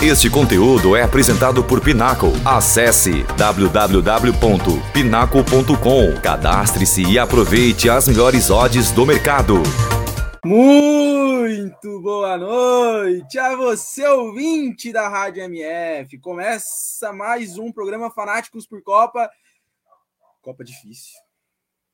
Este 0.00 0.30
conteúdo 0.30 0.94
é 0.94 1.02
apresentado 1.02 1.64
por 1.64 1.80
Pinaco. 1.80 2.28
Acesse 2.44 3.24
www.pinaco.com. 3.36 6.20
Cadastre-se 6.22 7.02
e 7.02 7.18
aproveite 7.18 7.90
as 7.90 8.06
melhores 8.06 8.48
odds 8.48 8.92
do 8.92 9.04
mercado. 9.04 9.54
Muito 10.44 12.00
boa 12.00 12.38
noite 12.38 13.40
a 13.40 13.56
você, 13.56 14.06
ouvinte 14.06 14.92
da 14.92 15.08
Rádio 15.08 15.42
MF. 15.42 16.16
Começa 16.18 17.12
mais 17.12 17.58
um 17.58 17.72
programa 17.72 18.08
Fanáticos 18.08 18.68
por 18.68 18.80
Copa. 18.84 19.28
Copa 20.40 20.62
difícil. 20.62 21.18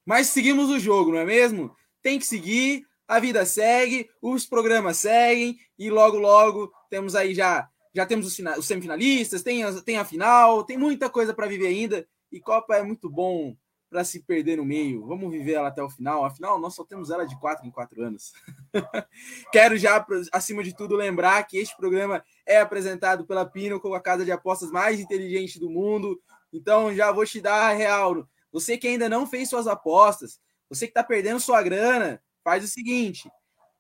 Mas 0.04 0.26
seguimos 0.26 0.68
o 0.68 0.78
jogo, 0.78 1.10
não 1.10 1.20
é 1.20 1.24
mesmo? 1.24 1.74
Tem 2.02 2.18
que 2.18 2.26
seguir, 2.26 2.84
a 3.08 3.18
vida 3.18 3.46
segue, 3.46 4.10
os 4.20 4.44
programas 4.44 4.98
seguem 4.98 5.56
e 5.78 5.88
logo, 5.88 6.18
logo 6.18 6.70
temos 6.90 7.14
aí 7.14 7.34
já 7.34 7.66
já 7.94 8.04
temos 8.04 8.26
os, 8.26 8.38
os 8.58 8.66
semifinalistas, 8.66 9.42
tem 9.42 9.62
a, 9.62 9.72
tem 9.80 9.98
a 9.98 10.04
final, 10.04 10.64
tem 10.64 10.76
muita 10.76 11.08
coisa 11.08 11.32
para 11.32 11.46
viver 11.46 11.68
ainda. 11.68 12.06
E 12.32 12.40
Copa 12.40 12.76
é 12.76 12.82
muito 12.82 13.08
bom 13.08 13.56
para 13.88 14.02
se 14.02 14.20
perder 14.24 14.56
no 14.56 14.64
meio. 14.64 15.06
Vamos 15.06 15.30
viver 15.30 15.52
ela 15.52 15.68
até 15.68 15.80
o 15.80 15.88
final. 15.88 16.24
Afinal, 16.24 16.58
nós 16.58 16.74
só 16.74 16.82
temos 16.84 17.10
ela 17.10 17.24
de 17.24 17.38
quatro 17.38 17.64
em 17.64 17.70
quatro 17.70 18.02
anos. 18.02 18.32
Quero 19.52 19.76
já, 19.76 20.04
acima 20.32 20.64
de 20.64 20.76
tudo, 20.76 20.96
lembrar 20.96 21.44
que 21.44 21.58
este 21.58 21.76
programa 21.76 22.24
é 22.44 22.58
apresentado 22.58 23.24
pela 23.24 23.46
Pinnacle, 23.46 23.94
a 23.94 24.00
casa 24.00 24.24
de 24.24 24.32
apostas 24.32 24.72
mais 24.72 24.98
inteligente 24.98 25.60
do 25.60 25.70
mundo. 25.70 26.20
Então, 26.52 26.92
já 26.92 27.12
vou 27.12 27.24
te 27.24 27.40
dar 27.40 27.70
a 27.70 27.72
real. 27.72 28.28
Você 28.50 28.76
que 28.76 28.88
ainda 28.88 29.08
não 29.08 29.28
fez 29.28 29.48
suas 29.48 29.68
apostas, 29.68 30.40
você 30.68 30.86
que 30.86 30.90
está 30.90 31.04
perdendo 31.04 31.38
sua 31.38 31.62
grana, 31.62 32.20
faz 32.42 32.64
o 32.64 32.68
seguinte: 32.68 33.30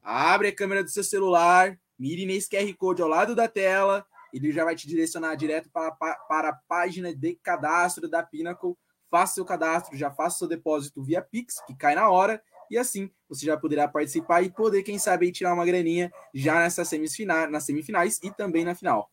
abre 0.00 0.48
a 0.48 0.54
câmera 0.54 0.84
do 0.84 0.90
seu 0.90 1.02
celular, 1.02 1.76
Mire 1.98 2.26
nesse 2.26 2.48
QR 2.48 2.72
Code 2.76 3.02
ao 3.02 3.08
lado 3.08 3.34
da 3.34 3.48
tela, 3.48 4.04
ele 4.32 4.50
já 4.50 4.64
vai 4.64 4.74
te 4.74 4.88
direcionar 4.88 5.36
direto 5.36 5.70
para, 5.70 5.92
para 5.92 6.48
a 6.48 6.58
página 6.68 7.14
de 7.14 7.36
cadastro 7.36 8.08
da 8.08 8.22
Pinnacle. 8.22 8.74
Faça 9.10 9.34
seu 9.34 9.44
cadastro, 9.44 9.96
já 9.96 10.10
faça 10.10 10.38
seu 10.38 10.48
depósito 10.48 11.02
via 11.04 11.22
Pix, 11.22 11.62
que 11.66 11.76
cai 11.76 11.94
na 11.94 12.10
hora, 12.10 12.42
e 12.68 12.76
assim 12.76 13.08
você 13.28 13.46
já 13.46 13.56
poderá 13.56 13.86
participar 13.86 14.42
e 14.42 14.50
poder, 14.50 14.82
quem 14.82 14.98
sabe, 14.98 15.30
tirar 15.30 15.54
uma 15.54 15.64
graninha 15.64 16.12
já 16.34 16.58
nessas 16.58 16.88
semifinais, 16.88 17.50
nas 17.50 17.64
semifinais 17.64 18.18
e 18.22 18.30
também 18.32 18.64
na 18.64 18.74
final. 18.74 19.08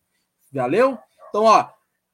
Valeu? 0.50 0.98
Então, 1.28 1.44
ó, 1.44 1.70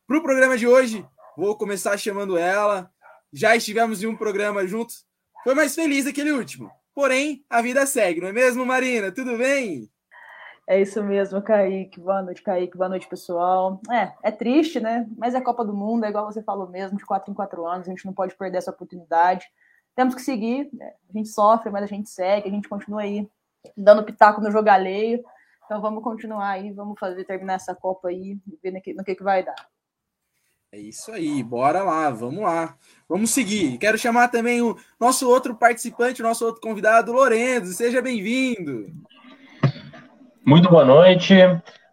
para 0.07 0.19
o 0.19 0.23
programa 0.23 0.59
de 0.59 0.67
hoje, 0.67 1.07
vou 1.37 1.57
começar 1.57 1.97
chamando 1.97 2.37
ela. 2.37 2.91
Já 3.33 3.57
estivemos 3.57 4.03
em 4.03 4.07
um 4.07 4.17
programa 4.17 4.67
juntos. 4.67 5.07
Foi 5.43 5.55
mais 5.55 5.75
feliz 5.75 6.07
aquele 6.07 6.33
último. 6.33 6.71
Porém, 6.95 7.45
a 7.49 7.63
vida 7.63 7.87
segue, 7.87 8.21
não 8.21 8.29
é 8.29 8.33
mesmo, 8.33 8.67
Marina? 8.67 9.11
Tudo 9.11 9.39
bem? 9.39 9.91
É 10.71 10.79
isso 10.79 11.03
mesmo, 11.03 11.41
Kaique. 11.41 11.99
Boa 11.99 12.21
noite, 12.21 12.43
Kaique. 12.43 12.77
Boa 12.77 12.91
noite, 12.91 13.09
pessoal. 13.09 13.81
É, 13.91 14.13
é 14.23 14.31
triste, 14.31 14.79
né? 14.79 15.09
Mas 15.17 15.35
é 15.35 15.41
Copa 15.41 15.65
do 15.65 15.73
Mundo, 15.73 16.05
é 16.05 16.11
igual 16.11 16.27
você 16.27 16.43
falou 16.43 16.69
mesmo, 16.69 16.99
de 16.99 17.07
quatro 17.07 17.33
em 17.33 17.35
quatro 17.35 17.67
anos, 17.67 17.89
a 17.89 17.91
gente 17.91 18.05
não 18.05 18.13
pode 18.13 18.37
perder 18.37 18.59
essa 18.59 18.71
oportunidade. 18.71 19.51
Temos 19.97 20.15
que 20.15 20.21
seguir, 20.21 20.69
né? 20.75 20.93
a 21.09 21.17
gente 21.17 21.31
sofre, 21.31 21.71
mas 21.71 21.85
a 21.85 21.87
gente 21.87 22.11
segue, 22.11 22.49
a 22.49 22.51
gente 22.51 22.69
continua 22.69 23.01
aí 23.01 23.27
dando 23.75 24.05
pitaco 24.05 24.43
no 24.43 24.51
jogo 24.51 24.69
alheio. 24.69 25.25
Então 25.65 25.81
vamos 25.81 26.05
continuar 26.05 26.51
aí, 26.51 26.71
vamos 26.71 27.01
fazer, 27.01 27.25
terminar 27.25 27.55
essa 27.55 27.75
Copa 27.75 28.09
aí 28.09 28.39
e 28.47 28.59
ver 28.63 28.71
no 28.71 28.83
que, 28.83 28.93
no 28.93 29.03
que, 29.03 29.15
que 29.15 29.25
vai 29.25 29.43
dar. 29.43 29.57
É 30.71 30.79
isso 30.79 31.11
aí, 31.11 31.43
bora 31.43 31.83
lá, 31.83 32.11
vamos 32.11 32.43
lá. 32.43 32.77
Vamos 33.09 33.31
seguir. 33.31 33.79
Quero 33.79 33.97
chamar 33.97 34.29
também 34.29 34.61
o 34.61 34.77
nosso 35.01 35.27
outro 35.27 35.57
participante, 35.57 36.21
o 36.21 36.27
nosso 36.27 36.45
outro 36.45 36.61
convidado, 36.61 37.11
Lorenzo. 37.11 37.73
Seja 37.73 38.03
bem-vindo. 38.03 38.93
Muito 40.49 40.71
boa 40.71 40.83
noite 40.83 41.35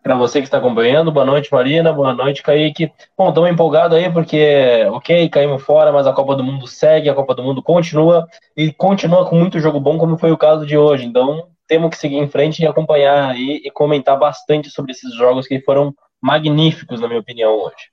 para 0.01 0.15
você 0.15 0.39
que 0.39 0.47
está 0.47 0.59
acompanhando. 0.59 1.11
Boa 1.11 1.25
noite, 1.25 1.51
Marina. 1.51 1.91
Boa 1.91 2.13
noite, 2.13 2.41
Kaique. 2.41 2.89
Bom, 3.17 3.27
estamos 3.27 3.49
empolgados 3.49 3.97
aí 3.97 4.09
porque, 4.09 4.85
ok, 4.91 5.27
caímos 5.27 5.61
fora, 5.61 5.91
mas 5.91 6.07
a 6.07 6.13
Copa 6.13 6.37
do 6.37 6.43
Mundo 6.43 6.65
segue, 6.65 7.09
a 7.09 7.13
Copa 7.13 7.35
do 7.35 7.43
Mundo 7.43 7.61
continua 7.61 8.25
e 8.55 8.71
continua 8.71 9.29
com 9.29 9.35
muito 9.35 9.59
jogo 9.59 9.77
bom, 9.77 9.97
como 9.97 10.17
foi 10.17 10.31
o 10.31 10.37
caso 10.37 10.65
de 10.65 10.77
hoje. 10.77 11.03
Então, 11.03 11.49
temos 11.67 11.89
que 11.89 11.97
seguir 11.97 12.15
em 12.15 12.29
frente 12.29 12.63
e 12.63 12.65
acompanhar 12.65 13.31
aí 13.31 13.61
e 13.61 13.69
comentar 13.69 14.17
bastante 14.17 14.69
sobre 14.69 14.93
esses 14.93 15.13
jogos 15.15 15.45
que 15.45 15.59
foram 15.59 15.93
magníficos, 16.21 17.01
na 17.01 17.09
minha 17.09 17.19
opinião, 17.19 17.51
hoje. 17.59 17.91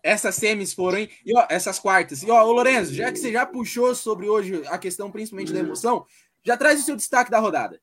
Essas 0.00 0.36
semis 0.36 0.72
foram, 0.72 0.98
hein? 0.98 1.10
E 1.26 1.36
ó, 1.36 1.44
essas 1.50 1.80
quartas. 1.80 2.22
E 2.22 2.30
ó, 2.30 2.40
o 2.44 2.52
Lorenzo, 2.52 2.94
já 2.94 3.10
que 3.10 3.18
você 3.18 3.32
já 3.32 3.44
puxou 3.44 3.92
sobre 3.96 4.28
hoje 4.28 4.62
a 4.68 4.78
questão 4.78 5.10
principalmente 5.10 5.52
da 5.52 5.58
emoção, 5.58 6.06
já 6.46 6.56
traz 6.56 6.78
o 6.78 6.84
seu 6.84 6.94
destaque 6.94 7.32
da 7.32 7.40
rodada. 7.40 7.80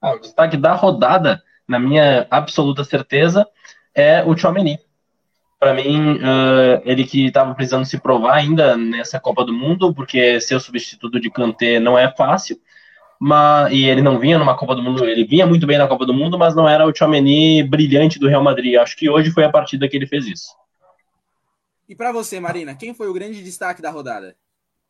Ah, 0.00 0.14
o 0.14 0.20
destaque 0.20 0.56
da 0.56 0.74
rodada, 0.74 1.42
na 1.66 1.78
minha 1.78 2.26
absoluta 2.30 2.84
certeza, 2.84 3.46
é 3.94 4.22
o 4.24 4.36
Chomeny. 4.36 4.78
Para 5.58 5.74
mim, 5.74 6.18
uh, 6.18 6.80
ele 6.84 7.04
que 7.04 7.26
estava 7.26 7.52
precisando 7.54 7.84
se 7.84 7.98
provar 7.98 8.34
ainda 8.34 8.76
nessa 8.76 9.18
Copa 9.18 9.44
do 9.44 9.52
Mundo, 9.52 9.92
porque 9.92 10.40
ser 10.40 10.54
o 10.54 10.60
substituto 10.60 11.18
de 11.18 11.30
Kanté 11.30 11.80
não 11.80 11.98
é 11.98 12.08
fácil, 12.14 12.60
mas, 13.18 13.72
e 13.72 13.84
ele 13.84 14.00
não 14.00 14.20
vinha 14.20 14.38
numa 14.38 14.56
Copa 14.56 14.76
do 14.76 14.82
Mundo, 14.82 15.04
ele 15.04 15.24
vinha 15.24 15.44
muito 15.46 15.66
bem 15.66 15.76
na 15.76 15.88
Copa 15.88 16.06
do 16.06 16.14
Mundo, 16.14 16.38
mas 16.38 16.54
não 16.54 16.68
era 16.68 16.86
o 16.86 16.94
Chomeny 16.94 17.64
brilhante 17.64 18.20
do 18.20 18.28
Real 18.28 18.42
Madrid. 18.42 18.76
Acho 18.76 18.96
que 18.96 19.10
hoje 19.10 19.32
foi 19.32 19.42
a 19.42 19.50
partida 19.50 19.88
que 19.88 19.96
ele 19.96 20.06
fez 20.06 20.26
isso. 20.26 20.56
E 21.88 21.96
para 21.96 22.12
você, 22.12 22.38
Marina, 22.38 22.76
quem 22.76 22.94
foi 22.94 23.08
o 23.08 23.12
grande 23.12 23.42
destaque 23.42 23.82
da 23.82 23.90
rodada? 23.90 24.36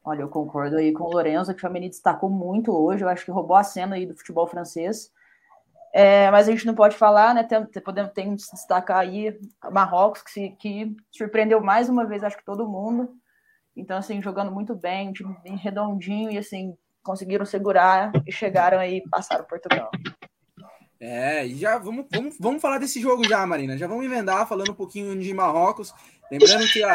Olha, 0.04 0.22
eu 0.22 0.28
concordo 0.28 0.76
aí 0.76 0.92
com 0.92 1.04
o 1.04 1.12
Lorenzo, 1.12 1.52
que 1.52 1.58
o 1.58 1.60
Chamini 1.60 1.88
destacou 1.88 2.30
muito 2.30 2.72
hoje, 2.72 3.04
eu 3.04 3.08
acho 3.08 3.24
que 3.24 3.30
roubou 3.30 3.56
a 3.56 3.64
cena 3.64 3.96
aí 3.96 4.06
do 4.06 4.16
futebol 4.16 4.46
francês. 4.46 5.12
É, 5.92 6.30
mas 6.30 6.48
a 6.48 6.52
gente 6.52 6.66
não 6.66 6.74
pode 6.74 6.96
falar, 6.96 7.34
né? 7.34 7.42
Tem, 7.42 7.64
podemos 7.82 8.12
tem 8.12 8.36
que 8.36 8.42
destacar 8.52 8.98
aí 8.98 9.38
Marrocos, 9.70 10.22
que, 10.22 10.30
se, 10.30 10.50
que 10.58 10.96
surpreendeu 11.10 11.60
mais 11.60 11.88
uma 11.88 12.06
vez, 12.06 12.22
acho 12.22 12.36
que 12.36 12.44
todo 12.44 12.68
mundo. 12.68 13.14
Então, 13.76 13.96
assim, 13.96 14.20
jogando 14.22 14.52
muito 14.52 14.74
bem, 14.74 15.08
um 15.08 15.12
time 15.12 15.36
bem 15.42 15.56
redondinho, 15.56 16.30
e 16.30 16.38
assim, 16.38 16.76
conseguiram 17.02 17.44
segurar 17.46 18.12
e 18.26 18.32
chegaram 18.32 18.78
aí, 18.78 19.02
passaram 19.10 19.44
Portugal. 19.44 19.90
É, 21.00 21.46
e 21.46 21.54
já 21.54 21.78
vamos, 21.78 22.06
vamos, 22.12 22.36
vamos 22.40 22.60
falar 22.60 22.78
desse 22.78 23.00
jogo 23.00 23.26
já, 23.26 23.46
Marina. 23.46 23.78
Já 23.78 23.86
vamos 23.86 24.04
emendar 24.04 24.48
falando 24.48 24.72
um 24.72 24.74
pouquinho 24.74 25.16
de 25.18 25.32
Marrocos. 25.32 25.94
Lembrando 26.30 26.66
que 26.66 26.82
a, 26.82 26.94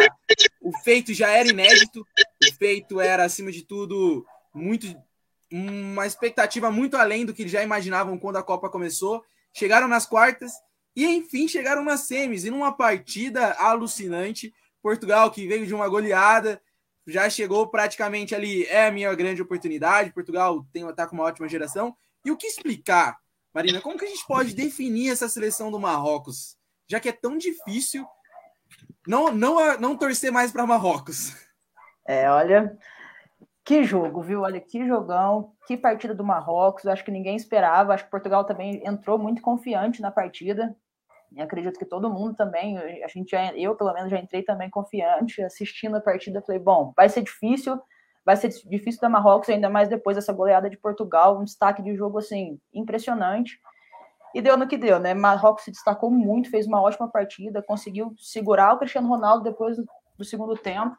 o 0.62 0.78
feito 0.80 1.14
já 1.14 1.32
era 1.32 1.48
inédito, 1.48 2.06
o 2.54 2.56
feito 2.56 3.02
era, 3.02 3.24
acima 3.24 3.52
de 3.52 3.64
tudo, 3.64 4.26
muito 4.54 4.88
uma 5.52 6.06
expectativa 6.06 6.72
muito 6.72 6.98
além 6.98 7.26
do 7.26 7.34
que 7.34 7.48
já 7.48 7.64
imaginavam 7.64 8.18
quando 8.18 8.38
a 8.38 8.44
Copa 8.44 8.70
começou. 8.70 9.24
Chegaram 9.54 9.88
nas 9.88 10.06
quartas 10.06 10.52
e, 10.96 11.06
enfim, 11.06 11.48
chegaram 11.48 11.84
nas 11.84 12.02
semis. 12.02 12.44
E 12.44 12.50
numa 12.50 12.76
partida 12.76 13.54
alucinante, 13.54 14.54
Portugal, 14.82 15.30
que 15.30 15.48
veio 15.48 15.68
de 15.68 15.74
uma 15.74 15.88
goleada, 15.88 16.62
já 17.06 17.30
chegou 17.30 17.68
praticamente 17.68 18.34
ali. 18.34 18.66
É 18.66 18.88
a 18.88 18.92
minha 18.92 19.14
grande 19.14 19.42
oportunidade. 19.42 20.14
Portugal 20.14 20.66
tem 20.74 20.92
tá 20.94 21.06
com 21.08 21.16
uma 21.16 21.26
ótima 21.26 21.48
geração. 21.48 21.96
E 22.26 22.32
o 22.32 22.38
que 22.38 22.48
explicar, 22.48 23.20
Marina? 23.54 23.80
Como 23.80 23.98
que 23.98 24.06
a 24.06 24.10
gente 24.10 24.26
pode 24.26 24.56
definir 24.56 25.12
essa 25.12 25.30
seleção 25.30 25.70
do 25.70 25.80
Marrocos? 25.80 26.58
Já 26.88 27.00
que 27.00 27.10
é 27.10 27.14
tão 27.14 27.38
difícil 27.38 28.08
não, 29.06 29.32
não, 29.32 29.80
não 29.80 29.98
torcer 29.98 30.32
mais 30.32 30.52
para 30.52 30.66
Marrocos. 30.66 31.34
É, 32.06 32.30
olha, 32.30 32.78
que 33.66 33.84
jogo, 33.84 34.22
viu? 34.22 34.42
Olha, 34.42 34.60
que 34.60 34.86
jogão, 34.86 35.54
que 35.66 35.78
partida 35.78 36.14
do 36.14 36.24
Marrocos. 36.24 36.86
Acho 36.86 37.04
que 37.04 37.12
ninguém 37.12 37.36
esperava. 37.36 37.94
Acho 37.94 38.04
que 38.04 38.12
Portugal 38.12 38.44
também 38.44 38.86
entrou 38.86 39.18
muito 39.18 39.42
confiante 39.42 40.02
na 40.02 40.12
partida. 40.12 40.76
E 41.32 41.42
acredito 41.42 41.80
que 41.80 41.86
todo 41.86 42.10
mundo 42.10 42.36
também. 42.36 42.78
A 43.04 43.08
gente 43.08 43.32
já, 43.32 43.54
eu 43.56 43.76
pelo 43.76 43.94
menos 43.94 44.12
já 44.12 44.20
entrei 44.20 44.44
também 44.44 44.70
confiante, 44.70 45.42
assistindo 45.42 45.96
a 45.96 46.02
partida. 46.02 46.42
Falei, 46.42 46.60
bom, 46.60 46.94
vai 46.96 47.08
ser 47.08 47.22
difícil, 47.24 47.82
vai 48.26 48.36
ser 48.36 48.50
difícil 48.66 49.00
da 49.02 49.10
Marrocos, 49.10 49.50
ainda 49.50 49.70
mais 49.70 49.88
depois 49.88 50.18
dessa 50.18 50.34
goleada 50.34 50.70
de 50.70 50.78
Portugal. 50.78 51.40
Um 51.40 51.46
destaque 51.46 51.82
de 51.82 51.96
jogo 51.96 52.20
assim 52.20 52.60
impressionante. 52.74 53.60
E 54.36 54.42
deu 54.42 54.58
no 54.58 54.68
que 54.68 54.78
deu, 54.78 55.00
né? 55.00 55.14
Marrocos 55.14 55.64
se 55.64 55.72
destacou 55.72 56.12
muito, 56.12 56.50
fez 56.50 56.68
uma 56.68 56.82
ótima 56.82 57.08
partida, 57.10 57.64
conseguiu 57.64 58.14
segurar 58.18 58.74
o 58.74 58.80
Cristiano 58.80 59.08
Ronaldo 59.08 59.44
depois 59.44 59.78
do 60.18 60.26
segundo 60.26 60.56
tempo 60.58 60.98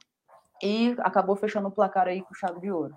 e 0.65 0.95
acabou 1.01 1.37
fechando 1.37 1.69
o 1.69 1.71
placar 1.71 2.09
aí 2.09 2.23
com 2.23 2.33
chave 2.33 2.59
de 2.59 2.71
ouro. 2.71 2.95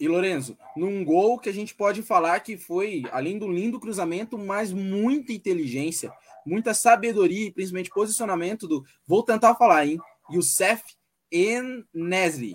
E 0.00 0.08
Lorenzo, 0.08 0.56
num 0.76 1.04
gol 1.04 1.38
que 1.38 1.48
a 1.48 1.52
gente 1.52 1.74
pode 1.74 2.02
falar 2.02 2.40
que 2.40 2.56
foi, 2.56 3.04
além 3.12 3.38
do 3.38 3.50
lindo 3.50 3.78
cruzamento, 3.78 4.38
mas 4.38 4.72
muita 4.72 5.32
inteligência, 5.32 6.10
muita 6.44 6.72
sabedoria 6.72 7.48
e 7.48 7.52
principalmente 7.52 7.90
posicionamento 7.90 8.66
do. 8.66 8.84
Vou 9.06 9.22
tentar 9.22 9.54
falar, 9.54 9.86
hein? 9.86 9.98
Youssef 10.30 10.82
Enesri. 11.30 12.54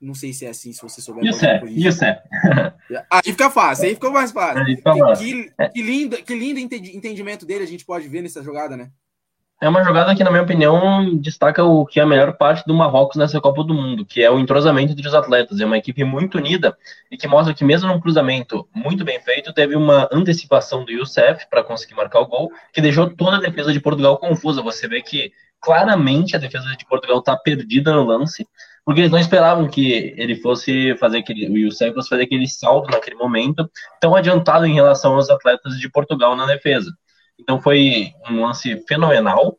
Não 0.00 0.14
sei 0.14 0.32
se 0.34 0.44
é 0.44 0.50
assim, 0.50 0.72
se 0.72 0.82
você 0.82 1.00
souber. 1.00 1.24
Youssef, 1.24 1.66
Youssef. 1.66 2.20
Aí 3.10 3.22
fica 3.24 3.48
fácil, 3.48 3.86
aí 3.86 3.94
ficou 3.94 4.10
mais 4.10 4.30
fácil. 4.30 4.64
Que, 4.66 4.76
que, 4.76 5.70
que, 5.72 5.82
lindo, 5.82 6.16
que 6.22 6.34
lindo 6.34 6.60
entendimento 6.60 7.46
dele 7.46 7.64
a 7.64 7.66
gente 7.66 7.84
pode 7.84 8.06
ver 8.08 8.20
nessa 8.20 8.42
jogada, 8.42 8.76
né? 8.76 8.90
É 9.64 9.68
uma 9.70 9.82
jogada 9.82 10.14
que, 10.14 10.22
na 10.22 10.30
minha 10.30 10.42
opinião, 10.42 11.16
destaca 11.16 11.64
o 11.64 11.86
que 11.86 11.98
é 11.98 12.02
a 12.02 12.06
melhor 12.06 12.36
parte 12.36 12.66
do 12.66 12.74
Marrocos 12.74 13.16
nessa 13.16 13.40
Copa 13.40 13.64
do 13.64 13.72
Mundo, 13.72 14.04
que 14.04 14.22
é 14.22 14.30
o 14.30 14.38
entrosamento 14.38 14.92
entre 14.92 15.08
os 15.08 15.14
atletas. 15.14 15.58
É 15.58 15.64
uma 15.64 15.78
equipe 15.78 16.04
muito 16.04 16.36
unida 16.36 16.76
e 17.10 17.16
que 17.16 17.26
mostra 17.26 17.54
que, 17.54 17.64
mesmo 17.64 17.88
num 17.88 17.98
cruzamento 17.98 18.68
muito 18.74 19.06
bem 19.06 19.18
feito, 19.22 19.54
teve 19.54 19.74
uma 19.74 20.06
antecipação 20.12 20.84
do 20.84 20.92
Youssef 20.92 21.48
para 21.48 21.64
conseguir 21.64 21.94
marcar 21.94 22.20
o 22.20 22.26
gol, 22.26 22.52
que 22.74 22.82
deixou 22.82 23.08
toda 23.08 23.38
a 23.38 23.40
defesa 23.40 23.72
de 23.72 23.80
Portugal 23.80 24.18
confusa. 24.18 24.60
Você 24.60 24.86
vê 24.86 25.00
que 25.00 25.32
claramente 25.62 26.36
a 26.36 26.38
defesa 26.38 26.66
de 26.76 26.84
Portugal 26.84 27.20
está 27.20 27.34
perdida 27.34 27.90
no 27.90 28.04
lance, 28.04 28.46
porque 28.84 29.00
eles 29.00 29.10
não 29.10 29.18
esperavam 29.18 29.66
que 29.66 30.12
ele 30.18 30.36
fosse 30.36 30.94
fazer 30.98 31.20
aquele, 31.20 31.48
o 31.48 31.56
Youssef 31.56 31.94
fosse 31.94 32.10
fazer 32.10 32.24
aquele 32.24 32.46
salto 32.46 32.90
naquele 32.90 33.16
momento, 33.16 33.66
tão 33.98 34.14
adiantado 34.14 34.66
em 34.66 34.74
relação 34.74 35.14
aos 35.14 35.30
atletas 35.30 35.78
de 35.78 35.88
Portugal 35.90 36.36
na 36.36 36.44
defesa. 36.44 36.94
Então 37.38 37.60
foi 37.60 38.12
um 38.28 38.44
lance 38.44 38.84
fenomenal, 38.86 39.58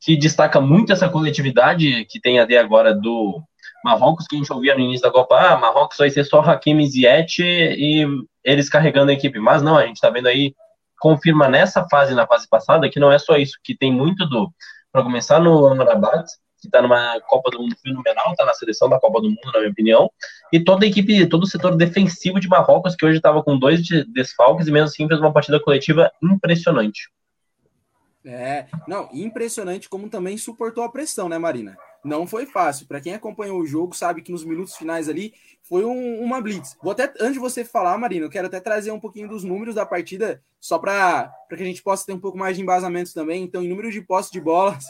que 0.00 0.16
destaca 0.16 0.60
muito 0.60 0.92
essa 0.92 1.08
coletividade 1.08 2.04
que 2.06 2.20
tem 2.20 2.38
até 2.38 2.58
agora 2.58 2.94
do 2.94 3.42
Marrocos, 3.84 4.26
que 4.26 4.36
a 4.36 4.38
gente 4.38 4.52
ouvia 4.52 4.74
no 4.74 4.80
início 4.80 5.02
da 5.02 5.10
Copa, 5.10 5.36
ah, 5.36 5.56
Marrocos 5.56 5.98
vai 5.98 6.10
ser 6.10 6.24
só 6.24 6.40
Hakimi 6.40 6.86
Ziyech 6.86 7.42
e 7.42 8.06
eles 8.44 8.68
carregando 8.68 9.10
a 9.10 9.14
equipe. 9.14 9.38
Mas 9.38 9.62
não, 9.62 9.76
a 9.76 9.86
gente 9.86 9.96
está 9.96 10.10
vendo 10.10 10.26
aí, 10.26 10.54
confirma 10.98 11.48
nessa 11.48 11.86
fase, 11.88 12.14
na 12.14 12.26
fase 12.26 12.48
passada, 12.48 12.88
que 12.88 13.00
não 13.00 13.12
é 13.12 13.18
só 13.18 13.36
isso, 13.36 13.58
que 13.62 13.76
tem 13.76 13.92
muito 13.92 14.26
do, 14.26 14.52
para 14.92 15.02
começar 15.02 15.40
no 15.40 15.66
Amrabat, 15.66 16.26
que 16.60 16.66
está 16.66 16.82
numa 16.82 17.20
Copa 17.20 17.50
do 17.50 17.58
Mundo 17.60 17.76
fenomenal, 17.82 18.32
está 18.32 18.44
na 18.44 18.54
seleção 18.54 18.88
da 18.88 18.98
Copa 18.98 19.20
do 19.20 19.28
Mundo, 19.28 19.52
na 19.52 19.60
minha 19.60 19.70
opinião, 19.70 20.10
e 20.52 20.62
toda 20.62 20.84
a 20.84 20.88
equipe, 20.88 21.26
todo 21.26 21.44
o 21.44 21.46
setor 21.46 21.76
defensivo 21.76 22.40
de 22.40 22.48
Marrocos, 22.48 22.96
que 22.96 23.06
hoje 23.06 23.18
estava 23.18 23.42
com 23.42 23.58
dois 23.58 23.82
desfalques 24.08 24.66
e 24.66 24.72
mesmo 24.72 24.86
assim 24.86 25.08
fez 25.08 25.20
uma 25.20 25.32
partida 25.32 25.60
coletiva 25.60 26.10
impressionante. 26.22 27.08
É, 28.24 28.66
não, 28.86 29.08
impressionante 29.12 29.88
como 29.88 30.10
também 30.10 30.36
suportou 30.36 30.84
a 30.84 30.90
pressão, 30.90 31.28
né, 31.28 31.38
Marina? 31.38 31.78
Não 32.04 32.26
foi 32.26 32.46
fácil. 32.46 32.86
Para 32.86 33.00
quem 33.00 33.14
acompanhou 33.14 33.58
o 33.58 33.66
jogo, 33.66 33.96
sabe 33.96 34.22
que 34.22 34.30
nos 34.30 34.44
minutos 34.44 34.76
finais 34.76 35.08
ali 35.08 35.32
foi 35.62 35.84
um, 35.84 36.20
uma 36.20 36.40
blitz. 36.40 36.76
Vou 36.82 36.92
até, 36.92 37.04
antes 37.20 37.34
de 37.34 37.38
você 37.38 37.64
falar, 37.64 37.96
Marina, 37.96 38.26
eu 38.26 38.30
quero 38.30 38.46
até 38.46 38.60
trazer 38.60 38.90
um 38.90 39.00
pouquinho 39.00 39.28
dos 39.28 39.44
números 39.44 39.74
da 39.74 39.86
partida, 39.86 40.42
só 40.60 40.78
para 40.78 41.32
que 41.48 41.62
a 41.62 41.66
gente 41.66 41.82
possa 41.82 42.06
ter 42.06 42.12
um 42.12 42.20
pouco 42.20 42.38
mais 42.38 42.56
de 42.56 42.62
embasamento 42.62 43.14
também. 43.14 43.42
Então, 43.42 43.62
em 43.62 43.68
número 43.68 43.90
de 43.90 44.00
posse 44.00 44.30
de 44.30 44.40
bolas, 44.40 44.84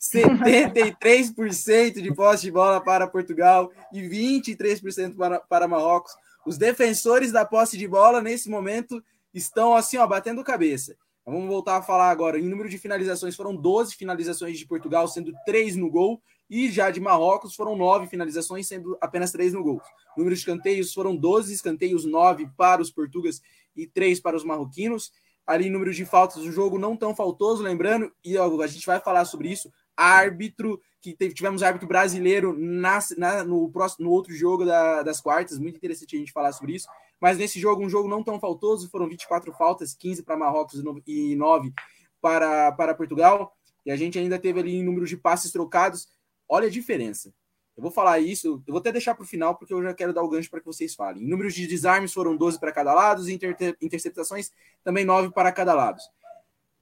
73% 0.00 2.00
de 2.00 2.14
posse 2.14 2.42
de 2.42 2.50
bola 2.50 2.80
para 2.80 3.06
Portugal 3.06 3.70
e 3.92 4.02
23% 4.02 5.16
para, 5.16 5.40
para 5.40 5.66
Marrocos. 5.66 6.12
Os 6.46 6.56
defensores 6.56 7.32
da 7.32 7.44
posse 7.44 7.76
de 7.76 7.88
bola, 7.88 8.22
nesse 8.22 8.48
momento, 8.48 9.02
estão 9.34 9.74
assim, 9.74 9.98
ó, 9.98 10.06
batendo 10.06 10.44
cabeça. 10.44 10.96
Vamos 11.26 11.46
voltar 11.46 11.76
a 11.76 11.82
falar 11.82 12.10
agora. 12.10 12.38
Em 12.38 12.48
número 12.48 12.70
de 12.70 12.78
finalizações, 12.78 13.36
foram 13.36 13.54
12 13.54 13.96
finalizações 13.96 14.58
de 14.58 14.66
Portugal, 14.66 15.06
sendo 15.08 15.32
3 15.44 15.76
no 15.76 15.90
gol. 15.90 16.22
E 16.48 16.70
já 16.70 16.90
de 16.90 17.00
Marrocos, 17.00 17.54
foram 17.54 17.76
9 17.76 18.06
finalizações, 18.06 18.66
sendo 18.66 18.96
apenas 18.98 19.30
3 19.32 19.52
no 19.52 19.62
gol. 19.62 19.82
Número 20.16 20.34
de 20.34 20.40
escanteios, 20.40 20.94
foram 20.94 21.14
12 21.14 21.52
escanteios, 21.52 22.06
9 22.06 22.48
para 22.56 22.80
os 22.80 22.90
portugueses 22.90 23.42
e 23.76 23.86
3 23.86 24.20
para 24.20 24.36
os 24.36 24.44
marroquinos. 24.44 25.12
Ali, 25.46 25.68
número 25.68 25.92
de 25.92 26.06
faltas 26.06 26.42
do 26.42 26.50
jogo 26.50 26.78
não 26.78 26.96
tão 26.96 27.14
faltoso, 27.14 27.62
lembrando, 27.62 28.10
e 28.24 28.38
ó, 28.38 28.62
a 28.62 28.66
gente 28.66 28.86
vai 28.86 29.00
falar 29.00 29.24
sobre 29.24 29.50
isso, 29.50 29.70
árbitro, 29.98 30.80
que 31.00 31.12
teve, 31.12 31.34
tivemos 31.34 31.60
árbitro 31.60 31.88
brasileiro 31.88 32.56
na, 32.56 33.00
na, 33.16 33.42
no, 33.42 33.68
próximo, 33.68 34.06
no 34.06 34.12
outro 34.12 34.32
jogo 34.32 34.64
da, 34.64 35.02
das 35.02 35.20
quartas, 35.20 35.58
muito 35.58 35.76
interessante 35.76 36.14
a 36.14 36.18
gente 36.20 36.30
falar 36.30 36.52
sobre 36.52 36.76
isso. 36.76 36.86
Mas 37.20 37.36
nesse 37.36 37.58
jogo, 37.58 37.84
um 37.84 37.88
jogo 37.88 38.08
não 38.08 38.22
tão 38.22 38.38
faltoso, 38.38 38.88
foram 38.88 39.08
24 39.08 39.52
faltas, 39.52 39.92
15 39.94 40.22
para 40.22 40.36
Marrocos 40.36 40.80
e 41.04 41.34
9 41.34 41.72
para, 42.20 42.70
para 42.72 42.94
Portugal. 42.94 43.52
E 43.84 43.90
a 43.90 43.96
gente 43.96 44.16
ainda 44.18 44.38
teve 44.38 44.60
ali 44.60 44.82
número 44.82 45.04
de 45.04 45.16
passes 45.16 45.50
trocados. 45.50 46.08
Olha 46.48 46.68
a 46.68 46.70
diferença. 46.70 47.34
Eu 47.76 47.82
vou 47.82 47.90
falar 47.90 48.20
isso, 48.20 48.62
eu 48.66 48.72
vou 48.72 48.78
até 48.78 48.90
deixar 48.90 49.14
para 49.14 49.22
o 49.22 49.26
final, 49.26 49.56
porque 49.56 49.72
eu 49.72 49.82
já 49.82 49.94
quero 49.94 50.12
dar 50.12 50.22
o 50.22 50.28
gancho 50.28 50.50
para 50.50 50.60
que 50.60 50.66
vocês 50.66 50.94
falem. 50.94 51.22
Em 51.22 51.28
número 51.28 51.50
de 51.50 51.66
desarmes 51.66 52.12
foram 52.12 52.36
12 52.36 52.58
para 52.58 52.72
cada 52.72 52.92
lado, 52.92 53.28
inter 53.30 53.56
interceptações 53.80 54.50
também 54.82 55.04
9 55.04 55.30
para 55.30 55.52
cada 55.52 55.74
lado. 55.74 55.98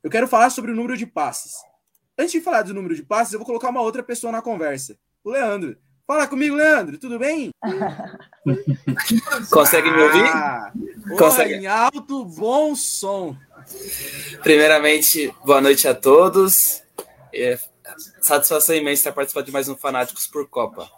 Eu 0.03 0.11
quero 0.11 0.27
falar 0.27 0.51
sobre 0.51 0.73
o 0.73 0.75
número 0.75 0.97
de 0.97 1.07
passes. 1.07 1.55
Antes 2.19 2.33
de 2.33 2.41
falar 2.41 2.63
do 2.63 2.73
número 2.73 2.95
de 2.95 3.03
passes, 3.03 3.35
eu 3.35 3.39
vou 3.39 3.47
colocar 3.47 3.69
uma 3.69 3.83
outra 3.83 4.03
pessoa 4.03 4.33
na 4.33 4.41
conversa. 4.41 4.99
O 5.23 5.31
Leandro. 5.31 5.77
Fala 6.07 6.27
comigo, 6.27 6.55
Leandro, 6.55 6.97
tudo 6.99 7.19
bem? 7.19 7.51
Consegue 9.51 9.91
me 9.91 10.03
ouvir? 10.03 10.23
Ah, 10.23 10.73
Consegue. 11.19 11.55
Em 11.55 11.67
alto, 11.67 12.25
bom 12.25 12.75
som. 12.77 13.37
Primeiramente, 14.43 15.35
boa 15.45 15.61
noite 15.61 15.89
a 15.89 15.95
todos. 15.95 16.83
É, 17.35 17.59
satisfação 18.23 18.75
imensa 18.77 19.01
estar 19.01 19.13
participando 19.13 19.47
de 19.47 19.53
mais 19.53 19.69
um 19.69 19.77
Fanáticos 19.77 20.27
por 20.27 20.49
Copa. 20.49 20.89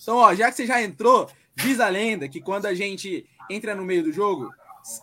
Então, 0.00 0.16
ó, 0.16 0.32
já 0.34 0.48
que 0.50 0.56
você 0.56 0.66
já 0.66 0.80
entrou, 0.80 1.28
diz 1.56 1.80
a 1.80 1.88
lenda 1.88 2.28
que 2.28 2.40
quando 2.40 2.66
a 2.66 2.72
gente 2.72 3.26
entra 3.50 3.74
no 3.74 3.84
meio 3.84 4.04
do 4.04 4.12
jogo, 4.12 4.50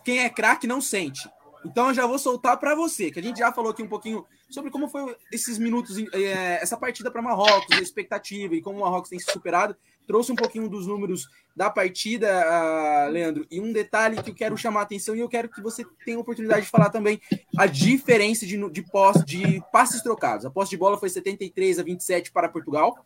quem 0.04 0.20
é 0.20 0.30
craque 0.30 0.66
não 0.66 0.80
sente. 0.80 1.28
Então 1.64 1.88
eu 1.88 1.94
já 1.94 2.06
vou 2.06 2.18
soltar 2.18 2.56
para 2.58 2.74
você, 2.74 3.10
que 3.10 3.18
a 3.18 3.22
gente 3.22 3.38
já 3.38 3.52
falou 3.52 3.70
aqui 3.70 3.82
um 3.82 3.88
pouquinho 3.88 4.24
sobre 4.48 4.70
como 4.70 4.88
foi 4.88 5.16
esses 5.32 5.58
minutos, 5.58 5.98
é, 6.12 6.62
essa 6.62 6.76
partida 6.76 7.10
para 7.10 7.22
Marrocos, 7.22 7.76
a 7.76 7.80
expectativa 7.80 8.54
e 8.54 8.62
como 8.62 8.78
o 8.78 8.82
Marrocos 8.82 9.10
tem 9.10 9.18
se 9.18 9.30
superado. 9.30 9.76
Trouxe 10.06 10.32
um 10.32 10.36
pouquinho 10.36 10.70
dos 10.70 10.86
números 10.86 11.28
da 11.54 11.68
partida, 11.68 12.28
uh, 12.28 13.10
Leandro, 13.10 13.46
e 13.50 13.60
um 13.60 13.70
detalhe 13.72 14.22
que 14.22 14.30
eu 14.30 14.34
quero 14.34 14.56
chamar 14.56 14.80
a 14.80 14.84
atenção 14.84 15.14
e 15.14 15.20
eu 15.20 15.28
quero 15.28 15.50
que 15.50 15.60
você 15.60 15.84
tenha 16.02 16.16
a 16.16 16.20
oportunidade 16.20 16.64
de 16.64 16.70
falar 16.70 16.88
também 16.88 17.20
a 17.58 17.66
diferença 17.66 18.46
de, 18.46 18.70
de, 18.70 18.82
posse, 18.82 19.22
de 19.26 19.62
passes 19.70 20.00
trocados. 20.00 20.46
A 20.46 20.50
posse 20.50 20.70
de 20.70 20.78
bola 20.78 20.96
foi 20.96 21.10
73 21.10 21.78
a 21.78 21.82
27 21.82 22.32
para 22.32 22.48
Portugal 22.48 22.96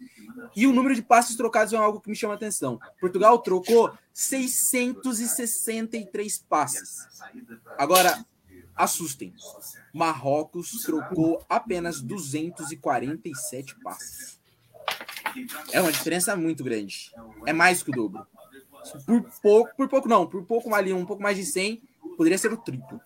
e 0.55 0.65
o 0.65 0.73
número 0.73 0.95
de 0.95 1.03
passes 1.03 1.35
trocados 1.35 1.73
é 1.73 1.77
algo 1.77 2.01
que 2.01 2.09
me 2.09 2.15
chama 2.15 2.35
a 2.35 2.37
atenção. 2.37 2.79
Portugal 3.01 3.37
trocou 3.41 3.91
663 4.13 6.39
passes. 6.49 7.09
Agora, 7.77 8.25
assustem. 8.77 9.35
Marrocos 9.93 10.71
trocou 10.83 11.45
apenas 11.49 12.01
247 12.01 13.77
passes. 13.81 14.41
É 15.73 15.81
uma 15.81 15.93
diferença 15.93 16.37
muito 16.37 16.63
grande. 16.65 17.13
É 17.47 17.53
mais 17.53 17.83
que 17.83 17.91
o 17.91 17.95
dobro. 17.95 18.27
Por 19.07 19.23
pouco, 19.41 19.77
por 19.77 19.89
pouco 19.89 20.09
não, 20.09 20.27
por 20.27 20.45
pouco 20.45 20.75
ali, 20.75 20.93
um 20.93 21.07
pouco 21.07 21.23
mais 21.23 21.37
de 21.37 21.45
100, 21.45 21.83
poderia 22.17 22.39
ser 22.39 22.53
o 22.53 22.57
triplo. 22.57 23.01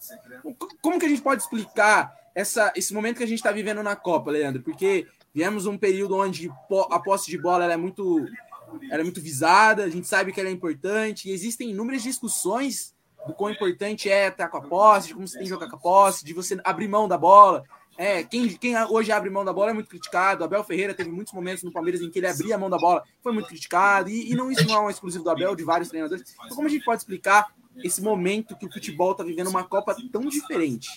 Como 0.80 0.98
que 0.98 1.06
a 1.06 1.08
gente 1.08 1.22
pode 1.22 1.42
explicar 1.42 2.14
essa, 2.34 2.72
esse 2.74 2.94
momento 2.94 3.18
que 3.18 3.24
a 3.24 3.28
gente 3.28 3.38
está 3.38 3.52
vivendo 3.52 3.82
na 3.82 3.94
Copa, 3.94 4.30
Leandro? 4.30 4.62
Porque 4.62 5.06
viemos 5.34 5.66
um 5.66 5.76
período 5.76 6.16
onde 6.16 6.50
a 6.90 6.98
posse 6.98 7.30
de 7.30 7.38
bola 7.38 7.70
é 7.70 7.76
muito, 7.76 8.26
ela 8.90 9.00
é 9.00 9.04
muito 9.04 9.20
visada, 9.20 9.84
a 9.84 9.90
gente 9.90 10.06
sabe 10.06 10.32
que 10.32 10.40
ela 10.40 10.48
é 10.48 10.52
importante, 10.52 11.28
e 11.28 11.32
existem 11.32 11.70
inúmeras 11.70 12.02
discussões 12.02 12.95
do 13.26 13.34
quão 13.34 13.50
importante 13.50 14.11
é 14.11 14.28
estar 14.28 14.49
com 14.49 14.58
a 14.58 14.62
posse, 14.62 15.08
de 15.08 15.14
como 15.14 15.26
você 15.26 15.34
tem 15.34 15.44
que 15.44 15.49
jogar 15.49 15.69
com 15.69 15.76
a 15.76 15.81
posse, 15.81 16.25
de 16.25 16.32
você 16.32 16.58
abrir 16.64 16.88
mão 16.88 17.08
da 17.08 17.19
bola. 17.19 17.64
É, 17.99 18.23
quem, 18.23 18.49
quem 18.49 18.75
hoje 18.90 19.11
abre 19.11 19.30
mão 19.30 19.45
da 19.45 19.52
bola 19.52 19.71
é 19.71 19.75
muito 19.75 19.88
criticado. 19.88 20.45
Abel 20.45 20.62
Ferreira 20.62 20.95
teve 20.95 21.11
muitos 21.11 21.33
momentos 21.33 21.62
no 21.62 21.73
Palmeiras 21.73 22.02
em 22.02 22.11
que 22.11 22.18
ele 22.18 22.26
abria 22.26 22.54
a 22.54 22.59
mão 22.59 22.68
da 22.68 22.76
bola, 22.76 23.02
foi 23.23 23.33
muito 23.33 23.49
criticado. 23.49 24.11
E, 24.11 24.30
e 24.30 24.35
não 24.35 24.50
isso 24.50 24.66
não 24.66 24.75
é 24.75 24.80
um 24.80 24.90
exclusivo 24.90 25.25
do 25.25 25.30
Abel, 25.30 25.56
de 25.56 25.64
vários 25.64 25.88
treinadores. 25.88 26.35
Então, 26.45 26.56
como 26.56 26.68
a 26.68 26.71
gente 26.71 26.85
pode 26.85 27.00
explicar 27.00 27.47
esse 27.83 28.02
momento 28.02 28.56
que 28.56 28.66
o 28.66 28.73
futebol 28.73 29.12
está 29.12 29.25
vivendo 29.25 29.49
uma 29.49 29.64
Copa 29.64 29.97
tão 30.12 30.23
diferente? 30.23 30.88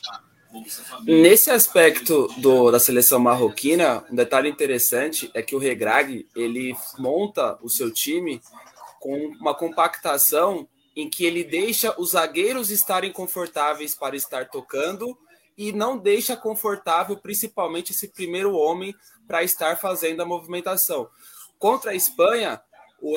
Nesse 1.03 1.51
aspecto 1.51 2.27
do, 2.38 2.71
da 2.71 2.79
seleção 2.79 3.19
marroquina, 3.19 4.03
um 4.09 4.15
detalhe 4.15 4.50
interessante 4.50 5.29
é 5.33 5.41
que 5.41 5.55
o 5.55 5.59
Regrag 5.59 6.27
ele 6.36 6.75
monta 6.98 7.57
o 7.62 7.69
seu 7.69 7.91
time 7.91 8.41
com 9.00 9.15
uma 9.39 9.53
compactação 9.53 10.67
em 11.00 11.10
que 11.10 11.25
ele 11.25 11.44
deixa 11.44 11.96
os 12.00 12.12
zagueiros 12.12 12.70
estarem 12.72 13.12
confortáveis 13.12 13.96
para 13.96 14.15
estar 14.15 14.50
tocando 14.50 15.18
e 15.58 15.72
não 15.72 15.98
deixa 15.98 16.36
confortável, 16.36 17.18
principalmente 17.18 17.91
esse 17.91 18.10
primeiro 18.10 18.53
homem, 18.53 18.94
para 19.27 19.44
estar 19.44 19.77
fazendo 19.77 20.22
a 20.22 20.25
movimentação. 20.25 21.10
Contra 21.58 21.91
a 21.91 21.96
Espanha, 21.96 22.62
o, 23.01 23.15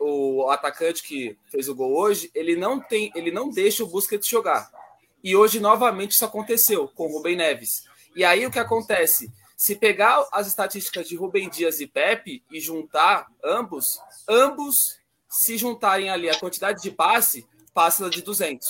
o 0.00 0.48
atacante 0.48 1.02
que 1.02 1.36
fez 1.50 1.68
o 1.68 1.74
gol 1.74 1.96
hoje, 1.96 2.30
ele 2.34 2.54
não 2.54 2.80
tem, 2.80 3.10
ele 3.14 3.32
não 3.32 3.50
deixa 3.50 3.82
o 3.82 3.88
Busquets 3.88 4.28
jogar. 4.28 4.70
E 5.22 5.34
hoje 5.34 5.58
novamente 5.58 6.12
isso 6.12 6.24
aconteceu 6.24 6.86
com 6.88 7.06
o 7.06 7.12
Rubem 7.16 7.36
Neves. 7.36 7.84
E 8.14 8.24
aí 8.24 8.46
o 8.46 8.50
que 8.50 8.58
acontece? 8.60 9.32
Se 9.56 9.74
pegar 9.74 10.24
as 10.32 10.46
estatísticas 10.46 11.08
de 11.08 11.16
Rubem 11.16 11.48
Dias 11.48 11.80
e 11.80 11.86
Pepe 11.86 12.44
e 12.50 12.60
juntar 12.60 13.26
ambos, 13.42 13.98
ambos 14.28 14.98
se 15.34 15.58
juntarem 15.58 16.10
ali 16.10 16.30
a 16.30 16.38
quantidade 16.38 16.80
de 16.80 16.92
passe, 16.92 17.46
passa 17.72 18.08
de 18.08 18.22
200. 18.22 18.66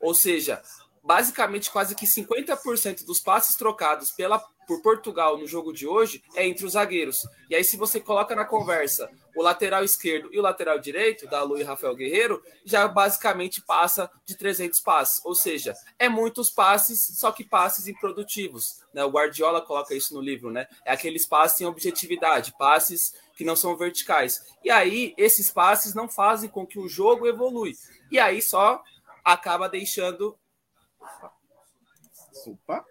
Ou 0.00 0.14
seja, 0.14 0.62
basicamente 1.04 1.70
quase 1.70 1.94
que 1.94 2.06
50% 2.06 3.04
dos 3.04 3.20
passes 3.20 3.56
trocados 3.56 4.10
pela, 4.10 4.42
por 4.66 4.80
Portugal 4.80 5.38
no 5.38 5.46
jogo 5.46 5.72
de 5.72 5.86
hoje 5.86 6.22
é 6.34 6.46
entre 6.46 6.64
os 6.64 6.72
zagueiros. 6.72 7.28
E 7.50 7.54
aí, 7.54 7.62
se 7.62 7.76
você 7.76 8.00
coloca 8.00 8.34
na 8.34 8.44
conversa 8.44 9.10
o 9.36 9.42
lateral 9.42 9.84
esquerdo 9.84 10.30
e 10.32 10.38
o 10.38 10.42
lateral 10.42 10.78
direito, 10.78 11.26
da 11.28 11.42
Lu 11.42 11.58
e 11.58 11.62
Rafael 11.62 11.94
Guerreiro, 11.94 12.42
já 12.64 12.88
basicamente 12.88 13.60
passa 13.60 14.10
de 14.24 14.34
300 14.34 14.80
passes. 14.80 15.24
Ou 15.26 15.34
seja, 15.34 15.74
é 15.98 16.08
muitos 16.08 16.50
passes, 16.50 17.18
só 17.18 17.30
que 17.30 17.44
passes 17.44 17.86
improdutivos. 17.86 18.80
Né? 18.94 19.04
O 19.04 19.10
Guardiola 19.10 19.60
coloca 19.60 19.94
isso 19.94 20.14
no 20.14 20.22
livro, 20.22 20.50
né? 20.50 20.66
É 20.84 20.92
aqueles 20.92 21.26
passes 21.26 21.58
sem 21.58 21.66
objetividade, 21.66 22.54
passes 22.58 23.14
que 23.36 23.44
não 23.44 23.54
são 23.54 23.76
verticais. 23.76 24.42
E 24.64 24.70
aí, 24.70 25.14
esses 25.16 25.50
passes 25.50 25.94
não 25.94 26.08
fazem 26.08 26.48
com 26.48 26.66
que 26.66 26.78
o 26.78 26.88
jogo 26.88 27.26
evolui. 27.26 27.74
E 28.10 28.18
aí 28.18 28.42
só 28.42 28.82
acaba 29.24 29.68
deixando. 29.68 30.36
Opa! 32.46 32.84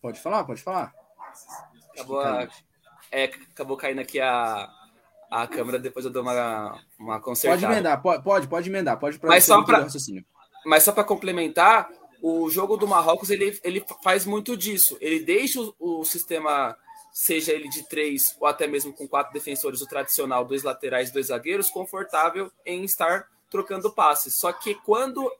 Pode 0.00 0.18
falar, 0.18 0.44
pode 0.44 0.62
falar. 0.62 0.94
Acabou 1.92 2.20
a, 2.20 2.48
é, 3.12 3.24
acabou 3.24 3.76
caindo 3.76 4.00
aqui 4.00 4.18
a, 4.20 4.68
a 5.30 5.46
câmera, 5.46 5.78
depois 5.78 6.04
eu 6.04 6.10
dou 6.10 6.22
uma, 6.22 6.82
uma 6.98 7.20
consertada. 7.20 7.60
Pode 7.60 7.72
emendar, 7.72 8.02
pode, 8.02 8.22
pode, 8.22 8.48
pode 8.48 8.68
emendar, 8.70 8.98
pode 8.98 9.20
mas 9.22 9.44
só 9.44 9.62
pra, 9.62 9.86
mas 10.64 10.82
só 10.82 10.92
para 10.92 11.04
complementar, 11.04 11.90
o 12.22 12.48
jogo 12.50 12.76
do 12.76 12.86
Marrocos 12.86 13.30
ele, 13.30 13.58
ele 13.62 13.84
faz 14.02 14.24
muito 14.24 14.56
disso. 14.56 14.96
Ele 15.00 15.20
deixa 15.20 15.60
o, 15.60 15.74
o, 15.78 16.04
sistema, 16.04 16.76
seja 17.12 17.52
ele 17.52 17.68
de 17.68 17.88
três 17.88 18.36
ou 18.40 18.46
até 18.46 18.66
mesmo 18.66 18.92
com 18.92 19.08
quatro 19.08 19.32
defensores, 19.32 19.80
o 19.80 19.86
tradicional, 19.86 20.44
dois 20.44 20.62
laterais, 20.62 21.10
dois 21.10 21.26
zagueiros, 21.26 21.70
confortável 21.70 22.50
em 22.64 22.84
estar 22.84 23.28
trocando 23.50 23.90
passes. 23.90 24.36
Só 24.38 24.52
que 24.52 24.76
quando 24.76 25.30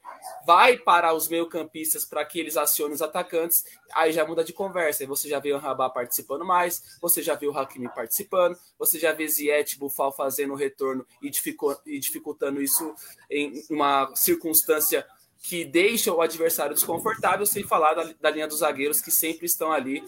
vai 0.44 0.76
para 0.76 1.14
os 1.14 1.28
meio-campistas 1.28 2.04
para 2.04 2.24
que 2.24 2.38
eles 2.38 2.56
acionem 2.56 2.94
os 2.94 3.00
atacantes, 3.00 3.64
aí 3.94 4.12
já 4.12 4.26
muda 4.26 4.42
de 4.42 4.52
conversa. 4.52 5.02
Aí 5.02 5.06
você 5.06 5.28
já 5.28 5.38
vê 5.38 5.52
o 5.52 5.58
Rabá 5.58 5.88
participando 5.88 6.44
mais, 6.44 6.98
você 7.00 7.22
já 7.22 7.36
vê 7.36 7.46
o 7.46 7.56
Hakimi 7.56 7.88
participando, 7.88 8.58
você 8.78 8.98
já 8.98 9.12
vê 9.12 9.26
Ziet 9.28 9.78
Bufal 9.78 10.12
fazendo 10.12 10.52
o 10.52 10.56
retorno 10.56 11.06
e, 11.22 11.30
dificultando 11.98 12.60
isso 12.60 12.94
em 13.30 13.62
uma 13.70 14.10
circunstância 14.16 15.06
que 15.42 15.64
deixa 15.64 16.12
o 16.12 16.20
adversário 16.20 16.74
desconfortável, 16.74 17.46
sem 17.46 17.64
falar 17.64 17.94
da, 17.94 18.12
da 18.20 18.30
linha 18.30 18.46
dos 18.46 18.58
zagueiros 18.58 19.00
que 19.00 19.10
sempre 19.10 19.46
estão 19.46 19.72
ali 19.72 20.04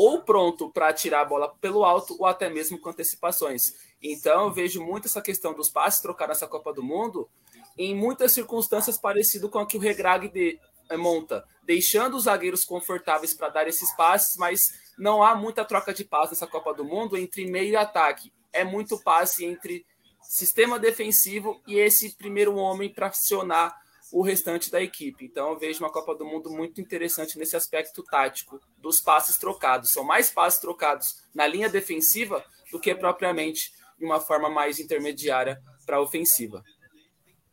ou 0.00 0.22
pronto 0.22 0.70
para 0.70 0.92
tirar 0.92 1.22
a 1.22 1.24
bola 1.24 1.48
pelo 1.60 1.84
alto 1.84 2.14
ou 2.20 2.24
até 2.24 2.48
mesmo 2.48 2.78
com 2.78 2.90
antecipações. 2.90 3.74
Então 4.00 4.44
eu 4.44 4.52
vejo 4.52 4.80
muito 4.80 5.06
essa 5.08 5.20
questão 5.20 5.52
dos 5.52 5.68
passes 5.68 6.00
trocar 6.00 6.28
nessa 6.28 6.46
Copa 6.46 6.72
do 6.72 6.84
Mundo 6.84 7.28
em 7.76 7.96
muitas 7.96 8.30
circunstâncias 8.30 8.96
parecido 8.96 9.48
com 9.48 9.58
a 9.58 9.66
que 9.66 9.76
o 9.76 9.80
Regrag 9.80 10.28
de, 10.28 10.56
é, 10.88 10.96
monta, 10.96 11.44
deixando 11.64 12.16
os 12.16 12.24
zagueiros 12.24 12.64
confortáveis 12.64 13.34
para 13.34 13.48
dar 13.48 13.66
esses 13.66 13.90
passes, 13.96 14.36
mas 14.36 14.72
não 14.96 15.20
há 15.20 15.34
muita 15.34 15.64
troca 15.64 15.92
de 15.92 16.04
passes 16.04 16.30
nessa 16.30 16.46
Copa 16.46 16.72
do 16.72 16.84
Mundo 16.84 17.16
entre 17.16 17.44
meio 17.50 17.72
e 17.72 17.76
ataque. 17.76 18.32
É 18.52 18.62
muito 18.62 19.02
passe 19.02 19.44
entre 19.44 19.84
sistema 20.22 20.78
defensivo 20.78 21.60
e 21.66 21.76
esse 21.76 22.16
primeiro 22.16 22.54
homem 22.54 22.88
para 22.88 23.08
acionar 23.08 23.76
o 24.12 24.22
restante 24.22 24.70
da 24.70 24.82
equipe. 24.82 25.24
Então 25.24 25.50
eu 25.50 25.58
vejo 25.58 25.82
uma 25.82 25.92
Copa 25.92 26.14
do 26.14 26.24
Mundo 26.24 26.50
muito 26.50 26.80
interessante 26.80 27.38
nesse 27.38 27.56
aspecto 27.56 28.02
tático 28.02 28.60
dos 28.76 29.00
passes 29.00 29.36
trocados. 29.36 29.92
São 29.92 30.04
mais 30.04 30.30
passes 30.30 30.60
trocados 30.60 31.22
na 31.34 31.46
linha 31.46 31.68
defensiva 31.68 32.44
do 32.72 32.80
que 32.80 32.94
propriamente 32.94 33.72
de 33.98 34.04
uma 34.04 34.20
forma 34.20 34.48
mais 34.48 34.78
intermediária 34.78 35.60
para 35.84 35.96
a 35.96 36.00
ofensiva. 36.00 36.62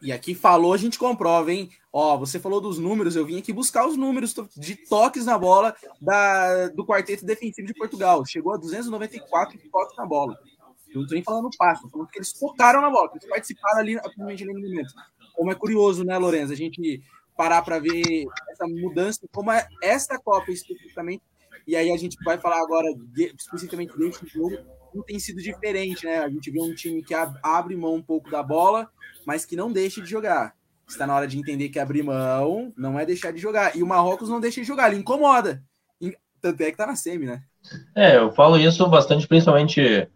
E 0.01 0.11
aqui 0.11 0.35
falou, 0.35 0.73
a 0.73 0.77
gente 0.77 0.99
comprova, 0.99 1.51
hein? 1.51 1.69
Ó, 1.91 2.17
você 2.17 2.39
falou 2.39 2.59
dos 2.59 2.77
números, 2.77 3.15
eu 3.15 3.25
vim 3.25 3.39
aqui 3.39 3.53
buscar 3.53 3.87
os 3.87 3.95
números 3.95 4.35
de 4.55 4.75
toques 4.75 5.25
na 5.25 5.37
bola 5.37 5.75
da, 5.99 6.67
do 6.67 6.85
quarteto 6.85 7.25
defensivo 7.25 7.67
de 7.67 7.73
Portugal. 7.73 8.23
Chegou 8.25 8.53
a 8.53 8.57
294 8.57 9.57
toques 9.71 9.97
na 9.97 10.05
bola. 10.05 10.37
Eu 10.89 10.99
não 10.99 11.03
estou 11.03 11.15
nem 11.15 11.23
falando 11.23 11.49
passo, 11.57 11.89
falando 11.89 12.07
que 12.07 12.19
eles 12.19 12.31
tocaram 12.33 12.81
na 12.81 12.89
bola, 12.89 13.09
eles 13.13 13.27
participaram 13.27 13.79
ali, 13.79 13.97
ali 13.97 14.45
no 14.45 14.61
momento. 14.61 14.93
Como 15.35 15.51
é 15.51 15.55
curioso, 15.55 16.03
né, 16.03 16.17
Lorenzo? 16.17 16.53
A 16.53 16.55
gente 16.55 17.01
parar 17.35 17.61
para 17.61 17.79
ver 17.79 18.25
essa 18.49 18.65
mudança, 18.67 19.19
como 19.31 19.51
é 19.51 19.67
essa 19.81 20.17
Copa 20.17 20.51
especificamente, 20.51 21.21
e 21.67 21.75
aí 21.75 21.91
a 21.91 21.97
gente 21.97 22.17
vai 22.23 22.37
falar 22.37 22.61
agora 22.61 22.87
de, 23.13 23.33
especificamente 23.37 23.97
desse 23.97 24.25
jogo, 24.27 24.57
não 24.93 25.03
tem 25.03 25.19
sido 25.19 25.41
diferente, 25.41 26.05
né? 26.05 26.19
A 26.19 26.29
gente 26.29 26.49
vê 26.51 26.61
um 26.61 26.73
time 26.73 27.03
que 27.03 27.13
abre 27.13 27.75
mão 27.75 27.95
um 27.95 28.01
pouco 28.01 28.29
da 28.29 28.41
bola, 28.41 28.89
mas 29.25 29.45
que 29.45 29.55
não 29.55 29.71
deixa 29.71 30.01
de 30.01 30.09
jogar. 30.09 30.55
Está 30.87 31.07
na 31.07 31.15
hora 31.15 31.27
de 31.27 31.37
entender 31.37 31.69
que 31.69 31.79
abrir 31.79 32.03
mão 32.03 32.71
não 32.77 32.99
é 32.99 33.05
deixar 33.05 33.31
de 33.31 33.39
jogar. 33.39 33.75
E 33.75 33.81
o 33.81 33.87
Marrocos 33.87 34.29
não 34.29 34.39
deixa 34.39 34.61
de 34.61 34.67
jogar, 34.67 34.89
ele 34.91 35.01
incomoda. 35.01 35.63
Tanto 36.39 36.61
é 36.61 36.69
que 36.69 36.77
tá 36.77 36.85
na 36.85 36.95
semi, 36.95 37.25
né? 37.25 37.41
É, 37.95 38.17
eu 38.17 38.31
falo 38.31 38.57
isso 38.57 38.87
bastante, 38.87 39.27
principalmente. 39.27 40.07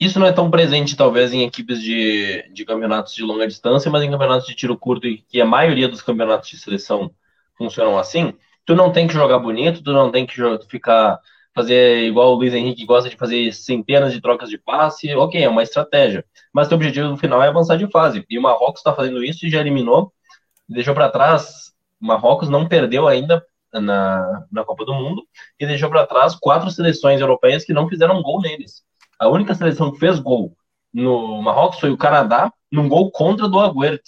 Isso 0.00 0.18
não 0.20 0.26
é 0.26 0.32
tão 0.32 0.50
presente, 0.50 0.96
talvez, 0.96 1.32
em 1.32 1.42
equipes 1.42 1.80
de, 1.82 2.48
de 2.52 2.64
campeonatos 2.64 3.14
de 3.14 3.22
longa 3.22 3.46
distância, 3.46 3.90
mas 3.90 4.02
em 4.02 4.10
campeonatos 4.10 4.46
de 4.46 4.54
tiro 4.54 4.78
curto, 4.78 5.08
que 5.28 5.40
a 5.40 5.46
maioria 5.46 5.88
dos 5.88 6.02
campeonatos 6.02 6.48
de 6.50 6.58
seleção 6.58 7.10
funcionam 7.56 7.98
assim. 7.98 8.32
Tu 8.64 8.74
não 8.76 8.92
tem 8.92 9.08
que 9.08 9.14
jogar 9.14 9.38
bonito, 9.40 9.82
tu 9.82 9.92
não 9.92 10.10
tem 10.10 10.24
que 10.26 10.40
ficar 10.68 11.18
fazer 11.58 12.04
igual 12.04 12.32
o 12.32 12.34
Luiz 12.36 12.54
Henrique 12.54 12.84
gosta 12.84 13.10
de 13.10 13.16
fazer 13.16 13.52
centenas 13.52 14.12
de 14.12 14.20
trocas 14.20 14.48
de 14.48 14.56
passe, 14.56 15.12
ok, 15.16 15.42
é 15.42 15.48
uma 15.48 15.62
estratégia. 15.64 16.24
Mas 16.52 16.70
o 16.70 16.74
objetivo 16.76 17.08
no 17.08 17.16
final 17.16 17.42
é 17.42 17.48
avançar 17.48 17.76
de 17.76 17.90
fase. 17.90 18.24
E 18.30 18.38
o 18.38 18.42
Marrocos 18.42 18.78
está 18.78 18.94
fazendo 18.94 19.24
isso 19.24 19.44
e 19.44 19.50
já 19.50 19.60
eliminou, 19.60 20.12
deixou 20.68 20.94
para 20.94 21.10
trás. 21.10 21.72
O 22.00 22.06
Marrocos 22.06 22.48
não 22.48 22.68
perdeu 22.68 23.08
ainda 23.08 23.44
na, 23.72 24.46
na 24.52 24.64
Copa 24.64 24.84
do 24.84 24.94
Mundo 24.94 25.26
e 25.58 25.66
deixou 25.66 25.90
para 25.90 26.06
trás 26.06 26.36
quatro 26.36 26.70
seleções 26.70 27.20
europeias 27.20 27.64
que 27.64 27.72
não 27.72 27.88
fizeram 27.88 28.22
gol 28.22 28.40
neles. 28.40 28.84
A 29.18 29.28
única 29.28 29.54
seleção 29.54 29.90
que 29.92 29.98
fez 29.98 30.18
gol 30.18 30.56
no 30.92 31.42
Marrocos 31.42 31.80
foi 31.80 31.90
o 31.90 31.96
Canadá, 31.96 32.52
num 32.70 32.88
gol 32.88 33.10
contra 33.10 33.48
do 33.48 33.58
Agüero. 33.58 33.98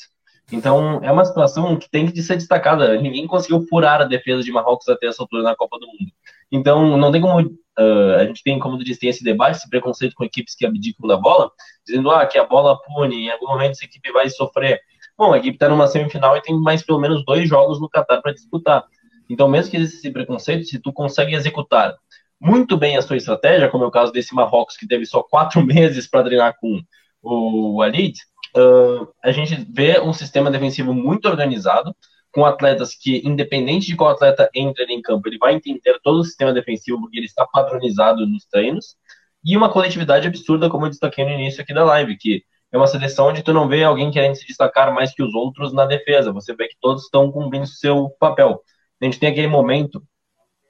Então, 0.53 1.01
é 1.03 1.13
uma 1.13 1.25
situação 1.25 1.77
que 1.77 1.89
tem 1.89 2.11
que 2.11 2.23
ser 2.23 2.37
destacada. 2.37 3.01
Ninguém 3.01 3.27
conseguiu 3.27 3.65
furar 3.69 4.01
a 4.01 4.05
defesa 4.05 4.43
de 4.43 4.51
Marrocos 4.51 4.89
até 4.89 5.07
essa 5.07 5.23
altura 5.23 5.43
na 5.43 5.55
Copa 5.55 5.79
do 5.79 5.87
Mundo. 5.87 6.13
Então, 6.51 6.97
não 6.97 7.13
tem 7.13 7.21
como. 7.21 7.41
Uh, 7.41 8.15
a 8.19 8.25
gente 8.27 8.43
tem, 8.43 8.59
como 8.59 8.77
tu 8.77 8.85
disse, 8.85 9.01
tem 9.01 9.09
esse 9.09 9.23
debate, 9.23 9.57
esse 9.57 9.71
preconceito 9.71 10.15
com 10.15 10.25
equipes 10.25 10.55
que 10.55 10.67
abdicam 10.67 11.07
da 11.07 11.17
bola, 11.17 11.51
dizendo 11.87 12.11
ah, 12.11 12.27
que 12.27 12.37
a 12.37 12.45
bola 12.45 12.79
pune, 12.83 13.27
em 13.27 13.31
algum 13.31 13.47
momento 13.47 13.73
essa 13.73 13.85
equipe 13.85 14.13
vai 14.13 14.29
sofrer. 14.29 14.81
Bom, 15.17 15.33
a 15.33 15.39
equipe 15.39 15.55
está 15.55 15.69
numa 15.69 15.87
semifinal 15.87 16.37
e 16.37 16.43
tem 16.43 16.59
mais 16.61 16.83
pelo 16.83 16.99
menos 16.99 17.25
dois 17.25 17.49
jogos 17.49 17.81
no 17.81 17.89
Qatar 17.89 18.21
para 18.21 18.35
disputar. 18.35 18.85
Então, 19.31 19.49
mesmo 19.49 19.71
que 19.71 19.77
exista 19.77 19.99
esse 19.99 20.11
preconceito, 20.11 20.65
se 20.65 20.79
tu 20.81 20.93
consegue 20.93 21.35
executar 21.35 21.95
muito 22.41 22.77
bem 22.77 22.97
a 22.97 23.03
sua 23.03 23.17
estratégia, 23.17 23.69
como 23.69 23.85
é 23.85 23.87
o 23.87 23.91
caso 23.91 24.13
desse 24.13 24.35
Marrocos, 24.35 24.77
que 24.77 24.87
teve 24.87 25.05
só 25.05 25.23
quatro 25.23 25.63
meses 25.65 26.09
para 26.09 26.25
treinar 26.25 26.57
com 26.59 26.81
o 27.23 27.79
Walid, 27.79 28.19
uh, 28.57 29.07
a 29.23 29.31
gente 29.31 29.67
vê 29.71 30.01
um 30.01 30.13
sistema 30.13 30.51
defensivo 30.51 30.95
muito 30.95 31.29
organizado, 31.29 31.95
com 32.33 32.45
atletas 32.45 32.95
que, 32.95 33.21
independente 33.27 33.89
de 33.89 33.97
qual 33.97 34.11
atleta 34.11 34.49
entra 34.55 34.85
em 34.89 35.03
campo, 35.03 35.29
ele 35.29 35.37
vai 35.37 35.55
entender 35.55 35.99
todo 36.03 36.21
o 36.21 36.25
sistema 36.25 36.53
defensivo, 36.53 37.01
porque 37.01 37.19
ele 37.19 37.27
está 37.27 37.45
padronizado 37.45 38.25
nos 38.27 38.47
treinos, 38.47 38.97
e 39.45 39.57
uma 39.57 39.71
coletividade 39.71 40.29
absurda, 40.29 40.71
como 40.71 40.87
eu 40.87 40.91
destaquei 40.91 41.25
no 41.25 41.33
início 41.33 41.63
aqui 41.63 41.75
da 41.75 41.85
live, 41.85 42.17
que 42.17 42.45
é 42.73 42.77
uma 42.77 42.87
seleção 42.87 43.29
onde 43.29 43.43
tu 43.43 43.53
não 43.53 43.69
vê 43.69 43.83
alguém 43.83 44.11
querendo 44.11 44.37
se 44.37 44.47
destacar 44.47 44.95
mais 44.95 45.13
que 45.13 45.23
os 45.23 45.35
outros 45.35 45.73
na 45.73 45.85
defesa, 45.87 46.33
você 46.33 46.55
vê 46.55 46.69
que 46.69 46.77
todos 46.81 47.05
estão 47.05 47.31
cumprindo 47.33 47.67
seu 47.67 48.11
papel. 48.21 48.63
A 49.01 49.05
gente 49.05 49.19
tem 49.19 49.31
aquele 49.31 49.49
momento 49.49 50.03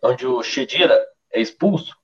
onde 0.02 0.26
o 0.26 0.42
Shedira 0.42 0.98
é 1.32 1.40
expulso, 1.40 1.96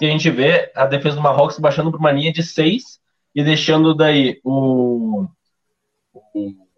e 0.00 0.06
a 0.06 0.10
gente 0.10 0.30
vê 0.30 0.72
a 0.74 0.86
defesa 0.86 1.16
do 1.16 1.22
Marrocos 1.22 1.58
baixando 1.58 1.90
para 1.90 2.00
uma 2.00 2.12
linha 2.12 2.32
de 2.32 2.42
seis 2.42 3.00
e 3.34 3.44
deixando 3.44 3.94
daí 3.94 4.40
o, 4.42 5.26
o 6.12 6.70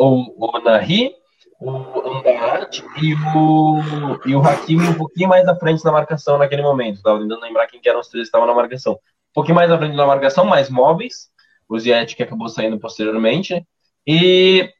o, 0.00 0.46
o 0.46 0.58
Nahi, 0.60 1.12
o 1.60 1.70
Ambaat 1.70 2.82
e 3.02 3.14
o, 3.36 3.80
e 4.24 4.34
o 4.34 4.40
Hakimi 4.40 4.88
um 4.88 4.94
pouquinho 4.94 5.28
mais 5.28 5.46
à 5.46 5.54
frente 5.54 5.84
na 5.84 5.92
marcação 5.92 6.38
naquele 6.38 6.62
momento. 6.62 6.96
Estava 6.96 7.20
tentando 7.20 7.42
lembrar 7.42 7.66
quem 7.66 7.80
que 7.80 7.88
eram 7.88 8.00
os 8.00 8.08
três 8.08 8.22
que 8.22 8.28
estavam 8.28 8.46
na 8.46 8.54
marcação. 8.54 8.94
Um 8.94 9.34
pouquinho 9.34 9.56
mais 9.56 9.70
à 9.70 9.76
frente 9.76 9.94
na 9.94 10.06
marcação, 10.06 10.46
mais 10.46 10.70
móveis. 10.70 11.28
O 11.68 11.78
Ziet 11.78 12.16
que 12.16 12.22
acabou 12.22 12.48
saindo 12.48 12.80
posteriormente. 12.80 13.62
E 14.06 14.72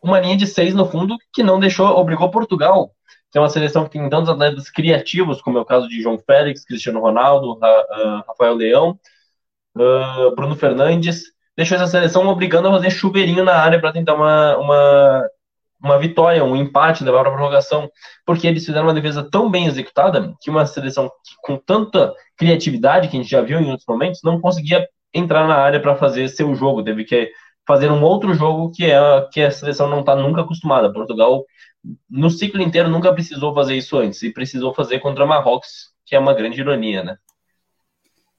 uma 0.00 0.20
linha 0.20 0.36
de 0.36 0.46
seis 0.46 0.72
no 0.74 0.88
fundo 0.88 1.16
que 1.32 1.42
não 1.42 1.58
deixou, 1.58 1.88
obrigou 1.88 2.30
Portugal, 2.30 2.92
é 3.34 3.40
uma 3.40 3.50
seleção 3.50 3.84
que 3.84 3.90
tem 3.90 4.08
tantos 4.08 4.30
atletas 4.30 4.70
criativos, 4.70 5.42
como 5.42 5.58
é 5.58 5.60
o 5.60 5.64
caso 5.64 5.88
de 5.88 6.00
João 6.00 6.18
Félix, 6.18 6.64
Cristiano 6.64 7.00
Ronaldo, 7.00 7.58
Rafael 8.26 8.54
Leão, 8.54 8.98
uh, 9.76 10.34
Bruno 10.34 10.56
Fernandes, 10.56 11.24
deixou 11.56 11.76
essa 11.76 11.86
seleção 11.86 12.26
obrigando 12.28 12.68
a 12.68 12.72
fazer 12.72 12.90
chuveirinho 12.90 13.44
na 13.44 13.54
área 13.54 13.80
para 13.80 13.92
tentar 13.92 14.14
uma, 14.14 14.56
uma, 14.56 15.28
uma 15.82 15.98
vitória, 15.98 16.44
um 16.44 16.56
empate, 16.56 17.04
levar 17.04 17.20
para 17.20 17.30
a 17.30 17.34
prorrogação, 17.34 17.90
porque 18.24 18.46
eles 18.46 18.64
fizeram 18.64 18.86
uma 18.86 18.94
defesa 18.94 19.28
tão 19.30 19.50
bem 19.50 19.66
executada 19.66 20.34
que 20.40 20.50
uma 20.50 20.64
seleção 20.64 21.10
com 21.42 21.56
tanta 21.56 22.14
criatividade 22.36 23.08
que 23.08 23.16
a 23.16 23.20
gente 23.20 23.30
já 23.30 23.42
viu 23.42 23.60
em 23.60 23.70
outros 23.70 23.86
momentos 23.86 24.20
não 24.24 24.40
conseguia 24.40 24.86
entrar 25.12 25.46
na 25.46 25.56
área 25.56 25.80
para 25.80 25.96
fazer 25.96 26.28
seu 26.28 26.54
jogo, 26.54 26.82
teve 26.82 27.04
que 27.04 27.30
fazer 27.66 27.90
um 27.90 28.02
outro 28.02 28.32
jogo 28.32 28.70
que 28.70 28.90
é 28.90 28.98
que 29.30 29.42
a 29.42 29.50
seleção 29.50 29.88
não 29.88 30.00
está 30.00 30.16
nunca 30.16 30.40
acostumada. 30.40 30.92
Portugal 30.92 31.44
no 32.08 32.30
ciclo 32.30 32.60
inteiro 32.60 32.88
nunca 32.88 33.12
precisou 33.12 33.54
fazer 33.54 33.76
isso 33.76 33.96
antes 33.96 34.22
e 34.22 34.32
precisou 34.32 34.74
fazer 34.74 35.00
contra 35.00 35.26
Marrocos, 35.26 35.92
que 36.04 36.14
é 36.14 36.18
uma 36.18 36.34
grande 36.34 36.60
ironia, 36.60 37.02
né? 37.02 37.18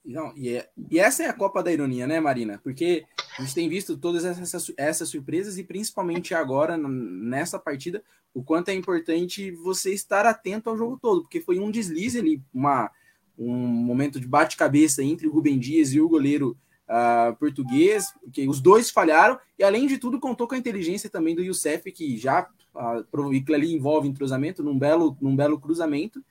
Não, 0.03 0.36
e, 0.36 0.50
é, 0.50 0.70
e 0.89 1.00
essa 1.00 1.24
é 1.24 1.27
a 1.27 1.34
Copa 1.34 1.62
da 1.62 1.72
Ironia, 1.72 2.08
né, 2.08 2.20
Marina? 2.20 2.60
Porque 2.63 3.06
a 3.38 3.41
gente 3.41 3.53
tem 3.53 3.70
visto 3.70 3.98
todas 3.98 4.25
essas, 4.25 4.72
essas 4.75 5.10
surpresas 5.10 5.58
e 5.58 5.63
principalmente 5.63 6.34
agora, 6.34 6.77
nessa 6.77 7.60
partida, 7.60 8.03
o 8.34 8.44
quanto 8.44 8.70
é 8.70 8.74
importante 8.74 9.51
você 9.51 9.94
estar 9.94 10.25
atento 10.25 10.70
ao 10.70 10.77
jogo 10.77 10.98
todo, 11.00 11.22
porque 11.22 11.41
foi 11.41 11.60
um 11.60 11.70
deslize 11.70 12.18
ali, 12.18 12.41
uma, 12.53 12.89
um 13.38 13.53
momento 13.56 14.20
de 14.20 14.27
bate-cabeça 14.27 15.03
entre 15.03 15.27
o 15.27 15.32
Rubem 15.32 15.60
Dias 15.60 15.94
e 15.94 16.01
o 16.01 16.10
goleiro 16.10 16.58
uh, 16.89 17.36
português, 17.38 18.12
porque 18.22 18.48
os 18.48 18.60
dois 18.60 18.89
falharam, 18.89 19.39
e 19.58 19.63
além 19.63 19.88
de 19.88 19.98
tudo, 19.98 20.19
contou 20.19 20.48
com 20.48 20.55
a 20.55 20.58
inteligência 20.58 21.10
também 21.10 21.36
do 21.36 21.43
Youssef, 21.43 21.91
que 21.91 22.17
já 22.17 22.50
uh, 22.75 23.43
que 23.46 23.53
ali 23.53 23.74
envolve 23.74 24.08
entrosamento, 24.08 24.63
num 24.63 24.77
belo, 24.77 25.15
num 25.22 25.36
belo 25.36 25.60
cruzamento, 25.60 26.24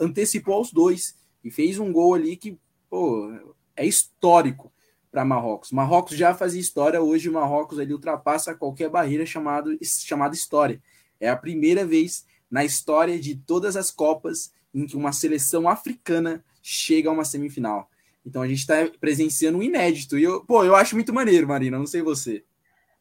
antecipou 0.00 0.60
os 0.60 0.72
dois 0.72 1.16
e 1.44 1.50
fez 1.50 1.78
um 1.78 1.92
gol 1.92 2.14
ali 2.14 2.36
que 2.36 2.58
pô, 2.88 3.32
é 3.76 3.86
histórico 3.86 4.72
para 5.10 5.24
Marrocos. 5.24 5.72
Marrocos 5.72 6.16
já 6.16 6.34
fazia 6.34 6.60
história, 6.60 7.00
hoje 7.00 7.28
o 7.28 7.32
Marrocos 7.32 7.78
ali 7.78 7.92
ultrapassa 7.92 8.54
qualquer 8.54 8.88
barreira 8.88 9.26
chamado, 9.26 9.76
chamada 9.82 10.34
história. 10.34 10.80
É 11.18 11.28
a 11.28 11.36
primeira 11.36 11.84
vez 11.84 12.24
na 12.50 12.64
história 12.64 13.18
de 13.18 13.34
todas 13.34 13.76
as 13.76 13.90
Copas 13.90 14.52
em 14.72 14.86
que 14.86 14.96
uma 14.96 15.12
seleção 15.12 15.68
africana 15.68 16.44
chega 16.62 17.08
a 17.08 17.12
uma 17.12 17.24
semifinal. 17.24 17.89
Então 18.24 18.42
a 18.42 18.48
gente 18.48 18.58
está 18.58 18.74
presenciando 19.00 19.58
um 19.58 19.62
inédito. 19.62 20.18
E 20.18 20.24
eu, 20.24 20.44
pô, 20.44 20.64
eu 20.64 20.76
acho 20.76 20.94
muito 20.94 21.12
maneiro, 21.12 21.48
Marina, 21.48 21.78
não 21.78 21.86
sei 21.86 22.02
você. 22.02 22.44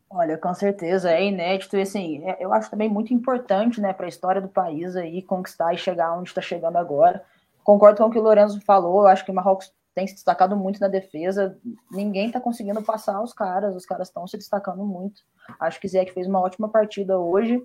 Olha, 0.09 0.37
com 0.37 0.53
certeza 0.55 1.11
é 1.11 1.23
inédito 1.23 1.77
e 1.77 1.81
assim, 1.81 2.27
é, 2.27 2.43
eu 2.43 2.51
acho 2.51 2.71
também 2.71 2.89
muito 2.89 3.13
importante, 3.13 3.79
né, 3.79 3.93
para 3.93 4.07
a 4.07 4.09
história 4.09 4.41
do 4.41 4.47
país 4.47 4.95
aí 4.95 5.21
conquistar 5.21 5.71
e 5.73 5.77
chegar 5.77 6.17
onde 6.17 6.29
está 6.29 6.41
chegando 6.41 6.77
agora. 6.77 7.23
Concordo 7.63 7.97
com 7.99 8.05
o 8.05 8.11
que 8.11 8.17
o 8.17 8.23
Lorenzo 8.23 8.59
falou, 8.61 9.01
eu 9.01 9.07
acho 9.07 9.23
que 9.23 9.29
o 9.29 9.33
Marrocos 9.35 9.71
tem 9.93 10.07
se 10.07 10.15
destacado 10.15 10.55
muito 10.55 10.79
na 10.79 10.87
defesa. 10.87 11.57
Ninguém 11.91 12.27
está 12.27 12.39
conseguindo 12.39 12.81
passar 12.81 13.21
os 13.21 13.33
caras, 13.33 13.75
os 13.75 13.85
caras 13.85 14.07
estão 14.07 14.25
se 14.25 14.37
destacando 14.37 14.83
muito. 14.83 15.21
Acho 15.59 15.79
que 15.79 15.87
Zé 15.87 16.05
fez 16.05 16.25
uma 16.25 16.39
ótima 16.39 16.69
partida 16.69 17.19
hoje. 17.19 17.61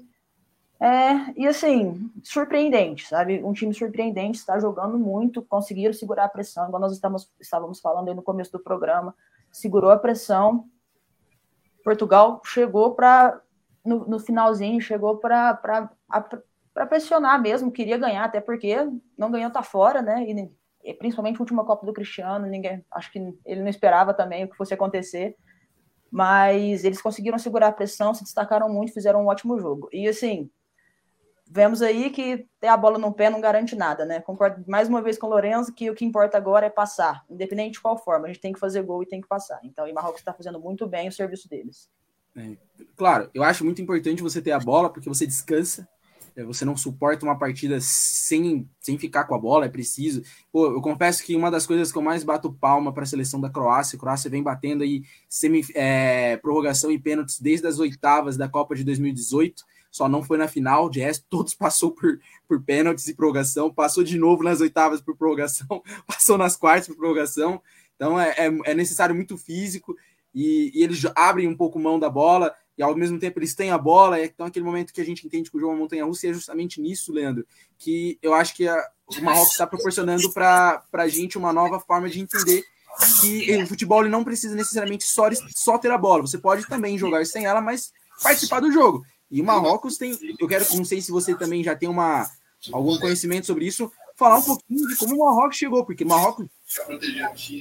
É, 0.81 1.33
e 1.37 1.47
assim, 1.47 2.11
surpreendente, 2.23 3.07
sabe? 3.07 3.43
Um 3.43 3.53
time 3.53 3.73
surpreendente, 3.73 4.39
está 4.39 4.59
jogando 4.59 4.99
muito, 4.99 5.41
conseguiram 5.43 5.95
segurar 5.95 6.25
a 6.25 6.29
pressão, 6.29 6.67
igual 6.67 6.81
nós 6.81 6.93
estamos, 6.93 7.31
estávamos 7.41 7.81
falando 7.81 8.09
aí 8.09 8.15
no 8.15 8.23
começo 8.23 8.53
do 8.53 8.59
programa, 8.59 9.15
segurou 9.53 9.91
a 9.91 9.99
pressão. 9.99 10.69
Portugal 11.85 12.41
chegou 12.45 12.95
para, 12.95 13.41
no, 13.85 14.07
no, 14.07 14.19
finalzinho, 14.19 14.81
chegou 14.81 15.19
para 15.19 15.59
pressionar 16.89 17.41
mesmo, 17.41 17.71
queria 17.71 17.97
ganhar, 17.97 18.25
até 18.25 18.41
porque 18.41 18.77
não 19.17 19.31
ganhou, 19.31 19.51
tá 19.51 19.63
fora, 19.63 20.03
né? 20.03 20.25
E, 20.25 20.51
e 20.83 20.95
principalmente 20.95 21.37
a 21.37 21.41
última 21.41 21.65
Copa 21.65 21.87
do 21.87 21.93
Cristiano, 21.93 22.47
ninguém, 22.47 22.85
acho 22.91 23.13
que 23.13 23.19
ele 23.45 23.63
não 23.63 23.69
esperava 23.69 24.13
também 24.13 24.45
o 24.45 24.49
que 24.49 24.57
fosse 24.57 24.75
acontecer 24.75 25.37
mas 26.15 26.85
eles 26.85 27.03
conseguiram 27.03 27.37
segurar 27.41 27.67
a 27.67 27.73
pressão, 27.73 28.15
se 28.15 28.23
destacaram 28.23 28.69
muito, 28.69 28.93
fizeram 28.93 29.25
um 29.25 29.27
ótimo 29.27 29.59
jogo. 29.59 29.89
E 29.93 30.07
assim, 30.07 30.49
vemos 31.55 31.83
aí 31.83 32.11
que 32.11 32.49
ter 32.59 32.67
a 32.67 32.77
bola 32.77 32.99
no 32.99 33.13
pé 33.13 33.31
não 33.31 33.41
garante 33.41 33.77
nada, 33.77 34.05
né? 34.05 34.21
Concordo 34.21 34.65
mais 34.67 34.89
uma 34.89 35.01
vez 35.01 35.17
com 35.17 35.29
o 35.29 35.31
Lorenzo 35.31 35.73
que 35.73 35.89
o 35.89 35.95
que 35.95 36.05
importa 36.05 36.37
agora 36.37 36.67
é 36.67 36.71
passar, 36.71 37.25
independente 37.31 37.75
de 37.75 37.81
qual 37.81 37.97
forma, 37.97 38.25
a 38.25 38.29
gente 38.29 38.41
tem 38.41 38.53
que 38.53 38.59
fazer 38.59 38.83
gol 38.83 39.05
e 39.05 39.07
tem 39.07 39.21
que 39.21 39.29
passar. 39.29 39.61
Então, 39.63 39.89
o 39.89 39.95
Marrocos 39.95 40.21
está 40.21 40.33
fazendo 40.33 40.59
muito 40.59 40.85
bem 40.85 41.07
o 41.07 41.13
serviço 41.13 41.49
deles. 41.49 41.89
É, 42.37 42.57
claro, 42.97 43.31
eu 43.33 43.45
acho 43.45 43.65
muito 43.65 43.81
importante 43.81 44.21
você 44.21 44.43
ter 44.43 44.51
a 44.51 44.59
bola, 44.59 44.91
porque 44.91 45.09
você 45.09 45.25
descansa, 45.25 45.89
é, 46.35 46.43
você 46.43 46.65
não 46.65 46.77
suporta 46.77 47.25
uma 47.25 47.39
partida 47.39 47.79
sem, 47.81 48.69
sem 48.81 48.99
ficar 48.99 49.23
com 49.23 49.37
a 49.37 49.39
bola, 49.39 49.67
é 49.67 49.69
preciso. 49.69 50.25
Pô, 50.51 50.67
eu 50.73 50.83
confesso 50.83 51.23
que 51.23 51.37
uma 51.37 51.53
das 51.53 51.69
coisas 51.69 51.93
que 51.93 51.97
eu 51.97 52.03
mais 52.03 52.25
bato 52.25 52.53
palma 52.53 52.93
para 52.93 53.05
a 53.05 53.07
seleção 53.07 53.41
da 53.41 53.49
Croácia, 53.49 53.97
a 53.97 54.01
Croácia 54.01 54.29
vem 54.29 54.43
batendo 54.43 54.83
aí 54.83 55.05
semi, 55.29 55.65
é, 55.77 56.37
prorrogação 56.39 56.91
e 56.91 56.99
pênaltis 56.99 57.39
desde 57.39 57.69
as 57.69 57.79
oitavas 57.79 58.37
da 58.37 58.49
Copa 58.49 58.75
de 58.75 58.83
2018 58.83 59.65
só 59.95 60.09
não 60.09 60.25
foi 60.25 60.37
na 60.37 60.49
final, 60.49 60.91
de 60.91 60.99
resto, 60.99 61.25
todos 61.31 61.55
passou 61.55 61.93
por, 61.93 62.19
por 62.49 62.61
pênaltis 62.61 63.07
e 63.07 63.15
prorrogação, 63.15 63.73
passou 63.73 64.03
de 64.03 64.19
novo 64.19 64.43
nas 64.43 64.61
oitavas 64.61 65.01
por 65.01 65.17
prorrogação, 65.17 65.81
passou 66.05 66.37
nas 66.37 66.57
quartas 66.57 66.89
por 66.89 66.97
prorrogação. 66.97 67.63
Então 67.95 68.19
é, 68.19 68.31
é, 68.31 68.47
é 68.65 68.75
necessário 68.75 69.15
muito 69.15 69.39
físico 69.39 69.97
e, 70.35 70.73
e, 70.75 70.83
eles 70.83 71.01
abrem 71.15 71.47
um 71.47 71.57
pouco 71.57 71.79
mão 71.79 72.01
da 72.01 72.11
bola 72.11 72.53
e 72.77 72.83
ao 72.83 72.97
mesmo 72.97 73.21
tempo 73.21 73.39
eles 73.39 73.55
têm 73.55 73.71
a 73.71 73.79
bola. 73.79 74.21
Então, 74.21 74.47
aquele 74.47 74.65
momento 74.65 74.93
que 74.93 75.01
a 75.01 75.05
gente 75.05 75.25
entende 75.25 75.49
que 75.49 75.57
o 75.57 75.61
jogo 75.61 75.71
é 75.71 75.77
uma 75.77 75.83
montanha 75.83 76.05
russa, 76.05 76.27
e 76.27 76.31
é 76.31 76.33
justamente 76.33 76.81
nisso, 76.81 77.13
Leandro, 77.13 77.47
que 77.79 78.19
eu 78.21 78.35
acho 78.35 78.53
que 78.57 78.67
a, 78.67 78.77
o 79.07 79.23
Marrocos 79.23 79.53
está 79.53 79.65
proporcionando 79.65 80.29
para 80.33 80.83
a 80.93 81.07
gente 81.07 81.39
uma 81.39 81.53
nova 81.53 81.79
forma 81.79 82.11
de 82.11 82.19
entender 82.21 82.65
que 83.21 83.63
o 83.63 83.67
futebol 83.69 84.03
não 84.09 84.25
precisa 84.25 84.57
necessariamente 84.57 85.05
só, 85.05 85.29
só 85.55 85.79
ter 85.79 85.93
a 85.93 85.99
bola. 85.99 86.23
Você 86.23 86.37
pode 86.37 86.67
também 86.67 86.99
jogar 86.99 87.25
sem 87.27 87.47
ela, 87.47 87.61
mas 87.61 87.93
participar 88.21 88.59
do 88.59 88.73
jogo. 88.73 89.05
E 89.31 89.41
o 89.41 89.45
Marrocos 89.45 89.97
tem, 89.97 90.17
eu 90.39 90.47
quero, 90.47 90.65
não 90.77 90.85
sei 90.85 91.01
se 91.01 91.11
você 91.11 91.35
também 91.35 91.63
já 91.65 91.75
tem 91.75 91.89
uma 91.89 92.31
algum 92.73 92.99
conhecimento 92.99 93.47
sobre 93.47 93.67
isso, 93.67 93.93
falar 94.17 94.39
um 94.39 94.43
pouquinho 94.43 94.89
de 94.89 94.97
como 94.97 95.17
o 95.17 95.19
Marrocos 95.19 95.57
chegou, 95.57 95.85
porque 95.85 96.05
o 96.05 96.09
Marrocos 96.09 96.47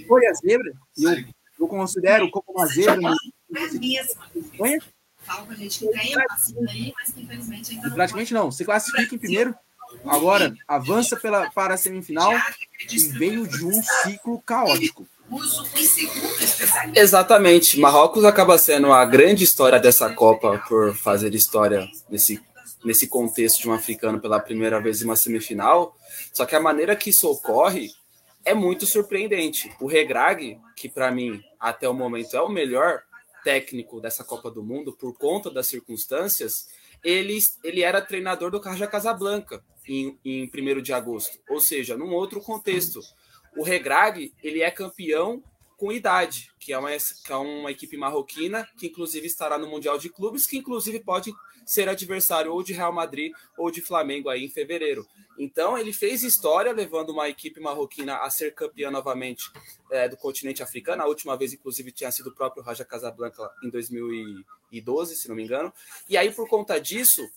foi 0.08 0.28
a 0.28 0.34
zebra, 0.34 0.74
e 0.98 1.04
eu, 1.04 1.26
eu 1.60 1.68
considero 1.68 2.30
como 2.32 2.46
uma 2.50 2.66
zebra. 2.68 2.98
No, 3.02 3.16
Praticamente 7.94 8.34
não. 8.34 8.52
Você 8.52 8.66
classifica 8.66 9.16
em 9.16 9.18
primeiro, 9.18 9.56
agora 10.06 10.54
avança 10.68 11.16
pela, 11.16 11.50
para 11.52 11.76
a 11.76 11.78
semifinal 11.78 12.34
e 12.92 13.00
veio 13.10 13.48
de 13.48 13.66
um 13.66 13.82
ciclo 14.04 14.42
caótico 14.42 15.08
Exatamente. 16.96 17.80
Marrocos 17.80 18.24
acaba 18.26 18.58
sendo 18.58 18.92
a 18.92 19.06
grande 19.06 19.44
história 19.44 19.80
dessa 19.80 20.14
Copa 20.14 20.64
por 20.68 20.96
fazer 20.96 21.34
história 21.34 21.88
nesse, 22.10 22.42
nesse 22.84 23.08
contexto 23.08 23.62
de 23.62 23.70
um 23.70 23.74
africano 23.74 24.20
pela 24.20 24.40
primeira 24.40 24.82
vez 24.82 25.02
em 25.02 25.06
uma 25.06 25.16
semifinal. 25.16 25.96
Só 26.32 26.46
que 26.46 26.56
a 26.56 26.60
maneira 26.60 26.96
que 26.96 27.10
isso 27.10 27.30
ocorre 27.30 27.92
é 28.46 28.54
muito 28.54 28.86
surpreendente. 28.86 29.72
O 29.80 29.88
Regrag, 29.88 30.60
que 30.76 30.90
para 30.90 31.12
mim 31.12 31.42
até 31.60 31.88
o 31.88 31.94
momento 31.94 32.36
é 32.36 32.42
o 32.42 32.50
melhor 32.50 33.02
técnico 33.44 34.00
dessa 34.00 34.24
Copa 34.24 34.50
do 34.50 34.64
Mundo 34.64 34.94
por 34.94 35.18
conta 35.18 35.52
das 35.52 35.68
circunstâncias, 35.68 36.68
ele, 37.04 37.38
ele 37.64 37.82
era 37.82 38.02
treinador 38.02 38.50
do 38.50 38.60
Raja 38.60 38.88
Casablanca 38.88 39.64
em, 39.88 40.18
em 40.24 40.46
1 40.50 40.82
de 40.82 40.94
agosto, 40.94 41.38
ou 41.50 41.60
seja, 41.60 41.98
num 41.98 42.14
outro 42.14 42.40
contexto. 42.42 43.02
O 43.56 43.64
Regrag, 43.64 44.34
ele 44.42 44.62
é 44.62 44.72
campeão 44.72 45.44
com 45.78 45.92
idade, 45.92 46.52
que 46.60 46.72
é, 46.72 46.78
uma, 46.78 46.90
que 46.92 47.32
é 47.32 47.36
uma 47.36 47.72
equipe 47.72 47.98
marroquina, 47.98 48.68
que 48.78 48.88
inclusive 48.88 49.28
estará 49.28 49.58
no 49.58 49.68
Mundial 49.68 49.98
de 49.98 50.10
Clubes, 50.10 50.48
que 50.48 50.58
inclusive 50.58 51.00
pode 51.02 51.34
ser 51.66 51.90
adversário 51.90 52.54
ou 52.54 52.64
de 52.64 52.74
Real 52.74 52.94
Madrid 52.94 53.34
ou 53.58 53.72
de 53.72 53.82
Flamengo 53.82 54.30
aí 54.30 54.46
em 54.46 54.50
fevereiro. 54.50 55.06
Então 55.38 55.78
ele 55.78 55.92
fez 55.92 56.24
história 56.24 56.72
levando 56.72 57.10
uma 57.10 57.28
equipe 57.28 57.60
marroquina 57.60 58.18
a 58.18 58.30
ser 58.30 58.54
campeã 58.54 58.92
novamente 58.92 59.52
é, 59.92 60.08
do 60.08 60.16
continente 60.16 60.62
africano. 60.62 61.02
A 61.02 61.08
última 61.08 61.36
vez, 61.36 61.54
inclusive, 61.54 61.92
tinha 61.92 62.12
sido 62.12 62.28
o 62.28 62.36
próprio 62.36 62.64
Raja 62.64 62.86
Casablanca 62.86 63.50
em 63.64 63.70
2012, 63.70 65.16
se 65.16 65.28
não 65.28 65.36
me 65.36 65.44
engano. 65.44 65.74
E 66.08 66.16
aí, 66.18 66.32
por 66.32 66.48
conta 66.48 66.80
disso, 66.80 67.28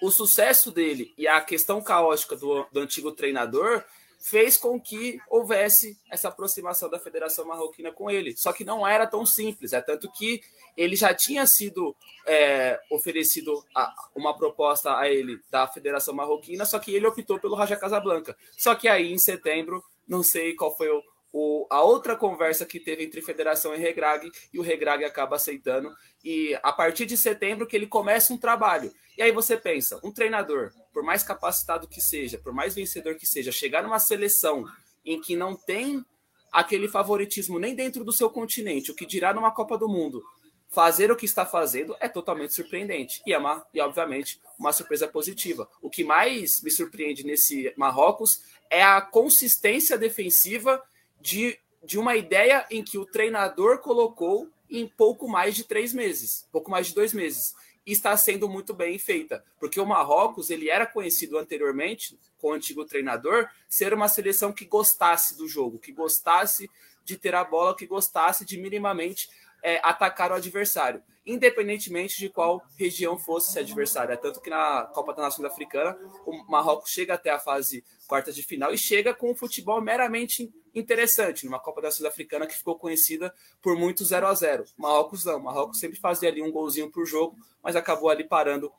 o 0.00 0.10
sucesso 0.10 0.70
dele 0.70 1.12
e 1.18 1.26
a 1.26 1.40
questão 1.40 1.82
caótica 1.82 2.36
do, 2.36 2.64
do 2.72 2.80
antigo 2.80 3.12
treinador 3.12 3.84
fez 4.18 4.56
com 4.56 4.80
que 4.80 5.18
houvesse 5.28 5.96
essa 6.10 6.28
aproximação 6.28 6.90
da 6.90 6.98
Federação 6.98 7.46
Marroquina 7.46 7.92
com 7.92 8.10
ele. 8.10 8.36
Só 8.36 8.52
que 8.52 8.64
não 8.64 8.86
era 8.86 9.06
tão 9.06 9.24
simples, 9.24 9.72
é 9.72 9.80
tanto 9.80 10.10
que 10.10 10.40
ele 10.76 10.96
já 10.96 11.14
tinha 11.14 11.46
sido 11.46 11.94
é, 12.26 12.80
oferecido 12.90 13.64
a, 13.74 13.92
uma 14.14 14.36
proposta 14.36 14.96
a 14.96 15.08
ele 15.08 15.40
da 15.50 15.66
Federação 15.66 16.14
Marroquina, 16.14 16.64
só 16.64 16.78
que 16.78 16.94
ele 16.94 17.06
optou 17.06 17.38
pelo 17.38 17.56
Raja 17.56 17.76
Casablanca. 17.76 18.36
Só 18.56 18.74
que 18.74 18.88
aí, 18.88 19.12
em 19.12 19.18
setembro, 19.18 19.84
não 20.06 20.22
sei 20.22 20.54
qual 20.54 20.76
foi 20.76 20.88
o, 20.88 21.02
o, 21.32 21.66
a 21.70 21.82
outra 21.82 22.16
conversa 22.16 22.64
que 22.64 22.80
teve 22.80 23.04
entre 23.04 23.20
Federação 23.20 23.74
e 23.74 23.78
Regrag, 23.78 24.30
e 24.52 24.58
o 24.58 24.62
Regrag 24.62 25.04
acaba 25.04 25.36
aceitando. 25.36 25.94
E 26.24 26.58
a 26.62 26.72
partir 26.72 27.06
de 27.06 27.16
setembro 27.16 27.66
que 27.66 27.76
ele 27.76 27.86
começa 27.86 28.32
um 28.32 28.38
trabalho. 28.38 28.92
E 29.16 29.22
aí 29.22 29.32
você 29.32 29.56
pensa, 29.56 30.00
um 30.02 30.12
treinador, 30.12 30.72
por 30.92 31.02
mais 31.02 31.22
capacitado 31.22 31.88
que 31.88 32.00
seja, 32.00 32.38
por 32.38 32.52
mais 32.52 32.74
vencedor 32.74 33.14
que 33.16 33.26
seja, 33.26 33.52
chegar 33.52 33.82
numa 33.82 33.98
seleção 33.98 34.64
em 35.04 35.20
que 35.20 35.36
não 35.36 35.54
tem 35.54 36.04
aquele 36.50 36.88
favoritismo 36.88 37.58
nem 37.58 37.74
dentro 37.74 38.04
do 38.04 38.12
seu 38.12 38.30
continente, 38.30 38.90
o 38.90 38.94
que 38.94 39.04
dirá 39.04 39.34
numa 39.34 39.50
Copa 39.50 39.76
do 39.76 39.88
Mundo, 39.88 40.22
fazer 40.70 41.10
o 41.10 41.16
que 41.16 41.24
está 41.24 41.44
fazendo 41.44 41.96
é 42.00 42.08
totalmente 42.08 42.54
surpreendente. 42.54 43.22
E, 43.26 43.32
é 43.32 43.38
uma, 43.38 43.66
e 43.72 43.80
obviamente, 43.80 44.40
uma 44.58 44.72
surpresa 44.72 45.08
positiva. 45.08 45.68
O 45.82 45.90
que 45.90 46.04
mais 46.04 46.62
me 46.62 46.70
surpreende 46.70 47.24
nesse 47.24 47.72
Marrocos 47.76 48.42
é 48.70 48.82
a 48.82 49.00
consistência 49.00 49.96
defensiva 49.96 50.82
de, 51.20 51.58
de 51.84 51.98
uma 51.98 52.16
ideia 52.16 52.66
em 52.70 52.82
que 52.82 52.98
o 52.98 53.06
treinador 53.06 53.78
colocou 53.78 54.48
em 54.70 54.86
pouco 54.86 55.28
mais 55.28 55.54
de 55.54 55.64
três 55.64 55.92
meses, 55.92 56.46
pouco 56.52 56.70
mais 56.70 56.88
de 56.88 56.94
dois 56.94 57.12
meses. 57.12 57.54
está 57.86 58.16
sendo 58.16 58.48
muito 58.48 58.74
bem 58.74 58.98
feita, 58.98 59.42
porque 59.58 59.80
o 59.80 59.86
Marrocos 59.86 60.50
ele 60.50 60.68
era 60.68 60.86
conhecido 60.86 61.38
anteriormente 61.38 62.18
com 62.36 62.48
o 62.48 62.52
antigo 62.52 62.84
treinador 62.84 63.48
ser 63.68 63.94
uma 63.94 64.08
seleção 64.08 64.52
que 64.52 64.66
gostasse 64.66 65.36
do 65.36 65.48
jogo, 65.48 65.78
que 65.78 65.92
gostasse 65.92 66.70
de 67.04 67.16
ter 67.16 67.34
a 67.34 67.42
bola, 67.42 67.74
que 67.74 67.86
gostasse 67.86 68.44
de 68.44 68.58
minimamente 68.58 69.30
é, 69.62 69.80
atacar 69.82 70.30
o 70.30 70.34
adversário, 70.34 71.02
independentemente 71.26 72.18
de 72.18 72.28
qual 72.28 72.62
região 72.76 73.18
fosse 73.18 73.50
esse 73.50 73.58
adversário. 73.58 74.12
É 74.12 74.16
tanto 74.16 74.40
que 74.40 74.50
na 74.50 74.84
Copa 74.94 75.14
da 75.14 75.22
Nação 75.22 75.44
Africana, 75.46 75.96
o 76.26 76.50
Marrocos 76.50 76.90
chega 76.90 77.14
até 77.14 77.30
a 77.30 77.38
fase 77.38 77.84
quartas 78.06 78.34
de 78.34 78.42
final 78.42 78.72
e 78.72 78.78
chega 78.78 79.14
com 79.14 79.30
um 79.30 79.36
futebol 79.36 79.80
meramente 79.80 80.50
interessante, 80.74 81.44
numa 81.44 81.58
Copa 81.58 81.82
da 81.82 81.88
Nação 81.88 82.06
Africana 82.06 82.46
que 82.46 82.56
ficou 82.56 82.78
conhecida 82.78 83.34
por 83.60 83.76
muito 83.76 84.04
0 84.04 84.26
a 84.26 84.34
0 84.34 84.64
Marrocos 84.76 85.24
não, 85.24 85.40
Marrocos 85.40 85.78
sempre 85.78 85.98
fazia 85.98 86.28
ali 86.28 86.42
um 86.42 86.50
golzinho 86.50 86.90
por 86.90 87.04
jogo, 87.04 87.36
mas 87.62 87.76
acabou 87.76 88.08
ali 88.08 88.24
parando 88.24 88.72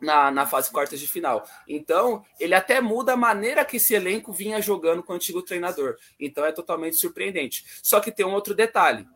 na, 0.00 0.30
na 0.30 0.46
fase 0.46 0.70
quartas 0.70 1.00
de 1.00 1.06
final. 1.06 1.44
Então, 1.66 2.24
ele 2.38 2.54
até 2.54 2.80
muda 2.80 3.12
a 3.12 3.16
maneira 3.16 3.64
que 3.64 3.76
esse 3.76 3.94
elenco 3.94 4.32
vinha 4.32 4.60
jogando 4.60 5.02
com 5.02 5.12
o 5.12 5.16
antigo 5.16 5.42
treinador. 5.42 5.96
Então, 6.18 6.44
é 6.44 6.52
totalmente 6.52 6.96
surpreendente. 6.96 7.64
Só 7.82 8.00
que 8.00 8.12
tem 8.12 8.24
um 8.24 8.32
outro 8.32 8.54
detalhe 8.54 9.06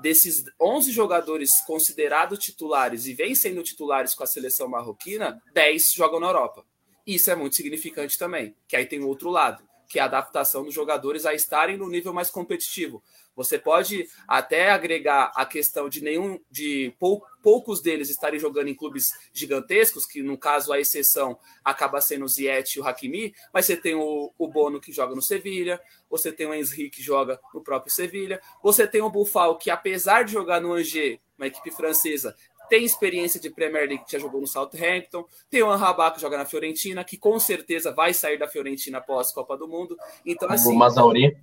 desses 0.00 0.44
11 0.60 0.90
jogadores 0.90 1.60
considerados 1.66 2.38
titulares 2.38 3.06
e 3.06 3.14
vêm 3.14 3.34
sendo 3.34 3.62
titulares 3.62 4.14
com 4.14 4.24
a 4.24 4.26
seleção 4.26 4.68
marroquina, 4.68 5.42
10 5.52 5.92
jogam 5.92 6.20
na 6.20 6.26
Europa. 6.26 6.64
Isso 7.06 7.30
é 7.30 7.34
muito 7.34 7.56
significante 7.56 8.18
também, 8.18 8.54
que 8.66 8.76
aí 8.76 8.86
tem 8.86 9.00
o 9.00 9.08
outro 9.08 9.30
lado, 9.30 9.62
que 9.88 9.98
é 9.98 10.02
a 10.02 10.06
adaptação 10.06 10.64
dos 10.64 10.74
jogadores 10.74 11.26
a 11.26 11.34
estarem 11.34 11.76
no 11.76 11.88
nível 11.88 12.12
mais 12.12 12.30
competitivo. 12.30 13.02
Você 13.36 13.58
pode 13.58 14.06
até 14.28 14.70
agregar 14.70 15.32
a 15.34 15.44
questão 15.44 15.88
de 15.88 16.02
nenhum 16.02 16.38
de 16.50 16.94
pou, 16.98 17.22
poucos 17.42 17.82
deles 17.82 18.08
estarem 18.08 18.38
jogando 18.38 18.68
em 18.68 18.74
clubes 18.74 19.10
gigantescos, 19.32 20.06
que 20.06 20.22
no 20.22 20.38
caso 20.38 20.72
a 20.72 20.80
exceção 20.80 21.38
acaba 21.64 22.00
sendo 22.00 22.24
o 22.24 22.28
Ziyech 22.28 22.78
e 22.78 22.80
o 22.80 22.86
Hakimi, 22.86 23.34
mas 23.52 23.66
você 23.66 23.76
tem 23.76 23.94
o, 23.94 24.32
o 24.38 24.48
Bono 24.48 24.80
que 24.80 24.92
joga 24.92 25.14
no 25.14 25.22
Sevilha, 25.22 25.80
você 26.08 26.32
tem 26.32 26.46
o 26.46 26.54
Enzri 26.54 26.90
que 26.90 27.02
joga 27.02 27.40
no 27.52 27.62
próprio 27.62 27.92
Sevilha, 27.92 28.40
você 28.62 28.86
tem 28.86 29.00
o 29.00 29.10
Buffal 29.10 29.58
que 29.58 29.70
apesar 29.70 30.24
de 30.24 30.32
jogar 30.32 30.60
no 30.60 30.72
Angers, 30.72 31.18
uma 31.36 31.48
equipe 31.48 31.70
francesa, 31.70 32.34
tem 32.68 32.84
experiência 32.84 33.40
de 33.40 33.50
Premier 33.50 33.88
League, 33.88 34.04
que 34.04 34.12
já 34.12 34.18
jogou 34.18 34.40
no 34.40 34.46
Southampton, 34.46 35.26
tem 35.50 35.62
o 35.62 35.70
Anrabá 35.70 36.10
que 36.10 36.20
joga 36.20 36.38
na 36.38 36.46
Fiorentina, 36.46 37.04
que 37.04 37.16
com 37.16 37.38
certeza 37.38 37.92
vai 37.92 38.14
sair 38.14 38.38
da 38.38 38.48
Fiorentina 38.48 38.98
após 38.98 39.30
a 39.30 39.34
Copa 39.34 39.56
do 39.56 39.68
Mundo. 39.68 39.96
Então, 40.24 40.48
assim, 40.50 40.72
o 40.72 40.74
Mazauri. 40.74 41.36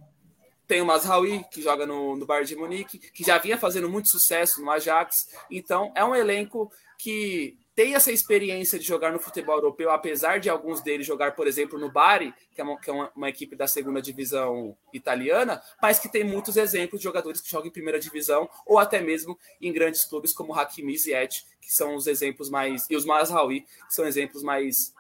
Tem 0.72 0.80
o 0.80 0.86
Masraoui, 0.86 1.44
que 1.52 1.62
joga 1.62 1.86
no, 1.86 2.16
no 2.16 2.26
Bayern 2.26 2.48
de 2.48 2.56
Munique, 2.56 2.98
que 2.98 3.26
já 3.26 3.38
vinha 3.38 3.58
fazendo 3.58 3.90
muito 3.90 4.08
sucesso 4.08 4.62
no 4.62 4.72
Ajax. 4.72 5.28
Então, 5.52 5.92
é 5.94 6.06
um 6.06 6.16
elenco 6.16 6.72
que 6.98 7.58
tem 7.76 7.94
essa 7.94 8.10
experiência 8.10 8.80
de 8.80 8.86
jogar 8.86 9.12
no 9.12 9.20
futebol 9.20 9.58
europeu, 9.58 9.92
apesar 9.92 10.40
de 10.40 10.50
alguns 10.50 10.80
deles 10.80 11.06
jogar, 11.06 11.36
por 11.36 11.46
exemplo, 11.46 11.78
no 11.78 11.92
Bari, 11.92 12.34
que 12.56 12.62
é, 12.62 12.64
uma, 12.64 12.80
que 12.80 12.90
é 12.90 12.94
uma, 12.94 13.12
uma, 13.14 13.28
equipe 13.28 13.54
da 13.54 13.68
segunda 13.68 14.02
divisão 14.02 14.74
italiana, 14.94 15.62
mas 15.82 16.00
que 16.00 16.08
tem 16.08 16.24
muitos 16.24 16.56
exemplos 16.56 17.02
de 17.02 17.04
jogadores 17.04 17.42
que 17.42 17.52
jogam 17.52 17.68
em 17.68 17.74
primeira 17.74 18.00
divisão 18.00 18.50
ou 18.66 18.80
até 18.80 19.02
mesmo 19.02 19.38
em 19.62 19.74
grandes 19.74 20.06
clubes 20.06 20.32
como 20.32 20.54
Hakimi 20.54 20.94
e 20.94 20.98
Ziyech, 20.98 21.44
que 21.60 21.74
são 21.74 21.96
os 21.96 22.08
exemplos 22.08 22.50
mais. 22.50 22.88
e 22.90 22.96
os 22.96 23.04
Masraoui, 23.04 23.66
que 23.90 23.94
são 23.94 24.08
exemplos 24.08 24.42
mais. 24.42 24.94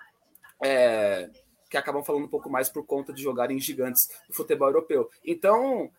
É, 0.62 1.30
que 1.72 1.78
acabam 1.78 2.04
falando 2.04 2.26
um 2.26 2.28
pouco 2.28 2.50
mais 2.50 2.68
por 2.68 2.86
conta 2.86 3.14
de 3.14 3.24
jogarem 3.24 3.58
gigantes 3.58 4.10
do 4.28 4.36
futebol 4.36 4.68
europeu. 4.68 5.10
Então, 5.26 5.90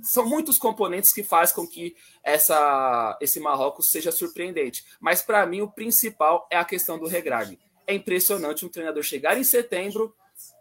são 0.00 0.24
muitos 0.24 0.56
componentes 0.56 1.12
que 1.12 1.24
fazem 1.24 1.56
com 1.56 1.66
que 1.66 1.96
essa, 2.22 3.18
esse 3.20 3.40
Marrocos 3.40 3.90
seja 3.90 4.12
surpreendente. 4.12 4.84
Mas 5.00 5.20
para 5.20 5.44
mim 5.44 5.60
o 5.60 5.70
principal 5.70 6.46
é 6.50 6.56
a 6.56 6.64
questão 6.64 6.98
do 6.98 7.06
regrag. 7.08 7.58
É 7.84 7.92
impressionante 7.92 8.64
um 8.64 8.68
treinador 8.68 9.02
chegar 9.02 9.36
em 9.36 9.44
setembro, 9.44 10.14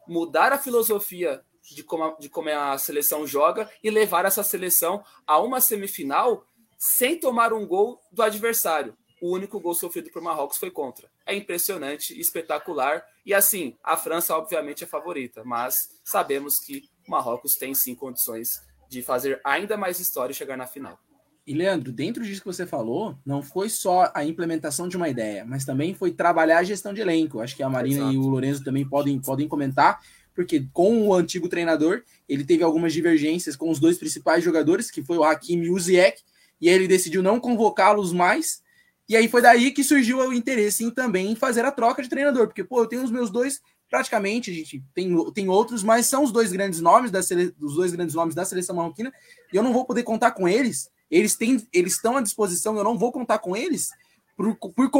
mudar 0.07 0.51
a 0.51 0.57
filosofia 0.57 1.43
de 1.61 1.83
como 1.83 2.03
a, 2.03 2.15
de 2.17 2.27
como 2.27 2.49
a 2.49 2.77
seleção 2.79 3.27
joga 3.27 3.69
e 3.83 3.91
levar 3.91 4.25
essa 4.25 4.41
seleção 4.41 5.03
a 5.25 5.39
uma 5.39 5.61
semifinal 5.61 6.43
sem 6.77 7.19
tomar 7.19 7.53
um 7.53 7.65
gol 7.65 8.01
do 8.11 8.23
adversário 8.23 8.97
o 9.21 9.33
único 9.33 9.59
gol 9.59 9.73
sofrido 9.73 10.09
por 10.11 10.21
Marrocos 10.21 10.57
foi 10.57 10.71
contra. 10.71 11.09
É 11.25 11.35
impressionante, 11.35 12.19
espetacular. 12.19 13.03
E 13.25 13.33
assim, 13.33 13.75
a 13.83 13.97
França, 13.97 14.35
obviamente, 14.37 14.83
é 14.83 14.87
favorita, 14.87 15.43
mas 15.43 15.89
sabemos 16.03 16.59
que 16.59 16.89
Marrocos 17.07 17.55
tem 17.55 17.73
sim 17.73 17.95
condições 17.95 18.61
de 18.89 19.01
fazer 19.01 19.41
ainda 19.43 19.75
mais 19.75 19.99
história 19.99 20.31
e 20.31 20.35
chegar 20.35 20.57
na 20.57 20.67
final. 20.67 20.99
E 21.45 21.53
Leandro, 21.53 21.93
dentro 21.93 22.23
disso 22.25 22.41
que 22.41 22.47
você 22.47 22.65
falou, 22.65 23.17
não 23.25 23.41
foi 23.41 23.69
só 23.69 24.11
a 24.13 24.23
implementação 24.25 24.87
de 24.87 24.97
uma 24.97 25.07
ideia, 25.07 25.45
mas 25.45 25.63
também 25.63 25.93
foi 25.93 26.11
trabalhar 26.11 26.59
a 26.59 26.63
gestão 26.63 26.93
de 26.93 26.99
elenco. 26.99 27.39
Acho 27.39 27.55
que 27.55 27.63
a 27.63 27.69
Marina 27.69 27.99
Exato. 27.99 28.13
e 28.13 28.17
o 28.17 28.27
Lorenzo 28.27 28.65
também 28.65 28.87
podem, 28.87 29.17
podem 29.19 29.47
comentar, 29.47 30.01
porque 30.35 30.67
com 30.73 31.07
o 31.07 31.13
antigo 31.13 31.47
treinador, 31.47 32.03
ele 32.27 32.43
teve 32.43 32.63
algumas 32.63 32.91
divergências 32.91 33.55
com 33.55 33.69
os 33.69 33.79
dois 33.79 33.97
principais 33.97 34.43
jogadores, 34.43 34.91
que 34.91 35.01
foi 35.01 35.17
o 35.17 35.23
Hakimi 35.23 35.67
e 35.67 35.71
o 35.71 35.79
Ziyech, 35.79 36.21
e 36.59 36.67
ele 36.67 36.85
decidiu 36.85 37.23
não 37.23 37.39
convocá-los 37.39 38.11
mais 38.11 38.61
e 39.09 39.15
aí 39.15 39.27
foi 39.27 39.41
daí 39.41 39.71
que 39.71 39.83
surgiu 39.83 40.19
o 40.19 40.33
interesse 40.33 40.83
em 40.83 40.89
também 40.89 41.35
fazer 41.35 41.63
a 41.63 41.71
troca 41.71 42.03
de 42.03 42.09
treinador, 42.09 42.47
porque, 42.47 42.63
pô, 42.63 42.81
eu 42.81 42.87
tenho 42.87 43.03
os 43.03 43.11
meus 43.11 43.29
dois, 43.29 43.61
praticamente, 43.89 44.51
a 44.51 44.53
gente 44.53 44.83
tem, 44.93 45.31
tem 45.31 45.49
outros, 45.49 45.83
mas 45.83 46.07
são 46.07 46.23
os 46.23 46.31
dois 46.31 46.51
grandes 46.51 46.81
nomes 46.81 47.09
da 47.09 47.23
sele, 47.23 47.51
dos 47.57 47.75
dois 47.75 47.93
grandes 47.93 48.15
nomes 48.15 48.35
da 48.35 48.43
seleção 48.43 48.75
marroquina, 48.75 49.13
e 49.51 49.55
eu 49.55 49.63
não 49.63 49.73
vou 49.73 49.85
poder 49.85 50.03
contar 50.03 50.31
com 50.31 50.47
eles. 50.47 50.89
Eles 51.09 51.35
têm, 51.35 51.65
eles 51.71 51.93
estão 51.93 52.17
à 52.17 52.21
disposição, 52.21 52.75
eu 52.75 52.83
não 52.83 52.97
vou 52.97 53.11
contar 53.11 53.39
com 53.39 53.55
eles. 53.55 53.89
Por, 54.35 54.55
por 54.55 54.91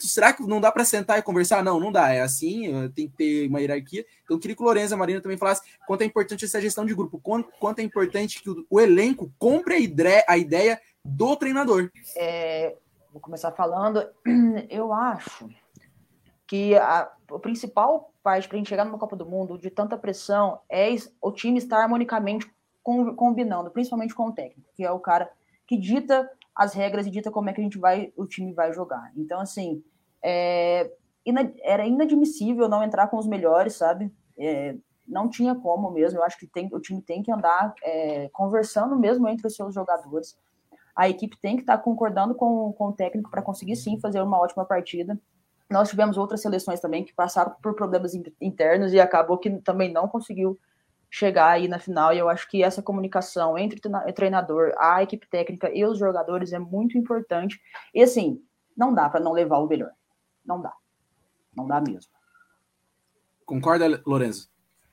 será 0.00 0.32
que 0.32 0.42
não 0.46 0.58
dá 0.58 0.72
para 0.72 0.84
sentar 0.84 1.18
e 1.18 1.22
conversar? 1.22 1.62
Não, 1.62 1.78
não 1.78 1.92
dá. 1.92 2.10
É 2.14 2.22
assim, 2.22 2.70
tem 2.94 3.06
que 3.08 3.14
ter 3.14 3.46
uma 3.46 3.60
hierarquia. 3.60 4.06
Então, 4.24 4.36
eu 4.36 4.40
queria 4.40 4.56
que 4.56 4.62
o 4.62 4.64
Lorenzo 4.64 4.94
a 4.94 4.96
Marina 4.96 5.20
também 5.20 5.36
falassem 5.36 5.64
quanto 5.86 6.00
é 6.00 6.04
importante 6.06 6.46
essa 6.46 6.60
gestão 6.62 6.86
de 6.86 6.94
grupo, 6.94 7.20
quanto, 7.20 7.50
quanto 7.60 7.80
é 7.80 7.82
importante 7.82 8.42
que 8.42 8.48
o, 8.48 8.64
o 8.70 8.80
elenco 8.80 9.30
compre 9.38 9.74
a 10.26 10.38
ideia 10.38 10.80
do 11.04 11.36
treinador. 11.36 11.90
É, 12.16 12.74
vou 13.16 13.20
começar 13.20 13.50
falando, 13.52 14.06
eu 14.68 14.92
acho 14.92 15.48
que 16.46 16.76
a, 16.76 17.10
a 17.30 17.38
principal 17.38 18.12
parte 18.22 18.46
para 18.46 18.56
a 18.56 18.58
gente 18.58 18.68
chegar 18.68 18.84
numa 18.84 18.98
Copa 18.98 19.16
do 19.16 19.24
Mundo 19.24 19.58
de 19.58 19.70
tanta 19.70 19.96
pressão 19.96 20.60
é 20.68 20.88
o 21.20 21.32
time 21.32 21.58
estar 21.58 21.78
harmonicamente 21.78 22.50
com, 22.82 23.14
combinando, 23.14 23.70
principalmente 23.70 24.14
com 24.14 24.28
o 24.28 24.32
técnico, 24.32 24.68
que 24.74 24.84
é 24.84 24.90
o 24.90 25.00
cara 25.00 25.30
que 25.66 25.76
dita 25.78 26.30
as 26.54 26.74
regras 26.74 27.06
e 27.06 27.10
dita 27.10 27.30
como 27.30 27.48
é 27.48 27.52
que 27.52 27.60
a 27.60 27.64
gente 27.64 27.78
vai, 27.78 28.12
o 28.16 28.26
time 28.26 28.52
vai 28.52 28.72
jogar. 28.72 29.10
Então, 29.16 29.40
assim, 29.40 29.82
é, 30.22 30.90
era 31.62 31.86
inadmissível 31.86 32.68
não 32.68 32.82
entrar 32.82 33.08
com 33.08 33.16
os 33.16 33.26
melhores, 33.26 33.74
sabe? 33.74 34.12
É, 34.38 34.76
não 35.08 35.28
tinha 35.28 35.54
como 35.54 35.90
mesmo. 35.90 36.18
Eu 36.18 36.24
acho 36.24 36.38
que 36.38 36.46
tem, 36.46 36.68
o 36.72 36.80
time 36.80 37.00
tem 37.00 37.22
que 37.22 37.32
andar 37.32 37.74
é, 37.82 38.28
conversando 38.30 38.96
mesmo 38.96 39.26
entre 39.28 39.46
os 39.46 39.54
seus 39.54 39.74
jogadores 39.74 40.36
a 40.96 41.08
equipe 41.08 41.36
tem 41.36 41.56
que 41.56 41.62
estar 41.62 41.76
concordando 41.78 42.34
com, 42.34 42.72
com 42.72 42.88
o 42.88 42.92
técnico 42.92 43.30
para 43.30 43.42
conseguir 43.42 43.76
sim 43.76 44.00
fazer 44.00 44.22
uma 44.22 44.38
ótima 44.38 44.64
partida. 44.64 45.18
Nós 45.68 45.90
tivemos 45.90 46.16
outras 46.16 46.40
seleções 46.40 46.80
também 46.80 47.04
que 47.04 47.12
passaram 47.12 47.54
por 47.62 47.74
problemas 47.74 48.12
internos 48.40 48.92
e 48.92 49.00
acabou 49.00 49.36
que 49.36 49.50
também 49.58 49.92
não 49.92 50.08
conseguiu 50.08 50.58
chegar 51.10 51.50
aí 51.50 51.68
na 51.68 51.78
final. 51.78 52.14
E 52.14 52.18
eu 52.18 52.28
acho 52.28 52.48
que 52.48 52.62
essa 52.62 52.82
comunicação 52.82 53.58
entre 53.58 53.80
o 53.84 54.12
treinador, 54.12 54.72
a 54.78 55.02
equipe 55.02 55.28
técnica 55.28 55.70
e 55.70 55.84
os 55.84 55.98
jogadores 55.98 56.52
é 56.52 56.58
muito 56.58 56.96
importante. 56.96 57.60
E 57.94 58.02
assim, 58.02 58.40
não 58.76 58.94
dá 58.94 59.08
para 59.08 59.20
não 59.20 59.32
levar 59.32 59.58
o 59.58 59.66
melhor. 59.66 59.90
Não 60.44 60.62
dá. 60.62 60.72
Não 61.54 61.66
dá 61.66 61.80
mesmo. 61.80 62.10
Concorda, 63.44 64.02
Lorenzo? 64.06 64.48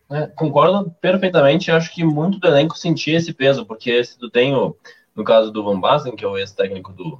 É, 0.10 0.28
concordo 0.28 0.92
perfeitamente. 1.00 1.70
Eu 1.70 1.78
acho 1.78 1.94
que 1.94 2.04
muito 2.04 2.40
do 2.40 2.48
elenco 2.48 2.78
sentia 2.78 3.18
esse 3.18 3.34
peso, 3.34 3.66
porque 3.66 4.04
se 4.04 4.18
tu 4.18 4.30
tem 4.30 4.56
o 4.56 4.76
no 5.16 5.24
caso 5.24 5.52
do 5.52 5.64
Van 5.64 5.80
Basten, 5.80 6.16
que 6.16 6.26
é 6.26 6.28
o 6.28 6.38
ex-técnico 6.38 6.92
do, 6.94 7.20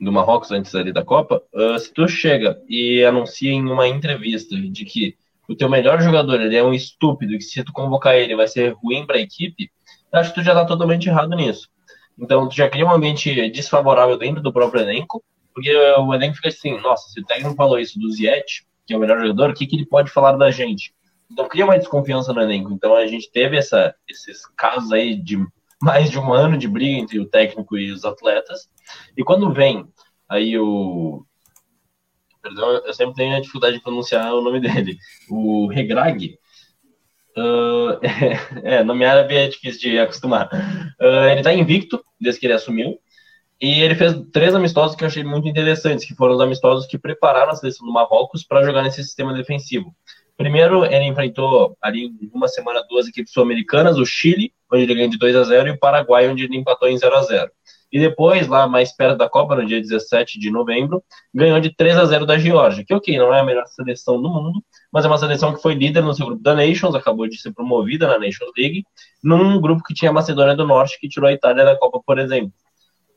do 0.00 0.12
Marrocos 0.12 0.50
antes 0.50 0.74
ali 0.74 0.92
da 0.92 1.04
Copa, 1.04 1.42
uh, 1.54 1.78
se 1.78 1.92
tu 1.92 2.08
chega 2.08 2.60
e 2.68 3.04
anuncia 3.04 3.50
em 3.50 3.64
uma 3.64 3.88
entrevista 3.88 4.56
de 4.56 4.84
que 4.84 5.16
o 5.48 5.56
teu 5.56 5.68
melhor 5.68 6.00
jogador 6.00 6.40
ele 6.40 6.56
é 6.56 6.62
um 6.62 6.74
estúpido 6.74 7.34
e 7.34 7.38
que 7.38 7.44
se 7.44 7.64
tu 7.64 7.72
convocar 7.72 8.14
ele 8.14 8.36
vai 8.36 8.46
ser 8.46 8.74
ruim 8.74 9.06
para 9.06 9.16
a 9.16 9.20
equipe, 9.20 9.70
acho 10.12 10.30
que 10.30 10.40
tu 10.40 10.44
já 10.44 10.52
está 10.52 10.64
totalmente 10.64 11.08
errado 11.08 11.34
nisso. 11.34 11.68
Então, 12.18 12.48
tu 12.48 12.54
já 12.54 12.68
cria 12.68 12.84
um 12.84 12.92
ambiente 12.92 13.50
desfavorável 13.50 14.18
dentro 14.18 14.42
do 14.42 14.52
próprio 14.52 14.82
elenco, 14.82 15.22
porque 15.54 15.74
o 15.74 16.12
elenco 16.12 16.36
fica 16.36 16.48
assim, 16.48 16.78
nossa, 16.80 17.08
se 17.08 17.20
o 17.20 17.24
técnico 17.24 17.54
falou 17.54 17.78
isso 17.78 17.98
do 17.98 18.10
Ziyech, 18.10 18.64
que 18.86 18.92
é 18.92 18.96
o 18.96 19.00
melhor 19.00 19.20
jogador, 19.20 19.50
o 19.50 19.54
que, 19.54 19.66
que 19.66 19.76
ele 19.76 19.86
pode 19.86 20.10
falar 20.10 20.32
da 20.32 20.50
gente? 20.50 20.92
Então, 21.30 21.48
cria 21.48 21.64
uma 21.64 21.78
desconfiança 21.78 22.32
no 22.32 22.40
elenco. 22.40 22.72
Então, 22.72 22.94
a 22.94 23.06
gente 23.06 23.30
teve 23.30 23.56
essa, 23.56 23.94
esses 24.08 24.46
casos 24.56 24.92
aí 24.92 25.14
de 25.14 25.38
mais 25.80 26.10
de 26.10 26.18
um 26.18 26.32
ano 26.32 26.58
de 26.58 26.68
briga 26.68 26.98
entre 26.98 27.18
o 27.18 27.28
técnico 27.28 27.76
e 27.76 27.90
os 27.90 28.04
atletas. 28.04 28.68
E 29.16 29.22
quando 29.22 29.52
vem 29.52 29.86
aí 30.28 30.58
o. 30.58 31.24
Perdão, 32.42 32.70
eu 32.84 32.94
sempre 32.94 33.14
tenho 33.14 33.36
a 33.36 33.40
dificuldade 33.40 33.76
de 33.76 33.82
pronunciar 33.82 34.32
o 34.34 34.42
nome 34.42 34.60
dele. 34.60 34.96
O 35.30 35.68
Regrag. 35.68 36.38
Uh, 37.36 37.98
é, 38.64 38.76
é, 38.76 38.84
nome 38.84 39.04
árabe 39.04 39.36
é 39.36 39.48
difícil 39.48 39.90
de 39.90 39.98
acostumar. 39.98 40.48
Uh, 41.00 41.28
ele 41.30 41.40
está 41.40 41.52
invicto 41.52 42.02
desde 42.20 42.40
que 42.40 42.46
ele 42.46 42.54
assumiu. 42.54 42.98
E 43.60 43.80
ele 43.80 43.96
fez 43.96 44.14
três 44.32 44.54
amistosos 44.54 44.96
que 44.96 45.02
eu 45.02 45.08
achei 45.08 45.24
muito 45.24 45.48
interessantes, 45.48 46.06
que 46.06 46.14
foram 46.14 46.34
os 46.34 46.40
amistosos 46.40 46.86
que 46.86 46.96
prepararam 46.96 47.50
a 47.50 47.56
seleção 47.56 47.86
do 47.86 47.92
Marrocos 47.92 48.44
para 48.44 48.62
jogar 48.62 48.82
nesse 48.82 49.02
sistema 49.02 49.34
defensivo. 49.34 49.94
Primeiro, 50.36 50.84
ele 50.84 51.06
enfrentou 51.06 51.76
ali 51.82 52.08
uma 52.32 52.46
semana 52.46 52.84
duas 52.88 53.08
equipes 53.08 53.32
sul-americanas, 53.32 53.98
o 53.98 54.06
Chile, 54.06 54.52
onde 54.72 54.84
ele 54.84 54.94
ganhou 54.94 55.10
de 55.10 55.18
2 55.18 55.36
a 55.36 55.44
0 55.44 55.68
e 55.68 55.70
o 55.72 55.78
Paraguai, 55.78 56.28
onde 56.28 56.44
ele 56.44 56.56
empatou 56.56 56.88
em 56.88 56.96
0 56.96 57.14
a 57.16 57.22
0 57.22 57.50
E 57.92 57.98
depois, 57.98 58.46
lá 58.46 58.66
mais 58.66 58.94
perto 58.94 59.16
da 59.16 59.28
Copa, 59.28 59.56
no 59.56 59.66
dia 59.66 59.80
17 59.80 60.38
de 60.38 60.50
novembro, 60.50 61.02
ganhou 61.34 61.60
de 61.60 61.74
3 61.74 61.96
a 61.96 62.04
0 62.04 62.26
da 62.26 62.38
Geórgia, 62.38 62.84
que 62.84 62.94
ok, 62.94 63.18
não 63.18 63.32
é 63.32 63.40
a 63.40 63.44
melhor 63.44 63.66
seleção 63.66 64.20
do 64.20 64.28
mundo, 64.28 64.62
mas 64.92 65.04
é 65.04 65.08
uma 65.08 65.18
seleção 65.18 65.54
que 65.54 65.62
foi 65.62 65.74
líder 65.74 66.02
no 66.02 66.14
seu 66.14 66.26
grupo 66.26 66.42
da 66.42 66.54
Nations, 66.54 66.94
acabou 66.94 67.28
de 67.28 67.40
ser 67.40 67.52
promovida 67.52 68.06
na 68.06 68.18
Nations 68.18 68.50
League, 68.56 68.84
num 69.22 69.60
grupo 69.60 69.82
que 69.82 69.94
tinha 69.94 70.10
a 70.10 70.14
Macedônia 70.14 70.54
do 70.54 70.66
Norte, 70.66 70.98
que 71.00 71.08
tirou 71.08 71.28
a 71.28 71.32
Itália 71.32 71.64
da 71.64 71.76
Copa, 71.76 72.00
por 72.04 72.18
exemplo. 72.18 72.52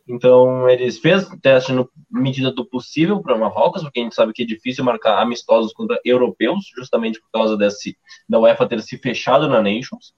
Então, 0.08 0.70
eles 0.70 1.00
fez 1.00 1.28
teste 1.42 1.72
no 1.72 1.90
medida 2.10 2.52
do 2.52 2.66
possível 2.66 3.22
para 3.22 3.38
Marrocos, 3.38 3.82
porque 3.82 4.00
a 4.00 4.04
gente 4.04 4.16
sabe 4.16 4.34
que 4.34 4.44
é 4.44 4.46
difícil 4.46 4.84
marcar 4.84 5.22
amistosos 5.22 5.74
contra 5.74 6.00
europeus, 6.04 6.66
justamente 6.76 7.20
por 7.22 7.32
causa 7.32 7.56
desse, 7.56 7.98
da 8.28 8.40
UEFA 8.40 8.68
ter 8.68 8.82
se 8.82 8.98
fechado 8.98 9.48
na 9.48 9.62
Nations. 9.62 10.14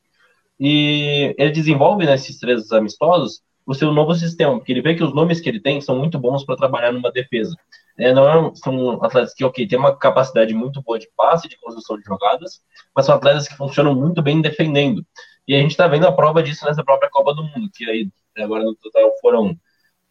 E 0.59 1.35
ele 1.37 1.51
desenvolve 1.51 2.05
nesses 2.05 2.39
três 2.39 2.71
amistosos 2.71 3.41
o 3.65 3.73
seu 3.73 3.93
novo 3.93 4.13
sistema, 4.13 4.57
porque 4.57 4.71
ele 4.71 4.81
vê 4.81 4.93
que 4.93 5.03
os 5.03 5.13
nomes 5.13 5.39
que 5.39 5.49
ele 5.49 5.59
tem 5.59 5.79
são 5.79 5.97
muito 5.97 6.19
bons 6.19 6.45
para 6.45 6.55
trabalhar 6.55 6.91
numa 6.91 7.11
defesa. 7.11 7.55
É, 7.97 8.13
não 8.13 8.27
é, 8.27 8.55
são 8.55 9.03
atletas 9.03 9.33
que, 9.33 9.43
ok, 9.43 9.67
tem 9.67 9.79
uma 9.79 9.95
capacidade 9.95 10.53
muito 10.53 10.81
boa 10.81 10.99
de 10.99 11.07
passe, 11.15 11.47
de 11.47 11.57
construção 11.57 11.97
de 11.97 12.03
jogadas, 12.03 12.61
mas 12.95 13.05
são 13.05 13.15
atletas 13.15 13.47
que 13.47 13.55
funcionam 13.55 13.95
muito 13.95 14.21
bem 14.21 14.41
defendendo. 14.41 15.05
E 15.47 15.55
a 15.55 15.59
gente 15.59 15.71
está 15.71 15.87
vendo 15.87 16.07
a 16.07 16.11
prova 16.11 16.41
disso 16.41 16.65
nessa 16.65 16.83
própria 16.83 17.09
Copa 17.09 17.33
do 17.33 17.43
Mundo, 17.43 17.69
que 17.73 17.89
aí 17.89 18.09
agora 18.37 18.63
no 18.63 18.75
total 18.75 19.11
foram 19.21 19.57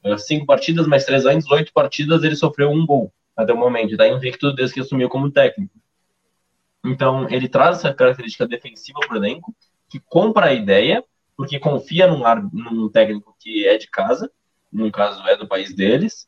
é, 0.04 0.16
cinco 0.16 0.46
partidas, 0.46 0.86
mais 0.86 1.04
três 1.04 1.26
anos, 1.26 1.50
oito 1.50 1.72
partidas, 1.72 2.22
ele 2.22 2.36
sofreu 2.36 2.70
um 2.70 2.86
gol 2.86 3.12
até 3.36 3.52
o 3.52 3.56
momento. 3.56 3.92
Está 3.92 4.08
invicto 4.08 4.52
desde 4.52 4.74
que 4.74 4.80
assumiu 4.80 5.08
como 5.08 5.30
técnico. 5.30 5.74
Então, 6.84 7.28
ele 7.30 7.48
traz 7.48 7.78
essa 7.78 7.94
característica 7.94 8.46
defensiva 8.46 8.98
para 9.06 9.14
o 9.14 9.16
elenco, 9.16 9.54
que 9.92 10.00
compra 10.00 10.46
a 10.46 10.52
ideia, 10.54 11.04
porque 11.36 11.58
confia 11.58 12.06
num, 12.06 12.22
num 12.52 12.88
técnico 12.88 13.36
que 13.38 13.66
é 13.68 13.76
de 13.76 13.86
casa, 13.88 14.30
no 14.72 14.90
caso 14.90 15.22
é 15.28 15.36
do 15.36 15.46
país 15.46 15.74
deles. 15.74 16.26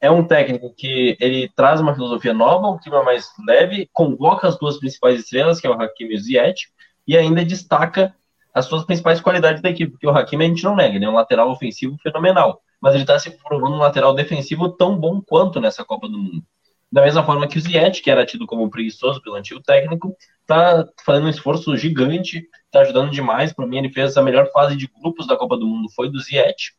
É 0.00 0.10
um 0.10 0.24
técnico 0.24 0.74
que 0.74 1.16
ele 1.20 1.48
traz 1.54 1.80
uma 1.80 1.94
filosofia 1.94 2.34
nova, 2.34 2.68
um 2.68 2.78
clima 2.78 3.02
mais 3.04 3.28
leve, 3.46 3.88
convoca 3.92 4.48
as 4.48 4.58
duas 4.58 4.78
principais 4.78 5.20
estrelas, 5.20 5.60
que 5.60 5.66
é 5.66 5.70
o 5.70 5.80
Hakimi 5.80 6.14
e 6.14 6.16
o 6.16 6.20
Ziyech, 6.20 6.66
e 7.06 7.16
ainda 7.16 7.44
destaca 7.44 8.14
as 8.52 8.66
suas 8.66 8.84
principais 8.84 9.20
qualidades 9.20 9.62
da 9.62 9.70
equipe, 9.70 9.92
porque 9.92 10.06
o 10.06 10.10
Hakimi 10.10 10.44
a 10.44 10.48
gente 10.48 10.64
não 10.64 10.74
nega, 10.74 10.96
ele 10.96 11.04
é 11.04 11.08
um 11.08 11.14
lateral 11.14 11.48
ofensivo 11.50 11.96
fenomenal 12.02 12.60
mas 12.80 12.94
ele 12.94 13.02
está 13.02 13.18
se 13.18 13.30
provando 13.30 13.74
um 13.74 13.80
lateral 13.80 14.14
defensivo 14.14 14.68
tão 14.68 14.96
bom 14.96 15.20
quanto 15.20 15.60
nessa 15.60 15.84
Copa 15.84 16.08
do 16.08 16.18
Mundo. 16.18 16.44
Da 16.90 17.02
mesma 17.02 17.24
forma 17.24 17.48
que 17.48 17.58
o 17.58 17.60
Ziyech, 17.60 18.00
que 18.00 18.10
era 18.10 18.24
tido 18.24 18.46
como 18.46 18.70
preguiçoso 18.70 19.20
pelo 19.20 19.36
antigo 19.36 19.60
técnico, 19.60 20.16
está 20.46 20.86
fazendo 21.04 21.26
um 21.26 21.30
esforço 21.30 21.76
gigante, 21.76 22.48
está 22.66 22.80
ajudando 22.80 23.10
demais. 23.10 23.52
Para 23.52 23.66
mim, 23.66 23.78
ele 23.78 23.92
fez 23.92 24.16
a 24.16 24.22
melhor 24.22 24.50
fase 24.52 24.76
de 24.76 24.88
grupos 25.00 25.26
da 25.26 25.36
Copa 25.36 25.56
do 25.56 25.66
Mundo, 25.66 25.90
foi 25.94 26.10
do 26.10 26.20
Ziyech, 26.20 26.72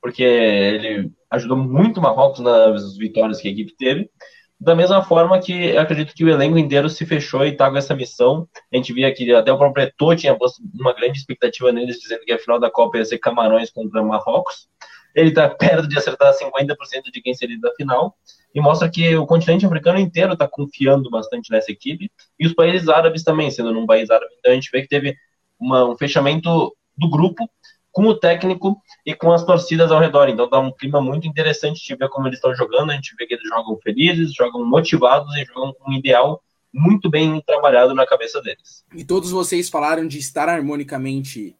porque 0.00 0.22
ele 0.22 1.12
ajudou 1.30 1.56
muito 1.56 2.00
o 2.00 2.02
Marrocos 2.02 2.40
nas 2.40 2.96
vitórias 2.96 3.40
que 3.40 3.48
a 3.48 3.50
equipe 3.50 3.74
teve. 3.76 4.10
Da 4.58 4.74
mesma 4.74 5.02
forma 5.02 5.40
que 5.40 5.76
acredito 5.76 6.14
que 6.14 6.24
o 6.24 6.28
elenco 6.28 6.56
inteiro 6.56 6.88
se 6.88 7.04
fechou 7.04 7.44
e 7.44 7.50
está 7.50 7.70
com 7.70 7.76
essa 7.76 7.94
missão. 7.94 8.48
A 8.72 8.76
gente 8.76 8.92
via 8.92 9.12
que 9.12 9.32
até 9.34 9.52
o 9.52 9.58
próprio 9.58 9.84
Eto'o 9.84 10.16
tinha 10.16 10.36
posto 10.36 10.62
uma 10.72 10.94
grande 10.94 11.18
expectativa 11.18 11.72
neles, 11.72 11.98
dizendo 11.98 12.24
que 12.24 12.32
a 12.32 12.38
final 12.38 12.60
da 12.60 12.70
Copa 12.70 12.96
ia 12.96 13.04
ser 13.04 13.18
Camarões 13.18 13.70
contra 13.70 14.02
Marrocos 14.02 14.68
ele 15.14 15.30
está 15.30 15.48
perto 15.54 15.88
de 15.88 15.96
acertar 15.98 16.32
50% 16.32 16.76
de 17.12 17.22
quem 17.22 17.34
seria 17.34 17.58
da 17.60 17.72
final, 17.74 18.16
e 18.54 18.60
mostra 18.60 18.90
que 18.90 19.14
o 19.16 19.26
continente 19.26 19.64
africano 19.64 19.98
inteiro 19.98 20.34
está 20.34 20.46
confiando 20.46 21.08
bastante 21.10 21.50
nessa 21.50 21.72
equipe, 21.72 22.10
e 22.38 22.46
os 22.46 22.54
países 22.54 22.88
árabes 22.88 23.22
também, 23.22 23.50
sendo 23.50 23.72
num 23.72 23.86
país 23.86 24.10
árabe, 24.10 24.32
então 24.38 24.52
a 24.52 24.54
gente 24.54 24.70
vê 24.70 24.82
que 24.82 24.88
teve 24.88 25.16
uma, 25.58 25.84
um 25.88 25.96
fechamento 25.96 26.74
do 26.96 27.08
grupo 27.08 27.48
com 27.90 28.06
o 28.06 28.14
técnico 28.14 28.80
e 29.04 29.14
com 29.14 29.32
as 29.32 29.44
torcidas 29.44 29.92
ao 29.92 30.00
redor, 30.00 30.28
então 30.28 30.48
dá 30.48 30.58
um 30.58 30.72
clima 30.72 31.00
muito 31.00 31.28
interessante 31.28 31.86
de 31.86 31.94
ver 31.94 32.08
como 32.08 32.26
eles 32.26 32.38
estão 32.38 32.54
jogando, 32.54 32.90
a 32.90 32.94
gente 32.94 33.14
vê 33.18 33.26
que 33.26 33.34
eles 33.34 33.48
jogam 33.48 33.78
felizes, 33.82 34.34
jogam 34.34 34.64
motivados 34.64 35.34
e 35.36 35.44
jogam 35.44 35.74
com 35.74 35.90
um 35.90 35.94
ideal 35.94 36.42
muito 36.72 37.10
bem 37.10 37.40
trabalhado 37.42 37.94
na 37.94 38.06
cabeça 38.06 38.40
deles. 38.40 38.82
E 38.94 39.04
todos 39.04 39.30
vocês 39.30 39.68
falaram 39.68 40.08
de 40.08 40.18
estar 40.18 40.48
harmonicamente 40.48 41.54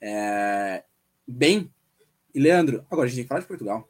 é, 0.00 0.84
bem 1.26 1.70
e 2.34 2.40
Leandro, 2.40 2.84
agora 2.90 3.06
a 3.06 3.08
gente 3.08 3.16
tem 3.16 3.24
que 3.24 3.28
falar 3.28 3.40
de 3.40 3.46
Portugal. 3.46 3.88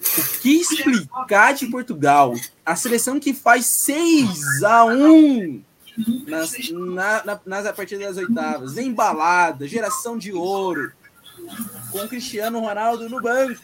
O 0.00 0.40
que 0.40 0.60
explicar 0.60 1.52
de 1.52 1.66
Portugal? 1.66 2.34
A 2.64 2.74
seleção 2.74 3.20
que 3.20 3.34
faz 3.34 3.66
6 3.66 4.62
a 4.62 4.84
1 4.84 5.62
nas, 6.26 6.52
na, 6.70 7.24
na, 7.24 7.40
nas 7.44 7.66
a 7.66 7.72
partir 7.72 7.98
das 7.98 8.16
oitavas, 8.16 8.78
embalada, 8.78 9.68
geração 9.68 10.16
de 10.16 10.32
ouro, 10.32 10.92
com 11.90 12.08
Cristiano 12.08 12.60
Ronaldo 12.60 13.08
no 13.08 13.20
banco. 13.20 13.60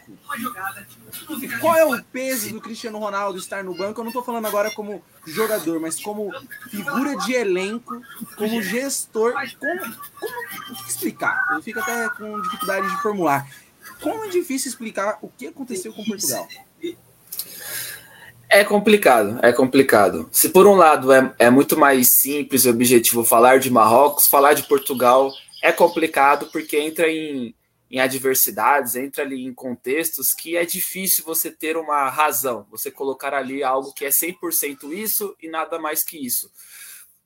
Qual 1.61 1.77
é 1.77 1.85
o 1.85 2.03
peso 2.05 2.53
do 2.53 2.61
Cristiano 2.61 2.99
Ronaldo 2.99 3.39
estar 3.39 3.63
no 3.65 3.75
banco? 3.75 4.01
Eu 4.01 4.05
não 4.05 4.11
estou 4.11 4.25
falando 4.25 4.47
agora 4.47 4.71
como 4.71 5.03
jogador, 5.27 5.81
mas 5.81 6.01
como 6.01 6.31
figura 6.71 7.17
de 7.19 7.35
elenco, 7.35 8.01
como 8.37 8.63
gestor. 8.63 9.35
Como, 9.59 9.81
como 10.21 10.89
explicar? 10.89 11.41
Eu 11.53 11.63
fico 11.63 11.81
até 11.81 12.09
com 12.11 12.41
dificuldade 12.43 12.89
de 12.89 13.03
formular. 13.03 13.49
Como 14.01 14.25
é 14.25 14.29
difícil 14.29 14.69
explicar 14.69 15.19
o 15.23 15.29
que 15.29 15.47
aconteceu 15.47 15.93
com 15.93 16.05
Portugal? 16.05 16.47
É 18.49 18.63
complicado, 18.63 19.39
é 19.43 19.53
complicado. 19.53 20.29
Se 20.31 20.49
por 20.49 20.67
um 20.67 20.77
lado 20.77 21.13
é, 21.13 21.35
é 21.39 21.51
muito 21.51 21.79
mais 21.79 22.15
simples 22.15 22.65
e 22.65 22.71
objetivo 22.71 23.25
falar 23.25 23.59
de 23.59 23.71
Marrocos, 23.71 24.27
falar 24.27 24.55
de 24.55 24.63
Portugal 24.63 25.33
é 25.63 25.73
complicado 25.73 26.49
porque 26.53 26.79
entra 26.79 27.11
em 27.11 27.55
em 27.91 28.01
adversidades, 28.01 28.97
entra 28.97 29.23
ali 29.23 29.45
em 29.45 29.55
contextos 29.55 30.33
que 30.33 30.57
é 30.57 30.65
difícil 30.65 31.25
você 31.25 31.51
ter 31.51 31.77
uma 31.77 32.09
razão, 32.09 32.67
você 32.71 32.91
colocar 32.91 33.33
ali 33.33 33.63
algo 33.63 33.93
que 33.93 34.05
é 34.05 34.09
100% 34.09 34.93
isso 34.93 35.37
e 35.41 35.49
nada 35.49 35.79
mais 35.79 36.03
que 36.03 36.19
isso. 36.19 36.51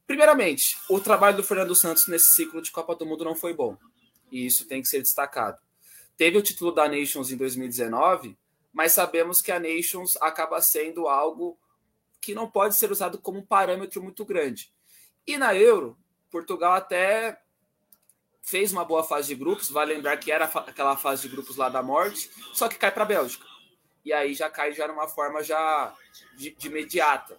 Primeiramente, 0.06 0.76
o 0.88 1.00
trabalho 1.00 1.38
do 1.38 1.42
Fernando 1.42 1.74
Santos 1.74 2.06
nesse 2.08 2.34
ciclo 2.34 2.60
de 2.60 2.70
Copa 2.70 2.94
do 2.94 3.06
Mundo 3.06 3.24
não 3.24 3.34
foi 3.34 3.54
bom, 3.54 3.76
e 4.30 4.44
isso 4.44 4.66
tem 4.66 4.82
que 4.82 4.88
ser 4.88 5.00
destacado. 5.00 5.58
Teve 6.16 6.36
o 6.36 6.42
título 6.42 6.72
da 6.72 6.88
Nations 6.88 7.30
em 7.30 7.36
2019, 7.36 8.36
mas 8.72 8.92
sabemos 8.92 9.40
que 9.40 9.50
a 9.50 9.58
Nations 9.58 10.16
acaba 10.20 10.60
sendo 10.60 11.08
algo 11.08 11.58
que 12.20 12.34
não 12.34 12.50
pode 12.50 12.74
ser 12.74 12.92
usado 12.92 13.18
como 13.18 13.38
um 13.38 13.46
parâmetro 13.46 14.02
muito 14.02 14.24
grande. 14.24 14.70
E 15.26 15.38
na 15.38 15.54
Euro, 15.54 15.96
Portugal 16.30 16.74
até 16.74 17.40
fez 18.42 18.72
uma 18.72 18.84
boa 18.84 19.04
fase 19.04 19.28
de 19.28 19.34
grupos, 19.34 19.70
vai 19.70 19.86
lembrar 19.86 20.16
que 20.16 20.32
era 20.32 20.44
aquela 20.44 20.96
fase 20.96 21.22
de 21.22 21.28
grupos 21.28 21.56
lá 21.56 21.68
da 21.68 21.82
morte, 21.82 22.30
só 22.52 22.68
que 22.68 22.76
cai 22.76 22.90
para 22.90 23.02
a 23.02 23.06
Bélgica. 23.06 23.44
E 24.04 24.12
aí 24.12 24.34
já 24.34 24.48
cai 24.48 24.72
já 24.72 24.88
numa 24.88 25.08
forma 25.08 25.42
já 25.42 25.94
de, 26.36 26.50
de 26.54 26.66
imediata. 26.68 27.38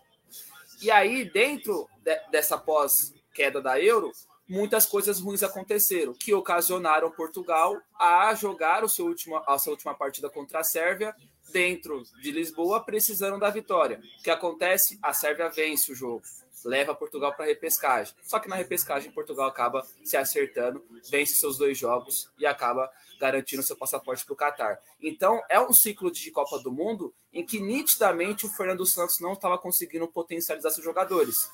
E 0.81 0.89
aí, 0.89 1.25
dentro 1.25 1.87
de, 2.03 2.15
dessa 2.31 2.57
pós-queda 2.57 3.61
da 3.61 3.79
Euro, 3.79 4.11
muitas 4.47 4.85
coisas 4.85 5.19
ruins 5.19 5.43
aconteceram, 5.43 6.13
que 6.13 6.33
ocasionaram 6.33 7.11
Portugal 7.11 7.79
a 7.99 8.33
jogar 8.35 8.83
o 8.83 8.89
seu 8.89 9.05
último, 9.05 9.37
a 9.47 9.57
sua 9.57 9.71
última 9.71 9.93
partida 9.93 10.29
contra 10.29 10.59
a 10.59 10.63
Sérvia 10.63 11.15
dentro 11.51 12.03
de 12.21 12.31
Lisboa, 12.31 12.83
precisando 12.83 13.39
da 13.39 13.49
vitória. 13.49 14.01
O 14.19 14.23
que 14.23 14.29
acontece? 14.29 14.99
A 15.01 15.13
Sérvia 15.13 15.49
vence 15.49 15.91
o 15.91 15.95
jogo 15.95 16.23
leva 16.63 16.95
Portugal 16.95 17.34
para 17.34 17.45
a 17.45 17.47
repescagem. 17.47 18.13
Só 18.24 18.39
que 18.39 18.50
na 18.50 18.56
repescagem, 18.56 19.12
Portugal 19.12 19.47
acaba 19.47 19.86
se 20.04 20.17
acertando, 20.17 20.84
vence 21.10 21.36
seus 21.36 21.58
dois 21.58 21.78
jogos 21.78 22.30
e 22.38 22.45
acaba 22.45 22.89
garantindo 23.19 23.63
seu 23.63 23.76
passaporte 23.76 24.26
para 24.26 24.34
o 24.34 24.36
Catar. 24.36 24.80
Então, 25.02 25.41
é 25.50 25.60
um 25.60 25.74
ciclo 25.74 26.12
de 26.12 26.32
Copa 26.32 26.60
do 26.60 26.71
Mundo 26.71 27.13
em 27.32 27.45
que 27.45 27.60
nitidamente 27.60 28.45
o 28.45 28.50
Fernando 28.50 28.86
Santos 28.86 29.19
não 29.19 29.34
estava 29.34 29.58
conseguindo 29.58 30.08
potencializar 30.08 30.71
seus 30.71 30.84
jogadores. 30.84 31.50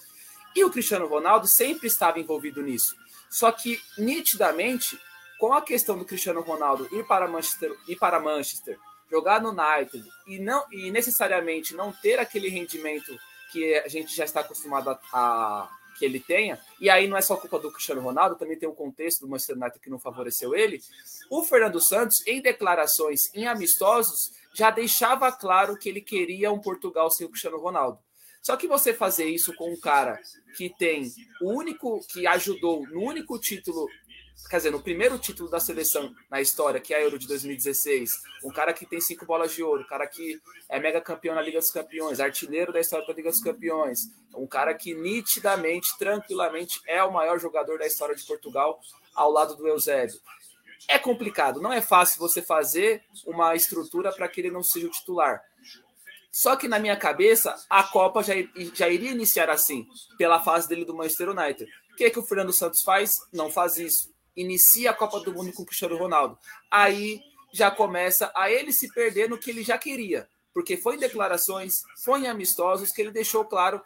E 0.55 0.63
o 0.63 0.71
Cristiano 0.71 1.07
Ronaldo 1.07 1.47
sempre 1.47 1.87
estava 1.87 2.19
envolvido 2.19 2.61
nisso. 2.61 2.95
Só 3.29 3.51
que, 3.51 3.79
nitidamente, 3.97 4.99
com 5.37 5.53
a 5.53 5.61
questão 5.61 5.97
do 5.97 6.05
Cristiano 6.05 6.41
Ronaldo 6.41 6.87
ir 6.91 7.05
para 7.05 7.27
Manchester, 7.27 7.75
ir 7.87 7.95
para 7.97 8.19
Manchester 8.19 8.79
jogar 9.09 9.41
no 9.41 9.49
United 9.49 10.03
e, 10.25 10.39
não, 10.39 10.65
e 10.71 10.91
necessariamente 10.91 11.75
não 11.75 11.91
ter 11.91 12.19
aquele 12.19 12.49
rendimento 12.49 13.17
que 13.57 13.75
a 13.75 13.87
gente 13.87 14.15
já 14.15 14.23
está 14.23 14.41
acostumado 14.41 14.91
a, 14.91 14.99
a, 15.11 15.69
que 15.97 16.05
ele 16.05 16.19
tenha, 16.19 16.59
e 16.79 16.91
aí 16.91 17.07
não 17.07 17.17
é 17.17 17.21
só 17.21 17.35
culpa 17.35 17.57
do 17.57 17.71
Cristiano 17.71 18.01
Ronaldo, 18.01 18.35
também 18.35 18.57
tem 18.57 18.69
o 18.69 18.73
contexto 18.73 19.21
do 19.21 19.27
Manchester 19.27 19.57
United 19.57 19.79
que 19.79 19.89
não 19.89 19.97
favoreceu 19.97 20.53
ele. 20.53 20.79
O 21.27 21.43
Fernando 21.43 21.81
Santos, 21.81 22.25
em 22.27 22.39
declarações 22.39 23.33
em 23.33 23.47
amistosos, 23.47 24.31
já 24.53 24.69
deixava 24.69 25.31
claro 25.31 25.75
que 25.75 25.89
ele 25.89 26.01
queria 26.01 26.51
um 26.51 26.59
Portugal 26.59 27.09
sem 27.09 27.25
o 27.25 27.29
Cristiano 27.29 27.57
Ronaldo. 27.57 27.99
Só 28.43 28.55
que 28.55 28.67
você 28.67 28.93
fazer 28.93 29.25
isso 29.25 29.53
com 29.55 29.73
um 29.73 29.79
cara 29.79 30.21
que 30.55 30.69
tem 30.69 31.11
o 31.41 31.51
único 31.51 31.99
que 32.07 32.27
ajudou 32.27 32.87
no 32.87 33.01
único 33.01 33.39
título 33.39 33.87
quer 34.49 34.57
dizer, 34.57 34.71
no 34.71 34.81
primeiro 34.81 35.17
título 35.17 35.49
da 35.49 35.59
seleção 35.59 36.13
na 36.29 36.39
história, 36.39 36.79
que 36.79 36.93
é 36.93 36.97
a 36.97 37.01
Euro 37.01 37.17
de 37.17 37.27
2016, 37.27 38.21
um 38.43 38.51
cara 38.51 38.73
que 38.73 38.85
tem 38.85 39.01
cinco 39.01 39.25
bolas 39.25 39.53
de 39.53 39.63
ouro, 39.63 39.83
um 39.83 39.87
cara 39.87 40.07
que 40.07 40.39
é 40.69 40.79
mega 40.79 41.01
campeão 41.01 41.35
na 41.35 41.41
Liga 41.41 41.59
dos 41.59 41.71
Campeões, 41.71 42.19
artilheiro 42.19 42.71
da 42.71 42.79
história 42.79 43.05
da 43.05 43.13
Liga 43.13 43.29
dos 43.29 43.41
Campeões, 43.41 44.11
um 44.35 44.47
cara 44.47 44.73
que 44.73 44.93
nitidamente, 44.93 45.97
tranquilamente 45.97 46.79
é 46.85 47.03
o 47.03 47.11
maior 47.11 47.39
jogador 47.39 47.79
da 47.79 47.87
história 47.87 48.15
de 48.15 48.23
Portugal 48.25 48.79
ao 49.15 49.31
lado 49.31 49.55
do 49.55 49.67
Eusébio. 49.67 50.19
É 50.87 50.97
complicado, 50.97 51.59
não 51.59 51.73
é 51.73 51.81
fácil 51.81 52.19
você 52.19 52.41
fazer 52.41 53.03
uma 53.25 53.55
estrutura 53.55 54.11
para 54.11 54.27
que 54.27 54.39
ele 54.39 54.51
não 54.51 54.63
seja 54.63 54.87
o 54.87 54.91
titular. 54.91 55.41
Só 56.31 56.55
que 56.55 56.67
na 56.67 56.77
minha 56.77 56.95
cabeça, 56.95 57.55
a 57.69 57.83
Copa 57.83 58.21
já, 58.21 58.33
já 58.73 58.87
iria 58.87 59.11
iniciar 59.11 59.49
assim, 59.49 59.87
pela 60.17 60.39
fase 60.39 60.69
dele 60.69 60.85
do 60.85 60.93
Manchester 60.93 61.29
United. 61.29 61.69
O 61.91 61.95
que, 61.95 62.05
é 62.05 62.09
que 62.11 62.19
o 62.19 62.23
Fernando 62.23 62.53
Santos 62.53 62.83
faz? 62.83 63.21
Não 63.33 63.49
faz 63.49 63.77
isso. 63.77 64.15
Inicia 64.37 64.91
a 64.91 64.93
Copa 64.93 65.19
do 65.19 65.33
Mundo 65.33 65.51
com 65.51 65.63
o 65.63 65.65
Cristiano 65.65 65.97
Ronaldo. 65.97 66.37
Aí 66.71 67.19
já 67.51 67.71
começa 67.71 68.31
a 68.35 68.51
ele 68.51 68.71
se 68.71 68.93
perder 68.93 69.29
no 69.29 69.37
que 69.37 69.49
ele 69.49 69.63
já 69.63 69.77
queria. 69.77 70.29
Porque 70.53 70.77
foi 70.77 70.95
em 70.95 70.99
declarações, 70.99 71.83
foi 72.03 72.21
em 72.21 72.27
amistosos 72.27 72.91
que 72.91 73.01
ele 73.01 73.11
deixou 73.11 73.43
claro 73.43 73.81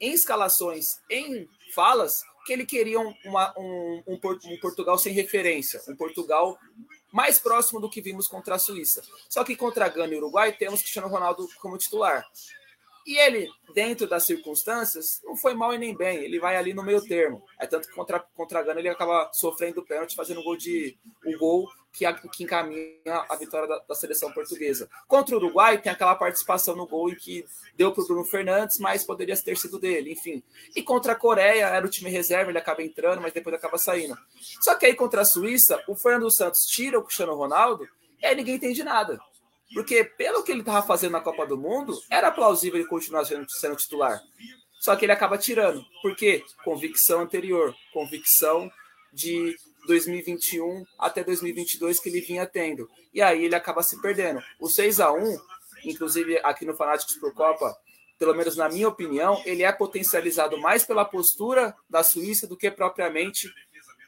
em 0.00 0.12
escalações, 0.12 1.00
em 1.10 1.48
falas, 1.74 2.22
que 2.46 2.52
ele 2.52 2.64
queria 2.64 2.98
uma, 2.98 3.52
um, 3.58 4.02
um, 4.06 4.20
um 4.22 4.58
Portugal 4.60 4.96
sem 4.98 5.12
referência, 5.12 5.82
um 5.88 5.96
Portugal 5.96 6.58
mais 7.12 7.38
próximo 7.38 7.80
do 7.80 7.90
que 7.90 8.00
vimos 8.00 8.28
contra 8.28 8.54
a 8.54 8.58
Suíça. 8.58 9.02
Só 9.28 9.44
que 9.44 9.56
contra 9.56 9.86
a 9.86 9.88
Gana 9.88 10.14
e 10.14 10.16
Uruguai 10.16 10.52
temos 10.52 10.80
Cristiano 10.80 11.08
Ronaldo 11.08 11.48
como 11.60 11.76
titular. 11.76 12.26
E 13.08 13.16
ele, 13.16 13.48
dentro 13.72 14.06
das 14.06 14.24
circunstâncias, 14.24 15.22
não 15.24 15.34
foi 15.34 15.54
mal 15.54 15.72
e 15.72 15.78
nem 15.78 15.96
bem. 15.96 16.18
Ele 16.18 16.38
vai 16.38 16.56
ali 16.56 16.74
no 16.74 16.82
meio 16.82 17.00
termo. 17.00 17.42
É 17.58 17.66
tanto 17.66 17.88
que 17.88 17.94
contra, 17.94 18.20
contra 18.20 18.62
Gana 18.62 18.80
ele 18.80 18.88
acaba 18.90 19.30
sofrendo 19.32 19.80
o 19.80 19.82
pênalti, 19.82 20.14
fazendo 20.14 20.40
o 20.40 20.44
gol 20.44 20.58
de 20.58 20.98
o 21.24 21.38
gol 21.38 21.66
que, 21.90 22.04
que 22.28 22.44
encaminha 22.44 23.24
a 23.26 23.34
vitória 23.36 23.66
da, 23.66 23.78
da, 23.78 23.94
seleção 23.94 24.30
portuguesa. 24.30 24.90
Contra 25.06 25.34
o 25.34 25.38
Uruguai, 25.38 25.80
tem 25.80 25.90
aquela 25.90 26.14
participação 26.14 26.76
no 26.76 26.86
gol 26.86 27.08
em 27.08 27.14
que 27.14 27.46
deu 27.74 27.92
para 27.92 28.04
o 28.04 28.06
Bruno 28.06 28.26
Fernandes, 28.26 28.78
mas 28.78 29.04
poderia 29.04 29.34
ter 29.38 29.56
sido 29.56 29.78
dele, 29.78 30.12
enfim. 30.12 30.42
E 30.76 30.82
contra 30.82 31.12
a 31.12 31.16
Coreia, 31.16 31.64
era 31.64 31.86
o 31.86 31.88
time 31.88 32.10
reserva, 32.10 32.50
ele 32.50 32.58
acaba 32.58 32.82
entrando, 32.82 33.22
mas 33.22 33.32
depois 33.32 33.56
acaba 33.56 33.78
saindo. 33.78 34.14
Só 34.60 34.74
que 34.74 34.84
aí 34.84 34.94
contra 34.94 35.22
a 35.22 35.24
Suíça, 35.24 35.82
o 35.88 35.96
Fernando 35.96 36.30
Santos 36.30 36.66
tira 36.66 36.98
o 36.98 37.02
Cristiano 37.02 37.34
Ronaldo 37.34 37.88
e 38.20 38.26
aí 38.26 38.36
ninguém 38.36 38.56
entende 38.56 38.84
nada. 38.84 39.18
Porque 39.74 40.02
pelo 40.04 40.42
que 40.42 40.50
ele 40.50 40.60
estava 40.60 40.86
fazendo 40.86 41.12
na 41.12 41.20
Copa 41.20 41.46
do 41.46 41.58
Mundo, 41.58 41.98
era 42.10 42.30
plausível 42.30 42.78
ele 42.78 42.88
continuar 42.88 43.24
sendo, 43.24 43.48
sendo 43.50 43.76
titular. 43.76 44.20
Só 44.80 44.96
que 44.96 45.04
ele 45.04 45.12
acaba 45.12 45.36
tirando. 45.36 45.84
Por 46.02 46.14
quê? 46.16 46.44
Convicção 46.64 47.20
anterior, 47.20 47.74
convicção 47.92 48.70
de 49.12 49.56
2021 49.86 50.84
até 50.98 51.24
2022 51.24 51.98
que 52.00 52.08
ele 52.08 52.20
vinha 52.20 52.46
tendo. 52.46 52.88
E 53.12 53.20
aí 53.20 53.44
ele 53.44 53.54
acaba 53.54 53.82
se 53.82 54.00
perdendo. 54.00 54.40
O 54.60 54.68
6 54.68 55.00
a 55.00 55.12
1 55.12 55.38
inclusive 55.84 56.40
aqui 56.42 56.64
no 56.64 56.74
Fanáticos 56.74 57.16
por 57.16 57.32
Copa, 57.34 57.76
pelo 58.18 58.34
menos 58.34 58.56
na 58.56 58.68
minha 58.68 58.88
opinião, 58.88 59.40
ele 59.44 59.62
é 59.62 59.70
potencializado 59.70 60.58
mais 60.58 60.84
pela 60.84 61.04
postura 61.04 61.74
da 61.88 62.02
Suíça 62.02 62.46
do 62.46 62.56
que 62.56 62.70
propriamente 62.70 63.52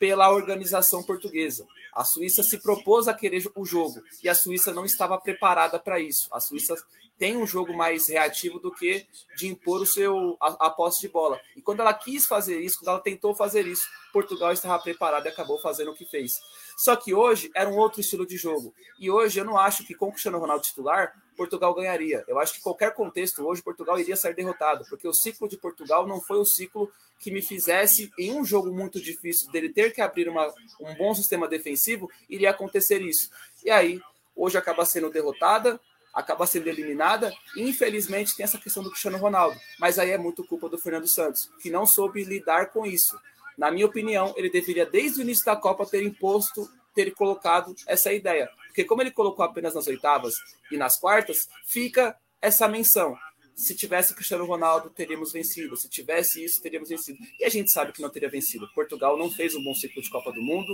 pela 0.01 0.31
organização 0.31 1.03
portuguesa. 1.03 1.67
A 1.95 2.05
Suíça 2.05 2.43
se 2.43 2.59
propôs 2.59 3.07
a 3.07 3.13
querer 3.13 3.45
o 3.55 3.67
jogo 3.67 4.03
e 4.25 4.31
a 4.31 4.35
Suíça 4.35 4.73
não 4.73 4.87
estava 4.87 5.21
preparada 5.21 5.79
para 5.79 6.01
isso. 6.01 6.27
A 6.33 6.41
Suíça 6.41 6.75
tem 7.19 7.37
um 7.37 7.47
jogo 7.47 7.77
mais 7.77 8.09
reativo 8.09 8.59
do 8.59 8.73
que 8.73 9.07
de 9.37 9.47
impor 9.47 9.83
o 9.83 9.87
seu 9.87 10.39
a, 10.41 10.69
a, 10.69 10.71
posse 10.71 11.03
de 11.03 11.09
bola. 11.09 11.39
E 11.55 11.61
quando 11.61 11.81
ela 11.81 11.93
quis 11.93 12.25
fazer 12.25 12.59
isso, 12.61 12.79
quando 12.79 12.89
ela 12.89 13.01
tentou 13.01 13.35
fazer 13.35 13.67
isso, 13.67 13.87
Portugal 14.11 14.51
estava 14.53 14.83
preparado 14.83 15.27
e 15.27 15.29
acabou 15.29 15.61
fazendo 15.61 15.91
o 15.91 15.95
que 15.95 16.07
fez. 16.07 16.41
Só 16.79 16.97
que 16.97 17.13
hoje 17.13 17.51
era 17.55 17.69
um 17.69 17.77
outro 17.77 18.01
estilo 18.01 18.27
de 18.27 18.39
jogo. 18.39 18.73
E 18.99 19.11
hoje 19.11 19.39
eu 19.39 19.45
não 19.45 19.59
acho 19.59 19.85
que 19.85 19.95
com 19.95 20.09
o 20.09 20.13
Cristiano 20.13 20.39
Ronaldo 20.39 20.65
titular, 20.65 21.15
Portugal 21.41 21.73
ganharia. 21.73 22.23
Eu 22.29 22.39
acho 22.39 22.53
que 22.53 22.61
qualquer 22.61 22.93
contexto 22.93 23.43
hoje 23.47 23.63
Portugal 23.63 23.99
iria 23.99 24.15
sair 24.15 24.35
derrotado, 24.35 24.85
porque 24.91 25.09
o 25.09 25.13
ciclo 25.15 25.49
de 25.49 25.57
Portugal 25.57 26.07
não 26.07 26.21
foi 26.21 26.37
o 26.37 26.45
ciclo 26.45 26.93
que 27.19 27.31
me 27.31 27.41
fizesse 27.41 28.13
em 28.19 28.31
um 28.31 28.45
jogo 28.45 28.71
muito 28.71 29.01
difícil 29.01 29.51
dele 29.51 29.71
ter 29.71 29.91
que 29.91 30.03
abrir 30.03 30.29
uma, 30.29 30.53
um 30.79 30.95
bom 30.97 31.15
sistema 31.15 31.49
defensivo, 31.49 32.11
iria 32.29 32.51
acontecer 32.51 33.01
isso. 33.01 33.31
E 33.65 33.71
aí, 33.71 34.03
hoje 34.37 34.59
acaba 34.59 34.85
sendo 34.85 35.09
derrotada, 35.09 35.81
acaba 36.13 36.47
sendo 36.47 36.69
eliminada. 36.69 37.33
E 37.57 37.63
infelizmente 37.63 38.37
tem 38.37 38.45
essa 38.45 38.59
questão 38.59 38.83
do 38.83 38.91
Cristiano 38.91 39.17
Ronaldo. 39.17 39.59
Mas 39.79 39.99
aí 39.99 40.11
é 40.11 40.19
muito 40.19 40.45
culpa 40.47 40.69
do 40.69 40.77
Fernando 40.77 41.09
Santos, 41.09 41.51
que 41.63 41.71
não 41.71 41.87
soube 41.87 42.23
lidar 42.23 42.67
com 42.67 42.85
isso. 42.85 43.19
Na 43.57 43.71
minha 43.71 43.87
opinião, 43.87 44.35
ele 44.37 44.51
deveria, 44.51 44.85
desde 44.85 45.21
o 45.21 45.23
início 45.23 45.47
da 45.47 45.57
Copa, 45.57 45.87
ter 45.87 46.03
imposto, 46.03 46.71
ter 46.95 47.13
colocado 47.13 47.75
essa 47.87 48.13
ideia. 48.13 48.51
Porque 48.71 48.85
como 48.85 49.03
ele 49.03 49.11
colocou 49.11 49.45
apenas 49.45 49.75
nas 49.75 49.89
oitavas 49.89 50.37
e 50.71 50.77
nas 50.77 50.99
quartas, 50.99 51.49
fica 51.67 52.17
essa 52.41 52.69
menção. 52.69 53.17
Se 53.55 53.75
tivesse 53.75 54.15
Cristiano 54.15 54.47
Ronaldo, 54.47 54.89
teríamos 54.91 55.33
vencido. 55.33 55.77
Se 55.77 55.89
tivesse 55.89 56.43
isso, 56.43 56.63
teríamos 56.63 56.89
vencido. 56.89 57.19
E 57.39 57.45
a 57.45 57.49
gente 57.49 57.71
sabe 57.71 57.93
que 57.93 58.01
não 58.01 58.09
teria 58.09 58.31
vencido. 58.31 58.71
Portugal 58.73 59.19
não 59.19 59.31
fez 59.31 59.55
um 59.55 59.63
bom 59.63 59.75
ciclo 59.75 60.01
de 60.01 60.09
Copa 60.09 60.33
do 60.33 60.41
Mundo, 60.41 60.73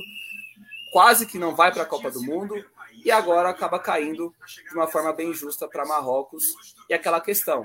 quase 0.92 1.26
que 1.26 1.38
não 1.38 1.56
vai 1.56 1.72
para 1.72 1.82
a 1.82 1.86
Copa 1.86 2.10
do 2.10 2.22
Mundo 2.22 2.54
e 3.04 3.10
agora 3.10 3.48
acaba 3.48 3.78
caindo 3.78 4.34
de 4.68 4.74
uma 4.74 4.86
forma 4.86 5.12
bem 5.12 5.32
justa 5.32 5.66
para 5.66 5.86
Marrocos. 5.86 6.44
E 6.88 6.94
aquela 6.94 7.20
questão: 7.20 7.64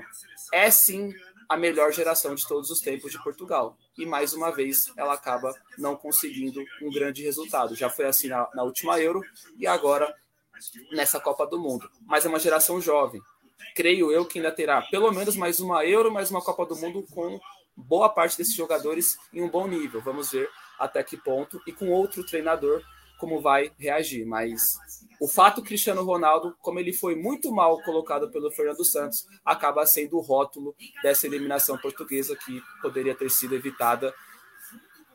é 0.52 0.70
sim 0.70 1.14
a 1.48 1.56
melhor 1.56 1.92
geração 1.92 2.34
de 2.34 2.48
todos 2.48 2.70
os 2.70 2.80
tempos 2.80 3.12
de 3.12 3.22
Portugal. 3.22 3.76
E 3.96 4.06
mais 4.06 4.32
uma 4.32 4.50
vez 4.50 4.90
ela 4.96 5.14
acaba 5.14 5.54
não 5.78 5.94
conseguindo 5.94 6.64
um 6.80 6.90
grande 6.90 7.22
resultado. 7.22 7.76
Já 7.76 7.90
foi 7.90 8.06
assim 8.06 8.28
na, 8.28 8.48
na 8.54 8.62
última 8.62 8.98
Euro 8.98 9.20
e 9.58 9.66
agora 9.66 10.14
nessa 10.90 11.20
Copa 11.20 11.46
do 11.46 11.58
Mundo. 11.58 11.90
Mas 12.06 12.24
é 12.24 12.28
uma 12.28 12.38
geração 12.38 12.80
jovem. 12.80 13.20
Creio 13.74 14.10
eu 14.10 14.24
que 14.24 14.38
ainda 14.38 14.52
terá 14.52 14.82
pelo 14.82 15.10
menos 15.12 15.36
mais 15.36 15.60
uma 15.60 15.84
Euro, 15.84 16.12
mais 16.12 16.30
uma 16.30 16.42
Copa 16.42 16.66
do 16.66 16.76
Mundo 16.76 17.04
com 17.10 17.40
boa 17.76 18.08
parte 18.08 18.36
desses 18.36 18.54
jogadores 18.54 19.16
em 19.32 19.42
um 19.42 19.48
bom 19.48 19.66
nível. 19.66 20.00
Vamos 20.00 20.30
ver 20.32 20.48
até 20.78 21.02
que 21.02 21.16
ponto 21.16 21.60
e 21.66 21.72
com 21.72 21.90
outro 21.90 22.24
treinador 22.24 22.82
como 23.18 23.40
vai 23.40 23.72
reagir. 23.78 24.26
Mas 24.26 24.60
o 25.20 25.28
fato 25.28 25.62
Cristiano 25.62 26.02
Ronaldo, 26.02 26.56
como 26.60 26.80
ele 26.80 26.92
foi 26.92 27.14
muito 27.14 27.52
mal 27.52 27.80
colocado 27.82 28.28
pelo 28.30 28.50
Fernando 28.50 28.84
Santos, 28.84 29.26
acaba 29.44 29.86
sendo 29.86 30.16
o 30.16 30.20
rótulo 30.20 30.74
dessa 31.02 31.26
eliminação 31.26 31.78
portuguesa 31.78 32.34
que 32.34 32.60
poderia 32.82 33.14
ter 33.14 33.30
sido 33.30 33.54
evitada 33.54 34.12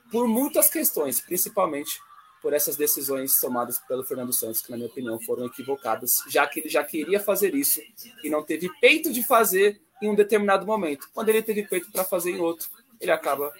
por 0.10 0.26
muitas 0.26 0.70
questões, 0.70 1.20
principalmente 1.20 2.00
por 2.42 2.54
essas 2.54 2.76
decisões 2.76 3.40
tomadas 3.40 3.80
pelo 3.80 4.04
Fernando 4.04 4.34
Santos, 4.34 4.62
que 4.62 4.72
na 4.72 4.78
minha 4.78 4.90
opinião 4.90 5.20
foram 5.20 5.46
equivocadas, 5.46 6.24
já 6.30 6.46
que 6.48 6.60
ele 6.60 6.70
já 6.70 6.84
queria 6.84 7.20
fazer 7.20 7.56
isso 7.56 7.82
e 8.24 8.30
não 8.30 8.44
teve 8.44 8.70
peito 8.80 9.12
de 9.12 9.24
fazer 9.24 9.82
em 10.02 10.10
um 10.10 10.16
determinado 10.16 10.66
momento. 10.66 11.10
Quando 11.14 11.30
ele 11.30 11.42
teve 11.42 11.64
peito 11.68 11.92
para 11.92 12.04
fazer 12.04 12.32
em 12.32 12.40
outro, 12.40 12.70
ele 13.00 13.12
acaba 13.12 13.52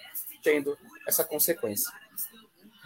tendo 0.42 0.76
essa 1.06 1.24
consequência. 1.24 1.92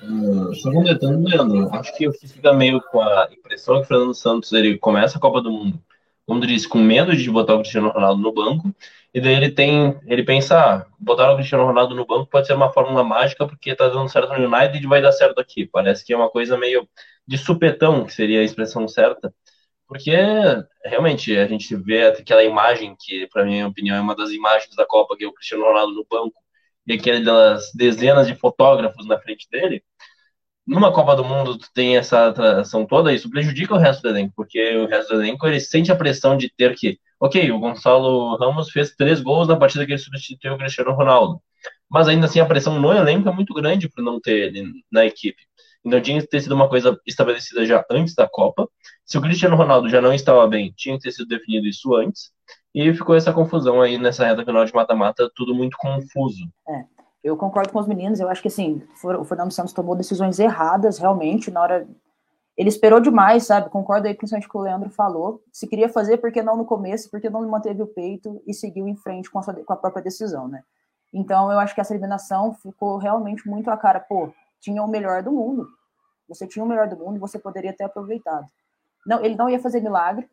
Uh, 0.03 0.53
só 0.57 0.73
completando, 0.73 1.29
Leandro, 1.29 1.73
acho 1.75 1.97
que 1.97 2.05
eu 2.05 2.13
fica 2.13 2.53
meio 2.53 2.81
com 2.91 3.01
a 3.01 3.29
impressão 3.31 3.77
que 3.77 3.83
o 3.83 3.87
Fernando 3.87 4.15
Santos 4.15 4.53
ele 4.53 4.77
começa 4.79 5.17
a 5.17 5.21
Copa 5.21 5.41
do 5.41 5.51
Mundo, 5.51 5.81
como 6.27 6.41
tu 6.41 6.47
disse, 6.47 6.69
com 6.69 6.79
medo 6.79 7.15
de 7.17 7.31
botar 7.31 7.55
o 7.55 7.59
Cristiano 7.61 7.91
Ronaldo 7.91 8.21
no 8.23 8.33
banco, 8.33 8.75
e 9.15 9.21
daí 9.21 9.35
ele 9.35 9.51
tem, 9.51 9.99
ele 10.07 10.25
pensa, 10.25 10.59
ah, 10.59 10.87
botar 10.99 11.33
o 11.33 11.37
Cristiano 11.37 11.67
Ronaldo 11.67 11.95
no 11.95 12.07
banco 12.07 12.31
pode 12.31 12.47
ser 12.47 12.55
uma 12.55 12.73
fórmula 12.73 13.05
mágica 13.05 13.47
porque 13.47 13.75
tá 13.75 13.89
dando 13.89 14.09
certo 14.09 14.33
no 14.33 14.47
United 14.47 14.83
e 14.83 14.89
vai 14.89 15.03
dar 15.03 15.13
certo 15.13 15.39
aqui. 15.41 15.67
Parece 15.67 16.05
que 16.05 16.13
é 16.13 16.17
uma 16.17 16.31
coisa 16.31 16.57
meio 16.57 16.89
de 17.27 17.37
supetão, 17.39 18.05
que 18.05 18.13
seria 18.15 18.41
a 18.41 18.45
expressão 18.45 18.89
certa, 18.89 19.35
porque 19.87 20.13
realmente 20.85 21.37
a 21.37 21.47
gente 21.47 21.77
vê 21.77 22.07
aquela 22.07 22.43
imagem 22.45 22.97
que, 22.99 23.29
para 23.29 23.45
minha 23.45 23.67
opinião, 23.69 23.97
é 23.97 24.01
uma 24.01 24.17
das 24.17 24.31
imagens 24.31 24.75
da 24.77 24.87
Copa, 24.87 25.17
que 25.17 25.25
é 25.25 25.29
o 25.29 25.33
Cristiano 25.35 25.65
Ronaldo 25.65 25.95
no 25.95 26.07
banco, 26.11 26.35
e 26.87 26.95
aquelas 26.95 27.71
dezenas 27.75 28.27
de 28.27 28.35
fotógrafos 28.35 29.07
na 29.07 29.19
frente 29.19 29.49
dele, 29.51 29.85
numa 30.67 30.93
Copa 30.93 31.17
do 31.17 31.25
Mundo 31.25 31.59
tu 31.59 31.69
tem 31.75 31.97
essa 31.97 32.29
atração 32.29 32.87
toda, 32.87 33.13
isso 33.13 33.31
prejudica 33.31 33.75
o 33.75 33.79
resto 33.79 34.03
do 34.03 34.09
elenco, 34.09 34.33
porque 34.37 34.77
o 34.77 34.87
resto 34.87 35.15
do 35.15 35.23
elenco 35.23 35.47
ele 35.47 35.61
sente 35.61 35.91
a 35.91 35.97
pressão 35.97 36.37
de 36.37 36.51
ter 36.55 36.75
que, 36.75 36.99
ok, 37.21 37.51
o 37.51 37.59
Gonçalo 37.59 38.37
Ramos 38.37 38.71
fez 38.71 38.95
três 38.95 39.21
gols 39.21 39.49
na 39.49 39.57
partida 39.57 39.85
que 39.85 39.93
ele 39.93 39.99
substituiu 39.99 40.55
o 40.55 40.59
Cristiano 40.59 40.93
Ronaldo, 40.93 41.41
mas 41.91 42.09
ainda 42.09 42.27
assim 42.27 42.41
a 42.41 42.47
pressão 42.47 42.81
no 42.81 42.93
elenco 42.93 43.29
é 43.29 43.33
muito 43.33 43.53
grande 43.55 43.89
por 43.89 44.03
não 44.03 44.21
ter 44.21 44.55
ele 44.55 44.73
na 44.91 45.05
equipe. 45.05 45.43
Então 45.85 46.01
tinha 46.01 46.21
que 46.21 46.29
ter 46.29 46.41
sido 46.41 46.55
uma 46.55 46.69
coisa 46.69 46.99
estabelecida 47.07 47.67
já 47.67 47.85
antes 47.91 48.15
da 48.15 48.29
Copa. 48.29 48.69
Se 49.05 49.19
o 49.19 49.21
Cristiano 49.21 49.57
Ronaldo 49.57 49.89
já 49.89 50.01
não 50.01 50.15
estava 50.15 50.47
bem, 50.47 50.73
tinha 50.77 50.97
que 50.97 51.03
ter 51.03 51.13
sido 51.13 51.27
definido 51.27 51.67
isso 51.67 51.95
antes. 51.95 52.31
E 52.75 52.93
ficou 52.95 53.15
essa 53.15 53.33
confusão 53.33 53.83
aí 53.83 53.99
nessa 53.99 54.25
reta 54.25 54.45
final 54.45 54.65
de 54.65 54.73
mata-mata, 54.73 55.31
tudo 55.35 55.55
muito 55.55 55.77
confuso. 55.77 56.45
É, 56.69 56.85
eu 57.23 57.37
concordo 57.37 57.73
com 57.73 57.79
os 57.79 57.87
meninos, 57.87 58.19
eu 58.19 58.29
acho 58.29 58.43
que 58.43 58.49
assim, 58.49 58.83
o 59.19 59.25
Fernando 59.25 59.53
Santos 59.53 59.73
tomou 59.73 59.95
decisões 59.95 60.39
erradas, 60.39 60.99
realmente, 60.99 61.51
na 61.51 61.61
hora. 61.61 61.89
Ele 62.57 62.69
esperou 62.69 63.01
demais, 63.01 63.47
sabe? 63.47 63.71
Concordo 63.71 64.07
aí 64.07 64.15
principalmente 64.15 64.49
com 64.49 64.59
o 64.59 64.63
Leandro 64.63 64.91
falou. 64.91 65.43
Se 65.53 65.67
queria 65.67 65.89
fazer, 65.89 66.19
por 66.19 66.31
que 66.31 66.43
não 66.43 66.57
no 66.57 66.67
começo? 66.67 67.11
Porque 67.11 67.31
não 67.31 67.49
manteve 67.49 67.83
o 67.83 67.87
peito 67.87 68.43
e 68.47 68.53
seguiu 68.53 68.87
em 68.87 68.97
frente 68.97 69.31
com 69.31 69.39
a, 69.39 69.43
sua, 69.43 69.55
com 69.55 69.73
a 69.73 69.77
própria 69.77 70.03
decisão, 70.03 70.49
né? 70.49 70.63
Então, 71.13 71.51
eu 71.51 71.59
acho 71.59 71.75
que 71.75 71.81
essa 71.81 71.95
eliminação 71.95 72.53
ficou 72.55 72.99
realmente 72.99 73.49
muito 73.49 73.71
a 73.71 73.77
cara. 73.77 74.01
Pô, 74.01 74.33
tinha 74.61 74.83
o 74.83 74.89
melhor 74.89 75.23
do 75.23 75.33
mundo. 75.33 75.67
Você 76.29 76.47
tinha 76.47 76.65
o 76.65 76.69
melhor 76.69 76.89
do 76.89 76.97
mundo, 76.97 77.21
você 77.21 77.39
poderia 77.39 77.73
ter 77.73 77.85
aproveitado. 77.85 78.47
Não, 79.07 79.23
ele 79.25 79.35
não 79.35 79.49
ia 79.49 79.61
fazer 79.61 79.81
milagre, 79.81 80.29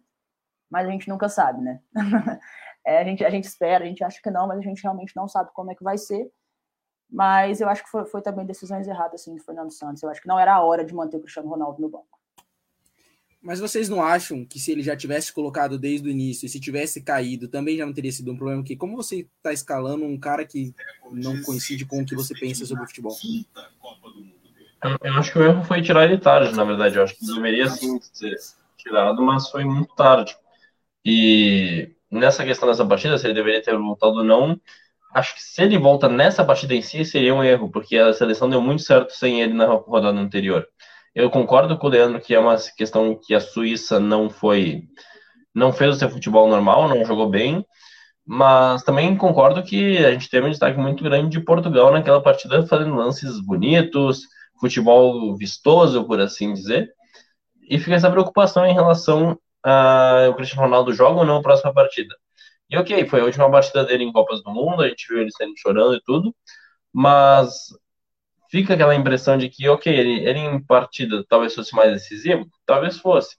mas 0.70 0.88
a 0.88 0.92
gente 0.92 1.10
nunca 1.10 1.28
sabe, 1.28 1.62
né? 1.62 1.82
é, 2.86 3.00
a, 3.00 3.04
gente, 3.04 3.26
a 3.26 3.30
gente 3.30 3.46
espera, 3.46 3.84
a 3.84 3.88
gente 3.88 4.04
acha 4.04 4.22
que 4.22 4.30
não, 4.30 4.48
mas 4.48 4.60
a 4.60 4.62
gente 4.62 4.82
realmente 4.82 5.16
não 5.16 5.28
sabe 5.28 5.52
como 5.54 5.72
é 5.72 5.76
que 5.76 5.84
vai 5.84 5.98
ser. 5.98 6.30
Mas 7.10 7.60
eu 7.60 7.68
acho 7.68 7.84
que 7.84 7.90
foi, 7.90 8.06
foi 8.06 8.22
também 8.22 8.46
decisões 8.46 8.88
erradas, 8.88 9.22
assim, 9.22 9.36
do 9.36 9.44
Fernando 9.44 9.72
Santos. 9.72 10.04
Eu 10.04 10.10
acho 10.10 10.22
que 10.22 10.28
não 10.28 10.40
era 10.40 10.54
a 10.54 10.64
hora 10.64 10.86
de 10.86 10.94
manter 10.94 11.18
o 11.18 11.22
Cristiano 11.22 11.50
Ronaldo 11.50 11.82
no 11.82 11.90
banco. 11.90 12.20
Mas 13.42 13.60
vocês 13.60 13.88
não 13.88 14.04
acham 14.04 14.46
que 14.46 14.60
se 14.60 14.72
ele 14.72 14.84
já 14.84 14.96
tivesse 14.98 15.32
colocado 15.32 15.80
desde 15.80 16.08
o 16.08 16.12
início 16.12 16.46
e 16.46 16.50
se 16.50 16.60
tivesse 16.60 17.02
caído, 17.02 17.48
também 17.48 17.78
já 17.78 17.86
não 17.86 17.94
teria 17.94 18.12
sido 18.12 18.32
um 18.32 18.38
problema? 18.38 18.62
Porque 18.62 18.76
como 18.76 18.98
você 18.98 19.28
está 19.38 19.54
escalando 19.54 20.04
um 20.04 20.20
cara 20.20 20.46
que 20.46 20.76
não 21.10 21.42
coincide 21.42 21.86
com 21.86 22.02
o 22.02 22.06
que 22.06 22.16
você 22.16 22.34
pensa 22.38 22.66
sobre 22.66 22.84
o 22.84 22.88
futebol? 22.88 23.16
Eu 25.02 25.14
acho 25.14 25.32
que 25.32 25.40
o 25.40 25.44
erro 25.44 25.64
foi 25.64 25.82
tirar 25.82 26.06
ele 26.06 26.18
tarde, 26.18 26.54
na 26.56 26.66
verdade. 26.66 26.98
Eu 26.98 27.04
acho 27.04 27.16
que 27.16 27.26
deveria 27.26 27.70
sim 27.70 28.00
ser 28.02 28.36
tirado, 28.78 29.22
mas 29.22 29.50
foi 29.50 29.64
muito 29.64 29.96
tarde. 29.96 30.38
E 31.06 31.96
nessa 32.12 32.44
questão 32.44 32.68
dessa 32.68 32.86
partida, 32.86 33.18
se 33.18 33.26
ele 33.26 33.34
deveria 33.34 33.64
ter 33.64 33.78
voltado 33.78 34.18
ou 34.18 34.24
não, 34.24 34.60
acho 35.14 35.36
que 35.36 35.42
se 35.42 35.62
ele 35.62 35.78
volta 35.78 36.08
nessa 36.10 36.46
partida 36.46 36.74
em 36.74 36.82
si, 36.82 37.04
seria 37.06 37.34
um 37.34 37.44
erro, 37.44 37.70
porque 37.72 37.98
a 37.98 38.14
seleção 38.14 38.50
deu 38.50 38.62
muito 38.62 38.82
certo 38.84 39.12
sem 39.14 39.42
ele 39.42 39.54
na 39.54 39.66
rodada 39.66 40.18
anterior. 40.20 40.68
Eu 41.16 41.30
concordo 41.30 41.78
com 41.78 41.88
o 41.88 41.90
Leandro 41.90 42.22
que 42.22 42.34
é 42.36 42.40
uma 42.40 42.56
questão 42.78 43.16
que 43.16 43.34
a 43.34 43.40
Suíça 43.40 44.00
não 44.00 44.30
foi. 44.30 44.84
não 45.54 45.74
fez 45.74 45.96
o 45.96 46.00
seu 46.00 46.10
futebol 46.10 46.48
normal, 46.48 46.88
não 46.88 47.04
jogou 47.06 47.30
bem, 47.30 47.66
mas 48.26 48.84
também 48.84 49.18
concordo 49.18 49.64
que 49.64 49.98
a 50.06 50.12
gente 50.12 50.30
teve 50.30 50.48
um 50.48 50.52
destaque 50.52 50.78
muito 50.80 51.04
grande 51.04 51.30
de 51.30 51.44
Portugal 51.44 51.92
naquela 51.92 52.22
partida, 52.22 52.66
fazendo 52.68 52.96
lances 52.96 53.40
bonitos, 53.42 54.22
futebol 54.60 55.36
vistoso, 55.38 56.06
por 56.06 56.20
assim 56.22 56.54
dizer. 56.54 56.90
E 57.70 57.80
fica 57.80 57.96
essa 57.96 58.12
preocupação 58.12 58.66
em 58.66 58.74
relação 58.74 59.38
a 59.64 60.28
o 60.30 60.36
Cristiano 60.36 60.64
Ronaldo 60.64 60.94
joga 60.94 61.20
ou 61.20 61.26
não 61.26 61.38
a 61.38 61.42
próxima 61.42 61.74
partida. 61.74 62.16
E 62.70 62.78
ok, 62.78 63.08
foi 63.08 63.22
a 63.22 63.26
última 63.26 63.50
partida 63.50 63.84
dele 63.84 64.04
em 64.04 64.12
Copas 64.12 64.44
do 64.44 64.52
Mundo, 64.52 64.84
a 64.84 64.90
gente 64.90 65.08
viu 65.08 65.20
ele 65.20 65.32
saindo 65.32 65.58
chorando 65.58 65.96
e 65.96 66.02
tudo, 66.04 66.36
mas 66.94 67.70
fica 68.50 68.74
aquela 68.74 68.96
impressão 68.96 69.38
de 69.38 69.50
que, 69.50 69.68
ok, 69.68 69.92
ele, 69.94 70.28
ele 70.28 70.40
em 70.40 70.64
partida 70.64 71.26
talvez 71.28 71.56
fosse 71.56 71.76
mais 71.76 71.92
decisivo, 71.94 72.48
talvez 72.66 72.98
fosse, 73.00 73.38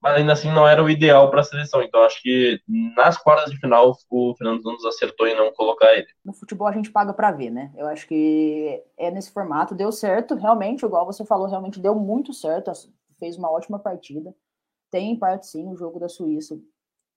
mas 0.00 0.16
ainda 0.16 0.32
assim 0.32 0.50
não 0.50 0.66
era 0.66 0.82
o 0.82 0.90
ideal 0.90 1.30
para 1.30 1.40
a 1.40 1.44
seleção. 1.44 1.80
Então 1.82 2.02
acho 2.02 2.20
que 2.20 2.60
nas 2.96 3.16
quartas 3.16 3.52
de 3.52 3.58
final 3.58 3.96
o 4.10 4.34
Fernando 4.36 4.62
Santos 4.62 4.84
acertou 4.84 5.28
em 5.28 5.36
não 5.36 5.52
colocar 5.52 5.94
ele. 5.94 6.08
No 6.24 6.32
futebol 6.32 6.66
a 6.66 6.72
gente 6.72 6.90
paga 6.90 7.12
para 7.12 7.30
ver, 7.30 7.50
né? 7.50 7.72
Eu 7.76 7.86
acho 7.86 8.06
que 8.08 8.82
é 8.98 9.10
nesse 9.12 9.30
formato, 9.30 9.76
deu 9.76 9.92
certo, 9.92 10.34
realmente, 10.34 10.84
igual 10.84 11.06
você 11.06 11.24
falou, 11.24 11.46
realmente 11.46 11.78
deu 11.78 11.94
muito 11.94 12.32
certo, 12.32 12.72
fez 13.20 13.36
uma 13.36 13.50
ótima 13.50 13.78
partida. 13.78 14.34
Tem 14.90 15.16
parte 15.16 15.46
sim 15.46 15.68
o 15.68 15.76
jogo 15.76 16.00
da 16.00 16.08
Suíça, 16.08 16.58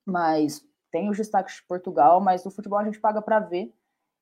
mas 0.05 0.63
tem 0.91 1.09
os 1.09 1.17
destaques 1.17 1.55
de 1.55 1.63
Portugal, 1.63 2.21
mas 2.21 2.43
no 2.43 2.51
futebol 2.51 2.79
a 2.79 2.83
gente 2.85 2.99
paga 2.99 3.21
para 3.21 3.39
ver. 3.39 3.73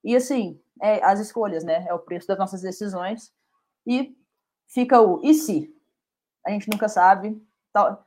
E 0.03 0.15
assim, 0.15 0.59
é 0.81 1.03
as 1.03 1.19
escolhas, 1.19 1.63
né? 1.63 1.85
É 1.87 1.93
o 1.93 1.99
preço 1.99 2.27
das 2.27 2.37
nossas 2.37 2.61
decisões. 2.61 3.31
E 3.85 4.15
fica 4.67 4.99
o 5.01 5.21
e 5.23 5.33
se? 5.33 5.73
A 6.45 6.51
gente 6.51 6.69
nunca 6.69 6.89
sabe. 6.89 7.41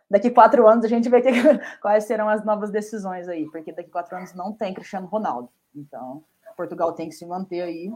Daqui 0.08 0.30
quatro 0.30 0.66
anos 0.68 0.84
a 0.84 0.88
gente 0.88 1.08
vai 1.08 1.22
ter 1.22 1.32
quais 1.80 2.04
serão 2.04 2.28
as 2.28 2.44
novas 2.44 2.70
decisões 2.70 3.28
aí, 3.28 3.46
porque 3.50 3.72
daqui 3.72 3.90
quatro 3.90 4.16
anos 4.16 4.34
não 4.34 4.52
tem 4.52 4.74
Cristiano 4.74 5.06
Ronaldo. 5.06 5.48
Então, 5.74 6.24
Portugal 6.56 6.92
tem 6.92 7.08
que 7.08 7.14
se 7.14 7.26
manter 7.26 7.62
aí 7.62 7.92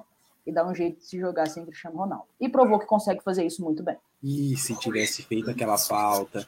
e 0.46 0.52
dar 0.52 0.66
um 0.66 0.74
jeito 0.74 0.98
de 0.98 1.06
se 1.06 1.18
jogar 1.18 1.46
sem 1.46 1.64
Cristiano 1.64 1.96
Ronaldo. 1.96 2.26
E 2.40 2.48
provou 2.48 2.78
que 2.78 2.86
consegue 2.86 3.22
fazer 3.22 3.44
isso 3.44 3.62
muito 3.62 3.82
bem. 3.82 3.96
E 4.22 4.56
se 4.56 4.78
tivesse 4.78 5.22
feito 5.22 5.50
aquela 5.50 5.78
falta? 5.78 6.46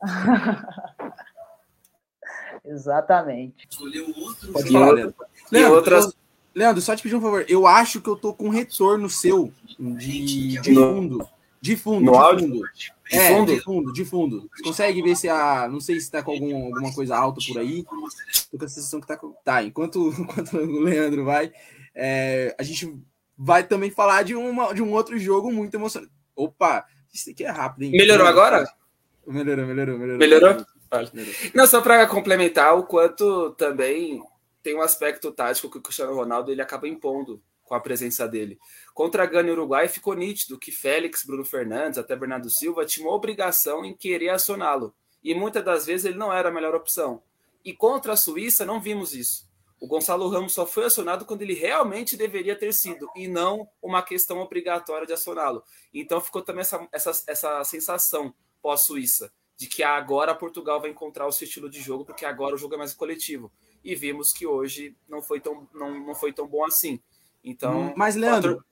Exatamente. 2.72 3.68
Pode 4.52 4.72
falar, 4.72 4.92
Leandro. 4.92 5.14
Leandro, 5.50 5.74
outras... 5.74 6.14
Leandro, 6.54 6.80
só 6.80 6.94
te 6.94 7.02
pedir 7.02 7.16
um 7.16 7.20
favor. 7.20 7.44
Eu 7.48 7.66
acho 7.66 8.00
que 8.00 8.08
eu 8.08 8.16
tô 8.16 8.32
com 8.32 8.48
retorno 8.48 9.10
seu 9.10 9.52
de, 9.78 10.60
de 10.60 10.74
fundo. 10.74 11.28
De 11.60 11.76
fundo, 11.76 12.04
no 12.04 12.12
de 12.12 12.18
áudio? 12.18 12.48
fundo. 12.48 12.62
De 13.10 13.16
é, 13.16 13.28
fundo? 13.28 13.54
de 13.54 13.60
fundo, 13.60 13.92
de 13.92 14.04
fundo. 14.04 14.50
Você 14.54 14.62
consegue 14.62 15.02
ver 15.02 15.16
se 15.16 15.28
a. 15.28 15.68
Não 15.68 15.80
sei 15.80 15.98
se 15.98 16.10
tá 16.10 16.22
com 16.22 16.32
algum, 16.32 16.66
alguma 16.66 16.92
coisa 16.92 17.16
alta 17.16 17.40
por 17.46 17.58
aí. 17.58 17.84
Tô 18.50 18.58
com 18.58 18.64
a 18.64 18.68
sensação 18.68 19.00
que 19.00 19.06
tá. 19.06 19.18
Tá, 19.42 19.62
enquanto, 19.62 20.08
enquanto 20.16 20.56
o 20.56 20.80
Leandro 20.80 21.24
vai, 21.24 21.52
é, 21.94 22.54
a 22.58 22.62
gente 22.62 22.94
vai 23.36 23.64
também 23.64 23.90
falar 23.90 24.22
de, 24.22 24.34
uma, 24.34 24.72
de 24.72 24.82
um 24.82 24.92
outro 24.92 25.18
jogo 25.18 25.50
muito 25.50 25.74
emocionante. 25.74 26.12
Opa, 26.36 26.84
isso 27.12 27.30
aqui 27.30 27.44
é 27.44 27.50
rápido, 27.50 27.84
hein? 27.84 27.92
Melhorou 27.92 28.26
agora? 28.26 28.68
Melhorou, 29.26 29.66
melhorou, 29.66 29.98
melhorou. 29.98 30.18
Melhorou? 30.18 30.66
Não, 31.54 31.66
só 31.66 31.80
para 31.80 32.06
complementar 32.06 32.76
o 32.76 32.84
quanto 32.84 33.52
também 33.52 34.22
tem 34.62 34.74
um 34.74 34.82
aspecto 34.82 35.30
tático 35.30 35.70
que 35.70 35.78
o 35.78 35.82
Cristiano 35.82 36.14
Ronaldo 36.14 36.50
ele 36.50 36.62
acaba 36.62 36.88
impondo 36.88 37.42
com 37.64 37.74
a 37.74 37.80
presença 37.80 38.28
dele. 38.28 38.58
Contra 38.94 39.22
a 39.22 39.26
Gana 39.26 39.48
e 39.48 39.52
Uruguai 39.52 39.88
ficou 39.88 40.14
nítido 40.14 40.58
que 40.58 40.70
Félix, 40.70 41.24
Bruno 41.24 41.44
Fernandes, 41.44 41.98
até 41.98 42.14
Bernardo 42.14 42.50
Silva 42.50 42.84
tinham 42.84 43.10
obrigação 43.10 43.84
em 43.84 43.94
querer 43.94 44.30
acioná-lo. 44.30 44.94
E 45.22 45.34
muitas 45.34 45.64
das 45.64 45.86
vezes 45.86 46.06
ele 46.06 46.18
não 46.18 46.32
era 46.32 46.48
a 46.48 46.52
melhor 46.52 46.74
opção. 46.74 47.22
E 47.64 47.72
contra 47.72 48.12
a 48.12 48.16
Suíça 48.16 48.64
não 48.64 48.80
vimos 48.80 49.14
isso. 49.14 49.48
O 49.80 49.86
Gonçalo 49.86 50.28
Ramos 50.28 50.54
só 50.54 50.66
foi 50.66 50.84
acionado 50.84 51.24
quando 51.24 51.42
ele 51.42 51.54
realmente 51.54 52.16
deveria 52.16 52.56
ter 52.56 52.72
sido, 52.72 53.06
e 53.14 53.28
não 53.28 53.68
uma 53.82 54.02
questão 54.02 54.38
obrigatória 54.38 55.06
de 55.06 55.12
acioná-lo. 55.12 55.62
Então 55.92 56.20
ficou 56.20 56.42
também 56.42 56.62
essa, 56.62 56.88
essa, 56.92 57.24
essa 57.26 57.64
sensação 57.64 58.34
pós-Suíça 58.62 59.30
de 59.56 59.66
que 59.66 59.82
agora 59.82 60.34
Portugal 60.34 60.80
vai 60.80 60.90
encontrar 60.90 61.26
o 61.26 61.32
seu 61.32 61.46
estilo 61.46 61.70
de 61.70 61.80
jogo, 61.80 62.04
porque 62.04 62.24
agora 62.24 62.54
o 62.54 62.58
jogo 62.58 62.74
é 62.74 62.78
mais 62.78 62.94
coletivo. 62.94 63.52
E 63.84 63.94
vimos 63.94 64.32
que 64.32 64.46
hoje 64.46 64.96
não 65.08 65.22
foi 65.22 65.40
tão, 65.40 65.68
não, 65.72 66.06
não 66.06 66.14
foi 66.14 66.32
tão 66.32 66.46
bom 66.46 66.64
assim. 66.64 67.00
Então, 67.42 67.88
hum, 67.88 67.94
mas 67.96 68.16
Leandro, 68.16 68.64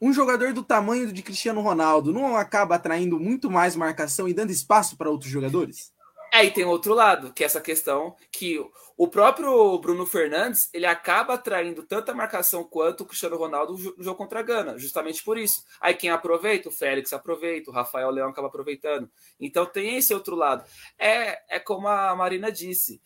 um 0.00 0.12
jogador 0.12 0.52
do 0.52 0.62
tamanho 0.62 1.12
de 1.12 1.22
Cristiano 1.22 1.60
Ronaldo 1.60 2.12
não 2.12 2.36
acaba 2.36 2.76
atraindo 2.76 3.18
muito 3.18 3.50
mais 3.50 3.76
marcação 3.76 4.28
e 4.28 4.32
dando 4.32 4.50
espaço 4.50 4.96
para 4.96 5.10
outros 5.10 5.30
jogadores? 5.30 5.92
Aí 6.32 6.50
tem 6.50 6.64
outro 6.64 6.94
lado, 6.94 7.32
que 7.32 7.42
é 7.42 7.46
essa 7.46 7.60
questão 7.60 8.14
que 8.30 8.64
o 9.00 9.08
próprio 9.08 9.78
Bruno 9.78 10.04
Fernandes 10.04 10.68
ele 10.74 10.84
acaba 10.84 11.32
atraindo 11.32 11.82
tanta 11.82 12.12
marcação 12.12 12.62
quanto 12.62 13.00
o 13.00 13.06
Cristiano 13.06 13.38
Ronaldo 13.38 13.72
no 13.96 14.04
jogo 14.04 14.18
contra 14.18 14.40
a 14.40 14.42
Gana, 14.42 14.76
justamente 14.76 15.24
por 15.24 15.38
isso. 15.38 15.64
Aí 15.80 15.94
quem 15.94 16.10
aproveita, 16.10 16.68
o 16.68 16.70
Félix 16.70 17.14
aproveita, 17.14 17.70
o 17.70 17.72
Rafael 17.72 18.10
Leão 18.10 18.28
acaba 18.28 18.48
aproveitando. 18.48 19.10
Então 19.40 19.64
tem 19.64 19.96
esse 19.96 20.12
outro 20.12 20.36
lado. 20.36 20.66
É, 20.98 21.56
é 21.56 21.58
como 21.58 21.88
a 21.88 22.14
Marina 22.14 22.52
disse, 22.52 23.00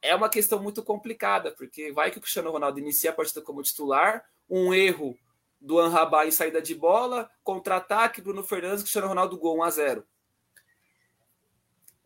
é 0.00 0.14
uma 0.14 0.30
questão 0.30 0.58
muito 0.58 0.82
complicada, 0.82 1.52
porque 1.52 1.92
vai 1.92 2.10
que 2.10 2.16
o 2.16 2.22
Cristiano 2.22 2.50
Ronaldo 2.50 2.78
inicia 2.78 3.10
a 3.10 3.12
partida 3.12 3.42
como 3.42 3.62
titular, 3.62 4.24
um 4.48 4.72
erro 4.72 5.18
do 5.60 5.78
Anrabá 5.78 6.24
em 6.24 6.30
saída 6.30 6.62
de 6.62 6.74
bola, 6.74 7.30
contra-ataque, 7.44 8.22
Bruno 8.22 8.42
Fernandes, 8.42 8.80
Cristiano 8.80 9.08
Ronaldo 9.08 9.36
gol 9.36 9.58
1 9.58 9.62
a 9.62 9.70
0 9.70 10.04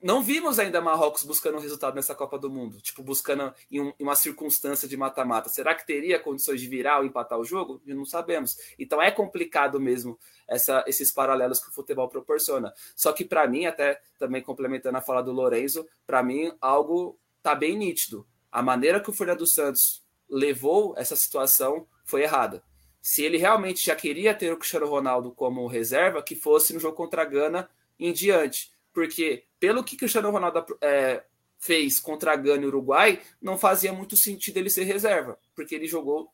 não 0.03 0.23
vimos 0.23 0.59
ainda 0.59 0.81
Marrocos 0.81 1.25
buscando 1.25 1.59
um 1.59 1.61
resultado 1.61 1.95
nessa 1.95 2.15
Copa 2.15 2.39
do 2.39 2.49
Mundo, 2.49 2.81
tipo, 2.81 3.03
buscando 3.03 3.55
em, 3.71 3.81
um, 3.81 3.93
em 3.99 4.03
uma 4.03 4.17
circunstância 4.17 4.89
de 4.89 4.97
mata-mata. 4.97 5.51
Será 5.51 5.75
que 5.75 5.87
teria 5.87 6.19
condições 6.19 6.61
de 6.61 6.67
virar 6.67 6.99
ou 6.99 7.05
empatar 7.05 7.39
o 7.39 7.45
jogo? 7.45 7.83
Não 7.85 8.07
sabemos. 8.07 8.57
Então 8.79 9.03
é 9.03 9.11
complicado 9.11 9.79
mesmo 9.79 10.19
essa, 10.49 10.83
esses 10.87 11.13
paralelos 11.13 11.61
que 11.61 11.69
o 11.69 11.73
futebol 11.73 12.09
proporciona. 12.09 12.73
Só 12.97 13.13
que 13.13 13.25
para 13.25 13.47
mim, 13.47 13.67
até 13.67 14.01
também 14.19 14.43
complementando 14.43 14.97
a 14.97 15.03
fala 15.03 15.23
do 15.23 15.33
Lorenzo, 15.33 15.87
para 16.07 16.23
mim 16.23 16.51
algo 16.61 17.19
tá 17.43 17.55
bem 17.55 17.77
nítido. 17.77 18.27
A 18.51 18.63
maneira 18.63 19.01
que 19.01 19.11
o 19.11 19.13
Fernando 19.13 19.47
Santos 19.47 20.03
levou 20.29 20.95
essa 20.97 21.15
situação 21.15 21.87
foi 22.05 22.23
errada. 22.23 22.63
Se 23.03 23.23
ele 23.23 23.37
realmente 23.37 23.87
já 23.87 23.95
queria 23.95 24.35
ter 24.35 24.53
o 24.53 24.57
Cristiano 24.57 24.87
Ronaldo 24.87 25.31
como 25.33 25.67
reserva, 25.67 26.23
que 26.23 26.35
fosse 26.35 26.73
no 26.73 26.81
jogo 26.81 26.97
contra 26.97 27.23
a 27.23 27.25
Gana 27.25 27.69
em 27.99 28.13
diante 28.13 28.71
porque 28.93 29.45
pelo 29.59 29.85
que 29.85 29.97
Cristiano 29.97 30.31
Ronaldo 30.31 30.65
é, 30.81 31.23
fez 31.59 32.01
contra 32.01 32.33
a 32.33 32.37
Gana 32.37 32.63
e 32.63 32.67
Uruguai, 32.67 33.21
não 33.41 33.59
fazia 33.59 33.93
muito 33.93 34.17
sentido 34.17 34.57
ele 34.57 34.71
ser 34.71 34.85
reserva, 34.85 35.39
porque 35.55 35.75
ele 35.75 35.87
jogou 35.87 36.33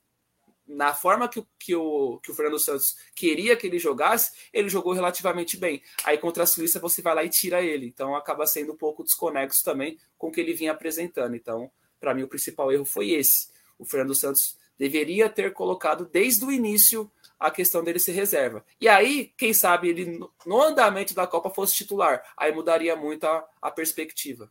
na 0.67 0.93
forma 0.93 1.29
que, 1.29 1.45
que, 1.59 1.75
o, 1.77 2.19
que 2.19 2.31
o 2.31 2.35
Fernando 2.35 2.59
Santos 2.59 2.97
queria 3.15 3.57
que 3.57 3.67
ele 3.67 3.79
jogasse, 3.79 4.33
ele 4.53 4.69
jogou 4.69 4.93
relativamente 4.93 5.57
bem. 5.57 5.81
Aí 6.05 6.19
contra 6.19 6.43
a 6.43 6.47
Suíça 6.47 6.81
você 6.81 7.01
vai 7.01 7.15
lá 7.15 7.25
e 7.25 7.29
tira 7.29 7.63
ele, 7.63 7.87
então 7.87 8.17
acaba 8.17 8.47
sendo 8.47 8.73
um 8.73 8.77
pouco 8.77 9.05
desconexo 9.05 9.63
também 9.65 9.99
com 10.19 10.29
o 10.29 10.33
que 10.33 10.41
ele 10.41 10.55
vinha 10.55 10.73
apresentando. 10.73 11.37
Então, 11.37 11.71
para 12.01 12.15
mim, 12.15 12.23
o 12.23 12.29
principal 12.29 12.73
erro 12.73 12.85
foi 12.85 13.11
esse. 13.11 13.49
O 13.79 13.85
Fernando 13.85 14.15
Santos 14.15 14.57
deveria 14.79 15.29
ter 15.29 15.53
colocado 15.53 16.05
desde 16.05 16.45
o 16.45 16.51
início 16.51 17.11
a 17.39 17.51
questão 17.51 17.85
dele 17.85 17.99
ser 17.99 18.13
reserva. 18.13 18.65
E 18.81 18.89
aí, 18.89 19.33
quem 19.37 19.53
sabe 19.53 19.89
ele 19.89 20.19
no 20.45 20.63
andamento 20.63 21.15
da 21.15 21.27
Copa 21.27 21.51
fosse 21.51 21.75
titular, 21.75 22.23
aí 22.37 22.53
mudaria 22.53 22.97
muito 22.97 23.25
a, 23.27 23.47
a 23.61 23.71
perspectiva. 23.71 24.51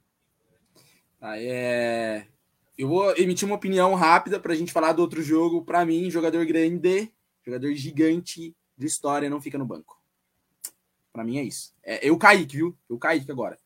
Ah, 1.19 1.39
é... 1.39 2.27
Eu 2.77 2.89
vou 2.89 3.15
emitir 3.17 3.47
uma 3.47 3.55
opinião 3.55 3.95
rápida 3.95 4.39
para 4.39 4.51
a 4.51 4.55
gente 4.55 4.73
falar 4.73 4.91
do 4.91 5.01
outro 5.01 5.21
jogo. 5.23 5.63
Para 5.63 5.85
mim, 5.85 6.11
jogador 6.11 6.45
grande, 6.45 7.11
jogador 7.43 7.73
gigante, 7.73 8.55
de 8.77 8.85
história 8.85 9.29
não 9.29 9.41
fica 9.41 9.57
no 9.57 9.65
banco. 9.65 10.01
Para 11.13 11.23
mim 11.23 11.37
é 11.37 11.43
isso. 11.43 11.73
É, 11.81 12.05
eu 12.07 12.17
caí, 12.17 12.45
viu? 12.45 12.77
Eu 12.89 12.97
caí 12.97 13.25
agora. 13.29 13.57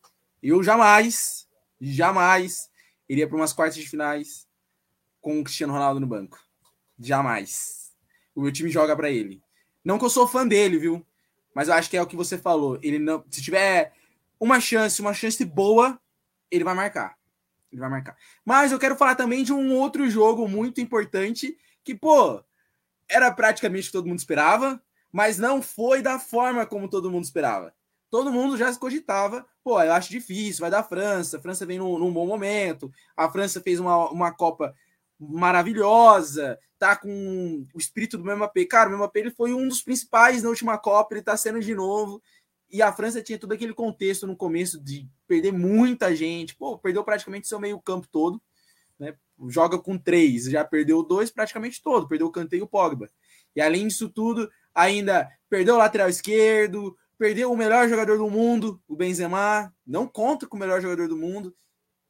Eu 0.41 0.61
jamais, 0.61 1.47
jamais 1.81 2.69
iria 3.09 3.27
para 3.27 3.35
umas 3.35 3.51
quartas 3.51 3.75
de 3.75 3.89
finais 3.89 4.47
com 5.19 5.39
o 5.39 5.43
Cristiano 5.43 5.73
Ronaldo 5.73 5.99
no 5.99 6.07
banco. 6.07 6.39
Jamais. 6.99 7.78
O 8.35 8.41
meu 8.41 8.51
time 8.51 8.69
joga 8.69 8.95
para 8.95 9.09
ele. 9.09 9.41
Não 9.83 9.97
que 9.97 10.05
eu 10.05 10.09
sou 10.09 10.27
fã 10.27 10.47
dele, 10.47 10.77
viu? 10.77 11.05
Mas 11.53 11.67
eu 11.67 11.73
acho 11.73 11.89
que 11.89 11.97
é 11.97 12.01
o 12.01 12.07
que 12.07 12.15
você 12.15 12.37
falou. 12.37 12.79
Ele 12.81 12.99
não, 12.99 13.23
se 13.29 13.41
tiver 13.41 13.93
uma 14.39 14.59
chance, 14.59 15.01
uma 15.01 15.13
chance 15.13 15.43
boa, 15.43 15.99
ele 16.49 16.63
vai 16.63 16.73
marcar. 16.73 17.17
Ele 17.71 17.81
vai 17.81 17.89
marcar. 17.89 18.17
Mas 18.45 18.71
eu 18.71 18.79
quero 18.79 18.95
falar 18.95 19.15
também 19.15 19.43
de 19.43 19.53
um 19.53 19.75
outro 19.75 20.09
jogo 20.09 20.47
muito 20.47 20.81
importante 20.81 21.57
que, 21.83 21.93
pô, 21.93 22.43
era 23.07 23.31
praticamente 23.31 23.83
o 23.83 23.85
que 23.87 23.91
todo 23.93 24.07
mundo 24.07 24.19
esperava, 24.19 24.81
mas 25.11 25.37
não 25.37 25.61
foi 25.61 26.01
da 26.01 26.19
forma 26.19 26.65
como 26.65 26.89
todo 26.89 27.11
mundo 27.11 27.23
esperava. 27.23 27.73
Todo 28.09 28.31
mundo 28.31 28.57
já 28.57 28.71
se 28.71 28.79
cogitava, 28.79 29.45
pô, 29.63 29.81
eu 29.81 29.93
acho 29.93 30.09
difícil, 30.09 30.61
vai 30.61 30.71
dar 30.71 30.83
França, 30.83 31.37
a 31.37 31.41
França 31.41 31.65
vem 31.65 31.77
num, 31.77 31.99
num 31.99 32.11
bom 32.11 32.25
momento, 32.25 32.91
a 33.15 33.29
França 33.29 33.61
fez 33.61 33.79
uma, 33.79 34.09
uma 34.09 34.31
Copa 34.31 34.75
maravilhosa, 35.19 36.57
tá 36.77 36.95
com 36.95 37.67
o 37.73 37.77
espírito 37.77 38.17
do 38.17 38.23
Mbappé. 38.23 38.65
Cara, 38.65 38.89
o 38.89 38.95
Mbappé 38.95 39.19
ele 39.19 39.31
foi 39.31 39.53
um 39.53 39.67
dos 39.67 39.81
principais 39.81 40.43
na 40.43 40.49
última 40.49 40.77
Copa, 40.77 41.13
ele 41.13 41.21
tá 41.21 41.35
sendo 41.35 41.59
de 41.59 41.75
novo. 41.75 42.21
E 42.71 42.81
a 42.81 42.93
França 42.93 43.21
tinha 43.21 43.37
todo 43.37 43.51
aquele 43.51 43.73
contexto 43.73 44.27
no 44.27 44.35
começo 44.35 44.79
de 44.79 45.07
perder 45.27 45.51
muita 45.51 46.15
gente. 46.15 46.55
Pô, 46.55 46.77
perdeu 46.77 47.03
praticamente 47.03 47.47
seu 47.47 47.59
meio-campo 47.59 48.07
todo. 48.09 48.41
Né? 48.97 49.15
Joga 49.47 49.79
com 49.79 49.97
três, 49.97 50.45
já 50.45 50.63
perdeu 50.63 51.03
dois 51.03 51.31
praticamente 51.31 51.81
todo. 51.81 52.07
Perdeu 52.07 52.27
o 52.27 52.31
Kanté 52.31 52.57
e 52.57 52.61
o 52.61 52.67
Pogba. 52.67 53.09
E 53.55 53.61
além 53.61 53.87
disso 53.87 54.07
tudo, 54.07 54.49
ainda 54.73 55.29
perdeu 55.49 55.75
o 55.75 55.77
lateral 55.79 56.07
esquerdo, 56.07 56.95
perdeu 57.17 57.51
o 57.51 57.57
melhor 57.57 57.89
jogador 57.89 58.17
do 58.17 58.29
mundo, 58.29 58.81
o 58.87 58.95
Benzema. 58.95 59.73
Não 59.85 60.07
conta 60.07 60.47
com 60.47 60.55
o 60.55 60.59
melhor 60.59 60.79
jogador 60.79 61.07
do 61.07 61.17
mundo. 61.17 61.53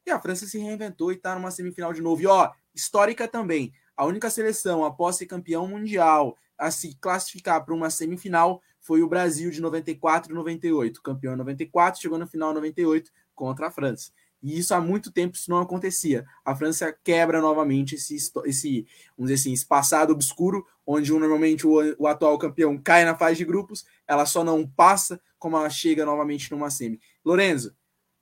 E 0.06 0.10
a 0.10 0.20
França 0.20 0.46
se 0.46 0.58
reinventou 0.58 1.10
e 1.10 1.16
tá 1.16 1.34
numa 1.34 1.50
semifinal 1.50 1.92
de 1.92 2.02
novo. 2.02 2.20
E 2.20 2.26
ó, 2.26 2.52
histórica 2.80 3.28
também. 3.28 3.72
A 3.96 4.04
única 4.04 4.30
seleção 4.30 4.84
após 4.84 5.16
ser 5.16 5.26
campeão 5.26 5.66
mundial 5.66 6.36
a 6.56 6.70
se 6.70 6.94
classificar 7.00 7.64
para 7.64 7.74
uma 7.74 7.90
semifinal 7.90 8.62
foi 8.80 9.02
o 9.02 9.08
Brasil 9.08 9.50
de 9.50 9.60
94 9.60 10.32
e 10.32 10.34
98. 10.34 11.02
Campeão 11.02 11.34
em 11.34 11.36
94, 11.36 12.00
chegou 12.00 12.18
na 12.18 12.26
final 12.26 12.50
em 12.52 12.54
98 12.54 13.10
contra 13.34 13.68
a 13.68 13.70
França. 13.70 14.10
E 14.42 14.58
isso 14.58 14.74
há 14.74 14.80
muito 14.80 15.12
tempo 15.12 15.36
isso 15.36 15.50
não 15.50 15.58
acontecia. 15.58 16.24
A 16.44 16.56
França 16.56 16.96
quebra 17.04 17.40
novamente 17.40 17.94
esse, 17.94 18.16
esse 18.46 18.86
vamos 19.16 19.30
dizer 19.30 19.34
assim, 19.34 19.52
esse 19.52 19.66
passado 19.66 20.12
obscuro, 20.12 20.66
onde 20.86 21.12
normalmente 21.12 21.66
o, 21.66 21.76
o 21.98 22.06
atual 22.06 22.38
campeão 22.38 22.78
cai 22.78 23.04
na 23.04 23.14
fase 23.14 23.36
de 23.36 23.44
grupos, 23.44 23.84
ela 24.06 24.24
só 24.24 24.42
não 24.42 24.66
passa 24.66 25.20
como 25.38 25.56
ela 25.56 25.68
chega 25.68 26.06
novamente 26.06 26.50
numa 26.50 26.70
semi. 26.70 26.98
Lorenzo, 27.22 27.74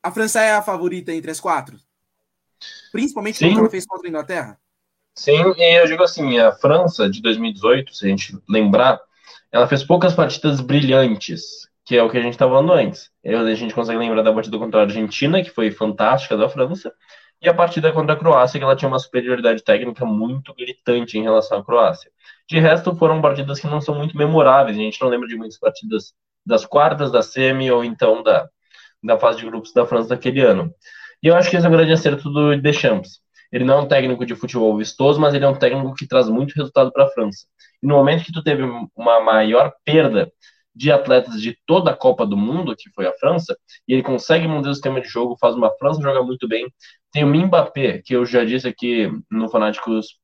a 0.02 0.10
França 0.10 0.40
é 0.40 0.52
a 0.52 0.62
favorita 0.62 1.12
entre 1.12 1.30
as 1.30 1.40
quatro? 1.40 1.78
Principalmente 2.92 3.38
Sim. 3.38 3.52
que 3.52 3.58
ela 3.58 3.70
fez 3.70 3.86
contra 3.86 4.08
a 4.08 4.10
Inglaterra? 4.10 4.58
Sim, 5.14 5.52
e 5.56 5.80
eu 5.80 5.86
digo 5.86 6.02
assim, 6.02 6.38
a 6.38 6.52
França 6.52 7.10
de 7.10 7.20
2018, 7.20 7.94
se 7.94 8.06
a 8.06 8.08
gente 8.08 8.38
lembrar, 8.48 9.00
ela 9.50 9.66
fez 9.66 9.82
poucas 9.82 10.14
partidas 10.14 10.60
brilhantes, 10.60 11.68
que 11.84 11.96
é 11.96 12.02
o 12.02 12.10
que 12.10 12.18
a 12.18 12.20
gente 12.20 12.34
estava 12.34 12.52
falando 12.52 12.72
antes. 12.72 13.10
A 13.24 13.54
gente 13.54 13.74
consegue 13.74 13.98
lembrar 13.98 14.22
da 14.22 14.32
partida 14.32 14.58
contra 14.58 14.80
a 14.80 14.82
Argentina, 14.84 15.42
que 15.42 15.50
foi 15.50 15.70
fantástica 15.70 16.36
da 16.36 16.48
França, 16.48 16.92
e 17.40 17.48
a 17.48 17.54
partida 17.54 17.92
contra 17.92 18.14
a 18.14 18.16
Croácia, 18.16 18.58
que 18.58 18.64
ela 18.64 18.76
tinha 18.76 18.88
uma 18.88 18.98
superioridade 18.98 19.62
técnica 19.62 20.04
muito 20.04 20.54
gritante 20.54 21.18
em 21.18 21.22
relação 21.22 21.58
à 21.58 21.64
Croácia. 21.64 22.10
De 22.48 22.58
resto, 22.58 22.94
foram 22.96 23.20
partidas 23.20 23.58
que 23.60 23.66
não 23.66 23.80
são 23.80 23.94
muito 23.94 24.16
memoráveis, 24.16 24.76
a 24.76 24.80
gente 24.80 25.00
não 25.00 25.08
lembra 25.08 25.28
de 25.28 25.36
muitas 25.36 25.58
partidas 25.58 26.14
das 26.44 26.64
quartas, 26.64 27.10
da 27.10 27.22
semi, 27.22 27.70
ou 27.70 27.84
então 27.84 28.22
da, 28.22 28.48
da 29.02 29.18
fase 29.18 29.38
de 29.38 29.46
grupos 29.46 29.72
da 29.72 29.86
França 29.86 30.10
daquele 30.10 30.40
ano. 30.40 30.72
E 31.22 31.28
eu 31.28 31.36
acho 31.36 31.50
que 31.50 31.56
esse 31.56 31.66
é 31.66 31.68
o 31.68 31.72
grande 31.72 31.92
acerto 31.92 32.30
do 32.30 32.60
Deschamps. 32.60 33.20
Ele 33.50 33.64
não 33.64 33.74
é 33.78 33.80
um 33.82 33.88
técnico 33.88 34.26
de 34.26 34.34
futebol 34.34 34.76
vistoso, 34.76 35.20
mas 35.20 35.34
ele 35.34 35.44
é 35.44 35.48
um 35.48 35.58
técnico 35.58 35.94
que 35.94 36.06
traz 36.06 36.28
muito 36.28 36.54
resultado 36.54 36.92
para 36.92 37.04
a 37.04 37.10
França. 37.10 37.46
E 37.82 37.86
no 37.86 37.94
momento 37.96 38.24
que 38.24 38.32
tu 38.32 38.42
teve 38.42 38.62
uma 38.94 39.20
maior 39.20 39.72
perda 39.84 40.30
de 40.74 40.92
atletas 40.92 41.40
de 41.40 41.58
toda 41.66 41.90
a 41.90 41.96
Copa 41.96 42.24
do 42.24 42.36
Mundo, 42.36 42.76
que 42.76 42.90
foi 42.90 43.06
a 43.06 43.12
França, 43.14 43.56
e 43.86 43.94
ele 43.94 44.02
consegue 44.02 44.46
manter 44.46 44.68
o 44.68 44.74
sistema 44.74 45.00
de 45.00 45.08
jogo, 45.08 45.36
faz 45.40 45.54
uma 45.54 45.72
França 45.76 46.00
jogar 46.00 46.22
muito 46.22 46.46
bem. 46.46 46.66
Tem 47.10 47.24
o 47.24 47.26
Mbappé, 47.26 48.00
que 48.04 48.14
eu 48.14 48.24
já 48.24 48.44
disse 48.44 48.68
aqui 48.68 49.10
no 49.30 49.48
Fanáticos 49.48 50.18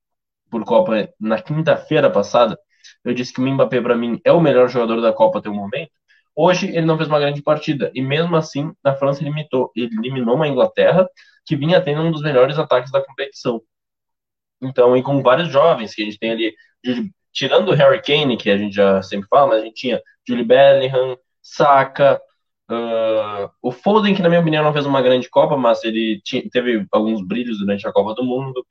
por 0.50 0.64
Copa 0.64 1.08
na 1.18 1.42
quinta-feira 1.42 2.10
passada, 2.10 2.56
eu 3.04 3.12
disse 3.14 3.32
que 3.32 3.40
o 3.40 3.46
Mbappé 3.46 3.80
para 3.80 3.96
mim 3.96 4.20
é 4.24 4.32
o 4.32 4.40
melhor 4.40 4.68
jogador 4.68 5.00
da 5.00 5.12
Copa 5.12 5.38
até 5.38 5.48
o 5.48 5.54
momento. 5.54 5.90
Hoje 6.36 6.68
ele 6.68 6.86
não 6.86 6.96
fez 6.96 7.08
uma 7.08 7.20
grande 7.20 7.42
partida 7.42 7.90
e 7.94 8.02
mesmo 8.02 8.34
assim 8.36 8.72
a 8.82 8.94
França 8.94 9.22
limitou, 9.22 9.70
eliminou 9.76 10.34
uma 10.34 10.48
Inglaterra 10.48 11.08
que 11.46 11.56
vinha 11.56 11.80
tendo 11.80 12.02
um 12.02 12.10
dos 12.10 12.22
melhores 12.22 12.58
ataques 12.58 12.90
da 12.90 13.04
competição. 13.04 13.62
Então, 14.62 14.96
e 14.96 15.02
com 15.02 15.22
vários 15.22 15.48
jovens 15.48 15.94
que 15.94 16.02
a 16.02 16.04
gente 16.04 16.18
tem 16.18 16.32
ali, 16.32 16.54
tirando 17.32 17.68
o 17.68 17.74
Harry 17.74 18.00
Kane, 18.00 18.36
que 18.36 18.50
a 18.50 18.56
gente 18.56 18.74
já 18.74 19.02
sempre 19.02 19.28
fala, 19.28 19.48
mas 19.48 19.62
a 19.62 19.64
gente 19.64 19.74
tinha 19.74 20.00
Julie 20.26 20.44
Bellingham, 20.44 21.18
Saka, 21.42 22.20
uh, 22.70 23.50
o 23.62 23.70
Foden, 23.70 24.14
que 24.14 24.22
na 24.22 24.28
minha 24.28 24.40
opinião 24.40 24.64
não 24.64 24.72
fez 24.72 24.86
uma 24.86 25.02
grande 25.02 25.28
Copa, 25.28 25.56
mas 25.56 25.84
ele 25.84 26.20
tinha, 26.24 26.48
teve 26.50 26.86
alguns 26.90 27.26
brilhos 27.26 27.58
durante 27.58 27.86
a 27.86 27.92
Copa 27.92 28.14
do 28.14 28.24
Mundo. 28.24 28.64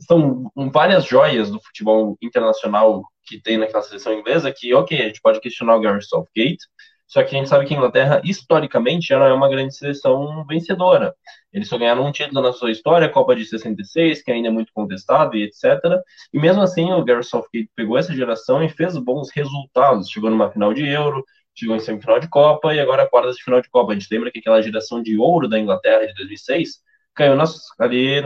São 0.00 0.50
várias 0.72 1.04
joias 1.04 1.50
do 1.50 1.60
futebol 1.60 2.16
internacional 2.22 3.02
que 3.24 3.40
tem 3.40 3.58
naquela 3.58 3.82
seleção 3.82 4.12
inglesa 4.12 4.52
que, 4.52 4.74
ok, 4.74 5.00
a 5.00 5.06
gente 5.06 5.20
pode 5.20 5.40
questionar 5.40 5.76
o 5.76 5.80
Gary 5.80 6.02
Southgate, 6.02 6.66
só 7.10 7.24
que 7.24 7.34
a 7.34 7.38
gente 7.38 7.48
sabe 7.48 7.66
que 7.66 7.74
a 7.74 7.76
Inglaterra, 7.76 8.22
historicamente, 8.24 9.08
já 9.08 9.18
não 9.18 9.26
é 9.26 9.32
uma 9.32 9.48
grande 9.48 9.74
seleção 9.74 10.46
vencedora. 10.46 11.12
Eles 11.52 11.66
só 11.66 11.76
ganharam 11.76 12.06
um 12.06 12.12
título 12.12 12.40
na 12.40 12.52
sua 12.52 12.70
história, 12.70 13.08
a 13.08 13.10
Copa 13.10 13.34
de 13.34 13.44
66, 13.44 14.22
que 14.22 14.30
ainda 14.30 14.46
é 14.46 14.50
muito 14.52 14.72
contestada 14.72 15.36
e 15.36 15.42
etc. 15.42 15.80
E 16.32 16.38
mesmo 16.38 16.62
assim, 16.62 16.92
o 16.92 17.04
Gareth 17.04 17.24
Southgate 17.24 17.68
pegou 17.74 17.98
essa 17.98 18.14
geração 18.14 18.62
e 18.62 18.68
fez 18.68 18.96
bons 18.96 19.28
resultados. 19.34 20.08
Chegou 20.08 20.30
numa 20.30 20.52
final 20.52 20.72
de 20.72 20.86
Euro, 20.86 21.24
chegou 21.52 21.74
em 21.74 21.80
semifinal 21.80 22.20
de 22.20 22.28
Copa 22.28 22.72
e 22.72 22.78
agora 22.78 23.08
quartas 23.08 23.34
de 23.34 23.42
final 23.42 23.60
de 23.60 23.68
Copa. 23.68 23.90
A 23.90 23.94
gente 23.96 24.06
lembra 24.08 24.30
que 24.30 24.38
aquela 24.38 24.62
geração 24.62 25.02
de 25.02 25.18
ouro 25.18 25.48
da 25.48 25.58
Inglaterra 25.58 26.06
de 26.06 26.14
2006 26.14 26.80
caiu 27.12 27.34
nas, 27.34 27.58
ali, 27.80 28.22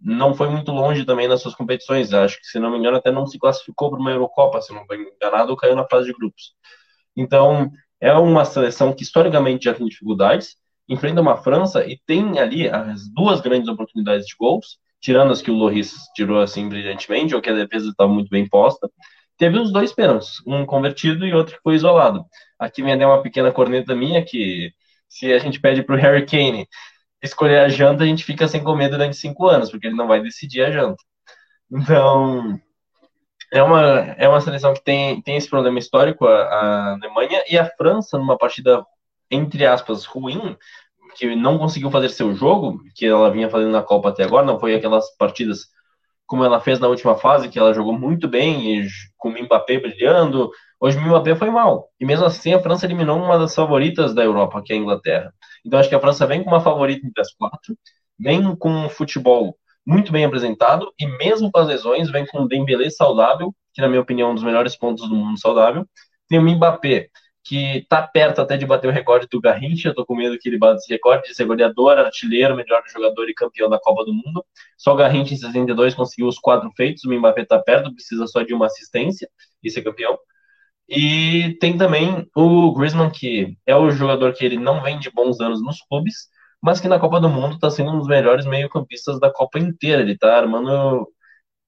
não 0.00 0.32
foi 0.32 0.48
muito 0.48 0.72
longe 0.72 1.04
também 1.04 1.28
nas 1.28 1.42
suas 1.42 1.54
competições. 1.54 2.14
Acho 2.14 2.40
que, 2.40 2.46
se 2.46 2.58
não 2.58 2.70
me 2.70 2.78
engano, 2.78 2.96
até 2.96 3.12
não 3.12 3.26
se 3.26 3.38
classificou 3.38 3.90
para 3.90 4.00
uma 4.00 4.10
Eurocopa, 4.10 4.62
se 4.62 4.72
não 4.72 4.80
estou 4.80 4.96
enganado, 4.96 5.54
caiu 5.54 5.76
na 5.76 5.86
fase 5.86 6.06
de 6.06 6.14
grupos. 6.14 6.54
Então, 7.14 7.70
é 8.02 8.12
uma 8.14 8.44
seleção 8.44 8.92
que 8.92 9.04
historicamente 9.04 9.64
já 9.66 9.72
tem 9.72 9.86
dificuldades, 9.86 10.56
enfrenta 10.88 11.20
uma 11.20 11.36
França 11.36 11.86
e 11.86 12.00
tem 12.04 12.40
ali 12.40 12.68
as 12.68 13.08
duas 13.08 13.40
grandes 13.40 13.68
oportunidades 13.68 14.26
de 14.26 14.34
gols, 14.36 14.78
tirando 15.00 15.30
as 15.30 15.40
que 15.40 15.52
o 15.52 15.54
Loris 15.54 15.94
tirou 16.12 16.40
assim 16.40 16.68
brilhantemente, 16.68 17.32
ou 17.32 17.40
que 17.40 17.48
a 17.48 17.54
defesa 17.54 17.88
estava 17.88 18.12
muito 18.12 18.28
bem 18.28 18.48
posta. 18.48 18.90
Teve 19.38 19.56
os 19.56 19.72
dois 19.72 19.92
pênaltis, 19.92 20.42
um 20.44 20.66
convertido 20.66 21.24
e 21.24 21.32
outro 21.32 21.54
que 21.54 21.62
foi 21.62 21.76
isolado. 21.76 22.24
Aqui 22.58 22.82
vem 22.82 22.92
até 22.92 23.06
uma 23.06 23.22
pequena 23.22 23.52
corneta 23.52 23.94
minha 23.94 24.24
que 24.24 24.72
se 25.08 25.32
a 25.32 25.38
gente 25.38 25.60
pede 25.60 25.84
para 25.84 25.94
o 25.94 25.98
Harry 25.98 26.26
Kane 26.26 26.66
escolher 27.22 27.60
a 27.60 27.68
janta, 27.68 28.02
a 28.02 28.06
gente 28.06 28.24
fica 28.24 28.48
sem 28.48 28.64
comer 28.64 28.88
durante 28.88 29.16
cinco 29.16 29.46
anos, 29.46 29.70
porque 29.70 29.86
ele 29.86 29.96
não 29.96 30.08
vai 30.08 30.20
decidir 30.20 30.62
a 30.62 30.72
janta. 30.72 31.00
Então, 31.70 32.60
é 33.52 33.62
uma, 33.62 33.82
é 34.16 34.26
uma 34.26 34.40
seleção 34.40 34.72
que 34.72 34.82
tem, 34.82 35.20
tem 35.20 35.36
esse 35.36 35.48
problema 35.48 35.78
histórico, 35.78 36.26
a, 36.26 36.42
a 36.42 36.92
Alemanha, 36.94 37.44
e 37.50 37.58
a 37.58 37.66
França, 37.76 38.16
numa 38.16 38.38
partida, 38.38 38.82
entre 39.30 39.66
aspas, 39.66 40.06
ruim, 40.06 40.56
que 41.16 41.36
não 41.36 41.58
conseguiu 41.58 41.90
fazer 41.90 42.08
seu 42.08 42.34
jogo, 42.34 42.80
que 42.96 43.04
ela 43.04 43.30
vinha 43.30 43.50
fazendo 43.50 43.70
na 43.70 43.82
Copa 43.82 44.08
até 44.08 44.24
agora, 44.24 44.46
não 44.46 44.58
foi 44.58 44.74
aquelas 44.74 45.14
partidas 45.18 45.66
como 46.26 46.42
ela 46.44 46.60
fez 46.60 46.80
na 46.80 46.88
última 46.88 47.14
fase, 47.14 47.50
que 47.50 47.58
ela 47.58 47.74
jogou 47.74 47.92
muito 47.92 48.26
bem, 48.26 48.80
e 48.80 48.88
com 49.18 49.28
o 49.28 49.42
Mbappé 49.42 49.78
brilhando. 49.78 50.50
Hoje 50.80 50.96
o 50.96 51.00
Mbappé 51.02 51.34
foi 51.36 51.50
mal. 51.50 51.90
E 52.00 52.06
mesmo 52.06 52.24
assim 52.24 52.54
a 52.54 52.60
França 52.60 52.86
eliminou 52.86 53.18
uma 53.18 53.38
das 53.38 53.54
favoritas 53.54 54.14
da 54.14 54.24
Europa, 54.24 54.62
que 54.64 54.72
é 54.72 54.76
a 54.76 54.78
Inglaterra. 54.78 55.34
Então 55.62 55.78
acho 55.78 55.90
que 55.90 55.94
a 55.94 56.00
França 56.00 56.26
vem 56.26 56.42
com 56.42 56.48
uma 56.48 56.60
favorita 56.62 57.06
entre 57.06 57.20
as 57.20 57.34
quatro, 57.34 57.76
vem 58.18 58.56
com 58.56 58.70
um 58.70 58.88
futebol 58.88 59.54
muito 59.86 60.12
bem 60.12 60.24
apresentado 60.24 60.92
e 60.98 61.06
mesmo 61.06 61.50
com 61.50 61.58
as 61.58 61.68
lesões 61.68 62.10
vem 62.10 62.26
com 62.26 62.42
o 62.42 62.48
Dembélé 62.48 62.90
saudável, 62.90 63.54
que 63.74 63.80
na 63.80 63.88
minha 63.88 64.00
opinião 64.00 64.28
é 64.28 64.32
um 64.32 64.34
dos 64.34 64.44
melhores 64.44 64.76
pontos 64.76 65.08
do 65.08 65.14
mundo 65.14 65.38
saudável. 65.38 65.86
Tem 66.28 66.38
o 66.38 66.42
Mbappé, 66.42 67.08
que 67.44 67.78
está 67.78 68.02
perto 68.06 68.40
até 68.40 68.56
de 68.56 68.64
bater 68.64 68.88
o 68.88 68.92
recorde 68.92 69.26
do 69.30 69.40
Garrincha, 69.40 69.88
eu 69.88 69.94
tô 69.94 70.06
com 70.06 70.14
medo 70.14 70.38
que 70.38 70.48
ele 70.48 70.58
bata 70.58 70.76
esse 70.76 70.92
recorde 70.92 71.28
de 71.28 71.34
ser 71.34 71.44
goleador, 71.44 71.98
artilheiro, 71.98 72.54
melhor 72.54 72.82
jogador 72.88 73.28
e 73.28 73.34
campeão 73.34 73.68
da 73.68 73.80
Copa 73.80 74.04
do 74.04 74.12
Mundo. 74.12 74.44
Só 74.78 74.92
o 74.92 74.96
Garrincha 74.96 75.34
em 75.34 75.36
62 75.36 75.94
conseguiu 75.94 76.28
os 76.28 76.38
quatro 76.38 76.70
feitos, 76.76 77.04
o 77.04 77.12
Mbappé 77.12 77.42
está 77.42 77.58
perto, 77.58 77.92
precisa 77.92 78.26
só 78.26 78.42
de 78.42 78.54
uma 78.54 78.66
assistência 78.66 79.28
e 79.62 79.70
ser 79.70 79.82
campeão. 79.82 80.16
E 80.88 81.56
tem 81.60 81.76
também 81.76 82.28
o 82.36 82.72
Griezmann, 82.74 83.10
que 83.10 83.56
é 83.66 83.74
o 83.74 83.90
jogador 83.90 84.32
que 84.34 84.44
ele 84.44 84.58
não 84.58 84.82
vem 84.82 84.98
de 84.98 85.10
bons 85.10 85.40
anos 85.40 85.62
nos 85.62 85.80
clubes, 85.82 86.28
mas 86.62 86.80
que 86.80 86.88
na 86.88 86.98
Copa 86.98 87.20
do 87.20 87.28
Mundo 87.28 87.56
está 87.56 87.70
sendo 87.70 87.92
um 87.92 87.98
dos 87.98 88.08
melhores 88.08 88.46
meio-campistas 88.46 89.18
da 89.20 89.30
Copa 89.32 89.58
inteira. 89.58 90.02
Ele 90.02 90.12
está 90.12 90.36
armando 90.38 91.08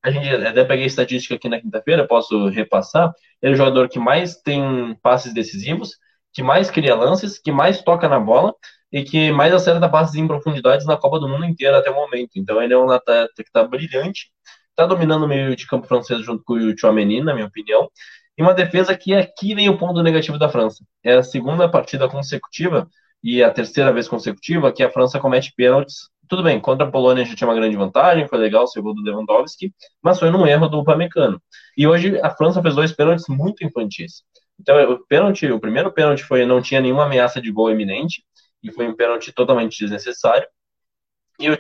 a 0.05 0.11
gente 0.11 0.29
até 0.29 0.63
peguei 0.65 0.85
estatística 0.85 1.35
aqui 1.35 1.49
na 1.49 1.59
quinta-feira, 1.59 2.07
posso 2.07 2.49
repassar. 2.49 3.11
Ele 3.41 3.53
é 3.53 3.55
o 3.55 3.57
jogador 3.57 3.89
que 3.89 3.99
mais 3.99 4.37
tem 4.37 4.95
passes 5.03 5.33
decisivos, 5.33 5.93
que 6.31 6.43
mais 6.43 6.71
cria 6.71 6.95
lances, 6.95 7.39
que 7.39 7.51
mais 7.51 7.83
toca 7.83 8.07
na 8.07 8.21
bola 8.21 8.55
e 8.93 9.03
que 9.03 9.33
mais 9.33 9.55
acerta 9.55 9.89
passes 9.89 10.15
em 10.15 10.27
profundidades 10.27 10.85
na 10.87 10.99
Copa 10.99 11.19
do 11.19 11.27
Mundo 11.27 11.47
inteira 11.47 11.79
até 11.79 11.91
o 11.91 11.95
momento. 11.95 12.33
Então 12.37 12.63
ele 12.63 12.75
é 12.75 12.79
um 12.79 12.91
atleta 12.91 13.33
que 13.37 13.49
está 13.49 13.65
brilhante, 13.65 14.31
está 14.71 14.85
dominando 14.85 15.25
o 15.25 15.29
meio 15.29 15.57
de 15.57 15.67
campo 15.67 15.87
francês 15.87 16.21
junto 16.23 16.45
com 16.45 16.53
o 16.53 16.79
Chouameni, 16.79 17.23
na 17.23 17.33
minha 17.33 17.47
opinião. 17.47 17.89
E 18.37 18.43
uma 18.43 18.53
defesa 18.53 18.95
que 18.95 19.15
aqui 19.15 19.55
vem 19.55 19.71
o 19.71 19.79
ponto 19.79 20.03
negativo 20.03 20.39
da 20.39 20.51
França. 20.51 20.85
É 21.03 21.15
a 21.15 21.23
segunda 21.23 21.67
partida 21.67 22.09
consecutiva 22.11 22.87
e 23.25 23.43
a 23.43 23.51
terceira 23.51 23.91
vez 23.91 24.07
consecutiva 24.07 24.71
que 24.71 24.83
a 24.83 24.91
França 24.91 25.19
comete 25.19 25.55
pênaltis. 25.57 26.11
Tudo 26.29 26.43
bem, 26.43 26.61
contra 26.61 26.87
a 26.87 26.91
Polônia 26.91 27.25
já 27.25 27.35
tinha 27.35 27.49
uma 27.49 27.55
grande 27.55 27.75
vantagem, 27.75 28.29
foi 28.29 28.39
legal 28.39 28.65
o 28.65 28.67
segundo 28.67 29.03
do 29.03 29.11
Lewandowski, 29.11 29.73
mas 30.03 30.19
foi 30.19 30.31
num 30.31 30.47
erro 30.47 30.69
do 30.69 30.81
Upamecano. 30.81 31.41
E 31.77 31.87
hoje 31.87 32.21
a 32.21 32.29
França 32.31 32.61
fez 32.61 32.75
dois 32.75 32.93
pênaltis 32.93 33.25
muito 33.29 33.65
infantis. 33.65 34.23
Então, 34.61 34.77
o 34.93 34.99
pênalti, 35.07 35.51
o 35.51 35.59
primeiro 35.59 35.91
pênalti 35.91 36.23
foi 36.23 36.45
não 36.45 36.61
tinha 36.61 36.83
nenhuma 36.83 37.07
ameaça 37.07 37.41
de 37.41 37.51
gol 37.51 37.71
iminente 37.71 38.23
e 38.63 38.71
foi 38.71 38.87
um 38.87 38.95
pênalti 38.95 39.33
totalmente 39.33 39.79
desnecessário. 39.79 40.47
E 41.41 41.49
o 41.51 41.57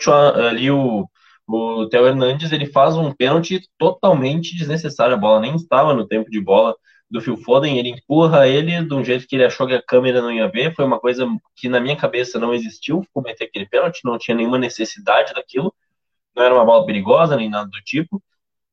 ali 0.46 0.70
o 0.70 1.08
o 1.46 1.86
Theo 1.88 2.06
Hernandes 2.06 2.52
ele 2.52 2.66
faz 2.66 2.96
um 2.96 3.12
pênalti 3.12 3.60
totalmente 3.78 4.56
desnecessário. 4.56 5.14
A 5.14 5.18
bola 5.18 5.40
nem 5.40 5.54
estava 5.56 5.92
no 5.94 6.06
tempo 6.06 6.30
de 6.30 6.40
bola 6.40 6.74
do 7.14 7.20
Phil 7.20 7.36
Foden. 7.36 7.78
Ele 7.78 7.90
empurra 7.90 8.48
ele 8.48 8.84
de 8.84 8.92
um 8.92 9.04
jeito 9.04 9.26
que 9.26 9.36
ele 9.36 9.44
achou 9.44 9.66
que 9.66 9.74
a 9.74 9.80
câmera 9.80 10.20
não 10.20 10.32
ia 10.32 10.48
ver. 10.48 10.74
Foi 10.74 10.84
uma 10.84 10.98
coisa 10.98 11.26
que 11.54 11.68
na 11.68 11.80
minha 11.80 11.96
cabeça 11.96 12.38
não 12.40 12.52
existiu. 12.52 13.06
Cometer 13.14 13.44
aquele 13.44 13.66
pênalti, 13.66 14.00
não 14.04 14.18
tinha 14.18 14.36
nenhuma 14.36 14.58
necessidade 14.58 15.32
daquilo. 15.32 15.72
Não 16.34 16.42
era 16.42 16.52
uma 16.52 16.64
bola 16.64 16.84
perigosa 16.84 17.36
nem 17.36 17.48
nada 17.48 17.70
do 17.70 17.80
tipo. 17.82 18.20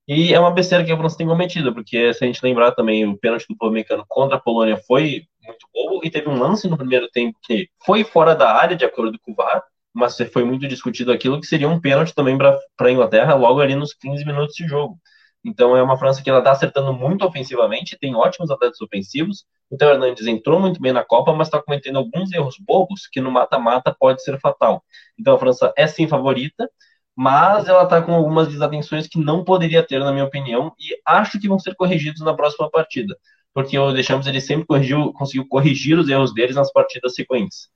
E 0.08 0.34
é 0.34 0.40
uma 0.40 0.52
besteira 0.52 0.84
que 0.84 0.92
a 0.92 0.98
França 0.98 1.18
tem 1.18 1.28
cometido, 1.28 1.74
porque 1.74 2.14
se 2.14 2.24
a 2.24 2.28
gente 2.28 2.42
lembrar 2.44 2.72
também, 2.72 3.06
o 3.08 3.16
pênalti 3.16 3.46
do 3.48 3.56
Pamecano 3.56 4.04
contra 4.10 4.36
a 4.38 4.40
Polônia 4.40 4.76
foi 4.88 5.24
muito 5.46 5.68
bom 5.72 6.02
e 6.04 6.10
teve 6.10 6.28
um 6.28 6.40
lance 6.40 6.68
no 6.68 6.76
primeiro 6.76 7.08
tempo 7.12 7.38
que 7.44 7.70
foi 7.86 8.04
fora 8.04 8.36
da 8.36 8.52
área, 8.52 8.76
de 8.76 8.84
acordo 8.84 9.18
com 9.22 9.32
o 9.32 9.36
VAR, 9.36 9.64
mas 9.94 10.18
foi 10.34 10.44
muito 10.44 10.68
discutido 10.68 11.12
aquilo 11.12 11.40
que 11.40 11.46
seria 11.46 11.70
um 11.70 11.80
pênalti 11.80 12.16
também 12.16 12.38
para 12.38 12.60
a 12.80 12.92
Inglaterra 12.92 13.36
logo 13.36 13.62
ali 13.62 13.76
nos 13.76 13.94
15 13.94 14.26
minutos 14.26 14.56
de 14.56 14.68
jogo. 14.68 14.98
Então 15.44 15.76
é 15.76 15.82
uma 15.82 15.98
França 15.98 16.22
que 16.22 16.30
ela 16.30 16.40
está 16.40 16.52
acertando 16.52 16.94
muito 16.94 17.26
ofensivamente, 17.26 17.98
tem 18.00 18.16
ótimos 18.16 18.52
atletas 18.52 18.80
ofensivos. 18.82 19.46
O 19.70 19.78
Theo 19.78 19.90
Hernandes 19.90 20.28
entrou 20.28 20.60
muito 20.60 20.80
bem 20.82 20.94
na 20.94 21.04
Copa, 21.04 21.34
mas 21.34 21.48
está 21.48 21.62
cometendo 21.62 21.98
alguns 21.98 22.32
erros 22.32 22.58
bobos 22.60 23.08
que 23.08 23.20
no 23.20 23.32
mata-mata 23.32 23.96
pode 23.98 24.24
ser 24.24 24.40
fatal. 24.40 24.84
Então 25.20 25.36
a 25.36 25.40
França 25.40 25.74
é 25.76 25.88
sim 25.88 26.08
favorita, 26.08 26.70
mas 27.16 27.68
ela 27.68 27.84
está 27.84 28.02
com 28.02 28.14
algumas 28.14 28.48
desatenções 28.48 29.08
que 29.08 29.20
não 29.20 29.44
poderia 29.44 29.84
ter, 29.86 30.00
na 30.00 30.12
minha 30.12 30.26
opinião, 30.26 30.74
e 30.80 30.96
acho 31.06 31.40
que 31.40 31.48
vão 31.48 31.60
ser 31.60 31.76
corrigidos 31.76 32.22
na 32.22 32.34
próxima 32.36 32.70
partida, 32.70 33.16
porque 33.54 33.78
o 33.78 33.92
Deschamps 33.92 34.28
ele 34.28 34.42
sempre 34.42 34.66
corrigiu, 34.66 35.12
conseguiu 35.14 35.48
corrigir 35.48 35.98
os 35.98 36.08
erros 36.10 36.34
deles 36.34 36.56
nas 36.56 36.72
partidas 36.72 37.14
sequentes. 37.16 37.70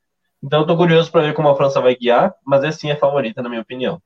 Então 0.44 0.62
eu 0.62 0.68
tô 0.68 0.78
curioso 0.78 1.12
para 1.12 1.22
ver 1.22 1.34
como 1.34 1.50
a 1.50 1.56
França 1.56 1.82
vai 1.82 1.96
guiar, 1.96 2.34
mas 2.46 2.64
é 2.64 2.72
sim 2.72 2.92
a 2.92 2.98
favorita, 2.98 3.42
na 3.42 3.50
minha 3.50 3.62
opinião. 3.62 4.02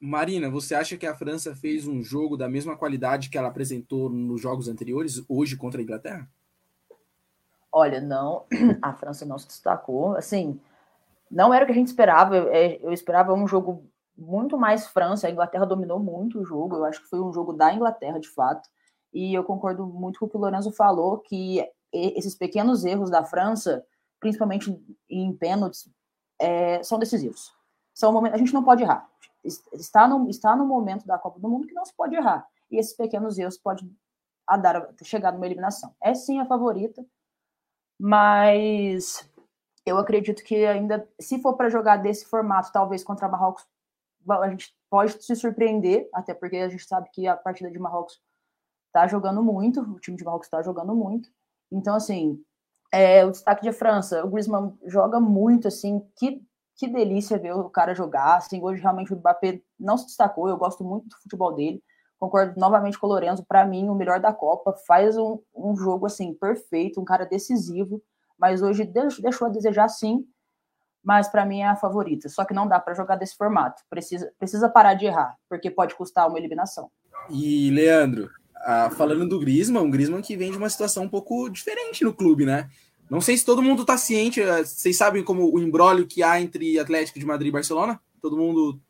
Marina, 0.00 0.48
você 0.48 0.74
acha 0.74 0.96
que 0.96 1.06
a 1.06 1.14
França 1.14 1.54
fez 1.54 1.86
um 1.86 2.02
jogo 2.02 2.36
da 2.36 2.48
mesma 2.48 2.76
qualidade 2.76 3.28
que 3.28 3.36
ela 3.36 3.48
apresentou 3.48 4.08
nos 4.08 4.40
jogos 4.40 4.68
anteriores, 4.68 5.22
hoje 5.28 5.56
contra 5.56 5.80
a 5.80 5.84
Inglaterra? 5.84 6.28
Olha, 7.70 8.00
não, 8.00 8.46
a 8.80 8.94
França 8.94 9.26
não 9.26 9.38
se 9.38 9.46
destacou. 9.46 10.16
Assim, 10.16 10.58
não 11.30 11.52
era 11.52 11.64
o 11.64 11.66
que 11.66 11.72
a 11.72 11.76
gente 11.76 11.88
esperava. 11.88 12.36
Eu, 12.36 12.48
é, 12.50 12.78
eu 12.82 12.92
esperava 12.92 13.34
um 13.34 13.46
jogo 13.46 13.84
muito 14.16 14.56
mais 14.56 14.86
França. 14.86 15.26
A 15.26 15.30
Inglaterra 15.30 15.66
dominou 15.66 16.00
muito 16.00 16.40
o 16.40 16.44
jogo. 16.44 16.76
Eu 16.76 16.84
acho 16.84 17.02
que 17.02 17.08
foi 17.08 17.20
um 17.20 17.32
jogo 17.32 17.52
da 17.52 17.72
Inglaterra, 17.72 18.18
de 18.18 18.28
fato. 18.28 18.68
E 19.12 19.34
eu 19.34 19.44
concordo 19.44 19.86
muito 19.86 20.18
com 20.18 20.26
o 20.26 20.28
que 20.28 20.36
o 20.36 20.40
Lorenzo 20.40 20.72
falou, 20.72 21.18
que 21.18 21.62
esses 21.92 22.34
pequenos 22.34 22.84
erros 22.84 23.10
da 23.10 23.24
França 23.24 23.84
principalmente 24.20 24.78
em 25.08 25.32
pênaltis, 25.32 25.88
é, 26.38 26.82
são 26.82 26.98
decisivos. 26.98 27.52
São 27.94 28.12
momentos, 28.12 28.36
a 28.36 28.38
gente 28.38 28.52
não 28.54 28.62
pode 28.62 28.82
errar. 28.82 29.08
Está 29.44 30.06
no, 30.06 30.28
está 30.28 30.54
no 30.54 30.66
momento 30.66 31.06
da 31.06 31.18
Copa 31.18 31.40
do 31.40 31.48
Mundo 31.48 31.66
que 31.66 31.74
não 31.74 31.84
se 31.84 31.94
pode 31.94 32.14
errar. 32.14 32.46
E 32.70 32.78
esses 32.78 32.94
pequenos 32.94 33.38
erros 33.38 33.58
podem 33.58 33.94
chegar 35.02 35.32
numa 35.32 35.46
eliminação. 35.46 35.94
É 36.02 36.14
sim 36.14 36.40
a 36.40 36.46
favorita, 36.46 37.04
mas 37.98 39.28
eu 39.86 39.98
acredito 39.98 40.42
que 40.42 40.66
ainda, 40.66 41.08
se 41.20 41.40
for 41.40 41.56
para 41.56 41.70
jogar 41.70 41.96
desse 41.96 42.26
formato, 42.26 42.72
talvez 42.72 43.02
contra 43.02 43.28
Marrocos, 43.28 43.66
a 44.28 44.50
gente 44.50 44.74
pode 44.90 45.22
se 45.22 45.34
surpreender, 45.34 46.08
até 46.12 46.34
porque 46.34 46.56
a 46.56 46.68
gente 46.68 46.86
sabe 46.86 47.08
que 47.10 47.26
a 47.26 47.36
partida 47.36 47.70
de 47.70 47.78
Marrocos 47.78 48.20
está 48.86 49.06
jogando 49.06 49.42
muito, 49.42 49.80
o 49.80 50.00
time 50.00 50.16
de 50.16 50.24
Marrocos 50.24 50.46
está 50.46 50.62
jogando 50.62 50.94
muito. 50.94 51.30
Então, 51.72 51.94
assim, 51.94 52.42
é, 52.92 53.24
o 53.24 53.30
destaque 53.30 53.62
de 53.62 53.72
França, 53.72 54.24
o 54.24 54.30
Griezmann 54.30 54.76
joga 54.84 55.20
muito, 55.20 55.68
assim, 55.68 56.00
que, 56.16 56.44
que 56.80 56.88
delícia 56.88 57.38
ver 57.38 57.52
o 57.52 57.68
cara 57.68 57.94
jogar, 57.94 58.38
assim, 58.38 58.62
hoje 58.62 58.80
realmente 58.80 59.12
o 59.12 59.16
Mbappé 59.18 59.60
não 59.78 59.98
se 59.98 60.06
destacou, 60.06 60.48
eu 60.48 60.56
gosto 60.56 60.82
muito 60.82 61.10
do 61.10 61.16
futebol 61.16 61.54
dele, 61.54 61.82
concordo 62.18 62.58
novamente 62.58 62.98
com 62.98 63.06
o 63.06 63.10
Lorenzo, 63.10 63.44
para 63.46 63.66
mim, 63.66 63.90
o 63.90 63.94
melhor 63.94 64.18
da 64.18 64.32
Copa, 64.32 64.74
faz 64.86 65.14
um, 65.18 65.38
um 65.54 65.76
jogo, 65.76 66.06
assim, 66.06 66.32
perfeito, 66.32 66.98
um 66.98 67.04
cara 67.04 67.26
decisivo, 67.26 68.02
mas 68.38 68.62
hoje 68.62 68.90
deixou 69.20 69.46
a 69.46 69.50
desejar, 69.50 69.88
sim, 69.88 70.24
mas 71.04 71.28
para 71.28 71.44
mim 71.44 71.60
é 71.60 71.68
a 71.68 71.76
favorita, 71.76 72.30
só 72.30 72.46
que 72.46 72.54
não 72.54 72.66
dá 72.66 72.80
para 72.80 72.94
jogar 72.94 73.16
desse 73.16 73.36
formato, 73.36 73.82
precisa, 73.90 74.32
precisa 74.38 74.66
parar 74.66 74.94
de 74.94 75.04
errar, 75.04 75.36
porque 75.50 75.70
pode 75.70 75.94
custar 75.94 76.26
uma 76.26 76.38
eliminação. 76.38 76.90
E, 77.28 77.70
Leandro, 77.72 78.30
ah, 78.56 78.88
falando 78.88 79.28
do 79.28 79.38
Griezmann, 79.38 79.84
um 79.84 79.90
Griezmann 79.90 80.22
que 80.22 80.34
vem 80.34 80.50
de 80.50 80.56
uma 80.56 80.70
situação 80.70 81.04
um 81.04 81.08
pouco 81.10 81.50
diferente 81.50 82.04
no 82.04 82.14
clube, 82.14 82.46
né? 82.46 82.70
Não 83.10 83.20
sei 83.20 83.36
se 83.36 83.44
todo 83.44 83.62
mundo 83.62 83.84
tá 83.84 83.98
ciente, 83.98 84.40
eh, 84.40 84.64
vocês 84.64 84.96
sabem 84.96 85.24
como 85.24 85.52
o 85.52 85.58
embrólio 85.58 86.06
que 86.06 86.22
há 86.22 86.40
entre 86.40 86.78
Atlético 86.78 87.18
de 87.18 87.26
Madrid 87.26 87.48
e 87.48 87.52
Barcelona? 87.52 88.00
Todo 88.22 88.36
mundo 88.36 88.80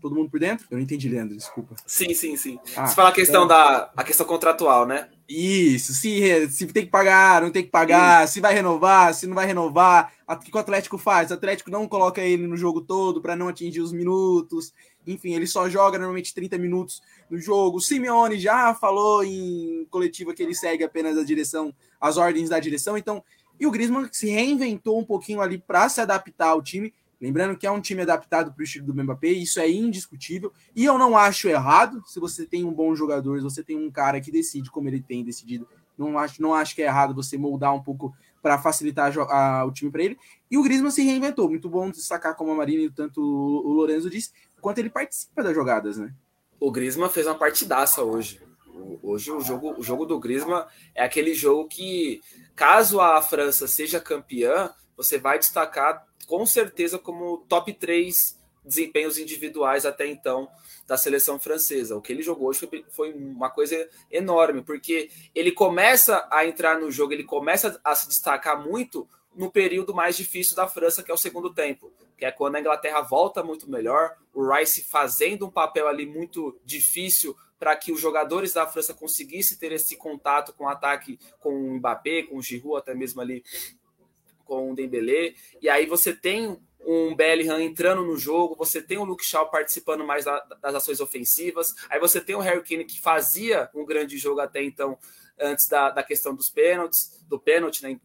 todo 0.00 0.14
mundo 0.14 0.30
por 0.30 0.40
dentro? 0.40 0.66
Eu 0.70 0.76
não 0.76 0.84
entendi, 0.84 1.08
Leandro, 1.08 1.36
desculpa. 1.36 1.74
Sim, 1.86 2.14
sim, 2.14 2.36
sim. 2.36 2.58
Ah, 2.76 2.86
Você 2.86 2.94
fala 2.94 3.08
a 3.08 3.12
questão 3.12 3.44
então... 3.44 3.56
da 3.56 3.90
a 3.96 4.04
questão 4.04 4.26
contratual, 4.26 4.86
né? 4.86 5.08
Isso, 5.28 5.92
se, 5.92 6.48
se 6.48 6.66
tem 6.68 6.84
que 6.84 6.90
pagar, 6.90 7.42
não 7.42 7.50
tem 7.50 7.62
que 7.62 7.70
pagar, 7.70 8.26
se 8.26 8.40
vai 8.40 8.54
renovar, 8.54 9.12
se 9.12 9.26
não 9.26 9.34
vai 9.34 9.46
renovar. 9.46 10.12
O 10.26 10.36
que 10.36 10.56
o 10.56 10.58
Atlético 10.58 10.96
faz? 10.96 11.30
O 11.30 11.34
Atlético 11.34 11.70
não 11.70 11.86
coloca 11.86 12.22
ele 12.22 12.46
no 12.46 12.56
jogo 12.56 12.80
todo 12.80 13.20
para 13.20 13.36
não 13.36 13.48
atingir 13.48 13.80
os 13.80 13.92
minutos. 13.92 14.72
Enfim, 15.06 15.34
ele 15.34 15.46
só 15.46 15.68
joga 15.68 15.98
normalmente 15.98 16.34
30 16.34 16.56
minutos 16.56 17.02
no 17.30 17.38
jogo. 17.38 17.78
O 17.78 17.80
Simeone 17.80 18.38
já 18.38 18.74
falou 18.74 19.22
em 19.22 19.86
coletiva 19.90 20.32
que 20.32 20.42
ele 20.42 20.54
segue 20.54 20.84
apenas 20.84 21.18
a 21.18 21.24
direção, 21.24 21.74
as 22.00 22.16
ordens 22.16 22.48
da 22.48 22.58
direção. 22.58 22.96
Então, 22.96 23.22
e 23.58 23.66
o 23.66 23.70
Griezmann 23.70 24.08
se 24.12 24.28
reinventou 24.28 24.98
um 24.98 25.04
pouquinho 25.04 25.40
ali 25.40 25.58
para 25.58 25.88
se 25.88 26.00
adaptar 26.00 26.48
ao 26.48 26.62
time. 26.62 26.92
Lembrando 27.20 27.56
que 27.56 27.66
é 27.66 27.70
um 27.70 27.80
time 27.80 28.02
adaptado 28.02 28.52
para 28.52 28.60
o 28.60 28.64
estilo 28.64 28.86
do 28.86 28.94
Mbappé, 28.94 29.28
isso 29.28 29.58
é 29.58 29.68
indiscutível. 29.68 30.52
E 30.74 30.84
eu 30.84 30.96
não 30.96 31.16
acho 31.16 31.48
errado, 31.48 32.02
se 32.06 32.20
você 32.20 32.46
tem 32.46 32.64
um 32.64 32.72
bom 32.72 32.94
jogador, 32.94 33.38
se 33.38 33.42
você 33.42 33.62
tem 33.62 33.76
um 33.76 33.90
cara 33.90 34.20
que 34.20 34.30
decide 34.30 34.70
como 34.70 34.88
ele 34.88 35.00
tem 35.00 35.24
decidido, 35.24 35.66
não 35.98 36.16
acho, 36.16 36.40
não 36.40 36.54
acho 36.54 36.76
que 36.76 36.82
é 36.82 36.86
errado 36.86 37.12
você 37.12 37.36
moldar 37.36 37.74
um 37.74 37.82
pouco 37.82 38.14
para 38.40 38.56
facilitar 38.56 39.12
a, 39.18 39.60
a, 39.60 39.64
o 39.64 39.72
time 39.72 39.90
para 39.90 40.02
ele. 40.04 40.16
E 40.48 40.56
o 40.56 40.62
Griezmann 40.62 40.92
se 40.92 41.02
reinventou. 41.02 41.48
Muito 41.48 41.68
bom 41.68 41.90
destacar 41.90 42.36
como 42.36 42.52
a 42.52 42.54
Marina 42.54 42.84
e 42.84 42.90
tanto 42.90 43.20
o 43.20 43.72
Lorenzo 43.72 44.08
disse, 44.08 44.30
quanto 44.60 44.78
ele 44.78 44.90
participa 44.90 45.42
das 45.42 45.54
jogadas, 45.54 45.98
né? 45.98 46.14
O 46.60 46.70
Griezmann 46.70 47.10
fez 47.10 47.26
uma 47.26 47.34
partidaça 47.34 48.02
hoje. 48.02 48.40
Hoje 49.02 49.30
o 49.32 49.40
jogo, 49.40 49.74
o 49.76 49.82
jogo 49.82 50.06
do 50.06 50.18
Griezmann 50.20 50.64
é 50.94 51.04
aquele 51.04 51.34
jogo 51.34 51.66
que, 51.66 52.20
caso 52.58 53.00
a 53.00 53.22
França 53.22 53.68
seja 53.68 54.00
campeã, 54.00 54.74
você 54.96 55.16
vai 55.16 55.38
destacar 55.38 56.04
com 56.26 56.44
certeza 56.44 56.98
como 56.98 57.38
top 57.48 57.72
3 57.72 58.36
desempenhos 58.64 59.16
individuais 59.16 59.86
até 59.86 60.08
então 60.08 60.48
da 60.84 60.96
seleção 60.96 61.38
francesa. 61.38 61.96
O 61.96 62.02
que 62.02 62.12
ele 62.12 62.20
jogou 62.20 62.48
hoje 62.48 62.58
foi, 62.58 62.84
foi, 62.90 63.12
uma 63.12 63.48
coisa 63.48 63.88
enorme, 64.10 64.60
porque 64.62 65.08
ele 65.32 65.52
começa 65.52 66.26
a 66.32 66.44
entrar 66.44 66.80
no 66.80 66.90
jogo, 66.90 67.12
ele 67.12 67.22
começa 67.22 67.80
a 67.84 67.94
se 67.94 68.08
destacar 68.08 68.60
muito 68.60 69.08
no 69.36 69.52
período 69.52 69.94
mais 69.94 70.16
difícil 70.16 70.56
da 70.56 70.66
França, 70.66 71.00
que 71.00 71.12
é 71.12 71.14
o 71.14 71.18
segundo 71.18 71.54
tempo, 71.54 71.92
que 72.16 72.24
é 72.24 72.32
quando 72.32 72.56
a 72.56 72.60
Inglaterra 72.60 73.00
volta 73.02 73.40
muito 73.40 73.70
melhor, 73.70 74.16
o 74.34 74.52
Rice 74.52 74.82
fazendo 74.82 75.46
um 75.46 75.50
papel 75.50 75.86
ali 75.86 76.06
muito 76.06 76.58
difícil 76.64 77.36
para 77.58 77.74
que 77.76 77.92
os 77.92 78.00
jogadores 78.00 78.52
da 78.52 78.66
França 78.66 78.94
conseguissem 78.94 79.58
ter 79.58 79.72
esse 79.72 79.96
contato 79.96 80.52
com 80.52 80.64
o 80.64 80.68
ataque 80.68 81.18
com 81.40 81.50
o 81.50 81.74
Mbappé, 81.74 82.22
com 82.22 82.36
o 82.36 82.42
Giroud, 82.42 82.78
até 82.78 82.94
mesmo 82.94 83.20
ali 83.20 83.42
com 84.44 84.72
o 84.72 84.74
Dembélé. 84.74 85.34
E 85.60 85.68
aí 85.68 85.86
você 85.86 86.12
tem 86.12 86.58
um 86.80 87.14
Bellingham 87.14 87.60
entrando 87.60 88.02
no 88.02 88.16
jogo, 88.16 88.56
você 88.56 88.80
tem 88.80 88.96
o 88.96 89.04
Luke 89.04 89.24
Shaw 89.24 89.50
participando 89.50 90.04
mais 90.04 90.24
da, 90.24 90.38
das 90.62 90.74
ações 90.76 91.00
ofensivas, 91.00 91.74
aí 91.90 92.00
você 92.00 92.20
tem 92.20 92.34
o 92.34 92.40
Harry 92.40 92.62
Kane 92.62 92.84
que 92.84 93.00
fazia 93.00 93.68
um 93.74 93.84
grande 93.84 94.16
jogo 94.16 94.40
até 94.40 94.62
então, 94.62 94.96
antes 95.38 95.68
da, 95.68 95.90
da 95.90 96.02
questão 96.02 96.34
dos 96.34 96.48
pênaltis, 96.48 97.22
do 97.28 97.38
pênalti, 97.38 97.82
né, 97.82 97.98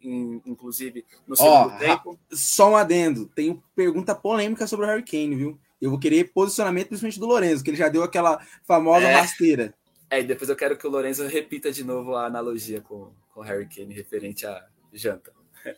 inclusive, 0.46 1.06
no 1.26 1.36
segundo 1.36 1.74
oh, 1.74 1.80
tempo. 1.80 2.20
Só 2.32 2.72
um 2.72 2.76
adendo, 2.76 3.28
tem 3.28 3.62
pergunta 3.76 4.14
polêmica 4.14 4.68
sobre 4.68 4.86
o 4.86 4.90
Harry 4.90 5.04
Kane, 5.04 5.36
viu? 5.36 5.60
Eu 5.84 5.90
vou 5.90 6.00
querer 6.00 6.32
posicionamento, 6.32 6.88
principalmente 6.88 7.20
do 7.20 7.26
Lourenço, 7.26 7.62
que 7.62 7.70
ele 7.70 7.76
já 7.76 7.90
deu 7.90 8.04
aquela 8.04 8.40
famosa 8.64 9.06
é. 9.06 9.16
rasteira. 9.16 9.74
É, 10.10 10.22
e 10.22 10.24
depois 10.24 10.50
eu 10.50 10.56
quero 10.56 10.78
que 10.78 10.88
o 10.88 10.90
Lourenço 10.90 11.28
repita 11.28 11.74
de 11.74 11.84
novo 11.84 12.16
a 12.16 12.26
analogia 12.26 12.80
com, 12.80 13.12
com 13.34 13.42
o 13.42 13.44
Harry 13.44 13.68
Kane 13.68 13.94
referente 13.94 14.46
à 14.46 14.66
janta. 14.94 15.34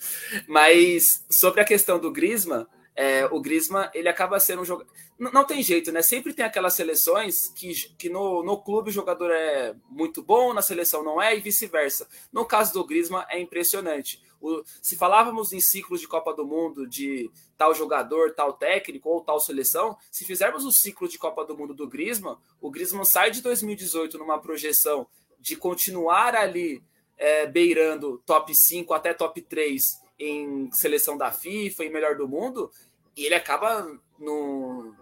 Mas 0.48 1.26
sobre 1.28 1.60
a 1.60 1.66
questão 1.66 1.98
do 1.98 2.12
Griezmann, 2.12 2.68
é, 2.96 3.26
o 3.26 3.42
Griezmann 3.42 3.90
ele 3.96 4.08
acaba 4.08 4.40
sendo 4.40 4.62
um 4.62 4.66
jogador. 4.66 4.92
Não, 5.18 5.32
não, 5.32 5.44
tem 5.44 5.64
jeito, 5.64 5.92
né? 5.92 6.04
Sempre 6.04 6.34
tem 6.34 6.46
aquelas 6.46 6.76
seleções 6.76 7.48
que, 7.48 7.74
que 7.98 8.08
no, 8.08 8.44
no 8.44 8.62
clube 8.62 8.92
o 8.92 8.94
jogador 8.94 9.32
é 9.32 9.74
muito 9.90 10.22
bom, 10.22 10.54
na 10.54 10.62
seleção 10.62 11.04
não 11.04 11.20
é, 11.20 11.36
e 11.36 11.40
vice-versa. 11.40 12.08
No 12.32 12.46
caso 12.46 12.74
do 12.74 12.86
Griezmann 12.86 13.26
é 13.28 13.40
impressionante. 13.40 14.22
O, 14.42 14.64
se 14.82 14.96
falávamos 14.96 15.54
em 15.54 15.60
ciclos 15.60 16.02
de 16.02 16.08
Copa 16.08 16.34
do 16.34 16.46
Mundo 16.46 16.88
de 16.88 17.30
tal 17.58 17.74
jogador, 17.74 18.34
tal 18.34 18.54
técnico 18.54 19.10
ou 19.10 19.22
tal 19.22 19.40
seleção, 19.40 19.98
se 20.12 20.26
fizermos 20.26 20.66
o 20.66 20.72
ciclo 20.72 21.08
de 21.08 21.18
Copa 21.18 21.46
do 21.46 21.58
Mundo 21.58 21.74
do 21.74 21.88
Griezmann, 21.88 22.38
o 22.62 22.70
Griezmann 22.70 23.06
sai 23.06 23.32
de 23.32 23.42
2018 23.42 24.18
numa 24.18 24.40
projeção 24.40 25.08
de 25.40 25.56
continuar 25.56 26.36
ali 26.36 26.84
é, 27.18 27.46
beirando 27.46 28.22
top 28.26 28.54
5 28.54 28.94
até 28.94 29.14
top 29.14 29.42
3 29.42 29.82
em 30.20 30.72
seleção 30.72 31.18
da 31.18 31.32
FIFA 31.32 31.86
e 31.86 31.90
melhor 31.90 32.16
do 32.16 32.28
mundo, 32.28 32.72
e 33.16 33.26
ele 33.26 33.36
acaba 33.36 33.88
no, 34.18 34.94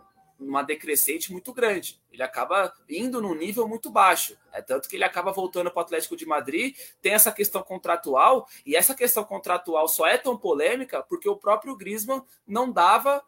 numa 0.44 0.64
decrescente 0.64 1.32
muito 1.32 1.54
grande. 1.54 2.00
Ele 2.12 2.22
acaba 2.22 2.74
indo 2.90 3.22
num 3.22 3.36
nível 3.36 3.68
muito 3.68 3.90
baixo. 3.90 4.38
É 4.52 4.62
tanto 4.62 4.88
que 4.88 4.96
ele 4.96 5.04
acaba 5.04 5.32
voltando 5.32 5.72
para 5.72 5.80
o 5.80 5.84
Atlético 5.84 6.16
de 6.16 6.26
Madrid. 6.26 6.76
Tem 7.02 7.14
essa 7.14 7.32
questão 7.32 7.64
contratual, 7.64 8.48
e 8.66 8.76
essa 8.76 8.94
questão 8.94 9.24
contratual 9.24 9.88
só 9.88 10.06
é 10.06 10.18
tão 10.18 10.38
polêmica 10.38 11.04
porque 11.04 11.28
o 11.28 11.36
próprio 11.36 11.76
Griezmann 11.76 12.24
não 12.48 12.72
dava 12.72 13.24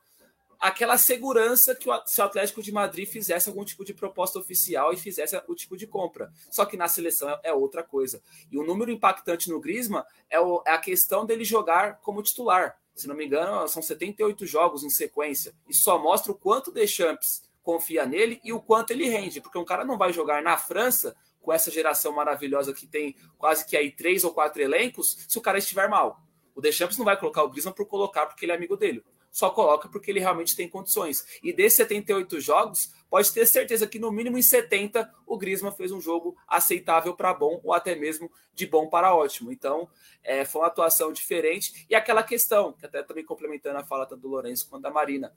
aquela 0.60 0.98
segurança 0.98 1.76
que 1.76 1.90
o, 1.90 2.02
se 2.06 2.22
o 2.22 2.24
Atlético 2.24 2.62
de 2.62 2.72
Madrid 2.72 3.08
fizesse 3.08 3.50
algum 3.50 3.64
tipo 3.64 3.84
de 3.84 3.94
proposta 3.94 4.40
oficial 4.40 4.94
e 4.94 4.98
fizesse 4.98 5.40
o 5.48 5.56
tipo 5.56 5.78
de 5.78 5.86
compra. 5.86 6.32
Só 6.50 6.66
que 6.66 6.78
na 6.78 6.88
seleção 6.88 7.30
é, 7.30 7.40
é 7.44 7.54
outra 7.54 7.84
coisa. 7.84 8.22
E 8.52 8.58
o 8.58 8.64
número 8.64 8.92
impactante 8.92 9.50
no 9.50 9.60
Griezmann 9.60 10.04
é, 10.30 10.38
é 10.38 10.72
a 10.72 10.78
questão 10.78 11.26
dele 11.26 11.44
jogar 11.44 12.00
como 12.00 12.24
titular. 12.24 12.78
Se 12.96 13.08
não 13.08 13.16
me 13.16 13.26
engano, 13.26 13.68
são 13.68 13.82
78 13.82 14.46
jogos 14.46 14.84
em 14.84 14.90
sequência. 14.90 15.54
E 15.68 15.74
só 15.74 16.00
mostra 16.00 16.32
o 16.32 16.36
quanto 16.36 16.70
o 16.70 16.72
Deschamps 16.72 17.44
confia 17.62 18.06
nele 18.06 18.40
e 18.44 18.54
o 18.54 18.62
quanto 18.62 18.92
ele 18.92 19.10
rende. 19.10 19.42
Porque 19.42 19.58
um 19.58 19.66
cara 19.66 19.84
não 19.84 19.98
vai 19.98 20.14
jogar 20.14 20.42
na 20.42 20.58
França 20.58 21.16
com 21.42 21.52
essa 21.52 21.70
geração 21.70 22.14
maravilhosa 22.14 22.74
que 22.74 22.88
tem 22.88 23.16
quase 23.38 23.66
que 23.66 23.76
aí 23.76 23.92
três 23.92 24.24
ou 24.24 24.34
quatro 24.34 24.62
elencos 24.62 25.26
se 25.28 25.38
o 25.38 25.42
cara 25.42 25.58
estiver 25.58 25.90
mal. 25.90 26.22
O 26.56 26.62
Deschamps 26.62 26.98
não 26.98 27.06
vai 27.06 27.20
colocar 27.20 27.44
o 27.44 27.50
Griezmann 27.50 27.74
por 27.74 27.86
colocar 27.86 28.26
porque 28.26 28.46
ele 28.46 28.54
é 28.54 28.56
amigo 28.56 28.78
dele 28.78 29.04
só 29.36 29.50
coloca 29.50 29.90
porque 29.90 30.10
ele 30.10 30.22
realmente 30.22 30.56
tem 30.56 30.70
condições. 30.70 31.26
E 31.44 31.52
desses 31.52 31.76
78 31.76 32.40
jogos, 32.40 32.94
pode 33.10 33.30
ter 33.34 33.46
certeza 33.46 33.86
que 33.86 34.00
no 34.00 34.10
mínimo 34.10 34.38
em 34.38 34.42
70 34.42 35.14
o 35.28 35.38
Griezmann 35.38 35.74
fez 35.76 35.92
um 35.92 36.00
jogo 36.00 36.38
aceitável 36.48 37.14
para 37.14 37.34
bom 37.34 37.60
ou 37.62 37.74
até 37.74 37.96
mesmo 37.96 38.32
de 38.54 38.66
bom 38.66 38.88
para 38.88 39.14
ótimo. 39.14 39.52
Então, 39.52 39.90
é, 40.24 40.46
foi 40.46 40.62
uma 40.62 40.68
atuação 40.68 41.12
diferente. 41.12 41.86
E 41.90 41.96
aquela 41.96 42.24
questão, 42.24 42.72
que 42.72 42.86
até 42.86 43.04
também 43.04 43.26
complementando 43.26 43.78
a 43.78 43.84
fala 43.84 44.06
tanto 44.06 44.22
do 44.22 44.30
Lourenço 44.30 44.70
quanto 44.70 44.84
da 44.84 44.90
Marina, 44.90 45.36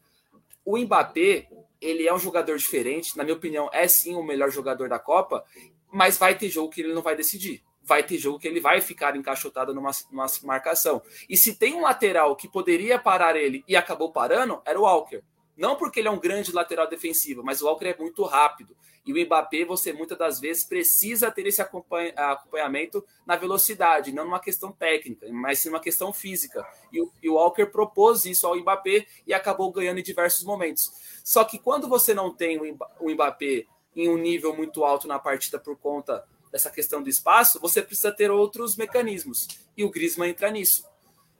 o 0.64 0.78
Mbappé, 0.78 1.48
ele 1.80 2.06
é 2.06 2.14
um 2.14 2.20
jogador 2.20 2.56
diferente, 2.56 3.16
na 3.16 3.24
minha 3.24 3.34
opinião, 3.34 3.68
é 3.72 3.88
sim 3.88 4.14
o 4.14 4.22
melhor 4.22 4.52
jogador 4.52 4.88
da 4.88 5.00
Copa, 5.00 5.44
mas 5.90 6.16
vai 6.16 6.38
ter 6.38 6.48
jogo 6.48 6.70
que 6.70 6.82
ele 6.82 6.94
não 6.94 7.02
vai 7.02 7.16
decidir 7.16 7.64
vai 7.88 8.02
ter 8.02 8.18
jogo 8.18 8.38
que 8.38 8.46
ele 8.46 8.60
vai 8.60 8.82
ficar 8.82 9.16
encaixotado 9.16 9.74
numa, 9.74 9.90
numa 10.12 10.26
marcação. 10.44 11.02
E 11.26 11.36
se 11.38 11.54
tem 11.56 11.74
um 11.74 11.80
lateral 11.80 12.36
que 12.36 12.46
poderia 12.46 12.98
parar 12.98 13.34
ele 13.34 13.64
e 13.66 13.74
acabou 13.74 14.12
parando, 14.12 14.60
era 14.66 14.78
o 14.78 14.82
Walker. 14.82 15.22
Não 15.56 15.74
porque 15.74 15.98
ele 15.98 16.06
é 16.06 16.10
um 16.10 16.20
grande 16.20 16.52
lateral 16.52 16.86
defensivo, 16.86 17.42
mas 17.42 17.62
o 17.62 17.66
Walker 17.66 17.86
é 17.86 17.96
muito 17.96 18.22
rápido. 18.22 18.76
E 19.04 19.12
o 19.12 19.26
Mbappé, 19.26 19.64
você 19.64 19.90
muitas 19.90 20.18
das 20.18 20.38
vezes 20.38 20.64
precisa 20.64 21.30
ter 21.30 21.46
esse 21.46 21.62
acompanhamento 21.62 23.02
na 23.26 23.36
velocidade, 23.36 24.12
não 24.12 24.26
numa 24.26 24.38
questão 24.38 24.70
técnica, 24.70 25.26
mas 25.32 25.60
sim 25.60 25.70
numa 25.70 25.80
questão 25.80 26.12
física. 26.12 26.64
E 26.92 27.00
o, 27.00 27.10
e 27.22 27.28
o 27.28 27.34
Walker 27.34 27.64
propôs 27.66 28.26
isso 28.26 28.46
ao 28.46 28.54
Mbappé 28.54 29.06
e 29.26 29.32
acabou 29.32 29.72
ganhando 29.72 29.98
em 29.98 30.02
diversos 30.02 30.44
momentos. 30.44 30.92
Só 31.24 31.42
que 31.42 31.58
quando 31.58 31.88
você 31.88 32.12
não 32.12 32.34
tem 32.34 32.60
o 33.00 33.10
Mbappé 33.10 33.64
em 33.96 34.10
um 34.10 34.18
nível 34.18 34.54
muito 34.54 34.84
alto 34.84 35.08
na 35.08 35.18
partida 35.18 35.58
por 35.58 35.76
conta 35.78 36.22
dessa 36.50 36.70
questão 36.70 37.02
do 37.02 37.08
espaço, 37.08 37.60
você 37.60 37.82
precisa 37.82 38.12
ter 38.12 38.30
outros 38.30 38.76
mecanismos. 38.76 39.48
E 39.76 39.84
o 39.84 39.90
Griezmann 39.90 40.30
entra 40.30 40.50
nisso. 40.50 40.84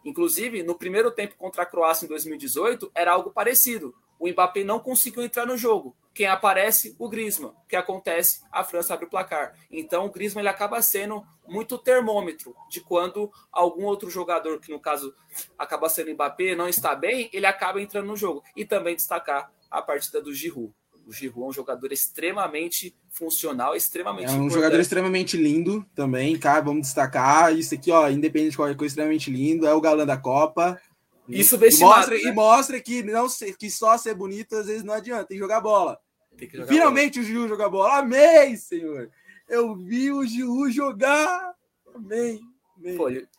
Inclusive, 0.04 0.62
no 0.62 0.74
primeiro 0.74 1.10
tempo 1.10 1.34
contra 1.36 1.62
a 1.62 1.66
Croácia 1.66 2.06
em 2.06 2.08
2018, 2.08 2.90
era 2.94 3.12
algo 3.12 3.30
parecido. 3.30 3.94
O 4.18 4.28
Mbappé 4.28 4.64
não 4.64 4.80
conseguiu 4.80 5.22
entrar 5.22 5.46
no 5.46 5.56
jogo. 5.56 5.96
Quem 6.12 6.26
aparece? 6.26 6.96
O 6.98 7.08
Griezmann. 7.08 7.52
O 7.52 7.68
que 7.68 7.76
acontece? 7.76 8.40
A 8.50 8.64
França 8.64 8.92
abre 8.92 9.06
o 9.06 9.08
placar. 9.10 9.54
Então, 9.70 10.06
o 10.06 10.10
Griezmann 10.10 10.42
ele 10.42 10.48
acaba 10.48 10.82
sendo 10.82 11.24
muito 11.46 11.78
termômetro 11.78 12.54
de 12.68 12.80
quando 12.80 13.30
algum 13.52 13.84
outro 13.84 14.10
jogador, 14.10 14.58
que 14.60 14.72
no 14.72 14.80
caso 14.80 15.14
acaba 15.56 15.88
sendo 15.88 16.10
o 16.10 16.14
Mbappé, 16.14 16.56
não 16.56 16.68
está 16.68 16.94
bem, 16.94 17.30
ele 17.32 17.46
acaba 17.46 17.80
entrando 17.80 18.06
no 18.06 18.16
jogo. 18.16 18.42
E 18.56 18.64
também 18.64 18.96
destacar 18.96 19.52
a 19.70 19.80
partida 19.80 20.20
do 20.20 20.34
Giroud. 20.34 20.74
O 21.08 21.12
Giroud 21.12 21.46
é 21.46 21.48
um 21.48 21.52
jogador 21.54 21.90
extremamente 21.90 22.94
funcional, 23.10 23.74
extremamente 23.74 24.26
É 24.26 24.30
um 24.32 24.34
importante. 24.34 24.52
jogador 24.52 24.78
extremamente 24.78 25.38
lindo 25.38 25.82
também, 25.94 26.38
cara, 26.38 26.60
vamos 26.60 26.82
destacar. 26.82 27.56
Isso 27.56 27.74
aqui, 27.74 27.90
ó, 27.90 28.10
independente 28.10 28.50
de 28.50 28.56
qualquer 28.58 28.76
coisa, 28.76 28.92
extremamente 28.92 29.30
lindo. 29.30 29.66
É 29.66 29.72
o 29.72 29.80
galã 29.80 30.04
da 30.04 30.18
Copa. 30.18 30.78
Isso 31.26 31.56
e 31.56 31.80
mostra, 31.80 32.14
né? 32.14 32.22
e 32.22 32.32
mostra 32.32 32.78
que, 32.78 33.02
não, 33.02 33.26
que 33.58 33.70
só 33.70 33.96
ser 33.96 34.14
bonito 34.14 34.54
às 34.54 34.66
vezes 34.66 34.84
não 34.84 34.92
adianta, 34.92 35.24
tem 35.24 35.38
que 35.38 35.42
jogar 35.42 35.62
bola. 35.62 35.98
Que 36.36 36.46
jogar 36.46 36.68
Finalmente 36.68 37.14
bola. 37.14 37.24
o 37.24 37.26
Giroud 37.26 37.48
joga 37.48 37.68
bola. 37.70 37.98
Amém, 37.98 38.56
Senhor. 38.56 39.10
Eu 39.48 39.74
vi 39.74 40.12
o 40.12 40.26
Giroud 40.26 40.70
jogar. 40.70 41.54
Amém. 41.94 42.38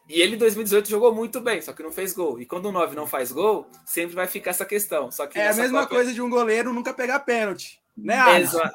E 0.08 0.22
ele 0.22 0.36
em 0.36 0.40
2018 0.40 0.90
jogou 0.90 1.14
muito 1.14 1.40
bem, 1.40 1.62
só 1.62 1.72
que 1.74 1.84
não 1.84 1.92
fez 1.92 2.14
gol. 2.14 2.40
E 2.40 2.46
quando 2.46 2.66
o 2.68 2.72
9 2.72 2.96
não 2.96 3.08
faz 3.08 3.32
gol, 3.32 3.68
sempre 3.86 4.16
vai 4.16 4.28
ficar 4.28 4.52
essa 4.52 4.66
questão. 4.66 5.12
Só 5.12 5.28
que 5.28 5.40
é 5.40 5.50
a 5.50 5.54
mesma 5.54 5.84
Copa... 5.84 5.96
coisa 5.96 6.14
de 6.14 6.22
um 6.22 6.30
goleiro 6.30 6.74
nunca 6.74 6.94
pegar 6.94 7.20
pênalti, 7.20 7.82
né, 7.98 8.42
Exa 8.42 8.72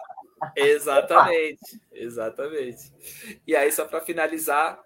Exatamente, 0.56 1.80
exatamente. 1.92 2.92
E 3.46 3.56
aí, 3.56 3.70
só 3.72 3.84
para 3.86 4.00
finalizar, 4.00 4.78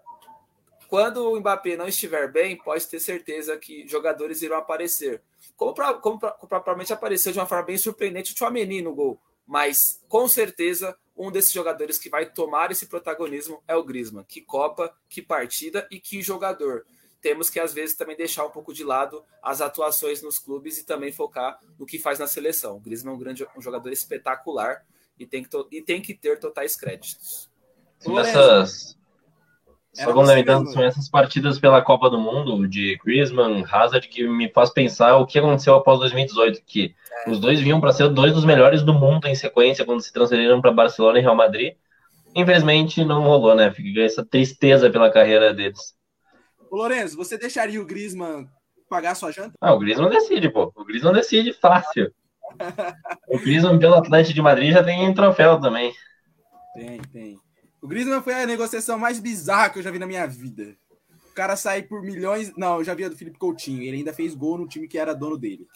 quando 0.88 1.30
o 1.30 1.38
Mbappé 1.38 1.76
não 1.76 1.88
estiver 1.88 2.30
bem, 2.30 2.56
pode 2.56 2.86
ter 2.86 3.00
certeza 3.00 3.56
que 3.56 3.86
jogadores 3.88 4.42
irão 4.42 4.56
aparecer. 4.56 5.20
Como, 5.56 5.74
pra, 5.74 5.94
como, 5.94 6.18
pra, 6.18 6.30
propriamente 6.32 6.92
apareceu 6.92 7.32
de 7.32 7.38
uma 7.38 7.46
forma 7.46 7.64
bem 7.64 7.78
surpreendente 7.78 8.32
o 8.32 8.38
Chouameni 8.38 8.80
no 8.80 8.94
gol. 8.94 9.20
Mas, 9.46 10.00
com 10.08 10.28
certeza, 10.28 10.96
um 11.18 11.32
desses 11.32 11.52
jogadores 11.52 11.98
que 11.98 12.08
vai 12.08 12.24
tomar 12.24 12.70
esse 12.70 12.86
protagonismo 12.86 13.62
é 13.66 13.74
o 13.74 13.82
Griezmann. 13.82 14.24
Que 14.24 14.40
Copa, 14.40 14.94
que 15.08 15.20
partida 15.20 15.86
e 15.90 15.98
que 15.98 16.22
jogador. 16.22 16.86
Temos 17.20 17.50
que, 17.50 17.58
às 17.58 17.74
vezes, 17.74 17.96
também 17.96 18.16
deixar 18.16 18.46
um 18.46 18.50
pouco 18.50 18.72
de 18.72 18.84
lado 18.84 19.24
as 19.42 19.60
atuações 19.60 20.22
nos 20.22 20.38
clubes 20.38 20.78
e 20.78 20.84
também 20.84 21.10
focar 21.10 21.58
no 21.76 21.84
que 21.84 21.98
faz 21.98 22.20
na 22.20 22.28
seleção. 22.28 22.76
O 22.76 22.80
Griezmann 22.80 23.14
é 23.14 23.16
um, 23.16 23.18
grande, 23.18 23.46
um 23.56 23.60
jogador 23.60 23.90
espetacular 23.90 24.86
e 25.18 25.26
tem 25.26 25.42
que, 25.42 25.50
e 25.72 25.82
tem 25.82 26.00
que 26.00 26.14
ter 26.14 26.38
totais 26.38 26.76
créditos. 26.76 27.50
Essas, 28.20 28.96
só 30.04 30.12
complementando, 30.12 30.70
são 30.70 30.82
essas 30.82 31.08
partidas 31.08 31.58
pela 31.58 31.82
Copa 31.82 32.08
do 32.08 32.20
Mundo 32.20 32.68
de 32.68 32.96
Griezmann, 33.04 33.64
Hazard, 33.70 34.06
que 34.08 34.26
me 34.26 34.48
faz 34.48 34.70
pensar 34.70 35.16
o 35.16 35.26
que 35.26 35.38
aconteceu 35.38 35.74
após 35.74 35.98
2018, 36.00 36.62
que 36.66 36.94
é. 37.26 37.30
os 37.30 37.40
dois 37.40 37.60
vinham 37.60 37.80
para 37.80 37.92
ser 37.92 38.08
dois 38.08 38.32
dos 38.32 38.44
melhores 38.44 38.82
do 38.82 38.94
mundo 38.94 39.26
em 39.26 39.34
sequência 39.34 39.84
quando 39.84 40.00
se 40.00 40.12
transferiram 40.12 40.60
para 40.60 40.72
Barcelona 40.72 41.18
e 41.18 41.22
Real 41.22 41.34
Madrid. 41.34 41.74
Infelizmente 42.34 43.04
não 43.04 43.22
rolou, 43.22 43.54
né? 43.54 43.70
Fica 43.72 44.00
essa 44.00 44.24
tristeza 44.24 44.90
pela 44.90 45.10
carreira 45.10 45.52
deles. 45.52 45.96
Ô 46.70 46.76
Lourenço, 46.76 47.16
você 47.16 47.36
deixaria 47.36 47.80
o 47.80 47.86
Griezmann 47.86 48.46
pagar 48.88 49.14
sua 49.14 49.32
janta? 49.32 49.52
Ah, 49.60 49.72
o 49.72 49.78
Griezmann 49.78 50.10
decide, 50.10 50.50
pô. 50.50 50.72
O 50.76 50.84
Griezmann 50.84 51.14
decide 51.14 51.52
fácil. 51.52 52.12
o 53.28 53.38
Griezmann 53.38 53.78
pelo 53.78 53.94
Atlético 53.94 54.34
de 54.34 54.42
Madrid 54.42 54.72
já 54.72 54.84
tem 54.84 55.12
troféu 55.14 55.60
também. 55.60 55.92
Tem, 56.74 57.00
tem. 57.12 57.47
O 57.80 57.86
Griezmann 57.86 58.22
foi 58.22 58.34
a 58.34 58.46
negociação 58.46 58.98
mais 58.98 59.20
bizarra 59.20 59.70
que 59.70 59.78
eu 59.78 59.82
já 59.82 59.90
vi 59.90 59.98
na 59.98 60.06
minha 60.06 60.26
vida. 60.26 60.76
O 61.30 61.34
cara 61.34 61.56
sair 61.56 61.84
por 61.84 62.02
milhões. 62.02 62.52
Não, 62.56 62.78
eu 62.78 62.84
já 62.84 62.94
vi 62.94 63.04
a 63.04 63.08
do 63.08 63.16
Felipe 63.16 63.38
Coutinho. 63.38 63.82
Ele 63.82 63.98
ainda 63.98 64.12
fez 64.12 64.34
gol 64.34 64.58
no 64.58 64.66
time 64.66 64.88
que 64.88 64.98
era 64.98 65.14
dono 65.14 65.38
dele. 65.38 65.66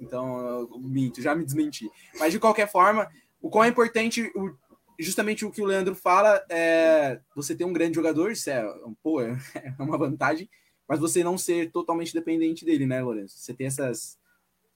Então, 0.00 0.68
minto, 0.78 1.20
já 1.20 1.34
me 1.34 1.44
desmenti. 1.44 1.90
Mas 2.18 2.32
de 2.32 2.38
qualquer 2.38 2.70
forma, 2.70 3.06
o 3.40 3.50
quão 3.50 3.64
é 3.64 3.68
importante, 3.68 4.32
o, 4.34 4.56
justamente 4.98 5.44
o 5.44 5.50
que 5.50 5.60
o 5.60 5.66
Leandro 5.66 5.94
fala, 5.94 6.42
é 6.48 7.20
você 7.36 7.54
ter 7.54 7.64
um 7.64 7.72
grande 7.72 7.96
jogador, 7.96 8.32
isso 8.32 8.48
é, 8.48 8.64
pô, 9.02 9.20
é 9.20 9.36
uma 9.78 9.98
vantagem, 9.98 10.48
mas 10.88 10.98
você 10.98 11.22
não 11.22 11.36
ser 11.36 11.70
totalmente 11.70 12.14
dependente 12.14 12.64
dele, 12.64 12.86
né, 12.86 13.02
Lourenço? 13.02 13.38
Você 13.38 13.52
ter 13.52 13.64
essas 13.64 14.18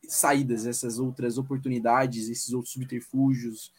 saídas, 0.06 0.66
essas 0.66 0.98
outras 0.98 1.38
oportunidades, 1.38 2.28
esses 2.28 2.52
outros 2.52 2.72
subterfúgios 2.74 3.72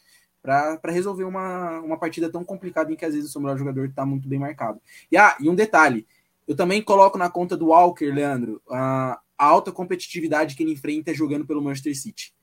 para 0.46 0.92
resolver 0.92 1.24
uma, 1.24 1.80
uma 1.80 1.98
partida 1.98 2.32
tão 2.32 2.44
complicada 2.44 2.92
em 2.92 2.96
que 2.96 3.04
às 3.04 3.14
vezes 3.14 3.30
o 3.30 3.32
seu 3.32 3.42
melhor 3.42 3.58
jogador 3.58 3.86
está 3.86 4.06
muito 4.06 4.30
bem 4.30 4.40
marcado. 4.40 4.80
E, 5.12 5.18
ah, 5.18 5.36
e 5.40 5.50
um 5.50 5.56
detalhe, 5.56 6.06
eu 6.48 6.56
também 6.56 6.82
coloco 6.82 7.18
na 7.18 7.30
conta 7.30 7.58
do 7.58 7.68
Walker, 7.68 8.06
Leandro, 8.06 8.62
a, 8.70 9.20
a 9.38 9.46
alta 9.46 9.72
competitividade 9.72 10.56
que 10.56 10.64
ele 10.64 10.74
enfrenta 10.74 11.14
jogando 11.14 11.46
pelo 11.46 11.62
Manchester 11.62 11.98
City. 11.98 12.34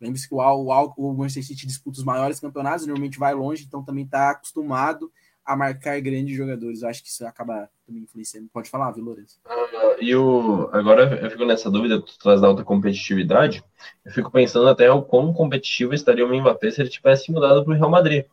Lembre-se 0.00 0.28
que 0.28 0.34
o, 0.34 0.38
o, 0.38 0.92
o 0.96 1.14
Manchester 1.14 1.44
City 1.44 1.66
disputa 1.66 1.98
os 1.98 2.04
maiores 2.04 2.40
campeonatos, 2.40 2.86
normalmente 2.86 3.18
vai 3.18 3.32
longe, 3.32 3.64
então 3.64 3.84
também 3.84 4.04
está 4.04 4.30
acostumado 4.30 5.12
a 5.44 5.56
marcar 5.56 6.00
grandes 6.00 6.36
jogadores. 6.36 6.82
Eu 6.82 6.88
acho 6.88 7.02
que 7.02 7.08
isso 7.08 7.26
acaba 7.26 7.68
também 7.86 8.02
influenciando. 8.02 8.48
Pode 8.52 8.70
falar, 8.70 8.90
viu, 8.92 9.04
Lourenço? 9.04 9.40
E 10.00 10.14
o, 10.14 10.68
agora 10.72 11.18
eu 11.22 11.30
fico 11.30 11.44
nessa 11.44 11.70
dúvida, 11.70 12.00
tu 12.00 12.18
traz 12.18 12.40
da 12.40 12.48
alta 12.48 12.64
competitividade, 12.64 13.62
eu 14.04 14.12
fico 14.12 14.30
pensando 14.30 14.68
até 14.68 14.90
o 14.90 15.02
quão 15.02 15.32
competitivo 15.32 15.94
estaria 15.94 16.24
o 16.24 16.40
Mbappé 16.40 16.70
se 16.70 16.80
ele 16.80 16.90
tivesse 16.90 17.30
mudado 17.30 17.64
para 17.64 17.72
o 17.72 17.76
Real 17.76 17.90
Madrid. 17.90 18.24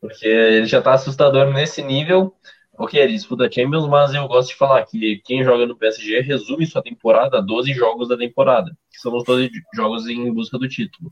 Porque 0.00 0.26
ele 0.26 0.66
já 0.66 0.78
está 0.78 0.94
assustador 0.94 1.52
nesse 1.52 1.82
nível. 1.82 2.34
Ok, 2.78 3.00
ele 3.00 3.14
disputa 3.14 3.50
Champions, 3.50 3.88
mas 3.88 4.14
eu 4.14 4.28
gosto 4.28 4.50
de 4.50 4.56
falar 4.56 4.84
que 4.84 5.18
quem 5.24 5.42
joga 5.42 5.66
no 5.66 5.76
PSG 5.76 6.20
resume 6.20 6.66
sua 6.66 6.82
temporada 6.82 7.38
a 7.38 7.40
12 7.40 7.72
jogos 7.72 8.08
da 8.08 8.18
temporada, 8.18 8.70
que 8.90 8.98
são 8.98 9.16
os 9.16 9.24
12 9.24 9.50
jogos 9.74 10.06
em 10.06 10.30
busca 10.32 10.58
do 10.58 10.68
título. 10.68 11.10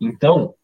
Então, 0.00 0.54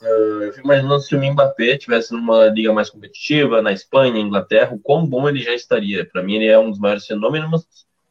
eu 0.00 0.52
fico 0.52 0.66
imaginando 0.66 1.00
se 1.00 1.14
o 1.14 1.22
Mbappé 1.22 1.76
tivesse 1.76 2.12
numa 2.12 2.46
liga 2.46 2.72
mais 2.72 2.88
competitiva, 2.88 3.60
na 3.60 3.72
Espanha, 3.72 4.18
Inglaterra, 4.18 4.74
o 4.74 4.78
quão 4.78 5.06
bom 5.06 5.28
ele 5.28 5.40
já 5.40 5.54
estaria. 5.54 6.04
Para 6.04 6.22
mim, 6.22 6.36
ele 6.36 6.46
é 6.46 6.58
um 6.58 6.70
dos 6.70 6.78
maiores 6.78 7.06
fenômenos, 7.06 7.66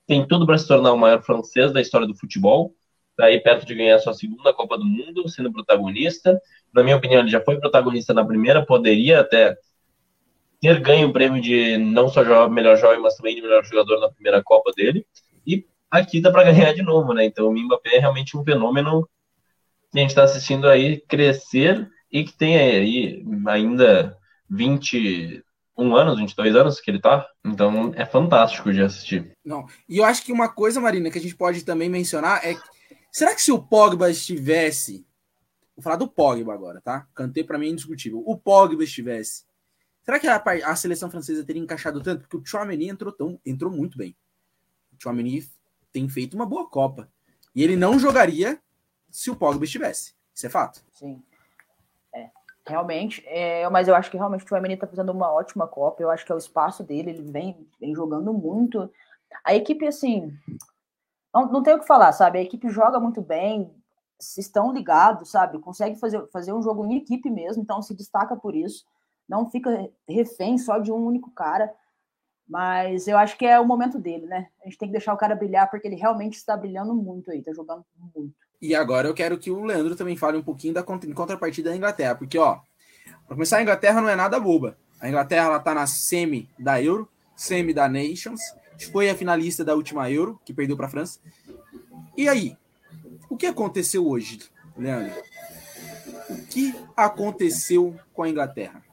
tem 0.06 0.28
tudo 0.28 0.46
para 0.46 0.58
se 0.58 0.68
tornar 0.68 0.94
o 0.94 0.98
maior 0.98 1.22
francês 1.22 1.72
da 1.72 1.82
história 1.82 2.08
do 2.08 2.16
futebol, 2.16 2.74
tá 3.16 3.26
aí 3.26 3.40
perto 3.40 3.66
de 3.66 3.76
ganhar 3.76 4.00
sua 4.00 4.14
segunda 4.14 4.54
Copa 4.54 4.78
do 4.78 4.86
Mundo, 4.86 5.28
sendo 5.30 5.52
protagonista. 5.52 6.40
Na 6.74 6.84
minha 6.84 6.96
opinião, 6.96 7.22
ele 7.22 7.30
já 7.30 7.42
foi 7.42 7.60
protagonista 7.60 8.14
na 8.14 8.26
primeira, 8.26 8.66
poderia 8.66 9.20
até 9.20 9.58
ter 10.62 10.80
ganho 10.80 11.08
o 11.08 11.14
prêmio 11.14 11.42
de 11.42 11.78
não 11.78 12.08
só 12.10 12.50
melhor 12.50 12.78
jovem, 12.78 13.00
mas 13.00 13.16
também 13.16 13.36
de 13.36 13.42
melhor 13.42 13.64
jogador 13.64 14.00
na 14.00 14.10
primeira 14.10 14.44
Copa 14.44 14.72
dele. 14.76 15.06
E 15.46 15.66
aqui 15.90 16.22
dá 16.22 16.32
para 16.32 16.44
ganhar 16.52 16.74
de 16.74 16.82
novo, 16.82 17.14
né? 17.14 17.26
Então 17.26 17.48
o 17.48 17.54
Mbappé 17.54 17.96
é 17.96 18.00
realmente 18.00 18.38
um 18.38 18.44
fenômeno 18.44 19.08
que 19.92 19.98
a 19.98 20.02
gente 20.02 20.10
está 20.10 20.24
assistindo 20.24 20.68
aí 20.68 21.02
crescer 21.08 21.90
e 22.12 22.24
que 22.24 22.38
tem 22.38 22.58
aí 22.58 23.26
ainda 23.48 24.18
21 24.50 25.96
anos, 25.96 26.20
22 26.20 26.56
anos 26.56 26.80
que 26.80 26.92
ele 26.92 27.00
tá. 27.00 27.28
Então 27.46 27.94
é 27.96 28.06
fantástico 28.06 28.72
de 28.72 28.82
assistir. 28.82 29.32
Não. 29.44 29.66
E 29.88 29.98
eu 29.98 30.06
acho 30.06 30.24
que 30.24 30.32
uma 30.32 30.50
coisa, 30.50 30.82
Marina, 30.82 31.10
que 31.10 31.18
a 31.18 31.22
gente 31.22 31.36
pode 31.36 31.64
também 31.64 31.90
mencionar 31.90 32.46
é 32.46 32.54
que, 32.54 32.62
será 33.12 33.34
que 33.34 33.42
se 33.42 33.52
o 33.52 33.62
Pogba 33.62 34.10
estivesse 34.10 35.06
Vou 35.80 35.84
falar 35.84 35.96
do 35.96 36.10
Pogba 36.10 36.54
agora, 36.54 36.82
tá? 36.82 37.08
Cantei 37.16 37.42
para 37.42 37.58
mim 37.58 37.68
é 37.68 37.70
indiscutível. 37.70 38.22
O 38.26 38.38
Pogba 38.38 38.84
estivesse. 38.84 39.46
Será 40.04 40.20
que 40.20 40.28
a, 40.28 40.36
a, 40.66 40.76
seleção 40.76 41.10
francesa 41.10 41.46
teria 41.46 41.62
encaixado 41.62 42.04
tanto? 42.04 42.28
Porque 42.28 42.36
o 42.36 42.46
Chouameni 42.46 42.90
entrou, 42.90 43.14
tão, 43.14 43.40
entrou 43.46 43.72
muito 43.72 43.98
bem. 43.98 44.14
O 44.92 45.02
Chouameni 45.02 45.48
tem 45.90 46.10
feito 46.10 46.34
uma 46.34 46.46
boa 46.46 46.70
Copa. 46.70 47.10
E 47.56 47.64
ele 47.64 47.78
não 47.78 47.98
jogaria 47.98 48.62
se 49.10 49.30
o 49.30 49.36
Pogba 49.36 49.64
estivesse. 49.64 50.14
Isso 50.34 50.46
é 50.46 50.50
fato. 50.50 50.84
Sim. 50.92 51.22
É, 52.14 52.30
realmente. 52.66 53.24
É, 53.28 53.68
mas 53.70 53.88
eu 53.88 53.96
acho 53.96 54.10
que 54.10 54.18
realmente 54.18 54.44
o 54.44 54.46
Tchouameni 54.46 54.76
está 54.76 54.88
fazendo 54.88 55.12
uma 55.12 55.32
ótima 55.32 55.68
Copa. 55.68 56.02
Eu 56.02 56.10
acho 56.10 56.26
que 56.26 56.32
é 56.32 56.36
o 56.36 56.40
espaço 56.40 56.84
dele. 56.84 57.12
Ele 57.12 57.32
vem, 57.32 57.68
vem 57.80 57.94
jogando 57.94 58.34
muito. 58.34 58.92
A 59.44 59.54
equipe, 59.54 59.86
assim... 59.88 60.34
Não, 61.34 61.52
não 61.52 61.62
tem 61.62 61.74
o 61.76 61.80
que 61.80 61.86
falar, 61.86 62.12
sabe? 62.12 62.40
A 62.40 62.42
equipe 62.42 62.70
joga 62.70 63.00
muito 63.00 63.22
bem. 63.22 63.72
Se 64.20 64.42
estão 64.42 64.74
ligados, 64.74 65.30
sabe? 65.30 65.60
Consegue 65.60 66.00
fazer, 66.00 66.26
fazer 66.28 66.54
um 66.54 66.62
jogo 66.62 66.86
em 66.86 66.98
equipe 66.98 67.30
mesmo. 67.30 67.62
Então 67.62 67.82
se 67.82 67.94
destaca 67.94 68.36
por 68.36 68.56
isso. 68.56 68.86
Não 69.28 69.50
fica 69.50 69.90
refém 70.08 70.58
só 70.58 70.80
de 70.80 70.92
um 70.92 71.06
único 71.06 71.32
cara. 71.32 71.74
Mas 72.48 73.08
eu 73.08 73.16
acho 73.16 73.38
que 73.38 73.46
é 73.46 73.60
o 73.60 73.66
momento 73.66 74.00
dele, 74.00 74.26
né? 74.26 74.50
A 74.62 74.66
gente 74.66 74.78
tem 74.80 74.88
que 74.88 74.94
deixar 74.94 75.14
o 75.14 75.18
cara 75.18 75.36
brilhar, 75.36 75.70
porque 75.70 75.88
ele 75.88 75.96
realmente 75.96 76.34
está 76.34 76.58
brilhando 76.58 76.96
muito 76.96 77.30
aí, 77.30 77.44
tá 77.44 77.54
jogando 77.54 77.86
muito. 78.16 78.34
E 78.62 78.76
agora 78.76 79.08
eu 79.08 79.14
quero 79.14 79.38
que 79.38 79.50
o 79.50 79.64
Leandro 79.64 79.96
também 79.96 80.18
fale 80.18 80.38
um 80.38 80.44
pouquinho 80.44 80.74
da 80.74 80.84
contrapartida 80.84 81.70
da 81.70 81.76
Inglaterra, 81.76 82.16
porque, 82.16 82.38
ó, 82.38 82.60
para 83.26 83.36
começar, 83.36 83.58
a 83.58 83.62
Inglaterra 83.62 84.02
não 84.02 84.10
é 84.10 84.16
nada 84.16 84.40
boba. 84.40 84.78
A 85.00 85.08
Inglaterra 85.08 85.48
ela 85.48 85.60
tá 85.60 85.74
na 85.74 85.88
semi 85.88 86.50
da 86.60 86.82
Euro, 86.82 87.08
semi 87.36 87.74
da 87.74 87.88
Nations, 87.88 88.42
foi 88.92 89.10
a 89.10 89.16
finalista 89.16 89.64
da 89.64 89.76
última 89.76 90.10
Euro, 90.10 90.40
que 90.44 90.54
perdeu 90.54 90.76
para 90.76 90.88
a 90.88 90.90
França. 90.90 91.20
E 92.18 92.28
aí, 92.28 92.58
o 93.30 93.38
que 93.38 93.46
aconteceu 93.46 94.08
hoje, 94.08 94.40
Leandro? 94.78 95.14
O 96.30 96.36
que 96.48 96.76
aconteceu 96.98 97.96
com 98.14 98.24
a 98.24 98.30
Inglaterra? 98.30 98.84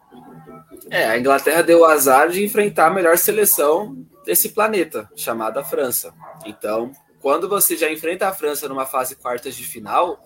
É, 0.90 1.06
a 1.06 1.18
Inglaterra 1.18 1.62
deu 1.62 1.80
o 1.80 1.84
azar 1.84 2.28
de 2.28 2.44
enfrentar 2.44 2.86
a 2.86 2.94
melhor 2.94 3.18
seleção 3.18 4.06
desse 4.24 4.50
planeta, 4.50 5.10
chamada 5.16 5.64
França. 5.64 6.14
Então, 6.44 6.92
quando 7.26 7.48
você 7.48 7.76
já 7.76 7.90
enfrenta 7.90 8.28
a 8.28 8.32
França 8.32 8.68
numa 8.68 8.86
fase 8.86 9.16
quartas 9.16 9.56
de 9.56 9.64
final, 9.64 10.22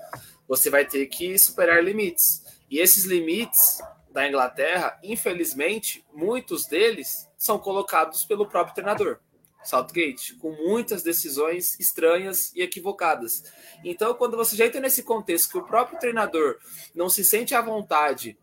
você 0.47 0.69
vai 0.69 0.85
ter 0.85 1.07
que 1.07 1.39
superar 1.39 1.83
limites. 1.83 2.45
E 2.71 2.79
esses 2.79 3.05
limites 3.05 3.81
da 4.11 4.29
Inglaterra, 4.29 5.01
infelizmente, 5.03 6.05
muitos 6.13 6.67
deles 6.67 7.27
são 7.39 7.59
colocados 7.59 8.27
pelo 8.27 8.47
próprio 8.47 8.75
treinador, 8.75 9.19
Southgate, 9.65 10.35
com 10.35 10.51
muitas 10.51 11.03
decisões 11.03 11.81
estranhas 11.81 12.55
e 12.55 12.61
equivocadas. 12.61 13.45
Então, 13.83 14.13
quando 14.13 14.37
você 14.37 14.55
já 14.55 14.67
entra 14.67 14.83
nesse 14.83 15.03
contexto 15.03 15.53
que 15.53 15.57
o 15.57 15.65
próprio 15.65 15.99
treinador 15.99 16.59
não 16.95 17.09
se 17.09 17.25
sente 17.25 17.55
à 17.55 17.63
vontade 17.63 18.39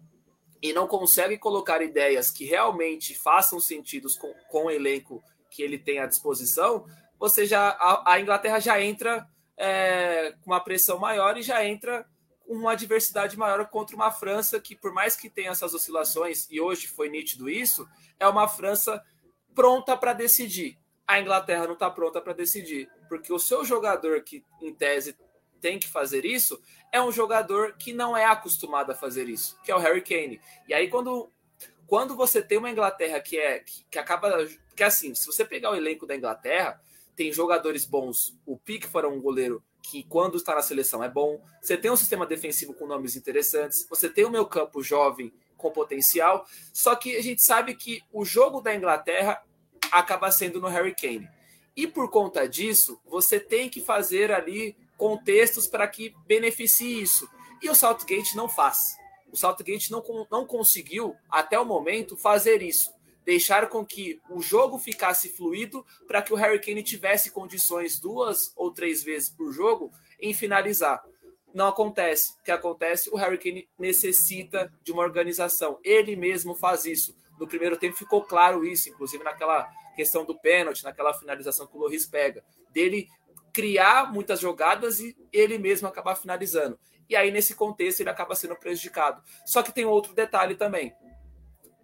e 0.64 0.74
não 0.74 0.88
consegue 0.88 1.38
colocar 1.38 1.84
ideias 1.84 2.32
que 2.32 2.44
realmente 2.44 3.14
façam 3.14 3.60
sentido 3.60 4.08
com, 4.18 4.34
com 4.50 4.66
o 4.66 4.72
elenco 4.72 5.24
que 5.48 5.62
ele 5.62 5.78
tem 5.78 6.00
à 6.00 6.08
disposição, 6.08 6.88
você 7.20 7.46
já 7.46 7.70
a, 7.70 8.14
a 8.14 8.20
Inglaterra 8.20 8.60
já 8.60 8.82
entra 8.82 9.28
é, 9.58 10.36
com 10.42 10.52
uma 10.52 10.60
pressão 10.60 11.00
maior 11.00 11.38
e 11.38 11.42
já 11.42 11.66
entra 11.66 12.06
com 12.46 12.54
uma 12.54 12.72
adversidade 12.72 13.38
maior 13.38 13.66
contra 13.68 13.96
uma 13.96 14.12
França 14.12 14.60
que, 14.60 14.76
por 14.76 14.94
mais 14.94 15.16
que 15.16 15.30
tenha 15.30 15.52
essas 15.52 15.74
oscilações, 15.74 16.48
e 16.50 16.62
hoje 16.62 16.88
foi 16.88 17.10
nítido 17.10 17.50
isso, 17.50 17.88
é 18.20 18.28
uma 18.28 18.48
França 18.48 19.04
pronta 19.54 19.98
para 19.98 20.14
decidir. 20.14 20.78
A 21.06 21.20
Inglaterra 21.20 21.66
não 21.66 21.74
está 21.74 21.90
pronta 21.90 22.22
para 22.22 22.34
decidir, 22.34 22.90
porque 23.10 23.34
o 23.34 23.40
seu 23.40 23.66
jogador 23.66 24.22
que, 24.22 24.44
em 24.62 24.74
tese, 24.74 25.18
tem 25.60 25.80
que 25.80 25.88
fazer 25.88 26.24
isso 26.24 26.62
é 26.92 27.02
um 27.02 27.12
jogador 27.12 27.76
que 27.78 27.92
não 27.92 28.16
é 28.16 28.26
acostumado 28.26 28.92
a 28.92 28.96
fazer 28.96 29.28
isso, 29.28 29.60
que 29.64 29.72
é 29.72 29.76
o 29.76 29.80
Harry 29.80 30.02
Kane. 30.02 30.40
E 30.68 30.74
aí, 30.74 30.90
quando, 30.90 31.32
quando 31.86 32.16
você 32.16 32.42
tem 32.42 32.58
uma 32.58 32.70
Inglaterra 32.70 33.20
que 33.20 33.38
é 33.38 33.60
que, 33.60 33.84
que 33.90 34.00
acaba. 34.00 34.48
Que 34.76 34.84
assim, 34.84 35.16
se 35.16 35.26
você 35.26 35.44
pegar 35.44 35.72
o 35.72 35.76
elenco 35.76 36.06
da 36.06 36.16
Inglaterra, 36.16 36.80
tem 37.18 37.34
jogadores 37.34 37.84
bons. 37.84 38.38
O 38.46 38.56
Pickford 38.56 39.08
é 39.08 39.12
um 39.12 39.20
goleiro 39.20 39.62
que, 39.82 40.04
quando 40.04 40.38
está 40.38 40.54
na 40.54 40.62
seleção, 40.62 41.04
é 41.04 41.10
bom. 41.10 41.44
Você 41.60 41.76
tem 41.76 41.90
um 41.90 41.98
sistema 41.98 42.28
defensivo 42.28 42.76
com 42.76 42.86
nomes 42.86 43.16
interessantes. 43.16 43.88
Você 43.90 44.08
tem 44.08 44.24
o 44.24 44.30
meu 44.30 44.46
campo 44.46 44.84
jovem 44.84 45.34
com 45.58 45.72
potencial. 45.72 46.46
Só 46.72 46.96
que 46.96 47.18
a 47.18 47.22
gente 47.24 47.42
sabe 47.42 47.74
que 47.74 48.04
o 48.14 48.24
jogo 48.24 48.62
da 48.62 48.74
Inglaterra 48.76 49.44
acaba 49.92 50.30
sendo 50.30 50.62
no 50.62 50.68
Harry 50.68 50.94
Kane. 50.94 51.28
E 51.76 51.88
por 51.88 52.10
conta 52.12 52.48
disso, 52.48 53.02
você 53.04 53.40
tem 53.40 53.68
que 53.68 53.82
fazer 53.82 54.32
ali 54.32 54.78
contextos 54.96 55.66
para 55.66 55.88
que 55.88 56.14
beneficie 56.28 57.02
isso. 57.02 57.28
E 57.64 57.70
o 57.70 57.76
Southgate 57.76 58.38
não 58.38 58.48
faz. 58.48 58.96
O 59.32 59.36
Southgate 59.36 59.92
não, 59.92 60.04
não 60.30 60.46
conseguiu, 60.46 61.16
até 61.30 61.60
o 61.60 61.66
momento, 61.66 62.16
fazer 62.16 62.62
isso 62.62 62.97
deixar 63.28 63.68
com 63.68 63.86
que 63.86 64.22
o 64.30 64.42
jogo 64.42 64.80
ficasse 64.80 65.28
fluido 65.28 65.86
para 66.08 66.22
que 66.22 66.32
o 66.32 66.36
Harry 66.38 66.62
Kane 66.62 66.82
tivesse 66.82 67.30
condições 67.30 68.00
duas 68.00 68.54
ou 68.56 68.72
três 68.72 69.04
vezes 69.04 69.28
por 69.28 69.52
jogo 69.52 69.92
em 70.18 70.34
finalizar. 70.34 71.04
Não 71.54 71.68
acontece. 71.68 72.36
O 72.40 72.44
que 72.46 72.52
acontece? 72.52 73.10
O 73.10 73.18
Harry 73.18 73.38
Kane 73.38 73.68
necessita 73.78 74.72
de 74.82 74.94
uma 74.94 75.04
organização. 75.04 75.78
Ele 75.84 76.16
mesmo 76.16 76.56
faz 76.56 76.86
isso. 76.86 77.18
No 77.38 77.46
primeiro 77.46 77.76
tempo 77.76 77.98
ficou 77.98 78.24
claro 78.24 78.66
isso, 78.66 78.88
inclusive 78.88 79.22
naquela 79.26 79.70
questão 79.94 80.24
do 80.24 80.40
pênalti, 80.40 80.86
naquela 80.86 81.14
finalização 81.14 81.68
que 81.68 81.76
o 81.76 81.82
Loris 81.82 82.06
pega, 82.06 82.42
dele 82.72 83.10
criar 83.52 84.10
muitas 84.10 84.40
jogadas 84.40 85.02
e 85.02 85.18
ele 85.34 85.58
mesmo 85.58 85.86
acabar 85.86 86.16
finalizando. 86.16 86.80
E 87.10 87.16
aí, 87.16 87.30
nesse 87.30 87.56
contexto, 87.56 88.00
ele 88.00 88.10
acaba 88.10 88.36
sendo 88.36 88.56
prejudicado. 88.56 89.22
Só 89.46 89.62
que 89.62 89.74
tem 89.74 89.84
outro 89.84 90.14
detalhe 90.14 90.56
também 90.56 90.96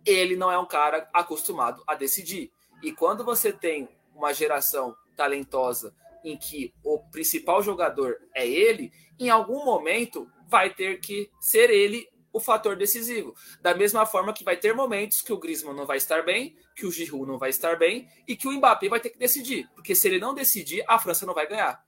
ele 0.05 0.35
não 0.35 0.51
é 0.51 0.57
um 0.57 0.65
cara 0.65 1.09
acostumado 1.13 1.83
a 1.87 1.95
decidir. 1.95 2.51
E 2.81 2.91
quando 2.91 3.23
você 3.23 3.51
tem 3.51 3.87
uma 4.15 4.33
geração 4.33 4.95
talentosa 5.15 5.95
em 6.23 6.37
que 6.37 6.73
o 6.83 6.99
principal 6.99 7.61
jogador 7.61 8.17
é 8.33 8.47
ele, 8.47 8.91
em 9.19 9.29
algum 9.29 9.65
momento 9.65 10.29
vai 10.47 10.73
ter 10.73 10.99
que 10.99 11.29
ser 11.39 11.69
ele 11.69 12.07
o 12.31 12.39
fator 12.39 12.75
decisivo. 12.75 13.35
Da 13.61 13.75
mesma 13.75 14.05
forma 14.05 14.33
que 14.33 14.43
vai 14.43 14.57
ter 14.57 14.73
momentos 14.73 15.21
que 15.21 15.31
o 15.31 15.37
Griezmann 15.37 15.75
não 15.75 15.85
vai 15.85 15.97
estar 15.97 16.23
bem, 16.23 16.55
que 16.75 16.85
o 16.85 16.91
Giroud 16.91 17.27
não 17.27 17.37
vai 17.37 17.51
estar 17.51 17.77
bem 17.77 18.09
e 18.27 18.35
que 18.35 18.47
o 18.47 18.51
Mbappé 18.51 18.89
vai 18.89 18.99
ter 18.99 19.11
que 19.11 19.19
decidir, 19.19 19.69
porque 19.75 19.93
se 19.93 20.07
ele 20.07 20.19
não 20.19 20.33
decidir, 20.33 20.83
a 20.87 20.97
França 20.97 21.25
não 21.25 21.33
vai 21.33 21.47
ganhar. 21.47 21.85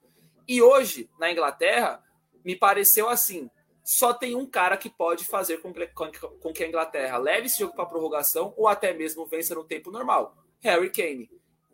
E 0.47 0.61
hoje, 0.61 1.09
na 1.19 1.31
Inglaterra, 1.31 2.03
me 2.43 2.55
pareceu 2.55 3.09
assim, 3.09 3.49
só 3.85 4.15
tem 4.15 4.35
um 4.35 4.47
cara 4.47 4.75
que 4.77 4.89
pode 4.89 5.25
fazer 5.25 5.57
com 5.59 5.71
que, 5.71 6.19
com 6.19 6.51
que 6.51 6.63
a 6.63 6.67
Inglaterra 6.67 7.19
leve 7.19 7.45
esse 7.45 7.59
jogo 7.59 7.75
para 7.75 7.85
prorrogação 7.85 8.51
ou 8.57 8.67
até 8.67 8.91
mesmo 8.91 9.27
vença 9.27 9.53
no 9.53 9.63
tempo 9.63 9.91
normal: 9.91 10.35
Harry 10.59 10.89
Kane. 10.89 11.29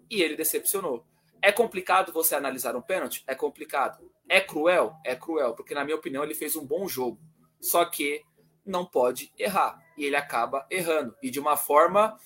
E 0.09 0.21
ele 0.21 0.35
decepcionou. 0.35 1.05
É 1.41 1.53
complicado 1.53 2.11
você 2.11 2.35
analisar 2.35 2.75
um 2.75 2.81
pênalti? 2.81 3.23
É 3.25 3.33
complicado. 3.33 4.11
É 4.27 4.41
cruel? 4.41 4.93
É 5.05 5.15
cruel, 5.15 5.55
porque 5.55 5.73
na 5.73 5.85
minha 5.85 5.95
opinião 5.95 6.21
ele 6.21 6.35
fez 6.35 6.57
um 6.57 6.65
bom 6.65 6.85
jogo. 6.85 7.17
Só 7.61 7.85
que 7.85 8.21
não 8.65 8.85
pode 8.85 9.31
errar. 9.39 9.81
E 9.97 10.03
ele 10.03 10.17
acaba 10.17 10.67
errando. 10.69 11.15
E 11.23 11.29
de 11.29 11.39
uma 11.39 11.55
forma 11.55 12.19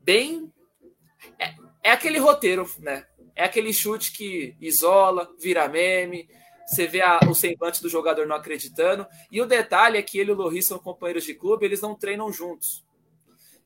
bem. 0.00 0.52
É, 1.36 1.52
é 1.82 1.90
aquele 1.90 2.20
roteiro, 2.20 2.70
né? 2.78 3.04
É 3.34 3.42
aquele 3.42 3.72
chute 3.72 4.12
que 4.12 4.56
isola, 4.60 5.28
vira 5.36 5.66
meme. 5.66 6.28
Você 6.66 6.86
vê 6.86 7.00
a, 7.00 7.20
o 7.28 7.34
semblante 7.34 7.80
do 7.80 7.88
jogador 7.88 8.26
não 8.26 8.34
acreditando. 8.36 9.06
E 9.30 9.40
o 9.40 9.46
detalhe 9.46 9.98
é 9.98 10.02
que 10.02 10.18
ele 10.18 10.30
e 10.30 10.34
o 10.34 10.36
Loris 10.36 10.66
são 10.66 10.78
companheiros 10.78 11.24
de 11.24 11.34
clube, 11.34 11.64
eles 11.64 11.80
não 11.80 11.94
treinam 11.94 12.32
juntos. 12.32 12.84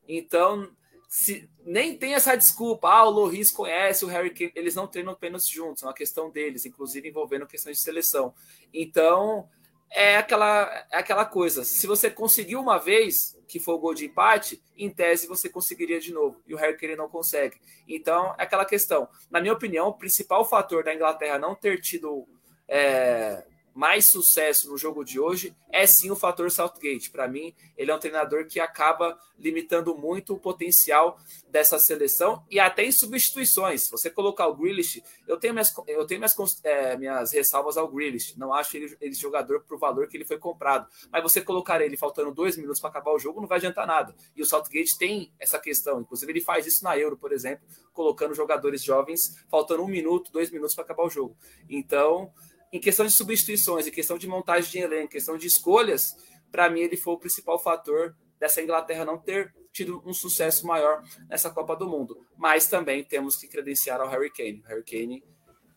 Então, 0.07 0.69
se, 1.09 1.49
nem 1.65 1.97
tem 1.97 2.13
essa 2.13 2.35
desculpa. 2.35 2.89
Ah, 2.89 3.05
o 3.05 3.09
Loris 3.09 3.51
conhece 3.51 4.05
o 4.05 4.07
Harry 4.07 4.29
Kane. 4.29 4.51
Eles 4.55 4.75
não 4.75 4.87
treinam 4.87 5.13
apenas 5.13 5.47
juntos, 5.47 5.83
é 5.83 5.85
uma 5.87 5.93
questão 5.93 6.29
deles, 6.29 6.65
inclusive 6.65 7.09
envolvendo 7.09 7.47
questões 7.47 7.77
de 7.77 7.83
seleção. 7.83 8.33
Então, 8.73 9.49
é 9.89 10.15
aquela, 10.15 10.85
é 10.89 10.97
aquela 10.97 11.25
coisa. 11.25 11.65
Se 11.65 11.85
você 11.85 12.09
conseguiu 12.09 12.61
uma 12.61 12.77
vez, 12.77 13.37
que 13.45 13.59
foi 13.59 13.73
o 13.73 13.79
gol 13.79 13.93
de 13.93 14.05
empate, 14.05 14.63
em 14.77 14.89
tese 14.89 15.27
você 15.27 15.49
conseguiria 15.49 15.99
de 15.99 16.13
novo. 16.13 16.39
E 16.47 16.53
o 16.53 16.57
Harry 16.57 16.77
Kane 16.77 16.95
não 16.95 17.09
consegue. 17.09 17.59
Então, 17.87 18.33
é 18.37 18.43
aquela 18.43 18.63
questão. 18.63 19.09
Na 19.29 19.41
minha 19.41 19.53
opinião, 19.53 19.89
o 19.89 19.97
principal 19.97 20.45
fator 20.45 20.83
da 20.83 20.95
Inglaterra 20.95 21.37
não 21.37 21.55
ter 21.55 21.81
tido 21.81 22.25
é, 22.73 23.43
mais 23.73 24.09
sucesso 24.09 24.69
no 24.69 24.77
jogo 24.77 25.03
de 25.03 25.19
hoje 25.19 25.55
é 25.69 25.85
sim 25.87 26.11
o 26.11 26.15
fator 26.15 26.51
Southgate. 26.51 27.09
Para 27.09 27.27
mim, 27.27 27.53
ele 27.77 27.91
é 27.91 27.95
um 27.95 27.99
treinador 27.99 28.45
que 28.45 28.59
acaba 28.59 29.17
limitando 29.37 29.97
muito 29.97 30.33
o 30.33 30.39
potencial 30.39 31.17
dessa 31.49 31.79
seleção 31.79 32.45
e 32.49 32.59
até 32.59 32.83
em 32.83 32.91
substituições. 32.91 33.89
Você 33.89 34.09
colocar 34.09 34.47
o 34.47 34.55
Grealish, 34.55 35.01
eu 35.27 35.37
tenho 35.37 35.53
minhas, 35.53 35.73
eu 35.87 36.05
tenho 36.05 36.19
minhas, 36.19 36.35
é, 36.63 36.97
minhas 36.97 37.31
ressalvas 37.31 37.77
ao 37.77 37.87
Grealish. 37.87 38.37
Não 38.37 38.53
acho 38.53 38.77
ele, 38.77 38.95
ele 39.01 39.13
jogador 39.13 39.61
para 39.61 39.75
o 39.75 39.79
valor 39.79 40.07
que 40.07 40.15
ele 40.15 40.25
foi 40.25 40.37
comprado. 40.37 40.87
Mas 41.11 41.23
você 41.23 41.41
colocar 41.41 41.81
ele 41.81 41.97
faltando 41.97 42.33
dois 42.33 42.57
minutos 42.57 42.79
para 42.79 42.89
acabar 42.89 43.11
o 43.11 43.19
jogo 43.19 43.41
não 43.41 43.47
vai 43.47 43.57
adiantar 43.57 43.87
nada. 43.87 44.15
E 44.35 44.41
o 44.41 44.45
Southgate 44.45 44.97
tem 44.97 45.31
essa 45.39 45.59
questão. 45.59 46.01
Inclusive, 46.01 46.31
ele 46.31 46.41
faz 46.41 46.65
isso 46.65 46.83
na 46.83 46.97
Euro, 46.97 47.17
por 47.17 47.31
exemplo, 47.31 47.65
colocando 47.93 48.33
jogadores 48.33 48.83
jovens 48.83 49.37
faltando 49.49 49.83
um 49.83 49.87
minuto, 49.87 50.31
dois 50.31 50.51
minutos 50.51 50.75
para 50.75 50.83
acabar 50.83 51.03
o 51.03 51.09
jogo. 51.09 51.35
Então 51.69 52.31
em 52.71 52.79
questão 52.79 53.05
de 53.05 53.11
substituições, 53.11 53.85
em 53.85 53.91
questão 53.91 54.17
de 54.17 54.27
montagem 54.27 54.71
de 54.71 54.79
elenco, 54.79 55.05
em 55.05 55.09
questão 55.09 55.37
de 55.37 55.47
escolhas, 55.47 56.15
para 56.51 56.69
mim 56.69 56.81
ele 56.81 56.97
foi 56.97 57.13
o 57.13 57.17
principal 57.17 57.59
fator 57.59 58.15
dessa 58.39 58.61
Inglaterra 58.61 59.05
não 59.05 59.17
ter 59.17 59.53
tido 59.71 60.01
um 60.05 60.13
sucesso 60.13 60.65
maior 60.65 61.03
nessa 61.29 61.49
Copa 61.49 61.75
do 61.75 61.87
Mundo. 61.87 62.17
Mas 62.35 62.67
também 62.67 63.03
temos 63.03 63.35
que 63.35 63.47
credenciar 63.47 64.01
ao 64.01 64.09
Harry 64.09 64.31
Kane. 64.31 64.61
O 64.65 64.67
Harry 64.67 64.83
Kane 64.83 65.23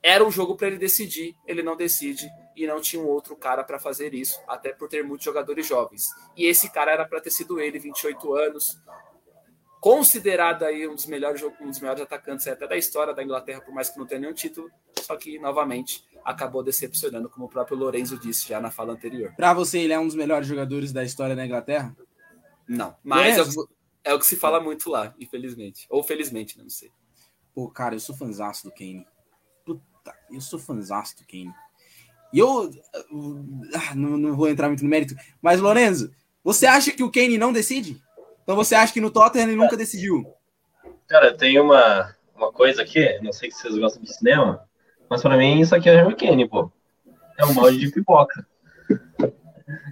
era 0.02 0.24
um 0.24 0.30
jogo 0.30 0.56
para 0.56 0.66
ele 0.66 0.78
decidir, 0.78 1.34
ele 1.46 1.62
não 1.62 1.76
decide 1.76 2.28
e 2.56 2.66
não 2.66 2.80
tinha 2.80 3.02
um 3.02 3.06
outro 3.06 3.34
cara 3.36 3.64
para 3.64 3.78
fazer 3.78 4.14
isso, 4.14 4.38
até 4.46 4.72
por 4.72 4.88
ter 4.88 5.02
muitos 5.02 5.24
jogadores 5.24 5.66
jovens. 5.66 6.08
E 6.36 6.46
esse 6.46 6.70
cara 6.70 6.92
era 6.92 7.04
para 7.06 7.20
ter 7.20 7.30
sido 7.30 7.60
ele, 7.60 7.78
28 7.78 8.34
anos, 8.34 8.78
considerado 9.84 10.62
aí 10.62 10.88
um 10.88 10.94
dos 10.94 11.04
melhores 11.04 11.42
um 11.42 11.68
dos 11.68 11.78
melhores 11.78 12.00
atacantes 12.00 12.48
até 12.48 12.66
da 12.66 12.74
história 12.74 13.12
da 13.12 13.22
Inglaterra, 13.22 13.60
por 13.60 13.74
mais 13.74 13.90
que 13.90 13.98
não 13.98 14.06
tenha 14.06 14.18
nenhum 14.18 14.32
título, 14.32 14.70
só 14.98 15.14
que 15.14 15.38
novamente 15.38 16.02
acabou 16.24 16.62
decepcionando, 16.62 17.28
como 17.28 17.44
o 17.44 17.48
próprio 17.50 17.76
Lorenzo 17.76 18.18
disse 18.18 18.48
já 18.48 18.58
na 18.58 18.70
fala 18.70 18.94
anterior. 18.94 19.34
Para 19.36 19.52
você, 19.52 19.80
ele 19.80 19.92
é 19.92 19.98
um 19.98 20.06
dos 20.06 20.16
melhores 20.16 20.48
jogadores 20.48 20.90
da 20.90 21.04
história 21.04 21.36
da 21.36 21.44
Inglaterra? 21.44 21.94
Não, 22.66 22.96
mas 23.04 23.36
é 23.36 23.42
o, 23.42 23.68
é 24.04 24.14
o, 24.14 24.18
que 24.18 24.24
se 24.24 24.36
fala 24.36 24.58
muito 24.58 24.88
lá, 24.88 25.14
infelizmente. 25.20 25.86
Ou 25.90 26.02
felizmente, 26.02 26.56
não 26.56 26.70
sei. 26.70 26.90
Pô, 27.54 27.68
cara, 27.68 27.94
eu 27.94 28.00
sou 28.00 28.16
fãzaço 28.16 28.64
do 28.64 28.72
Kane. 28.72 29.06
Puta, 29.66 30.16
eu 30.30 30.40
sou 30.40 30.58
fãzaço 30.58 31.18
do 31.18 31.26
Kane. 31.26 31.52
E 32.32 32.38
eu 32.38 32.70
ah, 33.74 33.94
não, 33.94 34.16
não 34.16 34.34
vou 34.34 34.48
entrar 34.48 34.68
muito 34.68 34.82
no 34.82 34.88
mérito, 34.88 35.14
mas 35.42 35.60
Lorenzo, 35.60 36.10
você 36.42 36.64
acha 36.64 36.90
que 36.90 37.02
o 37.02 37.12
Kane 37.12 37.36
não 37.36 37.52
decide? 37.52 38.02
Então 38.44 38.54
você 38.54 38.74
acha 38.74 38.92
que 38.92 39.00
no 39.00 39.10
Tottenham 39.10 39.48
ele 39.48 39.56
nunca 39.56 39.76
decidiu? 39.76 40.24
Cara, 41.08 41.34
tem 41.34 41.58
uma, 41.58 42.14
uma 42.36 42.52
coisa 42.52 42.82
aqui, 42.82 43.18
não 43.22 43.32
sei 43.32 43.50
se 43.50 43.60
vocês 43.60 43.78
gostam 43.78 44.02
de 44.02 44.14
cinema, 44.14 44.62
mas 45.08 45.22
pra 45.22 45.36
mim 45.36 45.60
isso 45.60 45.74
aqui 45.74 45.88
é 45.88 45.96
Harry 45.96 46.14
Kane, 46.14 46.48
pô. 46.48 46.70
É 47.38 47.44
um 47.44 47.54
molde 47.54 47.78
de 47.78 47.90
pipoca. 47.90 48.46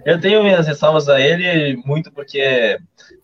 Eu 0.05 0.21
tenho 0.21 0.43
minhas 0.43 0.67
ressalvas 0.67 1.09
a 1.09 1.19
ele, 1.19 1.75
muito 1.85 2.11
porque 2.11 2.77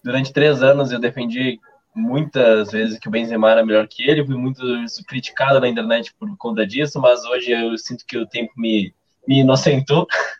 durante 0.04 0.34
três 0.34 0.64
anos 0.64 0.92
eu 0.92 1.00
defendi 1.00 1.60
muitas 1.96 2.72
vezes 2.72 2.98
que 2.98 3.08
o 3.08 3.12
Benzema 3.12 3.52
era 3.52 3.66
melhor 3.66 3.88
que 3.88 4.10
ele, 4.10 4.26
fui 4.26 4.36
muito 4.36 4.62
criticado 5.08 5.60
na 5.60 5.68
internet 5.68 6.14
por 6.20 6.36
conta 6.38 6.66
disso, 6.66 7.00
mas 7.00 7.24
hoje 7.26 7.52
eu 7.52 7.78
sinto 7.78 8.06
que 8.06 8.18
o 8.18 8.28
tempo 8.28 8.52
me, 8.58 8.94
me 9.28 9.42
inocentou. 9.42 10.08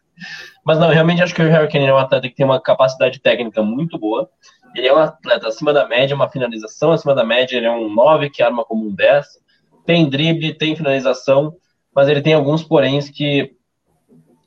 Mas 0.66 0.78
não, 0.78 0.90
realmente 0.90 1.24
acho 1.24 1.34
que 1.34 1.42
o 1.42 1.50
Harry 1.50 1.72
Kane 1.72 1.86
é 1.86 1.94
um 1.94 1.98
atleta 1.98 2.28
que 2.28 2.36
tem 2.36 2.46
uma 2.46 2.62
capacidade 2.62 3.20
técnica 3.20 3.64
muito 3.64 3.98
boa. 3.98 4.30
Ele 4.76 4.88
é 4.88 4.94
um 4.94 5.00
atleta 5.00 5.48
acima 5.48 5.74
da 5.74 5.88
média, 5.88 6.16
uma 6.16 6.30
finalização 6.30 6.92
acima 6.92 7.16
da 7.16 7.24
média, 7.24 7.58
ele 7.58 7.66
é 7.66 7.72
um 7.72 7.94
9 7.94 8.30
que 8.30 8.44
arma 8.44 8.64
como 8.64 8.88
um 8.88 8.94
10 8.94 9.40
tem 9.90 10.08
drible, 10.08 10.54
tem 10.54 10.76
finalização, 10.76 11.56
mas 11.96 12.08
ele 12.08 12.22
tem 12.22 12.36
alguns 12.36 12.64
poréns 12.64 13.10
que, 13.10 13.56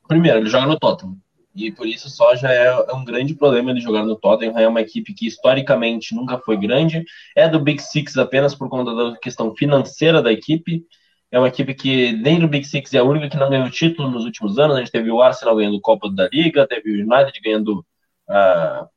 primeiro, 0.06 0.38
ele 0.38 0.48
joga 0.48 0.66
no 0.66 0.78
Tottenham, 0.78 1.16
e 1.52 1.72
por 1.72 1.84
isso 1.84 2.08
só 2.08 2.36
já 2.36 2.52
é, 2.52 2.66
é, 2.66 2.94
um 2.94 3.04
grande 3.04 3.34
problema 3.34 3.72
ele 3.72 3.80
jogar 3.80 4.04
no 4.04 4.14
Tottenham, 4.14 4.56
é 4.56 4.68
uma 4.68 4.80
equipe 4.80 5.12
que 5.12 5.26
historicamente 5.26 6.14
nunca 6.14 6.38
foi 6.38 6.56
grande, 6.56 7.04
é 7.36 7.48
do 7.48 7.58
Big 7.58 7.82
Six 7.82 8.16
apenas 8.16 8.54
por 8.54 8.68
conta 8.68 8.94
da 8.94 9.18
questão 9.18 9.52
financeira 9.56 10.22
da 10.22 10.30
equipe, 10.30 10.84
é 11.28 11.40
uma 11.40 11.48
equipe 11.48 11.74
que 11.74 12.12
nem 12.12 12.38
do 12.38 12.46
Big 12.46 12.64
Six 12.64 12.94
é 12.94 12.98
a 12.98 13.04
única 13.04 13.28
que 13.28 13.36
não 13.36 13.50
ganhou 13.50 13.68
título 13.68 14.08
nos 14.12 14.24
últimos 14.24 14.60
anos, 14.60 14.76
a 14.76 14.78
gente 14.78 14.92
teve 14.92 15.10
o 15.10 15.20
Arsenal 15.20 15.56
ganhando 15.56 15.80
Copa 15.80 16.08
da 16.08 16.28
Liga, 16.28 16.68
teve 16.68 16.88
o 16.88 16.94
United 16.94 17.40
ganhando 17.42 17.84
uh, 18.30 18.88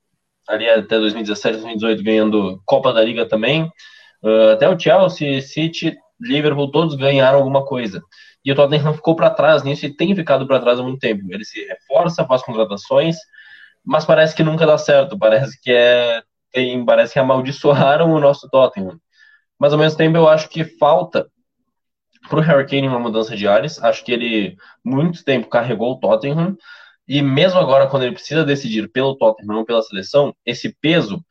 ali 0.48 0.70
até 0.70 1.00
2017, 1.00 1.58
2018 1.58 2.04
ganhando 2.04 2.62
Copa 2.66 2.94
da 2.94 3.04
Liga 3.04 3.26
também, 3.28 3.64
uh, 4.24 4.52
até 4.54 4.70
o 4.70 4.80
Chelsea, 4.80 5.42
City 5.42 5.98
Liverpool, 6.20 6.72
todos 6.72 6.96
ganharam 6.96 7.40
alguma 7.40 7.66
coisa. 7.66 8.02
E 8.44 8.52
o 8.52 8.56
Tottenham 8.56 8.94
ficou 8.94 9.16
para 9.16 9.30
trás 9.30 9.64
nisso 9.64 9.86
e 9.86 9.96
tem 9.96 10.16
ficado 10.16 10.48
para 10.48 10.60
trás 10.60 10.80
há 10.80 10.84
muito 10.84 11.00
tempo. 11.00 11.24
Ele 11.30 11.44
se 11.44 11.66
reforça, 11.66 12.26
faz 12.26 12.44
contratações, 12.44 13.18
mas 13.84 14.06
parece 14.06 14.36
que 14.36 14.44
nunca 14.44 14.66
dá 14.66 14.78
certo. 14.78 15.18
Parece 15.18 15.60
que 15.62 15.72
é 15.72 16.22
tem, 16.56 16.86
parece 16.86 17.14
que 17.14 17.20
amaldiçoaram 17.20 18.14
o 18.14 18.20
nosso 18.20 18.50
Tottenham. 18.50 18.98
Mas 19.60 19.74
ao 19.74 19.80
mesmo 19.80 19.98
tempo 19.98 20.16
eu 20.16 20.30
acho 20.30 20.48
que 20.48 20.64
falta 20.64 21.28
para 22.30 22.40
o 22.40 22.42
Harry 22.42 22.66
Kane 22.66 22.88
uma 22.88 23.00
mudança 23.00 23.36
de 23.36 23.48
ares. 23.48 23.82
Acho 23.84 24.06
que 24.06 24.12
ele 24.14 24.56
muito 24.84 25.24
tempo 25.24 25.50
carregou 25.50 25.94
o 25.94 26.00
Tottenham 26.00 26.56
e 27.08 27.22
mesmo 27.22 27.60
agora 27.60 27.88
quando 27.88 28.04
ele 28.04 28.14
precisa 28.14 28.44
decidir 28.44 28.90
pelo 28.92 29.16
Tottenham, 29.18 29.66
pela 29.66 29.82
seleção, 29.82 30.36
esse 30.46 30.76
peso 30.82 31.24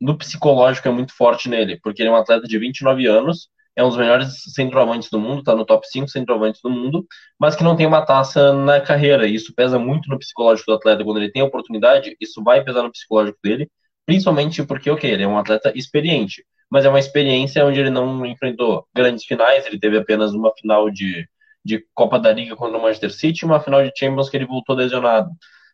no 0.00 0.16
psicológico 0.18 0.88
é 0.88 0.90
muito 0.90 1.14
forte 1.14 1.48
nele, 1.48 1.78
porque 1.82 2.02
ele 2.02 2.08
é 2.10 2.12
um 2.12 2.16
atleta 2.16 2.46
de 2.46 2.58
29 2.58 3.06
anos 3.06 3.48
é 3.76 3.84
um 3.84 3.88
dos 3.88 3.98
melhores 3.98 4.42
centroavantes 4.54 5.10
do 5.10 5.20
mundo, 5.20 5.40
está 5.40 5.54
no 5.54 5.66
top 5.66 5.86
5 5.86 6.08
centroavantes 6.08 6.62
do 6.62 6.70
mundo, 6.70 7.06
mas 7.38 7.54
que 7.54 7.62
não 7.62 7.76
tem 7.76 7.86
uma 7.86 8.04
taça 8.04 8.52
na 8.54 8.80
carreira. 8.80 9.26
E 9.28 9.34
isso 9.34 9.54
pesa 9.54 9.78
muito 9.78 10.08
no 10.08 10.18
psicológico 10.18 10.70
do 10.70 10.76
atleta 10.76 11.04
quando 11.04 11.18
ele 11.18 11.30
tem 11.30 11.42
a 11.42 11.44
oportunidade, 11.44 12.16
isso 12.18 12.42
vai 12.42 12.64
pesar 12.64 12.82
no 12.82 12.90
psicológico 12.90 13.38
dele, 13.42 13.70
principalmente 14.06 14.64
porque, 14.64 14.90
ok, 14.90 15.10
ele 15.10 15.24
é 15.24 15.28
um 15.28 15.38
atleta 15.38 15.70
experiente, 15.76 16.42
mas 16.70 16.86
é 16.86 16.88
uma 16.88 16.98
experiência 16.98 17.64
onde 17.66 17.78
ele 17.78 17.90
não 17.90 18.24
enfrentou 18.24 18.86
grandes 18.94 19.24
finais, 19.26 19.66
ele 19.66 19.78
teve 19.78 19.98
apenas 19.98 20.32
uma 20.32 20.52
final 20.56 20.90
de, 20.90 21.28
de 21.66 21.84
Copa 21.94 22.18
da 22.18 22.32
Liga 22.32 22.56
contra 22.56 22.78
o 22.78 22.82
Manchester 22.82 23.12
City, 23.12 23.44
uma 23.44 23.60
final 23.60 23.82
de 23.82 23.92
Champions 23.96 24.30
que 24.30 24.36
ele 24.36 24.46
voltou 24.46 24.76
lesionado. 24.76 25.30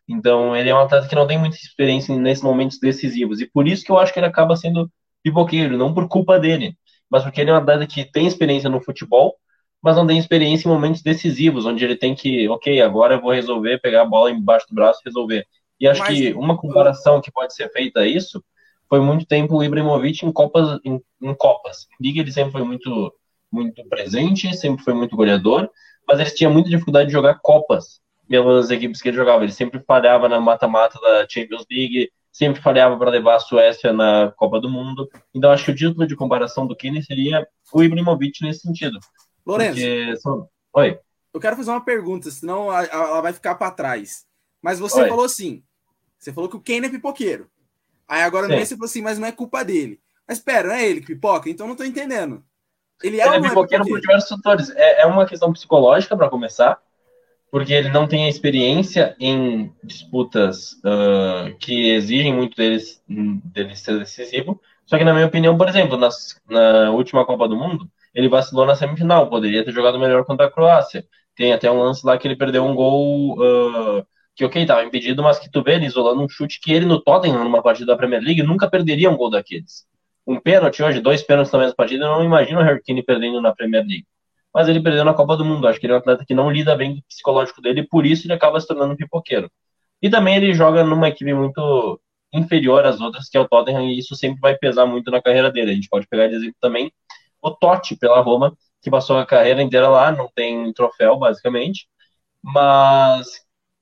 Então, 0.07 0.55
ele 0.55 0.69
é 0.69 0.75
um 0.75 0.79
atleta 0.79 1.07
que 1.07 1.15
não 1.15 1.27
tem 1.27 1.37
muita 1.39 1.55
experiência 1.55 2.15
nesses 2.17 2.43
momentos 2.43 2.79
decisivos, 2.79 3.39
e 3.39 3.49
por 3.49 3.67
isso 3.67 3.85
que 3.85 3.91
eu 3.91 3.97
acho 3.97 4.11
que 4.11 4.19
ele 4.19 4.25
acaba 4.27 4.55
sendo 4.55 4.91
pipoqueiro, 5.23 5.77
não 5.77 5.93
por 5.93 6.07
culpa 6.09 6.39
dele 6.39 6.75
mas 7.13 7.21
porque 7.21 7.41
ele 7.41 7.51
é 7.51 7.53
um 7.53 7.57
atleta 7.57 7.85
que 7.85 8.03
tem 8.03 8.25
experiência 8.25 8.67
no 8.67 8.81
futebol, 8.81 9.35
mas 9.83 9.95
não 9.95 10.07
tem 10.07 10.17
experiência 10.17 10.67
em 10.67 10.71
momentos 10.71 11.03
decisivos, 11.03 11.63
onde 11.63 11.85
ele 11.85 11.95
tem 11.95 12.15
que, 12.15 12.49
ok, 12.49 12.81
agora 12.81 13.13
eu 13.13 13.21
vou 13.21 13.31
resolver, 13.31 13.79
pegar 13.79 14.01
a 14.01 14.05
bola 14.05 14.31
embaixo 14.31 14.65
do 14.67 14.73
braço 14.73 14.99
e 15.01 15.09
resolver. 15.09 15.45
E 15.79 15.87
acho 15.87 16.01
mas... 16.01 16.09
que 16.09 16.33
uma 16.33 16.57
comparação 16.57 17.21
que 17.21 17.31
pode 17.31 17.53
ser 17.53 17.69
feita 17.71 17.99
a 17.99 18.07
isso 18.07 18.43
foi 18.89 18.99
muito 18.99 19.27
tempo 19.27 19.55
o 19.55 19.63
Ibrahimovic 19.63 20.25
em 20.25 20.31
Copas. 20.31 20.79
Em, 20.83 20.99
em 21.21 21.35
Copas. 21.35 21.85
Liga 22.01 22.21
ele 22.21 22.31
sempre 22.31 22.51
foi 22.51 22.63
muito, 22.63 23.13
muito 23.53 23.87
presente, 23.87 24.55
sempre 24.57 24.83
foi 24.83 24.93
muito 24.93 25.15
goleador, 25.15 25.69
mas 26.07 26.19
ele 26.19 26.31
tinha 26.31 26.49
muita 26.49 26.69
dificuldade 26.69 27.07
de 27.07 27.13
jogar 27.13 27.39
Copas 27.41 28.01
pelas 28.27 28.71
equipes 28.71 29.01
que 29.01 29.09
ele 29.09 29.17
jogava. 29.17 29.43
Ele 29.43 29.51
sempre 29.51 29.79
falhava 29.85 30.27
na 30.27 30.39
mata-mata 30.39 30.99
da 30.99 31.27
Champions 31.29 31.65
League, 31.69 32.11
sempre 32.31 32.61
falhava 32.61 32.97
para 32.97 33.11
levar 33.11 33.35
a 33.35 33.39
Suécia 33.39 33.93
na 33.93 34.33
Copa 34.35 34.59
do 34.59 34.69
Mundo. 34.69 35.07
Então 35.33 35.51
acho 35.51 35.65
que 35.65 35.71
o 35.71 35.75
título 35.75 36.07
de 36.07 36.15
comparação 36.15 36.65
do 36.65 36.75
Kane 36.75 37.03
seria 37.03 37.47
o 37.71 37.83
Ibrahimovic 37.83 38.41
nesse 38.41 38.61
sentido. 38.61 38.99
Lourenço, 39.45 39.79
Porque... 39.79 40.49
oi. 40.73 40.99
Eu 41.33 41.39
quero 41.39 41.55
fazer 41.55 41.71
uma 41.71 41.83
pergunta, 41.83 42.29
senão 42.31 42.71
ela 42.71 43.21
vai 43.21 43.33
ficar 43.33 43.55
para 43.55 43.71
trás. 43.71 44.25
Mas 44.61 44.79
você 44.79 45.01
oi. 45.01 45.09
falou 45.09 45.25
assim, 45.25 45.63
você 46.17 46.31
falou 46.31 46.49
que 46.49 46.55
o 46.55 46.61
Kane 46.61 46.87
é 46.87 46.89
pipoqueiro. 46.89 47.49
Aí 48.07 48.21
agora 48.21 48.47
no 48.47 48.57
você 48.57 48.75
falou 48.75 48.85
assim, 48.85 49.01
mas 49.01 49.19
não 49.19 49.27
é 49.27 49.31
culpa 49.31 49.63
dele. 49.63 49.99
Mas 50.27 50.37
espera, 50.37 50.69
não 50.69 50.75
é 50.75 50.87
ele 50.87 51.01
que 51.01 51.07
pipoca? 51.07 51.49
Então 51.49 51.67
não 51.67 51.75
tô 51.75 51.83
entendendo. 51.83 52.43
Ele 53.01 53.19
é, 53.19 53.27
ele 53.27 53.35
é 53.37 53.49
pipoqueiro 53.49 53.85
por 53.85 53.99
diversos 53.99 54.29
fatores. 54.29 54.69
É, 54.75 55.01
é 55.01 55.05
uma 55.05 55.25
questão 55.25 55.51
psicológica, 55.51 56.15
para 56.15 56.29
começar, 56.29 56.79
porque 57.51 57.73
ele 57.73 57.89
não 57.89 58.07
tem 58.07 58.27
experiência 58.27 59.15
em 59.19 59.71
disputas 59.83 60.73
uh, 60.83 61.55
que 61.59 61.91
exigem 61.91 62.33
muito 62.33 62.57
deles, 62.57 63.01
dele 63.07 63.75
ser 63.75 63.99
decisivo. 63.99 64.59
Só 64.85 64.97
que, 64.97 65.03
na 65.03 65.13
minha 65.13 65.27
opinião, 65.27 65.57
por 65.57 65.69
exemplo, 65.69 65.97
nas, 65.97 66.39
na 66.49 66.91
última 66.91 67.25
Copa 67.25 67.47
do 67.47 67.55
Mundo, 67.55 67.87
ele 68.13 68.29
vacilou 68.29 68.65
na 68.65 68.75
semifinal, 68.75 69.29
poderia 69.29 69.63
ter 69.63 69.71
jogado 69.71 69.99
melhor 69.99 70.25
contra 70.25 70.47
a 70.47 70.51
Croácia. 70.51 71.05
Tem 71.35 71.53
até 71.53 71.69
um 71.71 71.79
lance 71.79 72.05
lá 72.05 72.17
que 72.17 72.27
ele 72.27 72.35
perdeu 72.35 72.63
um 72.63 72.75
gol 72.75 73.39
uh, 73.39 74.05
que, 74.35 74.45
ok, 74.45 74.61
estava 74.61 74.83
impedido, 74.83 75.23
mas 75.23 75.39
que 75.39 75.49
tu 75.49 75.63
vê 75.63 75.75
ele 75.75 75.85
isolando 75.85 76.21
um 76.21 76.29
chute 76.29 76.59
que 76.59 76.71
ele 76.71 76.85
no 76.85 76.99
Tottenham, 77.01 77.43
numa 77.43 77.61
partida 77.61 77.87
da 77.87 77.97
Premier 77.97 78.21
League, 78.21 78.43
nunca 78.43 78.69
perderia 78.69 79.09
um 79.09 79.17
gol 79.17 79.29
daqueles. 79.29 79.85
Um 80.25 80.39
pênalti 80.39 80.81
hoje, 80.81 81.01
dois 81.01 81.21
pênaltis 81.23 81.51
na 81.51 81.59
mesma 81.59 81.75
partida, 81.75 82.05
eu 82.05 82.09
não 82.09 82.23
imagino 82.23 82.59
o 82.59 82.63
Harry 82.63 82.81
Kane 82.83 83.03
perdendo 83.03 83.41
na 83.41 83.53
Premier 83.53 83.83
League. 83.85 84.05
Mas 84.53 84.67
ele 84.67 84.81
perdeu 84.81 85.03
na 85.03 85.13
Copa 85.13 85.35
do 85.35 85.43
Mundo. 85.45 85.67
Acho 85.67 85.79
que 85.79 85.85
ele 85.85 85.93
é 85.93 85.95
um 85.95 85.99
atleta 85.99 86.25
que 86.25 86.33
não 86.33 86.51
lida 86.51 86.75
bem 86.75 86.93
com 86.93 86.99
o 86.99 87.03
psicológico 87.03 87.61
dele, 87.61 87.81
e 87.81 87.87
por 87.87 88.05
isso 88.05 88.25
ele 88.27 88.33
acaba 88.33 88.59
se 88.59 88.67
tornando 88.67 88.93
um 88.93 88.97
pipoqueiro. 88.97 89.51
E 90.01 90.09
também 90.09 90.35
ele 90.35 90.53
joga 90.53 90.83
numa 90.83 91.09
equipe 91.09 91.33
muito 91.33 91.99
inferior 92.33 92.85
às 92.85 92.99
outras, 92.99 93.29
que 93.29 93.37
é 93.37 93.39
o 93.39 93.47
Tottenham, 93.47 93.83
e 93.83 93.99
isso 93.99 94.15
sempre 94.15 94.39
vai 94.41 94.55
pesar 94.57 94.85
muito 94.85 95.11
na 95.11 95.21
carreira 95.21 95.51
dele. 95.51 95.71
A 95.71 95.75
gente 95.75 95.89
pode 95.89 96.07
pegar 96.07 96.27
de 96.27 96.35
exemplo 96.35 96.55
também 96.61 96.91
o 97.41 97.51
Totti 97.51 97.95
pela 97.97 98.21
Roma, 98.21 98.57
que 98.81 98.89
passou 98.89 99.17
a 99.17 99.25
carreira 99.25 99.61
inteira 99.61 99.89
lá, 99.89 100.11
não 100.11 100.29
tem 100.33 100.71
troféu, 100.73 101.17
basicamente, 101.17 101.87
mas 102.41 103.27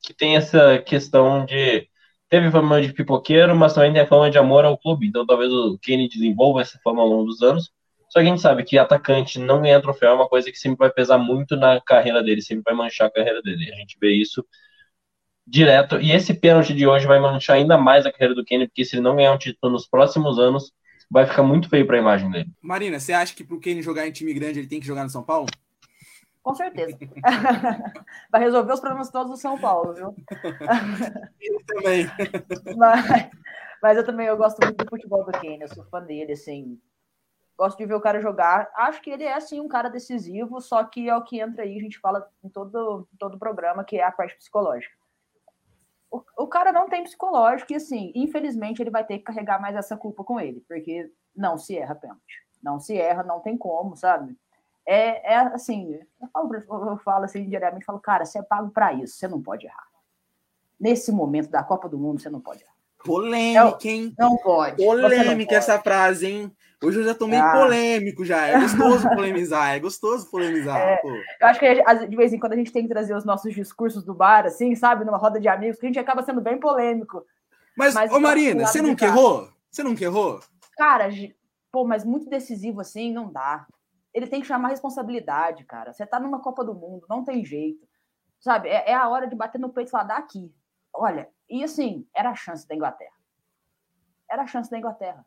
que 0.01 0.13
tem 0.13 0.35
essa 0.35 0.79
questão 0.79 1.45
de. 1.45 1.87
Teve 2.31 2.49
fama 2.49 2.81
de 2.81 2.93
pipoqueiro, 2.93 3.53
mas 3.53 3.73
também 3.73 3.91
tem 3.91 4.07
fama 4.07 4.31
de 4.31 4.37
amor 4.37 4.63
ao 4.63 4.77
clube. 4.77 5.05
Então 5.05 5.25
talvez 5.25 5.51
o 5.51 5.77
Kane 5.83 6.07
desenvolva 6.07 6.61
essa 6.61 6.79
fama 6.81 7.01
ao 7.01 7.07
longo 7.09 7.25
dos 7.25 7.41
anos. 7.41 7.73
Só 8.07 8.19
que 8.19 8.25
a 8.25 8.29
gente 8.29 8.41
sabe 8.41 8.63
que 8.63 8.77
atacante 8.77 9.37
não 9.37 9.61
ganhar 9.61 9.81
troféu 9.81 10.11
é 10.11 10.13
uma 10.13 10.29
coisa 10.29 10.49
que 10.49 10.57
sempre 10.57 10.77
vai 10.77 10.89
pesar 10.89 11.17
muito 11.17 11.57
na 11.57 11.81
carreira 11.81 12.23
dele, 12.23 12.41
sempre 12.41 12.63
vai 12.65 12.73
manchar 12.73 13.07
a 13.07 13.11
carreira 13.11 13.41
dele. 13.41 13.69
A 13.73 13.75
gente 13.75 13.97
vê 13.99 14.13
isso 14.13 14.45
direto. 15.45 15.99
E 15.99 16.13
esse 16.13 16.33
pênalti 16.33 16.73
de 16.73 16.87
hoje 16.87 17.05
vai 17.05 17.19
manchar 17.19 17.57
ainda 17.57 17.77
mais 17.77 18.05
a 18.05 18.11
carreira 18.13 18.33
do 18.33 18.45
Kane, 18.45 18.67
porque 18.67 18.85
se 18.85 18.95
ele 18.95 19.03
não 19.03 19.17
ganhar 19.17 19.33
um 19.33 19.37
título 19.37 19.73
nos 19.73 19.85
próximos 19.85 20.39
anos, 20.39 20.71
vai 21.09 21.25
ficar 21.25 21.43
muito 21.43 21.67
feio 21.67 21.85
para 21.85 21.97
a 21.97 21.99
imagem 21.99 22.31
dele. 22.31 22.49
Marina, 22.61 22.97
você 22.97 23.11
acha 23.11 23.35
que 23.35 23.43
para 23.43 23.57
o 23.57 23.59
Kane 23.59 23.81
jogar 23.81 24.07
em 24.07 24.11
time 24.13 24.33
grande 24.33 24.59
ele 24.59 24.67
tem 24.69 24.79
que 24.79 24.87
jogar 24.87 25.03
no 25.03 25.09
São 25.09 25.21
Paulo? 25.21 25.47
Com 26.43 26.55
certeza. 26.55 26.97
vai 28.31 28.41
resolver 28.41 28.73
os 28.73 28.79
problemas 28.79 29.09
todos 29.09 29.31
do 29.31 29.37
São 29.37 29.59
Paulo, 29.59 29.93
viu? 29.93 30.15
Eu 31.39 31.65
também. 31.67 32.05
Mas, 32.77 33.29
mas, 33.81 33.97
eu 33.97 34.05
também 34.05 34.27
eu 34.27 34.37
gosto 34.37 34.63
muito 34.63 34.83
do 34.83 34.89
futebol 34.89 35.23
do 35.25 35.31
Kane, 35.31 35.61
eu 35.61 35.67
sou 35.67 35.85
fã 35.85 36.01
dele, 36.01 36.33
assim. 36.33 36.79
Gosto 37.57 37.77
de 37.77 37.85
ver 37.85 37.95
o 37.95 38.01
cara 38.01 38.21
jogar. 38.21 38.71
Acho 38.75 39.01
que 39.01 39.09
ele 39.09 39.23
é, 39.23 39.39
sim, 39.39 39.59
um 39.59 39.67
cara 39.67 39.89
decisivo, 39.89 40.59
só 40.61 40.83
que 40.83 41.09
é 41.09 41.15
o 41.15 41.23
que 41.23 41.39
entra 41.39 41.63
aí, 41.63 41.77
a 41.77 41.81
gente 41.81 41.99
fala 41.99 42.27
em 42.43 42.49
todo, 42.49 43.07
em 43.13 43.17
todo 43.17 43.35
o 43.35 43.39
programa, 43.39 43.83
que 43.83 43.97
é 43.97 44.03
a 44.03 44.11
parte 44.11 44.35
psicológica 44.35 45.01
o, 46.11 46.23
o 46.37 46.47
cara 46.47 46.73
não 46.73 46.89
tem 46.89 47.03
psicológico 47.03 47.71
e, 47.71 47.75
assim, 47.77 48.11
infelizmente, 48.13 48.81
ele 48.81 48.91
vai 48.91 49.05
ter 49.05 49.17
que 49.17 49.23
carregar 49.23 49.61
mais 49.61 49.75
essa 49.75 49.95
culpa 49.95 50.23
com 50.23 50.39
ele, 50.39 50.59
porque 50.67 51.09
não 51.35 51.57
se 51.57 51.77
erra 51.77 51.95
pênalti. 51.95 52.45
Não 52.61 52.79
se 52.79 52.95
erra, 52.97 53.23
não 53.23 53.39
tem 53.39 53.57
como, 53.57 53.95
sabe? 53.95 54.37
É, 54.85 55.33
é 55.33 55.37
assim, 55.37 55.99
eu 56.21 56.27
falo, 56.33 56.89
eu 56.89 56.97
falo 56.97 57.25
assim 57.25 57.47
diariamente, 57.47 57.85
falo, 57.85 57.99
cara, 57.99 58.25
você 58.25 58.39
é 58.39 58.43
pago 58.43 58.71
para 58.71 58.93
isso, 58.93 59.15
você 59.15 59.27
não 59.27 59.41
pode 59.41 59.65
errar. 59.65 59.87
Nesse 60.79 61.11
momento 61.11 61.49
da 61.49 61.63
Copa 61.63 61.87
do 61.87 61.97
Mundo, 61.97 62.21
você 62.21 62.29
não 62.29 62.41
pode 62.41 62.63
errar. 62.63 62.71
Polêmica, 63.03 63.87
hein? 63.87 64.13
Não 64.17 64.37
pode. 64.37 64.83
Polêmica 64.83 65.55
essa 65.55 65.79
frase, 65.79 66.27
hein? 66.27 66.55
Hoje 66.83 66.99
eu 66.99 67.03
já 67.03 67.13
tô 67.13 67.27
meio 67.27 67.43
ah. 67.43 67.51
polêmico 67.51 68.25
já. 68.25 68.47
É 68.47 68.59
gostoso 68.59 69.07
polemizar, 69.13 69.75
é 69.75 69.79
gostoso 69.79 70.29
polemizar. 70.29 70.77
É, 70.79 71.01
eu 71.05 71.47
acho 71.47 71.59
que 71.59 72.07
de 72.07 72.15
vez 72.15 72.33
em 72.33 72.39
quando 72.39 72.53
a 72.53 72.55
gente 72.55 72.71
tem 72.71 72.83
que 72.83 72.89
trazer 72.89 73.15
os 73.15 73.23
nossos 73.23 73.53
discursos 73.53 74.03
do 74.03 74.15
bar, 74.15 74.45
assim, 74.45 74.73
sabe? 74.75 75.05
Numa 75.05 75.17
roda 75.17 75.39
de 75.39 75.47
amigos, 75.47 75.79
que 75.79 75.85
a 75.85 75.89
gente 75.89 75.99
acaba 75.99 76.23
sendo 76.23 76.41
bem 76.41 76.59
polêmico. 76.59 77.23
Mas, 77.77 77.93
mas 77.93 78.11
ô 78.11 78.19
Marina, 78.19 78.65
você 78.65 78.81
não 78.81 78.95
errou? 78.99 79.47
Você 79.69 79.83
não 79.83 79.95
errou? 79.99 80.39
Cara, 80.75 81.09
pô, 81.71 81.85
mas 81.85 82.03
muito 82.03 82.29
decisivo 82.29 82.81
assim, 82.81 83.13
não 83.13 83.31
dá. 83.31 83.67
Ele 84.13 84.27
tem 84.27 84.41
que 84.41 84.47
chamar 84.47 84.69
responsabilidade, 84.69 85.63
cara. 85.65 85.93
Você 85.93 86.05
tá 86.05 86.19
numa 86.19 86.41
Copa 86.41 86.63
do 86.63 86.73
Mundo, 86.73 87.05
não 87.09 87.23
tem 87.23 87.45
jeito. 87.45 87.87
Sabe? 88.39 88.69
É, 88.69 88.91
é 88.91 88.93
a 88.93 89.07
hora 89.07 89.27
de 89.27 89.35
bater 89.35 89.59
no 89.59 89.69
peito 89.69 89.89
e 89.89 89.91
falar, 89.91 90.05
daqui. 90.05 90.53
Olha, 90.93 91.29
e 91.49 91.63
assim, 91.63 92.07
era 92.13 92.31
a 92.31 92.35
chance 92.35 92.67
da 92.67 92.75
Inglaterra. 92.75 93.15
Era 94.29 94.43
a 94.43 94.47
chance 94.47 94.69
da 94.69 94.77
Inglaterra. 94.77 95.25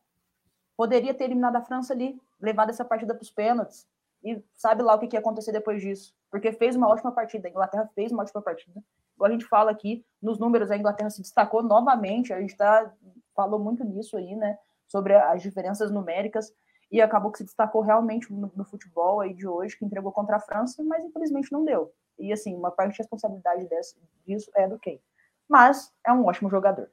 Poderia 0.76 1.14
ter 1.14 1.24
eliminado 1.24 1.56
a 1.56 1.62
França 1.62 1.92
ali, 1.92 2.20
levado 2.40 2.70
essa 2.70 2.84
partida 2.84 3.14
para 3.14 3.22
os 3.22 3.30
pênaltis. 3.30 3.88
E 4.22 4.42
sabe 4.54 4.82
lá 4.82 4.94
o 4.94 4.98
que, 4.98 5.06
que 5.06 5.16
ia 5.16 5.20
acontecer 5.20 5.52
depois 5.52 5.80
disso. 5.80 6.14
Porque 6.30 6.52
fez 6.52 6.74
uma 6.74 6.88
ótima 6.88 7.12
partida. 7.12 7.46
A 7.46 7.50
Inglaterra 7.50 7.88
fez 7.94 8.10
uma 8.10 8.22
ótima 8.22 8.42
partida. 8.42 8.82
Igual 9.14 9.28
a 9.28 9.32
gente 9.32 9.44
fala 9.44 9.70
aqui, 9.70 10.04
nos 10.20 10.38
números, 10.38 10.70
a 10.70 10.76
Inglaterra 10.76 11.10
se 11.10 11.22
destacou 11.22 11.62
novamente. 11.62 12.32
A 12.32 12.40
gente 12.40 12.56
tá, 12.56 12.92
falou 13.34 13.60
muito 13.60 13.84
nisso 13.84 14.16
aí, 14.16 14.34
né? 14.34 14.58
Sobre 14.88 15.14
as 15.14 15.42
diferenças 15.42 15.90
numéricas. 15.90 16.52
E 16.94 17.02
acabou 17.02 17.32
que 17.32 17.38
se 17.38 17.44
destacou 17.44 17.82
realmente 17.82 18.32
no, 18.32 18.52
no 18.54 18.64
futebol 18.64 19.20
aí 19.20 19.34
de 19.34 19.48
hoje, 19.48 19.76
que 19.76 19.84
entregou 19.84 20.12
contra 20.12 20.36
a 20.36 20.40
França, 20.40 20.80
mas 20.84 21.04
infelizmente 21.04 21.50
não 21.50 21.64
deu. 21.64 21.92
E 22.16 22.32
assim, 22.32 22.54
uma 22.54 22.70
parte 22.70 22.92
de 22.92 22.98
responsabilidade 22.98 23.68
dessa, 23.68 23.96
disso 24.24 24.48
é 24.54 24.68
do 24.68 24.78
Kane. 24.78 25.02
Mas 25.48 25.92
é 26.06 26.12
um 26.12 26.24
ótimo 26.24 26.48
jogador. 26.48 26.88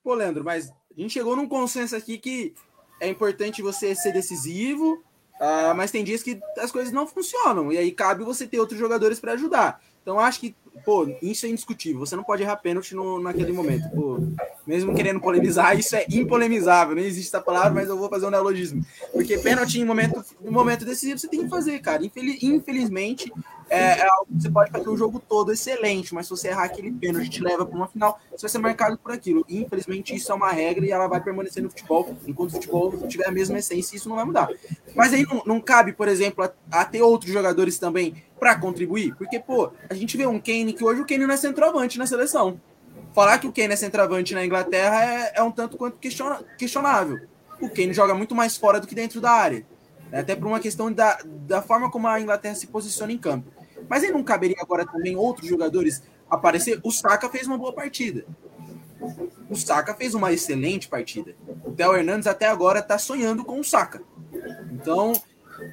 Pô, 0.00 0.14
Leandro, 0.14 0.44
mas 0.44 0.70
a 0.70 1.00
gente 1.00 1.14
chegou 1.14 1.34
num 1.34 1.48
consenso 1.48 1.96
aqui 1.96 2.18
que 2.18 2.54
é 3.00 3.08
importante 3.08 3.62
você 3.62 3.96
ser 3.96 4.12
decisivo, 4.12 5.02
uh, 5.40 5.74
mas 5.74 5.90
tem 5.90 6.04
dias 6.04 6.22
que 6.22 6.40
as 6.56 6.70
coisas 6.70 6.92
não 6.92 7.04
funcionam, 7.04 7.72
e 7.72 7.78
aí 7.78 7.90
cabe 7.90 8.22
você 8.22 8.46
ter 8.46 8.60
outros 8.60 8.78
jogadores 8.78 9.18
para 9.18 9.32
ajudar. 9.32 9.82
Então 10.02 10.20
acho 10.20 10.38
que, 10.38 10.54
pô, 10.84 11.06
isso 11.22 11.46
é 11.46 11.48
indiscutível. 11.48 12.00
Você 12.00 12.16
não 12.16 12.24
pode 12.24 12.42
errar 12.42 12.56
pênalti 12.56 12.94
no, 12.94 13.20
naquele 13.20 13.52
momento. 13.52 13.88
Pô, 13.90 14.18
mesmo 14.66 14.94
querendo 14.94 15.20
polemizar, 15.20 15.78
isso 15.78 15.94
é 15.96 16.06
impolemizável. 16.10 16.96
Não 16.96 17.02
existe 17.02 17.28
essa 17.28 17.40
palavra, 17.40 17.72
mas 17.72 17.88
eu 17.88 17.96
vou 17.96 18.08
fazer 18.08 18.26
um 18.26 18.30
neologismo. 18.30 18.84
Porque 19.12 19.38
pênalti 19.38 19.80
em 19.80 19.84
momento, 19.84 20.24
em 20.44 20.50
momento 20.50 20.84
decisivo 20.84 21.18
você 21.18 21.28
tem 21.28 21.44
que 21.44 21.48
fazer, 21.48 21.78
cara. 21.80 22.02
infelizmente, 22.42 23.32
é, 23.68 24.00
é 24.00 24.08
algo 24.08 24.26
que 24.26 24.42
você 24.42 24.50
pode 24.50 24.70
fazer 24.70 24.88
o 24.88 24.96
jogo 24.96 25.20
todo 25.20 25.52
excelente, 25.52 26.14
mas 26.14 26.26
se 26.26 26.30
você 26.30 26.48
errar 26.48 26.64
aquele 26.64 26.90
pênalti 26.92 27.28
te 27.28 27.42
leva 27.42 27.66
para 27.66 27.76
uma 27.76 27.88
final, 27.88 28.18
você 28.30 28.42
vai 28.42 28.50
ser 28.50 28.58
marcado 28.58 28.98
por 28.98 29.12
aquilo. 29.12 29.44
Infelizmente, 29.48 30.14
isso 30.14 30.30
é 30.30 30.34
uma 30.34 30.52
regra 30.52 30.84
e 30.84 30.90
ela 30.90 31.06
vai 31.06 31.20
permanecer 31.20 31.62
no 31.62 31.70
futebol 31.70 32.16
enquanto 32.26 32.50
o 32.50 32.54
futebol 32.54 32.96
tiver 33.08 33.26
a 33.26 33.32
mesma 33.32 33.58
essência, 33.58 33.96
isso 33.96 34.08
não 34.08 34.16
vai 34.16 34.24
mudar. 34.24 34.48
Mas 34.94 35.12
aí 35.12 35.24
não, 35.24 35.42
não 35.44 35.60
cabe, 35.60 35.92
por 35.92 36.08
exemplo, 36.08 36.44
a, 36.44 36.52
a 36.70 36.84
ter 36.84 37.02
outros 37.02 37.32
jogadores 37.32 37.78
também 37.78 38.14
para 38.38 38.54
contribuir, 38.58 39.14
porque, 39.16 39.40
pô, 39.40 39.70
a 39.88 39.94
gente 39.94 40.16
vê 40.16 40.26
um 40.26 40.38
Kane 40.38 40.65
que 40.72 40.84
hoje 40.84 41.00
o 41.00 41.06
Kane 41.06 41.26
não 41.26 41.34
é 41.34 41.36
centroavante 41.36 41.98
na 41.98 42.06
seleção. 42.06 42.60
Falar 43.14 43.38
que 43.38 43.46
o 43.46 43.52
Kane 43.52 43.72
é 43.72 43.76
centroavante 43.76 44.34
na 44.34 44.44
Inglaterra 44.44 45.04
é, 45.04 45.32
é 45.36 45.42
um 45.42 45.50
tanto 45.50 45.76
quanto 45.76 45.98
questiona, 45.98 46.42
questionável. 46.58 47.20
O 47.60 47.68
Kane 47.68 47.94
joga 47.94 48.14
muito 48.14 48.34
mais 48.34 48.56
fora 48.56 48.78
do 48.78 48.86
que 48.86 48.94
dentro 48.94 49.20
da 49.20 49.30
área. 49.30 49.64
Até 50.12 50.36
por 50.36 50.46
uma 50.46 50.60
questão 50.60 50.92
da, 50.92 51.18
da 51.24 51.62
forma 51.62 51.90
como 51.90 52.06
a 52.06 52.20
Inglaterra 52.20 52.54
se 52.54 52.66
posiciona 52.66 53.12
em 53.12 53.18
campo. 53.18 53.50
Mas 53.88 54.02
aí 54.02 54.10
não 54.10 54.22
caberia 54.22 54.56
agora 54.60 54.86
também 54.86 55.16
outros 55.16 55.48
jogadores 55.48 56.02
aparecer? 56.28 56.80
O 56.82 56.90
Saka 56.90 57.28
fez 57.28 57.46
uma 57.46 57.58
boa 57.58 57.72
partida. 57.72 58.24
O 59.48 59.56
Saka 59.56 59.94
fez 59.94 60.14
uma 60.14 60.32
excelente 60.32 60.88
partida. 60.88 61.34
O 61.64 61.72
Theo 61.72 61.94
Hernandes 61.96 62.26
até 62.26 62.46
agora 62.46 62.80
está 62.80 62.98
sonhando 62.98 63.44
com 63.44 63.60
o 63.60 63.64
Saka. 63.64 64.02
Então, 64.72 65.12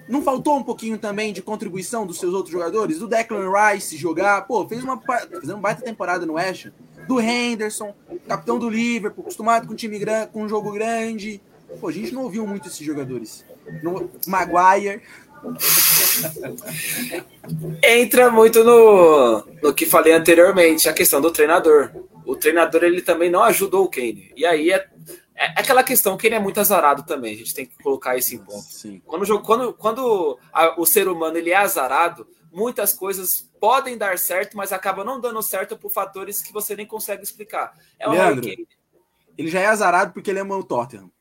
não 0.08 0.22
faltou 0.22 0.58
um 0.58 0.64
pouquinho 0.64 0.98
também 0.98 1.34
de 1.34 1.42
contribuição 1.42 2.06
dos 2.06 2.18
seus 2.18 2.34
outros 2.34 2.52
jogadores? 2.52 3.00
Do 3.00 3.08
Declan 3.08 3.52
Rice 3.52 3.98
jogar, 3.98 4.42
pô, 4.48 4.68
fez 4.68 4.84
uma, 4.84 5.00
fez 5.00 5.50
uma 5.50 5.58
baita 5.58 5.82
temporada 5.82 6.26
no 6.26 6.34
West 6.34 6.68
Do 7.08 7.20
Henderson, 7.20 7.94
capitão 8.28 8.58
do 8.58 8.70
Liverpool, 8.70 9.24
acostumado 9.24 9.68
com 9.68 9.76
time 9.76 10.00
grande, 10.00 10.32
com 10.32 10.44
um 10.44 10.50
jogo 10.50 10.72
grande. 10.72 11.42
Pô, 11.80 11.88
a 11.88 11.92
gente 11.92 12.14
não 12.14 12.24
ouviu 12.24 12.46
muito 12.46 12.68
esses 12.68 12.86
jogadores. 12.86 13.46
No, 13.82 14.10
Maguire. 14.28 15.02
Entra 17.84 18.32
muito 18.32 18.64
no, 18.64 19.44
no 19.62 19.74
que 19.74 19.86
falei 19.86 20.14
anteriormente, 20.14 20.88
a 20.88 20.94
questão 20.94 21.20
do 21.20 21.32
treinador. 21.32 21.92
O 22.26 22.36
treinador 22.36 22.84
ele 22.84 23.02
também 23.02 23.30
não 23.30 23.44
ajudou 23.44 23.84
o 23.84 23.90
Kane. 23.90 24.32
E 24.36 24.46
aí 24.46 24.72
é, 24.72 24.88
é 25.36 25.60
aquela 25.60 25.84
questão, 25.84 26.14
o 26.14 26.18
Kane 26.18 26.36
é 26.36 26.40
muito 26.40 26.60
azarado 26.60 27.04
também, 27.04 27.34
a 27.34 27.38
gente 27.38 27.54
tem 27.54 27.66
que 27.66 27.78
colocar 27.82 28.18
isso 28.18 28.36
em 28.36 28.40
ponto. 28.40 28.62
Sim. 28.62 29.02
Quando, 29.06 29.42
quando, 29.42 29.74
quando 29.74 30.40
a, 30.52 30.80
o 30.80 30.86
ser 30.86 31.08
humano 31.08 31.38
ele 31.38 31.52
é 31.52 31.56
azarado, 31.56 32.28
muitas 32.52 32.94
coisas 32.94 33.50
podem 33.60 33.98
dar 33.98 34.18
certo, 34.18 34.56
mas 34.56 34.72
acabam 34.72 35.06
não 35.06 35.20
dando 35.20 35.42
certo 35.42 35.78
por 35.78 35.92
fatores 35.92 36.42
que 36.42 36.54
você 36.54 36.76
nem 36.76 36.86
consegue 36.86 37.24
explicar. 37.24 37.74
É 38.00 38.08
Leandro, 38.08 38.48
ele 39.38 39.50
já 39.50 39.60
é 39.60 39.66
azarado 39.66 40.14
porque 40.14 40.30
ele 40.30 40.40
ama 40.40 40.56
o 40.56 40.64
Tottenham. 40.64 41.12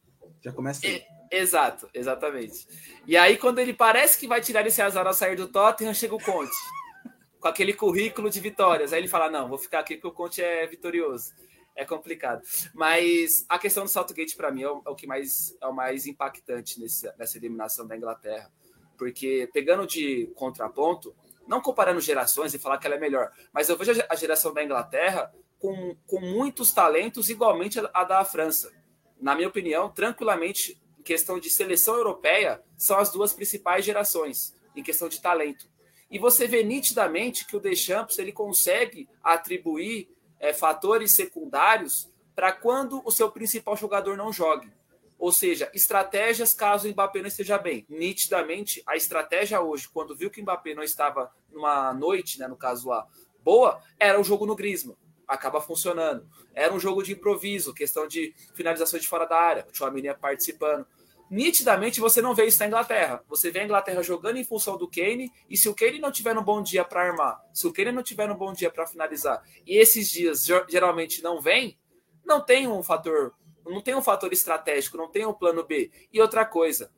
Já 0.42 0.52
começa 0.52 0.86
aí. 0.86 0.96
É, 0.96 1.12
Exato, 1.34 1.88
exatamente. 1.94 2.66
E 3.06 3.16
aí, 3.16 3.38
quando 3.38 3.58
ele 3.58 3.72
parece 3.72 4.18
que 4.18 4.28
vai 4.28 4.42
tirar 4.42 4.66
esse 4.66 4.82
azar 4.82 5.06
ao 5.06 5.14
sair 5.14 5.34
do 5.34 5.48
Tottenham, 5.48 5.94
chega 5.94 6.14
o 6.14 6.22
Conte. 6.22 6.52
com 7.42 7.48
aquele 7.48 7.74
currículo 7.74 8.30
de 8.30 8.40
vitórias. 8.40 8.92
Aí 8.92 9.00
ele 9.00 9.08
fala: 9.08 9.28
Não, 9.28 9.48
vou 9.48 9.58
ficar 9.58 9.80
aqui 9.80 9.96
porque 9.96 10.08
o 10.08 10.12
Conte 10.12 10.40
é 10.40 10.66
vitorioso. 10.66 11.32
É 11.74 11.84
complicado. 11.84 12.42
Mas 12.74 13.44
a 13.48 13.58
questão 13.58 13.84
do 13.84 13.90
Saltgate, 13.90 14.36
para 14.36 14.50
mim, 14.50 14.62
é 14.62 14.70
o, 14.70 14.82
é 14.86 14.90
o, 14.90 14.94
que 14.94 15.06
mais 15.06 15.56
é 15.60 15.66
o 15.66 15.72
mais 15.72 16.06
impactante 16.06 16.80
nesse, 16.80 17.10
nessa 17.16 17.38
eliminação 17.38 17.86
da 17.86 17.96
Inglaterra. 17.96 18.50
Porque 18.96 19.48
pegando 19.52 19.86
de 19.86 20.30
contraponto, 20.34 21.14
não 21.46 21.60
comparando 21.60 22.00
gerações 22.00 22.54
e 22.54 22.58
falar 22.58 22.78
que 22.78 22.86
ela 22.86 22.96
é 22.96 23.00
melhor, 23.00 23.32
mas 23.52 23.68
eu 23.68 23.76
vejo 23.76 23.92
a 24.08 24.14
geração 24.14 24.52
da 24.54 24.62
Inglaterra 24.62 25.32
com, 25.58 25.96
com 26.06 26.20
muitos 26.20 26.72
talentos 26.72 27.30
igualmente 27.30 27.80
a 27.92 28.04
da 28.04 28.24
França. 28.24 28.72
Na 29.20 29.34
minha 29.34 29.48
opinião, 29.48 29.88
tranquilamente, 29.88 30.80
em 30.98 31.02
questão 31.02 31.38
de 31.38 31.48
seleção 31.48 31.94
europeia, 31.94 32.62
são 32.76 32.98
as 32.98 33.10
duas 33.10 33.32
principais 33.32 33.84
gerações, 33.84 34.56
em 34.74 34.82
questão 34.82 35.08
de 35.08 35.20
talento. 35.20 35.70
E 36.10 36.18
você 36.18 36.46
vê 36.46 36.62
nitidamente 36.62 37.46
que 37.46 37.56
o 37.56 37.60
Deschamps 37.60 38.18
ele 38.18 38.32
consegue 38.32 39.08
atribuir 39.22 40.10
é, 40.42 40.52
fatores 40.52 41.14
secundários 41.14 42.10
para 42.34 42.52
quando 42.52 43.00
o 43.04 43.12
seu 43.12 43.30
principal 43.30 43.76
jogador 43.76 44.16
não 44.16 44.32
jogue. 44.32 44.68
Ou 45.16 45.30
seja, 45.30 45.70
estratégias 45.72 46.52
caso 46.52 46.88
o 46.88 46.90
Mbappé 46.90 47.20
não 47.20 47.28
esteja 47.28 47.56
bem. 47.56 47.86
Nitidamente, 47.88 48.82
a 48.84 48.96
estratégia 48.96 49.60
hoje, 49.60 49.88
quando 49.88 50.16
viu 50.16 50.28
que 50.28 50.40
o 50.40 50.42
Mbappé 50.42 50.74
não 50.74 50.82
estava 50.82 51.30
numa 51.52 51.94
noite, 51.94 52.40
né, 52.40 52.48
no 52.48 52.56
caso 52.56 52.88
lá, 52.88 53.06
boa, 53.44 53.80
era 54.00 54.20
o 54.20 54.24
jogo 54.24 54.44
no 54.44 54.56
Grisma. 54.56 54.96
Acaba 55.28 55.60
funcionando. 55.60 56.26
Era 56.52 56.74
um 56.74 56.80
jogo 56.80 57.04
de 57.04 57.12
improviso, 57.12 57.72
questão 57.72 58.08
de 58.08 58.34
finalização 58.52 58.98
de 58.98 59.06
fora 59.06 59.26
da 59.26 59.36
área, 59.36 59.66
o 59.72 59.74
Chouamini 59.74 60.12
participando. 60.14 60.84
Nitidamente 61.32 61.98
você 61.98 62.20
não 62.20 62.34
vê 62.34 62.44
isso 62.44 62.60
na 62.60 62.66
Inglaterra. 62.66 63.24
Você 63.26 63.50
vê 63.50 63.60
a 63.60 63.64
Inglaterra 63.64 64.02
jogando 64.02 64.36
em 64.36 64.44
função 64.44 64.76
do 64.76 64.86
Kane, 64.86 65.32
e 65.48 65.56
se 65.56 65.66
o 65.66 65.74
Kane 65.74 65.98
não 65.98 66.12
tiver 66.12 66.34
no 66.34 66.42
bom 66.42 66.62
dia 66.62 66.84
para 66.84 67.00
armar, 67.00 67.40
se 67.54 67.66
o 67.66 67.72
Kane 67.72 67.90
não 67.90 68.02
tiver 68.02 68.28
no 68.28 68.34
bom 68.34 68.52
dia 68.52 68.70
para 68.70 68.86
finalizar, 68.86 69.42
e 69.66 69.78
esses 69.78 70.10
dias 70.10 70.46
geralmente 70.68 71.22
não 71.22 71.40
vem, 71.40 71.78
não 72.22 72.44
tem 72.44 72.68
um 72.68 72.82
fator 72.82 73.34
não 73.64 73.80
tem 73.80 73.94
um 73.94 74.02
fator 74.02 74.30
estratégico, 74.30 74.98
não 74.98 75.08
tem 75.08 75.24
um 75.24 75.32
plano 75.32 75.64
B. 75.64 75.90
E 76.12 76.20
outra 76.20 76.44
coisa, 76.44 76.92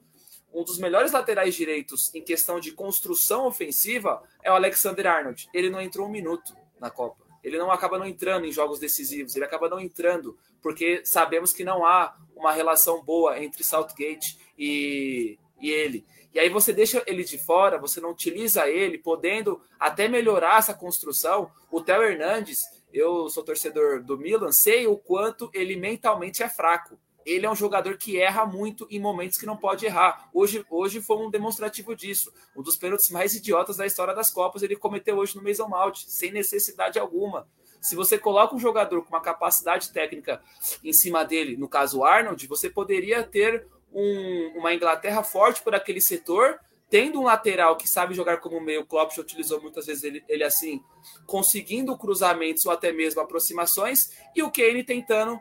um 0.53 0.65
dos 0.65 0.79
melhores 0.79 1.13
laterais 1.13 1.55
direitos 1.55 2.13
em 2.13 2.23
questão 2.23 2.59
de 2.59 2.73
construção 2.73 3.47
ofensiva 3.47 4.21
é 4.43 4.51
o 4.51 4.55
Alexander 4.55 5.07
Arnold. 5.07 5.49
Ele 5.55 5.71
não 5.71 5.81
entrou 5.81 6.09
um 6.09 6.11
minuto 6.11 6.57
na 6.81 6.91
Copa. 6.91 7.24
Ele 7.45 7.59
não 7.59 7.71
acaba 7.71 7.99
não 7.99 8.07
entrando 8.07 8.47
em 8.47 8.53
jogos 8.53 8.79
decisivos, 8.79 9.37
ele 9.37 9.45
acaba 9.45 9.69
não 9.69 9.79
entrando, 9.79 10.37
porque 10.63 11.03
sabemos 11.05 11.53
que 11.53 11.63
não 11.63 11.85
há 11.85 12.17
uma 12.35 12.51
relação 12.53 13.05
boa 13.05 13.39
entre 13.39 13.63
Southgate 13.63 14.39
e, 14.59 15.39
e 15.61 15.71
ele. 15.71 16.07
E 16.33 16.41
aí 16.41 16.49
você 16.49 16.73
deixa 16.73 17.03
ele 17.07 17.23
de 17.23 17.39
fora, 17.39 17.79
você 17.79 18.01
não 18.01 18.11
utiliza 18.11 18.69
ele, 18.69 18.99
podendo 18.99 19.61
até 19.79 20.09
melhorar 20.09 20.59
essa 20.59 20.75
construção. 20.75 21.49
O 21.71 21.81
Theo 21.81 22.03
Hernandes, 22.03 22.61
eu 22.93 23.29
sou 23.29 23.45
torcedor 23.45 24.03
do 24.03 24.19
Milan, 24.19 24.51
sei 24.51 24.87
o 24.87 24.97
quanto 24.97 25.49
ele 25.55 25.77
mentalmente 25.77 26.43
é 26.43 26.49
fraco. 26.49 26.99
Ele 27.25 27.47
é 27.47 27.51
um 27.51 27.55
jogador 27.55 27.97
que 27.97 28.21
erra 28.21 28.45
muito 28.45 28.87
em 28.91 29.01
momentos 29.01 29.39
que 29.39 29.47
não 29.47 29.57
pode 29.57 29.87
errar. 29.87 30.29
Hoje, 30.33 30.65
hoje 30.69 31.01
foi 31.01 31.17
um 31.17 31.31
demonstrativo 31.31 31.95
disso. 31.95 32.33
Um 32.57 32.63
dos 32.63 32.77
pênaltis 32.77 33.11
mais 33.11 33.35
idiotas 33.35 33.77
da 33.77 33.87
história 33.87 34.15
das 34.15 34.31
Copas 34.31 34.63
ele 34.63 34.77
cometeu 34.77 35.17
hoje 35.17 35.37
no 35.37 35.43
Mason 35.43 35.69
Mount, 35.69 36.05
sem 36.07 36.33
necessidade 36.33 36.99
alguma. 36.99 37.49
Se 37.81 37.95
você 37.95 38.17
coloca 38.17 38.55
um 38.55 38.59
jogador 38.59 39.03
com 39.03 39.09
uma 39.09 39.21
capacidade 39.21 39.93
técnica 39.93 40.43
em 40.83 40.93
cima 40.93 41.25
dele, 41.25 41.57
no 41.57 41.69
caso 41.69 41.99
o 41.99 42.05
Arnold, 42.05 42.47
você 42.47 42.71
poderia 42.71 43.23
ter 43.23 43.67
um, 43.93 44.55
uma 44.57 44.75
Inglaterra 44.75 45.23
forte 45.23 45.63
por 45.63 45.75
aquele 45.75 46.01
setor, 46.01 46.59
tendo 46.91 47.21
um 47.21 47.25
lateral 47.25 47.77
que 47.77 47.89
sabe 47.89 48.15
jogar 48.15 48.39
como 48.39 48.61
meio, 48.61 48.87
Klopp 48.87 49.15
já 49.15 49.23
utilizou 49.23 49.61
muitas 49.61 49.87
vezes 49.87 50.03
ele, 50.03 50.25
ele 50.29 50.45
assim, 50.45 50.83
conseguindo 51.27 51.97
cruzamentos 51.97 52.65
ou 52.67 52.73
até 52.73 52.93
mesmo 52.93 53.21
aproximações, 53.21 54.13
e 54.35 54.43
o 54.43 54.51
Kane 54.51 54.83
tentando 54.83 55.39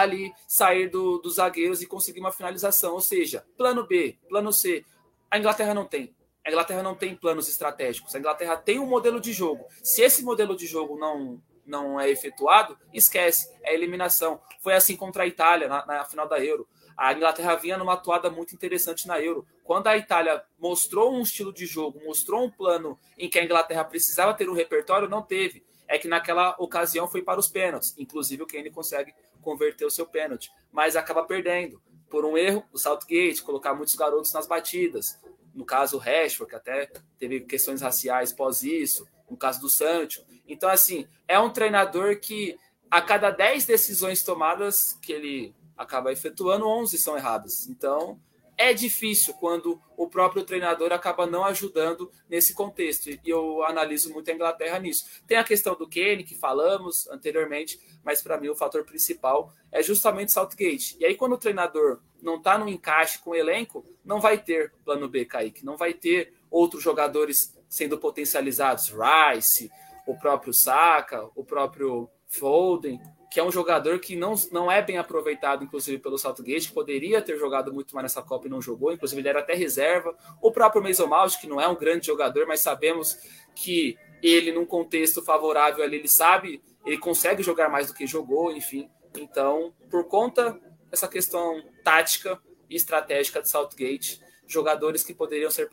ali 0.00 0.32
sair 0.46 0.88
do, 0.88 1.18
dos 1.18 1.36
zagueiros 1.36 1.82
e 1.82 1.86
conseguir 1.86 2.20
uma 2.20 2.32
finalização. 2.32 2.94
Ou 2.94 3.00
seja, 3.00 3.44
plano 3.56 3.86
B, 3.86 4.18
plano 4.28 4.52
C. 4.52 4.84
A 5.30 5.38
Inglaterra 5.38 5.74
não 5.74 5.84
tem. 5.84 6.14
A 6.44 6.50
Inglaterra 6.50 6.82
não 6.82 6.94
tem 6.94 7.16
planos 7.16 7.48
estratégicos. 7.48 8.14
A 8.14 8.18
Inglaterra 8.18 8.56
tem 8.56 8.78
um 8.78 8.86
modelo 8.86 9.20
de 9.20 9.32
jogo. 9.32 9.66
Se 9.82 10.02
esse 10.02 10.22
modelo 10.22 10.54
de 10.54 10.66
jogo 10.66 10.98
não, 10.98 11.40
não 11.66 11.98
é 11.98 12.10
efetuado, 12.10 12.78
esquece. 12.92 13.50
É 13.62 13.74
eliminação. 13.74 14.40
Foi 14.60 14.74
assim 14.74 14.94
contra 14.94 15.22
a 15.22 15.26
Itália 15.26 15.68
na, 15.68 15.86
na 15.86 16.04
final 16.04 16.28
da 16.28 16.38
Euro. 16.38 16.68
A 16.96 17.12
Inglaterra 17.12 17.56
vinha 17.56 17.76
numa 17.76 17.94
atuada 17.94 18.30
muito 18.30 18.54
interessante 18.54 19.06
na 19.06 19.20
Euro. 19.20 19.46
Quando 19.64 19.86
a 19.88 19.96
Itália 19.96 20.44
mostrou 20.58 21.12
um 21.12 21.22
estilo 21.22 21.52
de 21.52 21.66
jogo, 21.66 22.00
mostrou 22.04 22.44
um 22.44 22.50
plano 22.50 22.98
em 23.18 23.28
que 23.28 23.38
a 23.38 23.44
Inglaterra 23.44 23.84
precisava 23.84 24.34
ter 24.34 24.48
um 24.48 24.54
repertório, 24.54 25.08
não 25.08 25.22
teve. 25.22 25.64
É 25.88 25.98
que 25.98 26.08
naquela 26.08 26.54
ocasião 26.58 27.08
foi 27.08 27.22
para 27.22 27.40
os 27.40 27.48
pênaltis. 27.48 27.94
Inclusive 27.98 28.42
o 28.42 28.46
Kane 28.46 28.70
consegue 28.70 29.14
converter 29.44 29.84
o 29.84 29.90
seu 29.90 30.06
pênalti, 30.06 30.50
mas 30.72 30.96
acaba 30.96 31.22
perdendo 31.24 31.80
por 32.10 32.24
um 32.24 32.36
erro 32.36 32.64
do 32.72 32.78
Southgate, 32.78 33.42
colocar 33.42 33.74
muitos 33.74 33.94
garotos 33.94 34.32
nas 34.32 34.46
batidas. 34.46 35.20
No 35.54 35.64
caso, 35.64 35.96
o 35.96 36.00
Rashford, 36.00 36.50
que 36.50 36.56
até 36.56 36.90
teve 37.18 37.40
questões 37.40 37.80
raciais 37.80 38.32
pós 38.32 38.62
isso. 38.62 39.06
No 39.30 39.36
caso 39.36 39.60
do 39.60 39.68
Sancho. 39.68 40.24
Então, 40.46 40.68
assim, 40.68 41.06
é 41.26 41.38
um 41.38 41.50
treinador 41.50 42.18
que 42.20 42.56
a 42.90 43.00
cada 43.00 43.30
10 43.30 43.64
decisões 43.66 44.22
tomadas 44.22 44.98
que 45.00 45.12
ele 45.12 45.54
acaba 45.76 46.12
efetuando, 46.12 46.68
11 46.68 46.98
são 46.98 47.16
erradas. 47.16 47.66
Então, 47.68 48.20
é 48.56 48.72
difícil 48.72 49.34
quando 49.34 49.80
o 49.96 50.08
próprio 50.08 50.44
treinador 50.44 50.92
acaba 50.92 51.26
não 51.26 51.44
ajudando 51.44 52.10
nesse 52.28 52.54
contexto. 52.54 53.10
E 53.10 53.20
eu 53.24 53.64
analiso 53.64 54.12
muito 54.12 54.30
a 54.30 54.34
Inglaterra 54.34 54.78
nisso. 54.78 55.04
Tem 55.26 55.36
a 55.36 55.44
questão 55.44 55.74
do 55.74 55.88
Kane, 55.88 56.24
que 56.24 56.34
falamos 56.34 57.08
anteriormente, 57.08 57.80
mas 58.04 58.22
para 58.22 58.38
mim 58.38 58.48
o 58.48 58.54
fator 58.54 58.84
principal 58.84 59.52
é 59.72 59.82
justamente 59.82 60.32
Southgate. 60.32 60.96
E 60.98 61.04
aí, 61.04 61.14
quando 61.14 61.34
o 61.34 61.38
treinador 61.38 62.00
não 62.22 62.36
está 62.36 62.56
no 62.56 62.68
encaixe 62.68 63.18
com 63.18 63.30
o 63.30 63.34
elenco, 63.34 63.84
não 64.04 64.20
vai 64.20 64.38
ter 64.38 64.72
plano 64.84 65.08
B, 65.08 65.24
Kaique. 65.24 65.64
Não 65.64 65.76
vai 65.76 65.92
ter 65.92 66.32
outros 66.50 66.82
jogadores 66.82 67.56
sendo 67.68 67.98
potencializados. 67.98 68.92
Rice, 68.92 69.70
o 70.06 70.16
próprio 70.16 70.52
Saka, 70.52 71.28
o 71.34 71.44
próprio 71.44 72.08
Foden 72.26 73.00
que 73.34 73.40
é 73.40 73.42
um 73.42 73.50
jogador 73.50 73.98
que 73.98 74.14
não, 74.14 74.34
não 74.52 74.70
é 74.70 74.80
bem 74.80 74.96
aproveitado, 74.96 75.64
inclusive, 75.64 75.98
pelo 75.98 76.16
Southgate, 76.16 76.68
que 76.68 76.72
poderia 76.72 77.20
ter 77.20 77.36
jogado 77.36 77.74
muito 77.74 77.92
mais 77.92 78.04
nessa 78.04 78.22
Copa 78.22 78.46
e 78.46 78.48
não 78.48 78.62
jogou, 78.62 78.92
inclusive 78.92 79.20
ele 79.20 79.28
era 79.28 79.40
até 79.40 79.54
reserva. 79.54 80.16
O 80.40 80.52
próprio 80.52 80.80
Mason 80.80 81.08
Mount, 81.08 81.40
que 81.40 81.48
não 81.48 81.60
é 81.60 81.66
um 81.66 81.74
grande 81.74 82.06
jogador, 82.06 82.46
mas 82.46 82.60
sabemos 82.60 83.18
que 83.52 83.98
ele, 84.22 84.52
num 84.52 84.64
contexto 84.64 85.20
favorável 85.20 85.82
ali, 85.82 85.96
ele 85.96 86.06
sabe, 86.06 86.62
ele 86.86 86.96
consegue 86.96 87.42
jogar 87.42 87.68
mais 87.68 87.88
do 87.88 87.94
que 87.94 88.06
jogou, 88.06 88.52
enfim. 88.52 88.88
Então, 89.18 89.74
por 89.90 90.04
conta 90.04 90.56
dessa 90.88 91.08
questão 91.08 91.60
tática 91.82 92.40
e 92.70 92.76
estratégica 92.76 93.42
de 93.42 93.50
Southgate, 93.50 94.20
jogadores 94.46 95.02
que 95.02 95.12
poderiam 95.12 95.50
ser 95.50 95.68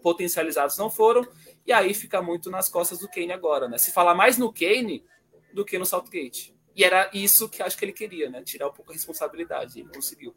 potencializados 0.00 0.78
não 0.78 0.88
foram, 0.88 1.26
e 1.66 1.72
aí 1.72 1.92
fica 1.92 2.22
muito 2.22 2.48
nas 2.52 2.68
costas 2.68 3.00
do 3.00 3.08
Kane 3.08 3.32
agora, 3.32 3.68
né? 3.68 3.78
Se 3.78 3.90
falar 3.90 4.14
mais 4.14 4.38
no 4.38 4.52
Kane 4.52 5.04
do 5.52 5.64
que 5.64 5.76
no 5.76 5.84
Southgate. 5.84 6.59
E 6.74 6.84
era 6.84 7.10
isso 7.12 7.48
que 7.48 7.62
acho 7.62 7.76
que 7.76 7.84
ele 7.84 7.92
queria, 7.92 8.30
né? 8.30 8.42
Tirar 8.42 8.68
um 8.68 8.72
pouco 8.72 8.92
a 8.92 8.94
responsabilidade. 8.94 9.80
Ele 9.80 9.88
conseguiu. 9.88 10.34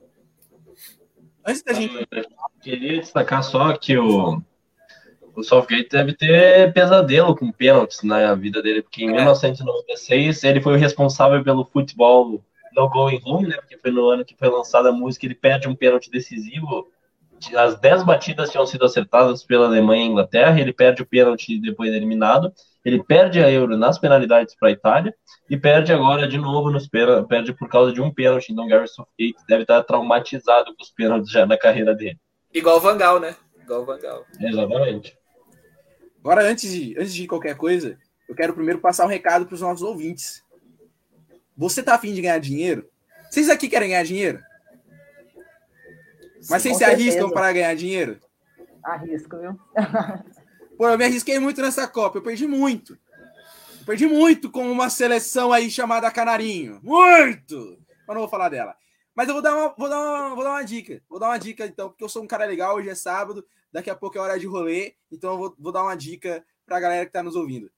Antes 1.46 1.64
da 1.64 1.74
gente. 1.74 2.08
Queria 2.62 3.00
destacar 3.00 3.44
só 3.44 3.76
que 3.78 3.98
o, 3.98 4.42
o 5.36 5.44
Southgate 5.44 5.90
deve 5.90 6.14
ter 6.14 6.74
pesadelo 6.74 7.36
com 7.36 7.52
pênaltis 7.52 8.04
na 8.04 8.34
vida 8.36 8.62
dele, 8.62 8.82
porque 8.82 9.04
em 9.04 9.10
é. 9.10 9.16
1996 9.16 10.44
ele 10.44 10.62
foi 10.62 10.74
o 10.74 10.78
responsável 10.78 11.44
pelo 11.44 11.66
futebol 11.66 12.44
no 12.76 12.90
Going 12.90 13.22
Home, 13.26 13.48
né? 13.48 13.58
Porque 13.58 13.78
foi 13.78 13.92
no 13.92 14.10
ano 14.10 14.26
que 14.26 14.36
foi 14.36 14.50
lançada 14.50 14.90
a 14.90 14.94
música, 14.94 15.26
ele 15.26 15.36
perde 15.36 15.68
um 15.68 15.76
pênalti 15.76 16.10
decisivo. 16.10 16.88
As 17.56 17.80
10 17.80 18.04
batidas 18.04 18.50
tinham 18.50 18.66
sido 18.66 18.86
acertadas 18.86 19.44
pela 19.44 19.66
Alemanha 19.66 20.04
e 20.04 20.08
Inglaterra, 20.08 20.60
ele 20.60 20.72
perde 20.72 21.02
o 21.02 21.06
pênalti 21.06 21.60
depois 21.60 21.94
eliminado. 21.94 22.54
Ele 22.84 23.02
perde 23.02 23.42
a 23.42 23.50
Euro 23.50 23.78
nas 23.78 23.98
penalidades 23.98 24.56
para 24.56 24.70
a 24.70 24.72
Itália 24.72 25.16
e 25.50 25.58
perde 25.58 25.94
agora 25.94 26.28
de 26.28 26.38
novo 26.38 26.70
nos 26.70 26.88
pênaltis, 26.88 27.28
perde 27.28 27.54
por 27.54 27.70
causa 27.70 27.94
de 27.94 28.02
um 28.02 28.14
pênalti. 28.14 28.52
Então, 28.52 28.68
Gary 28.68 28.88
Southgate 28.88 29.46
deve 29.48 29.62
estar 29.62 29.82
traumatizado 29.84 30.76
com 30.76 30.84
os 30.84 30.92
pênaltis 30.92 31.32
já 31.32 31.46
na 31.46 31.58
carreira 31.58 31.96
dele. 31.96 32.20
Igual 32.54 32.78
o 32.78 32.82
Vangal, 32.82 33.20
né? 33.20 33.36
Igual 33.62 33.84
o 33.84 33.86
Vangal. 33.86 34.26
Exatamente. 34.40 35.18
Agora, 36.20 36.44
antes 36.44 36.72
de, 36.72 36.96
antes 36.98 37.14
de 37.14 37.26
qualquer 37.26 37.56
coisa, 37.56 37.98
eu 38.28 38.36
quero 38.36 38.54
primeiro 38.54 38.80
passar 38.80 39.06
um 39.06 39.10
recado 39.10 39.46
para 39.46 39.56
os 39.56 39.62
nossos 39.62 39.82
ouvintes. 39.82 40.44
Você 41.56 41.82
tá 41.82 41.96
afim 41.96 42.14
de 42.14 42.22
ganhar 42.22 42.40
dinheiro? 42.40 42.90
Vocês 43.30 43.50
aqui 43.50 43.70
querem 43.70 43.90
ganhar 43.90 44.04
dinheiro? 44.04 44.40
Mas 46.50 46.62
vocês 46.62 46.78
se 46.78 46.84
arriscam 46.84 47.30
para 47.30 47.54
ganhar 47.54 47.76
dinheiro? 47.76 48.20
Arrisco, 48.84 49.38
viu? 49.38 49.58
Pô, 50.78 50.88
eu 50.88 50.98
me 50.98 51.06
arrisquei 51.06 51.40
muito 51.40 51.62
nessa 51.62 51.88
Copa, 51.88 52.18
eu 52.18 52.22
perdi 52.22 52.48
muito. 52.48 52.98
Eu 53.80 53.86
perdi 53.86 54.08
muito 54.08 54.50
com 54.50 54.72
uma 54.72 54.90
seleção 54.90 55.52
aí 55.52 55.70
chamada 55.70 56.12
Canarinho. 56.12 56.80
Muito! 56.84 57.80
Mas 58.08 58.16
não 58.16 58.22
vou 58.22 58.30
falar 58.30 58.50
dela. 58.50 58.76
Mas 59.16 59.28
eu 59.28 59.34
vou 59.34 59.44
dar, 59.44 59.56
uma, 59.56 59.76
vou, 59.78 59.90
dar 59.90 60.00
uma, 60.00 60.36
vou 60.36 60.44
dar 60.44 60.52
uma 60.52 60.64
dica. 60.64 61.02
Vou 61.08 61.20
dar 61.20 61.28
uma 61.28 61.38
dica, 61.38 61.66
então, 61.66 61.90
porque 61.90 62.04
eu 62.04 62.10
sou 62.10 62.24
um 62.24 62.28
cara 62.28 62.46
legal, 62.46 62.76
hoje 62.76 62.90
é 62.90 62.96
sábado, 62.96 63.46
daqui 63.72 63.90
a 63.90 63.96
pouco 63.96 64.18
é 64.18 64.22
hora 64.22 64.40
de 64.40 64.48
rolê, 64.48 64.96
então 65.12 65.34
eu 65.34 65.38
vou, 65.38 65.56
vou 65.58 65.72
dar 65.72 65.84
uma 65.84 65.96
dica 65.96 66.44
pra 66.66 66.80
galera 66.80 67.06
que 67.06 67.12
tá 67.12 67.22
nos 67.22 67.36
ouvindo. 67.36 67.72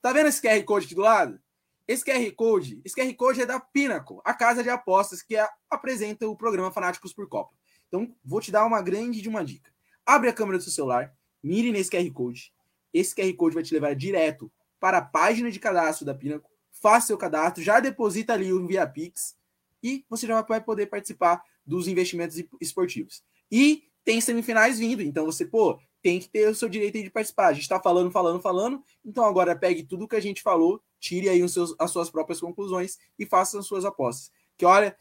Tá 0.00 0.12
vendo 0.12 0.26
esse 0.26 0.42
QR 0.42 0.62
Code 0.64 0.86
aqui 0.86 0.94
do 0.94 1.02
lado? 1.02 1.40
esse 1.86 2.04
QR 2.04 2.32
Code, 2.34 2.80
esse 2.84 2.94
QR 2.94 3.12
Code 3.14 3.42
é 3.42 3.46
da 3.46 3.60
Pinnacle, 3.60 4.18
a 4.24 4.34
casa 4.34 4.62
de 4.62 4.70
apostas 4.70 5.22
que 5.22 5.36
apresenta 5.70 6.26
o 6.28 6.36
programa 6.36 6.72
Fanáticos 6.72 7.12
por 7.12 7.28
Copa. 7.28 7.54
Então, 7.88 8.14
vou 8.24 8.40
te 8.40 8.50
dar 8.50 8.64
uma 8.64 8.80
grande 8.80 9.20
de 9.20 9.28
uma 9.28 9.44
dica. 9.44 9.70
Abre 10.06 10.28
a 10.28 10.32
câmera 10.32 10.58
do 10.58 10.64
seu 10.64 10.72
celular, 10.72 11.14
mire 11.42 11.72
nesse 11.72 11.90
QR 11.90 12.10
Code. 12.12 12.52
Esse 12.92 13.14
QR 13.14 13.32
Code 13.34 13.54
vai 13.54 13.62
te 13.62 13.74
levar 13.74 13.94
direto 13.94 14.50
para 14.78 14.98
a 14.98 15.02
página 15.02 15.50
de 15.50 15.58
cadastro 15.58 16.04
da 16.04 16.14
Pinnacle. 16.14 16.50
Faça 16.70 17.08
seu 17.08 17.18
cadastro, 17.18 17.62
já 17.62 17.80
deposita 17.80 18.32
ali 18.32 18.52
o 18.52 18.66
via 18.66 18.86
Pix 18.86 19.36
e 19.82 20.04
você 20.08 20.26
já 20.26 20.40
vai 20.42 20.60
poder 20.60 20.86
participar 20.86 21.42
dos 21.64 21.88
investimentos 21.88 22.42
esportivos. 22.60 23.22
E 23.50 23.84
tem 24.04 24.20
semifinais 24.20 24.78
vindo, 24.78 25.02
então 25.02 25.26
você, 25.26 25.44
pô, 25.44 25.78
tem 26.02 26.18
que 26.18 26.28
ter 26.28 26.48
o 26.48 26.54
seu 26.54 26.68
direito 26.68 27.00
de 27.00 27.10
participar. 27.10 27.48
A 27.48 27.52
gente 27.52 27.62
está 27.62 27.80
falando, 27.80 28.10
falando, 28.10 28.40
falando. 28.40 28.82
Então 29.04 29.24
agora 29.24 29.54
pegue 29.54 29.84
tudo 29.84 30.08
que 30.08 30.16
a 30.16 30.20
gente 30.20 30.42
falou, 30.42 30.82
tire 30.98 31.28
aí 31.28 31.42
os 31.42 31.52
seus, 31.52 31.74
as 31.78 31.90
suas 31.90 32.10
próprias 32.10 32.40
conclusões 32.40 32.98
e 33.18 33.24
faça 33.24 33.58
as 33.58 33.66
suas 33.66 33.84
apostas. 33.84 34.32
Que 34.58 34.64
olha, 34.64 34.96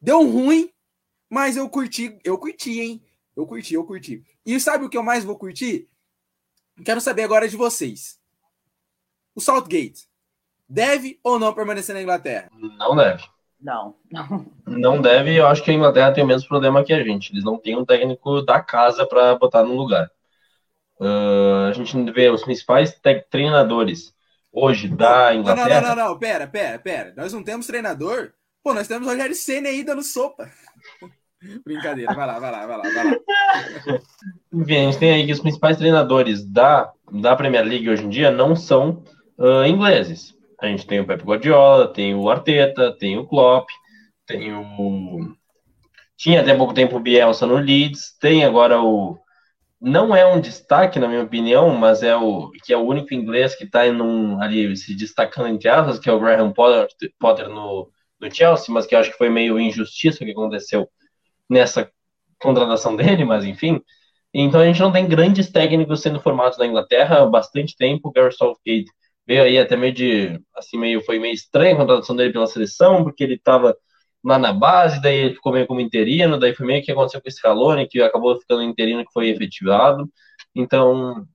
deu 0.00 0.28
ruim, 0.28 0.70
mas 1.30 1.56
eu 1.56 1.68
curti, 1.68 2.18
eu 2.24 2.36
curti, 2.36 2.80
hein? 2.80 3.02
Eu 3.36 3.46
curti, 3.46 3.74
eu 3.74 3.84
curti. 3.84 4.24
E 4.46 4.58
sabe 4.60 4.84
o 4.84 4.88
que 4.88 4.96
eu 4.96 5.02
mais 5.02 5.24
vou 5.24 5.38
curtir? 5.38 5.88
Quero 6.84 7.00
saber 7.00 7.22
agora 7.22 7.48
de 7.48 7.56
vocês. 7.56 8.18
O 9.34 9.40
Southgate 9.40 10.08
deve 10.68 11.18
ou 11.22 11.38
não 11.38 11.52
permanecer 11.52 11.94
na 11.94 12.02
Inglaterra? 12.02 12.50
Não 12.52 12.94
deve. 12.96 13.24
Não, 13.60 13.96
não. 14.10 14.46
Não 14.66 15.00
deve. 15.00 15.34
Eu 15.34 15.46
acho 15.46 15.62
que 15.62 15.70
a 15.70 15.74
Inglaterra 15.74 16.12
tem 16.12 16.22
o 16.22 16.26
mesmo 16.26 16.46
problema 16.48 16.84
que 16.84 16.92
a 16.92 17.02
gente. 17.02 17.32
Eles 17.32 17.44
não 17.44 17.56
têm 17.56 17.76
um 17.76 17.84
técnico 17.84 18.42
da 18.42 18.60
casa 18.60 19.06
para 19.06 19.36
botar 19.36 19.62
no 19.62 19.74
lugar. 19.74 20.10
Uh, 21.00 21.68
a 21.70 21.72
gente 21.72 21.98
vê 22.12 22.28
os 22.28 22.42
principais 22.42 23.00
treinadores 23.30 24.14
hoje 24.52 24.88
da 24.88 25.34
Inglaterra. 25.34 25.80
Não, 25.80 25.88
não, 25.88 25.96
não, 25.96 26.08
não, 26.10 26.18
pera, 26.18 26.46
pera, 26.46 26.78
pera. 26.78 27.14
Nós 27.16 27.32
não 27.32 27.42
temos 27.42 27.66
treinador? 27.66 28.32
Pô, 28.62 28.74
nós 28.74 28.86
temos 28.88 29.06
o 29.06 29.10
Rogério 29.10 29.34
Senna 29.34 29.68
aí 29.68 29.82
dando 29.82 30.02
sopa. 30.02 30.50
Brincadeira, 31.64 32.14
vai 32.14 32.26
lá, 32.26 32.38
vai 32.38 32.50
lá, 32.50 32.66
vai 32.66 32.76
lá, 32.76 32.82
vai 32.82 33.04
lá. 33.04 34.00
Enfim, 34.52 34.76
a 34.76 34.82
gente 34.84 34.98
tem 34.98 35.12
aí 35.12 35.26
que 35.26 35.32
os 35.32 35.40
principais 35.40 35.76
treinadores 35.76 36.44
da, 36.44 36.92
da 37.12 37.36
Premier 37.36 37.64
League 37.64 37.88
hoje 37.88 38.04
em 38.04 38.08
dia 38.08 38.30
não 38.30 38.54
são 38.56 39.02
uh, 39.38 39.64
ingleses. 39.66 40.34
A 40.60 40.66
gente 40.66 40.86
tem 40.86 41.00
o 41.00 41.06
Pep 41.06 41.22
Guardiola, 41.22 41.92
tem 41.92 42.14
o 42.14 42.28
Arteta, 42.30 42.96
tem 42.98 43.18
o 43.18 43.26
Klopp, 43.26 43.68
tem 44.26 44.54
o. 44.54 45.34
Tinha 46.16 46.40
até 46.40 46.54
pouco 46.54 46.72
tempo 46.72 46.96
o 46.96 47.00
Bielsa 47.00 47.46
no 47.46 47.56
Leeds, 47.56 48.16
tem 48.20 48.44
agora 48.44 48.80
o 48.80 49.18
não 49.84 50.16
é 50.16 50.24
um 50.24 50.40
destaque, 50.40 50.98
na 50.98 51.06
minha 51.06 51.22
opinião, 51.22 51.68
mas 51.68 52.02
é 52.02 52.16
o 52.16 52.50
que 52.64 52.72
é 52.72 52.76
o 52.76 52.86
único 52.86 53.12
inglês 53.12 53.54
que 53.54 53.64
está 53.64 53.82
ali 53.82 54.74
se 54.78 54.96
destacando 54.96 55.48
entre 55.48 55.68
aspas, 55.68 55.98
que 55.98 56.08
é 56.08 56.12
o 56.12 56.18
Graham 56.18 56.52
Potter, 56.54 56.88
Potter 57.18 57.50
no, 57.50 57.90
no 58.18 58.34
Chelsea, 58.34 58.72
mas 58.72 58.86
que 58.86 58.94
eu 58.94 58.98
acho 58.98 59.10
que 59.10 59.18
foi 59.18 59.28
meio 59.28 59.60
injustiça 59.60 60.22
o 60.22 60.26
que 60.26 60.32
aconteceu 60.32 60.88
nessa 61.48 61.90
contratação 62.40 62.96
dele, 62.96 63.24
mas 63.24 63.44
enfim. 63.44 63.80
Então 64.32 64.60
a 64.60 64.66
gente 64.66 64.80
não 64.80 64.92
tem 64.92 65.06
grandes 65.08 65.50
técnicos 65.50 66.02
sendo 66.02 66.20
formados 66.20 66.58
na 66.58 66.66
Inglaterra 66.66 67.22
há 67.22 67.26
bastante 67.26 67.76
tempo. 67.76 68.08
O 68.08 68.12
Gareth 68.12 68.32
Southgate 68.32 68.90
veio 69.26 69.42
aí 69.44 69.58
até 69.58 69.76
meio 69.76 69.92
de, 69.92 70.40
assim, 70.56 70.78
meio, 70.78 71.02
foi 71.04 71.18
meio 71.18 71.34
estranho 71.34 71.74
a 71.74 71.78
contratação 71.78 72.16
dele 72.16 72.32
pela 72.32 72.46
seleção, 72.46 73.04
porque 73.04 73.24
ele 73.24 73.34
estava 73.34 73.76
lá 74.24 74.38
na 74.38 74.52
base, 74.52 75.00
daí 75.02 75.16
ele 75.16 75.34
ficou 75.34 75.52
meio 75.52 75.66
como 75.66 75.80
interino, 75.80 76.38
daí 76.38 76.54
foi 76.54 76.66
meio 76.66 76.82
que 76.82 76.90
aconteceu 76.92 77.20
com 77.22 77.28
o 77.28 77.32
Scaloni, 77.32 77.86
que 77.88 78.00
acabou 78.02 78.38
ficando 78.40 78.62
interino, 78.62 79.04
que 79.04 79.12
foi 79.12 79.28
efetivado. 79.28 80.10
Então, 80.54 81.26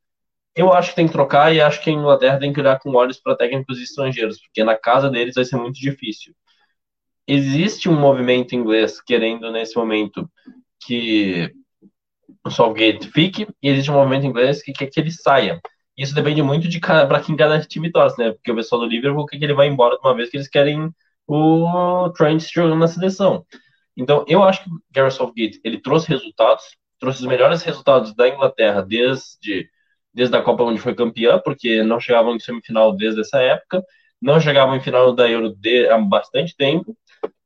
eu 0.55 0.73
acho 0.73 0.91
que 0.91 0.95
tem 0.97 1.07
que 1.07 1.13
trocar 1.13 1.53
e 1.53 1.61
acho 1.61 1.81
que 1.83 1.89
a 1.89 1.93
Inglaterra 1.93 2.39
tem 2.39 2.51
que 2.53 2.59
olhar 2.59 2.79
com 2.79 2.91
olhos 2.95 3.19
para 3.19 3.35
técnicos 3.37 3.79
estrangeiros, 3.81 4.39
porque 4.41 4.63
na 4.63 4.77
casa 4.77 5.09
deles 5.09 5.35
vai 5.35 5.45
ser 5.45 5.57
muito 5.57 5.79
difícil. 5.79 6.33
Existe 7.31 7.87
um 7.87 7.93
movimento 7.93 8.55
inglês 8.55 8.99
querendo, 8.99 9.51
nesse 9.51 9.75
momento, 9.75 10.27
que 10.83 11.53
o 12.43 12.49
Southgate 12.49 13.07
fique, 13.11 13.47
e 13.61 13.69
existe 13.69 13.91
um 13.91 13.93
movimento 13.93 14.25
inglês 14.25 14.63
que 14.63 14.73
quer 14.73 14.87
que 14.87 14.99
ele 14.99 15.11
saia. 15.11 15.61
Isso 15.95 16.15
depende 16.15 16.41
muito 16.41 16.67
de 16.67 16.79
para 16.79 17.19
quem 17.19 17.35
cada 17.35 17.59
time 17.61 17.91
torce, 17.91 18.17
né? 18.17 18.31
Porque 18.31 18.51
o 18.51 18.55
pessoal 18.55 18.81
do 18.81 18.87
Liverpool 18.87 19.27
quer 19.27 19.37
que 19.37 19.43
ele 19.43 19.53
vá 19.53 19.63
embora 19.67 19.95
de 19.95 20.01
uma 20.01 20.15
vez 20.15 20.31
que 20.31 20.37
eles 20.37 20.47
querem 20.47 20.89
o 21.27 22.09
Trent 22.17 22.41
jogando 22.51 22.79
na 22.79 22.87
seleção. 22.87 23.45
Então, 23.95 24.25
eu 24.27 24.41
acho 24.41 24.63
que 24.63 24.69
o 24.71 24.81
Gareth 24.91 25.11
Southgate, 25.11 25.61
ele 25.63 25.79
trouxe 25.79 26.09
resultados, 26.09 26.63
trouxe 26.99 27.19
os 27.19 27.27
melhores 27.27 27.61
resultados 27.61 28.15
da 28.15 28.27
Inglaterra 28.27 28.81
desde, 28.81 29.69
desde 30.11 30.35
a 30.35 30.41
Copa 30.41 30.63
onde 30.63 30.79
foi 30.79 30.95
campeã, 30.95 31.37
porque 31.37 31.83
não 31.83 31.99
chegavam 31.99 32.35
em 32.35 32.39
semifinal 32.39 32.91
desde 32.91 33.21
essa 33.21 33.39
época, 33.39 33.83
não 34.19 34.39
chegavam 34.39 34.75
em 34.75 34.81
final 34.81 35.13
da 35.13 35.29
Euro 35.29 35.53
de, 35.55 35.87
há 35.89 35.97
bastante 35.99 36.55
tempo, 36.57 36.97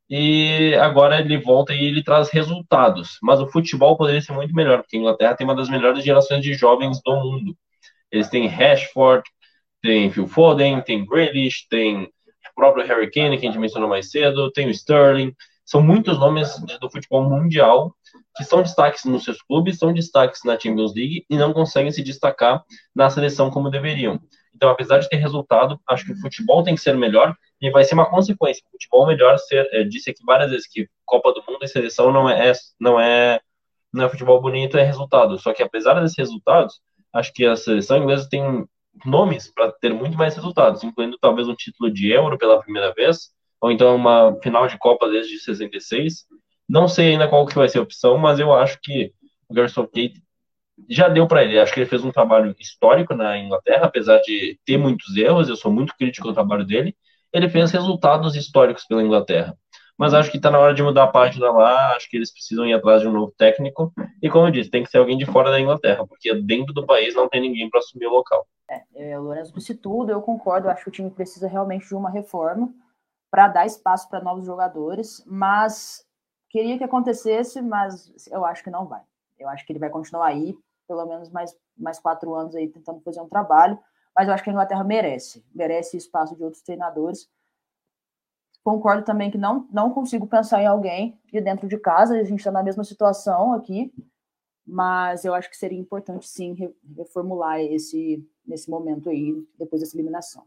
e 0.09 0.75
agora 0.75 1.19
ele 1.19 1.37
volta 1.37 1.73
e 1.73 1.85
ele 1.85 2.03
traz 2.03 2.29
resultados. 2.29 3.17
Mas 3.21 3.39
o 3.39 3.47
futebol 3.47 3.97
poderia 3.97 4.21
ser 4.21 4.33
muito 4.33 4.53
melhor, 4.53 4.79
porque 4.81 4.97
a 4.97 4.99
Inglaterra 4.99 5.35
tem 5.35 5.45
uma 5.45 5.55
das 5.55 5.69
melhores 5.69 6.03
gerações 6.03 6.43
de 6.43 6.53
jovens 6.53 7.01
do 7.03 7.15
mundo. 7.15 7.57
Eles 8.11 8.29
têm 8.29 8.47
Rashford, 8.47 9.23
tem 9.81 10.11
Phil 10.11 10.27
Foden, 10.27 10.81
tem 10.81 11.05
Grealish, 11.05 11.67
tem 11.69 12.03
o 12.03 12.09
próprio 12.55 12.85
Harry 12.85 13.09
Kane, 13.09 13.37
que 13.37 13.45
a 13.45 13.49
gente 13.49 13.59
mencionou 13.59 13.89
mais 13.89 14.11
cedo, 14.11 14.51
tem 14.51 14.67
o 14.67 14.71
Sterling. 14.71 15.33
São 15.65 15.81
muitos 15.81 16.19
nomes 16.19 16.59
do 16.79 16.89
futebol 16.89 17.27
mundial 17.29 17.95
que 18.35 18.43
são 18.43 18.61
destaques 18.61 19.05
nos 19.05 19.23
seus 19.23 19.41
clubes, 19.41 19.77
são 19.77 19.93
destaques 19.93 20.41
na 20.43 20.59
Champions 20.59 20.93
League 20.95 21.25
e 21.29 21.37
não 21.37 21.53
conseguem 21.53 21.91
se 21.91 22.03
destacar 22.03 22.63
na 22.95 23.09
seleção 23.09 23.49
como 23.49 23.69
deveriam. 23.69 24.19
Então, 24.55 24.69
apesar 24.69 24.99
de 24.99 25.09
ter 25.09 25.17
resultado, 25.17 25.79
acho 25.87 26.05
que 26.05 26.13
o 26.13 26.19
futebol 26.19 26.63
tem 26.63 26.75
que 26.75 26.81
ser 26.81 26.95
melhor 26.95 27.35
e 27.59 27.69
vai 27.71 27.83
ser 27.83 27.95
uma 27.95 28.09
consequência. 28.09 28.63
O 28.67 28.71
futebol 28.71 29.07
melhor 29.07 29.37
ser, 29.37 29.67
é, 29.71 29.83
disse 29.83 30.09
aqui 30.11 30.23
várias 30.25 30.51
vezes 30.51 30.67
que 30.67 30.87
Copa 31.05 31.33
do 31.33 31.43
Mundo 31.47 31.63
e 31.63 31.67
seleção 31.67 32.11
não 32.11 32.29
é, 32.29 32.51
não 32.79 32.99
é, 32.99 33.39
não 33.91 34.05
é 34.05 34.09
futebol 34.09 34.41
bonito, 34.41 34.77
é 34.77 34.83
resultado. 34.83 35.37
Só 35.39 35.53
que 35.53 35.63
apesar 35.63 35.99
desses 35.99 36.17
resultados, 36.17 36.79
acho 37.13 37.33
que 37.33 37.45
a 37.45 37.55
seleção 37.55 37.97
inglesa 37.97 38.27
tem 38.29 38.65
nomes 39.05 39.51
para 39.53 39.71
ter 39.71 39.93
muito 39.93 40.17
mais 40.17 40.35
resultados, 40.35 40.83
incluindo 40.83 41.17
talvez 41.19 41.47
um 41.47 41.55
título 41.55 41.91
de 41.91 42.11
Euro 42.11 42.37
pela 42.37 42.59
primeira 42.59 42.93
vez, 42.93 43.31
ou 43.59 43.71
então 43.71 43.95
uma 43.95 44.37
final 44.41 44.67
de 44.67 44.77
Copa 44.77 45.09
desde 45.09 45.39
66. 45.39 46.25
Não 46.73 46.87
sei 46.87 47.11
ainda 47.11 47.27
qual 47.27 47.45
que 47.45 47.53
vai 47.53 47.69
ser 47.69 47.77
a 47.77 47.83
opção, 47.83 48.17
mas 48.17 48.39
eu 48.39 48.51
acho 48.51 48.79
que 48.81 49.13
o 49.47 49.53
Gareth 49.53 49.69
Southgate 49.69 50.23
já 50.89 51.07
deu 51.07 51.27
para 51.27 51.43
ele. 51.43 51.59
Acho 51.59 51.71
que 51.71 51.81
ele 51.81 51.89
fez 51.89 52.03
um 52.03 52.11
trabalho 52.11 52.55
histórico 52.59 53.13
na 53.13 53.37
Inglaterra, 53.37 53.85
apesar 53.85 54.17
de 54.21 54.59
ter 54.65 54.75
muitos 54.79 55.15
erros, 55.15 55.49
eu 55.49 55.55
sou 55.55 55.71
muito 55.71 55.95
crítico 55.95 56.27
ao 56.27 56.33
trabalho 56.33 56.65
dele. 56.65 56.97
Ele 57.31 57.47
fez 57.47 57.69
resultados 57.69 58.35
históricos 58.35 58.85
pela 58.85 59.03
Inglaterra. 59.03 59.55
Mas 59.95 60.15
acho 60.15 60.31
que 60.31 60.37
está 60.37 60.49
na 60.49 60.57
hora 60.57 60.73
de 60.73 60.81
mudar 60.81 61.03
a 61.03 61.07
página 61.07 61.51
lá. 61.51 61.95
Acho 61.95 62.09
que 62.09 62.17
eles 62.17 62.33
precisam 62.33 62.65
ir 62.65 62.73
atrás 62.73 63.01
de 63.01 63.07
um 63.07 63.11
novo 63.11 63.31
técnico. 63.37 63.93
E 64.19 64.27
como 64.27 64.47
eu 64.47 64.51
disse, 64.51 64.71
tem 64.71 64.81
que 64.81 64.89
ser 64.89 64.97
alguém 64.97 65.15
de 65.15 65.27
fora 65.27 65.51
da 65.51 65.61
Inglaterra, 65.61 66.07
porque 66.07 66.33
dentro 66.41 66.73
do 66.73 66.87
país 66.87 67.13
não 67.13 67.29
tem 67.29 67.39
ninguém 67.39 67.69
para 67.69 67.81
assumir 67.81 68.07
o 68.07 68.13
local. 68.13 68.47
É, 68.95 69.19
Lourenço 69.19 69.53
disse 69.53 69.75
tudo, 69.75 70.11
eu 70.11 70.23
concordo. 70.23 70.69
Acho 70.69 70.85
que 70.85 70.89
o 70.89 70.93
time 70.93 71.11
precisa 71.11 71.47
realmente 71.47 71.87
de 71.87 71.93
uma 71.93 72.09
reforma 72.09 72.73
para 73.29 73.47
dar 73.47 73.67
espaço 73.67 74.09
para 74.09 74.23
novos 74.23 74.43
jogadores. 74.43 75.23
Mas 75.27 76.03
queria 76.53 76.77
que 76.77 76.83
acontecesse, 76.83 77.63
mas 77.63 78.13
eu 78.29 78.45
acho 78.45 78.63
que 78.63 78.69
não 78.69 78.85
vai. 78.85 79.01
Eu 79.39 79.49
acho 79.49 79.65
que 79.65 79.73
ele 79.73 79.79
vai 79.79 79.89
continuar 79.89 80.27
aí, 80.27 80.55
pelo 80.87 81.03
menos 81.07 81.31
mais, 81.31 81.57
mais 81.75 81.97
quatro 81.97 82.35
anos 82.35 82.55
aí, 82.55 82.69
tentando 82.69 83.01
fazer 83.01 83.19
um 83.19 83.27
trabalho. 83.27 83.79
Mas 84.15 84.27
eu 84.27 84.33
acho 84.35 84.43
que 84.43 84.51
a 84.51 84.53
Inglaterra 84.53 84.83
merece, 84.83 85.43
merece 85.53 85.97
espaço 85.97 86.35
de 86.35 86.43
outros 86.43 86.61
treinadores. 86.61 87.27
Concordo 88.63 89.03
também 89.03 89.31
que 89.31 89.37
não, 89.37 89.67
não 89.71 89.91
consigo 89.91 90.27
pensar 90.27 90.61
em 90.61 90.67
alguém 90.67 91.19
de 91.25 91.41
dentro 91.41 91.67
de 91.67 91.77
casa, 91.77 92.13
a 92.13 92.23
gente 92.23 92.39
está 92.39 92.51
na 92.51 92.61
mesma 92.61 92.83
situação 92.83 93.53
aqui, 93.53 93.91
mas 94.65 95.25
eu 95.25 95.33
acho 95.33 95.49
que 95.49 95.57
seria 95.57 95.77
importante 95.77 96.29
sim 96.29 96.55
reformular 96.95 97.59
esse 97.59 98.23
nesse 98.45 98.69
momento 98.69 99.09
aí, 99.09 99.33
depois 99.57 99.81
dessa 99.81 99.95
eliminação. 99.95 100.45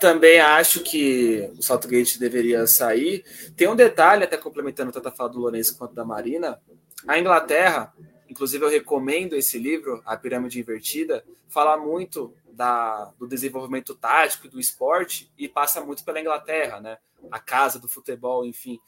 Também 0.00 0.40
acho 0.40 0.82
que 0.82 1.52
o 1.58 1.62
Saltgate 1.62 2.18
deveria 2.18 2.66
sair. 2.66 3.22
Tem 3.54 3.68
um 3.68 3.76
detalhe, 3.76 4.24
até 4.24 4.36
complementando 4.38 4.90
tanto 4.90 5.08
a 5.08 5.12
fala 5.12 5.28
do 5.28 5.38
Lourenço 5.38 5.76
quanto 5.76 5.94
da 5.94 6.04
Marina. 6.04 6.58
A 7.06 7.18
Inglaterra, 7.18 7.92
inclusive 8.28 8.64
eu 8.64 8.70
recomendo 8.70 9.34
esse 9.34 9.58
livro, 9.58 10.02
A 10.06 10.16
Pirâmide 10.16 10.58
Invertida, 10.58 11.22
fala 11.48 11.76
muito 11.76 12.34
da, 12.50 13.12
do 13.18 13.28
desenvolvimento 13.28 13.94
tático 13.94 14.48
do 14.48 14.58
esporte 14.58 15.30
e 15.36 15.48
passa 15.48 15.82
muito 15.82 16.02
pela 16.02 16.20
Inglaterra, 16.20 16.80
né? 16.80 16.98
A 17.30 17.38
casa 17.38 17.78
do 17.78 17.88
futebol, 17.88 18.46
enfim. 18.46 18.80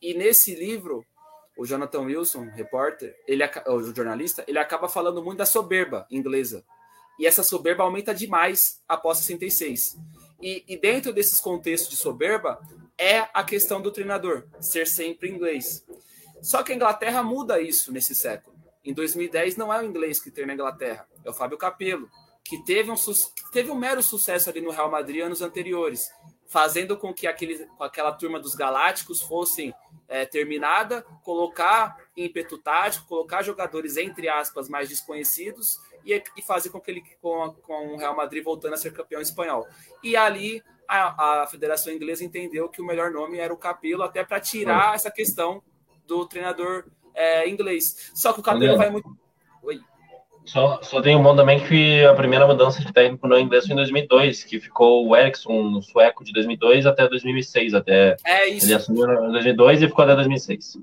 E 0.00 0.14
nesse 0.14 0.54
livro, 0.54 1.04
o 1.56 1.66
Jonathan 1.66 2.02
Wilson, 2.02 2.48
repórter, 2.54 3.16
ele, 3.26 3.42
o 3.66 3.82
jornalista, 3.92 4.44
ele 4.46 4.58
acaba 4.58 4.88
falando 4.88 5.22
muito 5.22 5.38
da 5.38 5.46
soberba 5.46 6.06
inglesa. 6.10 6.64
E 7.18 7.26
essa 7.26 7.42
soberba 7.42 7.82
aumenta 7.82 8.14
demais 8.14 8.80
após 8.88 9.18
66. 9.18 9.98
E, 10.40 10.64
e 10.66 10.76
dentro 10.76 11.12
desses 11.12 11.40
contextos 11.40 11.90
de 11.90 11.96
soberba, 11.96 12.60
é 12.96 13.28
a 13.32 13.44
questão 13.44 13.80
do 13.80 13.90
treinador 13.90 14.46
ser 14.60 14.86
sempre 14.86 15.30
inglês. 15.30 15.84
Só 16.42 16.62
que 16.62 16.72
a 16.72 16.74
Inglaterra 16.74 17.22
muda 17.22 17.60
isso 17.60 17.92
nesse 17.92 18.14
século. 18.14 18.56
Em 18.84 18.94
2010 18.94 19.56
não 19.56 19.72
é 19.72 19.80
o 19.80 19.84
inglês 19.84 20.20
que 20.20 20.30
treina 20.30 20.52
a 20.52 20.54
Inglaterra, 20.54 21.06
é 21.24 21.30
o 21.30 21.34
Fábio 21.34 21.58
Capello. 21.58 22.08
que 22.42 22.64
teve 22.64 22.90
um, 22.90 22.96
teve 23.52 23.70
um 23.70 23.74
mero 23.74 24.02
sucesso 24.02 24.50
ali 24.50 24.60
no 24.60 24.70
Real 24.70 24.90
Madrid 24.90 25.22
anos 25.22 25.42
anteriores, 25.42 26.10
fazendo 26.46 26.96
com 26.96 27.14
que 27.14 27.26
aquele, 27.26 27.68
aquela 27.78 28.12
turma 28.12 28.40
dos 28.40 28.54
Galácticos 28.54 29.22
fosse 29.22 29.72
é, 30.08 30.26
terminada, 30.26 31.02
colocar 31.22 31.96
ímpeto 32.16 32.58
tático, 32.58 33.06
colocar 33.06 33.42
jogadores, 33.42 33.96
entre 33.96 34.28
aspas, 34.28 34.68
mais 34.68 34.88
desconhecidos 34.88 35.78
e, 36.04 36.22
e 36.36 36.42
fazer 36.42 36.70
com 36.70 36.80
que 36.80 36.90
ele, 36.90 37.02
com, 37.20 37.54
com 37.62 37.94
o 37.94 37.96
Real 37.96 38.16
Madrid 38.16 38.42
voltando 38.42 38.74
a 38.74 38.76
ser 38.76 38.92
campeão 38.92 39.20
espanhol. 39.20 39.66
E 40.02 40.16
ali 40.16 40.62
a, 40.88 41.42
a 41.42 41.46
Federação 41.46 41.92
Inglesa 41.92 42.24
entendeu 42.24 42.68
que 42.68 42.82
o 42.82 42.84
melhor 42.84 43.10
nome 43.10 43.38
era 43.38 43.54
o 43.54 43.56
Capelo, 43.56 44.02
até 44.02 44.24
para 44.24 44.40
tirar 44.40 44.94
essa 44.94 45.10
questão 45.10 45.62
do 46.06 46.26
treinador 46.26 46.84
é, 47.14 47.48
inglês. 47.48 48.10
Só 48.14 48.32
que 48.32 48.40
o 48.40 48.42
Capelo 48.42 48.76
vai 48.76 48.90
muito. 48.90 49.08
Oi. 49.62 49.80
Só, 50.44 50.82
só 50.82 51.00
tem 51.00 51.14
um 51.14 51.22
bom 51.22 51.36
também 51.36 51.64
que 51.64 52.04
a 52.04 52.14
primeira 52.14 52.46
mudança 52.46 52.80
de 52.80 52.92
técnico 52.92 53.28
no 53.28 53.38
inglês 53.38 53.66
foi 53.66 53.74
em 53.74 53.76
2002, 53.76 54.42
que 54.42 54.58
ficou 54.58 55.06
o 55.06 55.14
Ericsson 55.14 55.62
no 55.62 55.82
sueco 55.82 56.24
de 56.24 56.32
2002 56.32 56.86
até 56.86 57.06
2006. 57.06 57.74
Até 57.74 58.16
é 58.24 58.48
isso. 58.48 58.66
Ele 58.66 58.74
assumiu 58.74 59.04
em 59.04 59.32
2002 59.32 59.82
e 59.82 59.86
ficou 59.86 60.04
até 60.04 60.16
2006. 60.16 60.78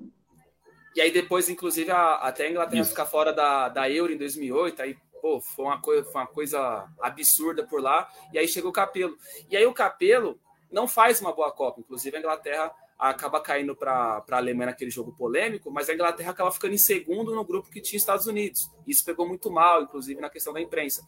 E 0.95 1.01
aí 1.01 1.11
depois, 1.11 1.49
inclusive, 1.49 1.91
a, 1.91 2.15
até 2.15 2.47
a 2.47 2.49
Inglaterra 2.49 2.81
isso. 2.81 2.91
ficar 2.91 3.05
fora 3.05 3.33
da, 3.33 3.67
da 3.69 3.89
Euro 3.89 4.13
em 4.13 4.17
2008, 4.17 4.81
aí 4.81 4.95
pô, 5.27 5.41
foi 5.41 5.65
uma, 5.65 5.81
coisa, 5.81 6.05
foi 6.05 6.21
uma 6.21 6.27
coisa 6.27 6.87
absurda 7.01 7.65
por 7.65 7.81
lá. 7.81 8.09
E 8.31 8.39
aí 8.39 8.47
chegou 8.47 8.69
o 8.69 8.73
Capelo. 8.73 9.17
E 9.49 9.57
aí 9.57 9.65
o 9.65 9.73
Capelo 9.73 10.39
não 10.71 10.87
faz 10.87 11.19
uma 11.19 11.33
boa 11.33 11.51
Copa. 11.51 11.81
Inclusive 11.81 12.15
a 12.15 12.19
Inglaterra 12.19 12.73
acaba 12.97 13.41
caindo 13.41 13.75
para 13.75 14.23
a 14.27 14.37
Alemanha 14.37 14.67
naquele 14.67 14.89
jogo 14.89 15.11
polêmico, 15.11 15.69
mas 15.69 15.89
a 15.89 15.93
Inglaterra 15.93 16.31
acaba 16.31 16.49
ficando 16.49 16.73
em 16.73 16.79
segundo 16.79 17.35
no 17.35 17.43
grupo 17.43 17.69
que 17.69 17.81
tinha 17.81 17.97
Estados 17.97 18.25
Unidos. 18.25 18.71
Isso 18.87 19.03
pegou 19.03 19.27
muito 19.27 19.51
mal, 19.51 19.83
inclusive 19.83 20.21
na 20.21 20.29
questão 20.29 20.53
da 20.53 20.61
imprensa. 20.61 21.05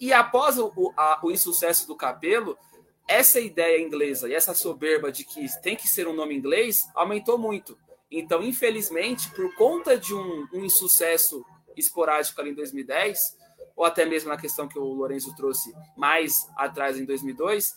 E 0.00 0.12
após 0.12 0.58
o, 0.58 0.72
a, 0.96 1.20
o 1.22 1.30
insucesso 1.30 1.86
do 1.86 1.94
Capelo, 1.94 2.56
essa 3.06 3.38
ideia 3.38 3.80
inglesa 3.80 4.28
e 4.28 4.34
essa 4.34 4.54
soberba 4.54 5.12
de 5.12 5.22
que 5.24 5.46
tem 5.60 5.76
que 5.76 5.86
ser 5.86 6.08
um 6.08 6.14
nome 6.14 6.34
inglês 6.34 6.88
aumentou 6.94 7.36
muito. 7.36 7.78
Então, 8.10 8.42
infelizmente, 8.42 9.30
por 9.30 9.54
conta 9.54 9.96
de 9.96 10.14
um, 10.14 10.48
um 10.52 10.64
insucesso 10.64 11.44
esporádico 11.76 12.40
ali 12.40 12.50
em 12.50 12.54
2010, 12.54 13.36
ou 13.80 13.86
até 13.86 14.04
mesmo 14.04 14.28
na 14.28 14.36
questão 14.36 14.68
que 14.68 14.78
o 14.78 14.84
Lourenço 14.84 15.34
trouxe 15.34 15.74
mais 15.96 16.46
atrás 16.54 17.00
em 17.00 17.04
2002, 17.06 17.74